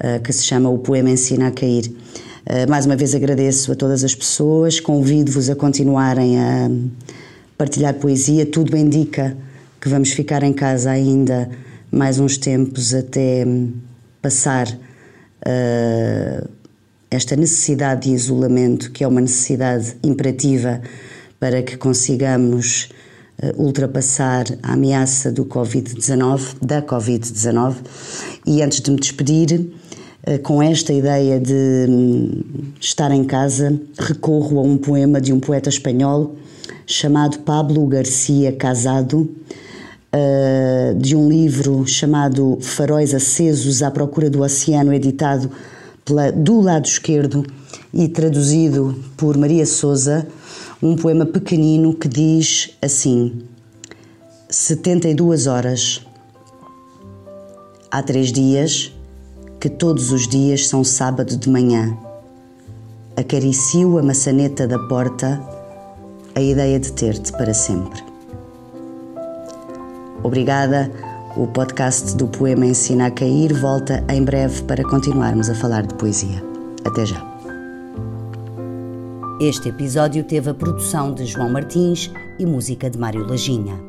uh, 0.00 0.22
que 0.22 0.32
se 0.32 0.44
chama 0.44 0.68
o 0.68 0.78
Poema 0.78 1.10
Ensina 1.10 1.48
a 1.48 1.50
Cair. 1.50 1.86
Uh, 1.86 2.68
mais 2.68 2.86
uma 2.86 2.96
vez 2.96 3.14
agradeço 3.14 3.72
a 3.72 3.74
todas 3.74 4.04
as 4.04 4.14
pessoas, 4.14 4.78
convido-vos 4.78 5.50
a 5.50 5.56
continuarem 5.56 6.38
a 6.38 6.70
partilhar 7.58 7.94
poesia, 7.94 8.46
tudo 8.46 8.76
indica 8.76 9.36
que 9.80 9.88
vamos 9.88 10.10
ficar 10.10 10.42
em 10.42 10.52
casa 10.52 10.90
ainda 10.90 11.48
mais 11.90 12.18
uns 12.18 12.36
tempos 12.36 12.94
até 12.94 13.44
hum, 13.46 13.72
passar 14.20 14.68
uh, 14.68 16.48
esta 17.10 17.36
necessidade 17.36 18.08
de 18.08 18.14
isolamento, 18.14 18.90
que 18.90 19.04
é 19.04 19.08
uma 19.08 19.20
necessidade 19.20 19.96
imperativa 20.02 20.80
para 21.38 21.62
que 21.62 21.76
consigamos 21.76 22.90
ultrapassar 23.56 24.44
a 24.62 24.72
ameaça 24.72 25.30
do 25.30 25.44
Covid-19, 25.44 26.56
da 26.62 26.80
Covid-19. 26.80 27.74
E 28.46 28.62
antes 28.62 28.80
de 28.80 28.90
me 28.90 28.98
despedir, 28.98 29.60
uh, 30.26 30.38
com 30.42 30.62
esta 30.62 30.92
ideia 30.92 31.38
de 31.38 31.86
um, 31.88 32.42
estar 32.80 33.10
em 33.10 33.24
casa, 33.24 33.78
recorro 33.98 34.58
a 34.58 34.62
um 34.62 34.78
poema 34.78 35.20
de 35.20 35.32
um 35.32 35.40
poeta 35.40 35.68
espanhol 35.68 36.36
chamado 36.86 37.40
Pablo 37.40 37.86
Garcia 37.86 38.52
Casado 38.52 39.28
uh, 40.12 40.94
de 40.98 41.14
um 41.14 41.28
livro 41.28 41.86
chamado 41.86 42.58
Faróis 42.60 43.12
Acesos 43.14 43.82
à 43.82 43.90
Procura 43.90 44.30
do 44.30 44.42
Oceano, 44.42 44.94
editado 44.94 45.50
pela, 46.04 46.30
do 46.30 46.60
lado 46.60 46.86
esquerdo 46.86 47.44
e 47.92 48.08
traduzido 48.08 48.94
por 49.16 49.36
Maria 49.36 49.66
Souza, 49.66 50.26
um 50.82 50.96
poema 50.96 51.24
pequenino 51.24 51.94
que 51.94 52.08
diz 52.08 52.70
assim: 52.82 53.42
72 54.48 55.46
horas. 55.46 56.00
Há 57.90 58.02
três 58.02 58.32
dias 58.32 58.92
que 59.60 59.68
todos 59.68 60.12
os 60.12 60.28
dias 60.28 60.68
são 60.68 60.84
sábado 60.84 61.36
de 61.36 61.48
manhã. 61.48 61.96
Acaricio 63.16 63.98
a 63.98 64.02
maçaneta 64.02 64.66
da 64.66 64.78
porta, 64.78 65.42
a 66.34 66.40
ideia 66.40 66.78
de 66.78 66.92
ter-te 66.92 67.32
para 67.32 67.54
sempre. 67.54 68.02
Obrigada. 70.22 70.90
O 71.36 71.46
podcast 71.46 72.16
do 72.16 72.26
Poema 72.26 72.64
Ensina 72.66 73.06
a 73.06 73.10
Cair 73.10 73.52
volta 73.60 74.02
em 74.08 74.22
breve 74.22 74.62
para 74.62 74.82
continuarmos 74.82 75.50
a 75.50 75.54
falar 75.54 75.86
de 75.86 75.94
poesia. 75.94 76.42
Até 76.84 77.04
já. 77.04 77.35
Este 79.38 79.68
episódio 79.68 80.24
teve 80.24 80.48
a 80.48 80.54
produção 80.54 81.12
de 81.12 81.26
João 81.26 81.50
Martins 81.50 82.10
e 82.38 82.46
música 82.46 82.88
de 82.88 82.98
Mário 82.98 83.26
Laginha. 83.26 83.85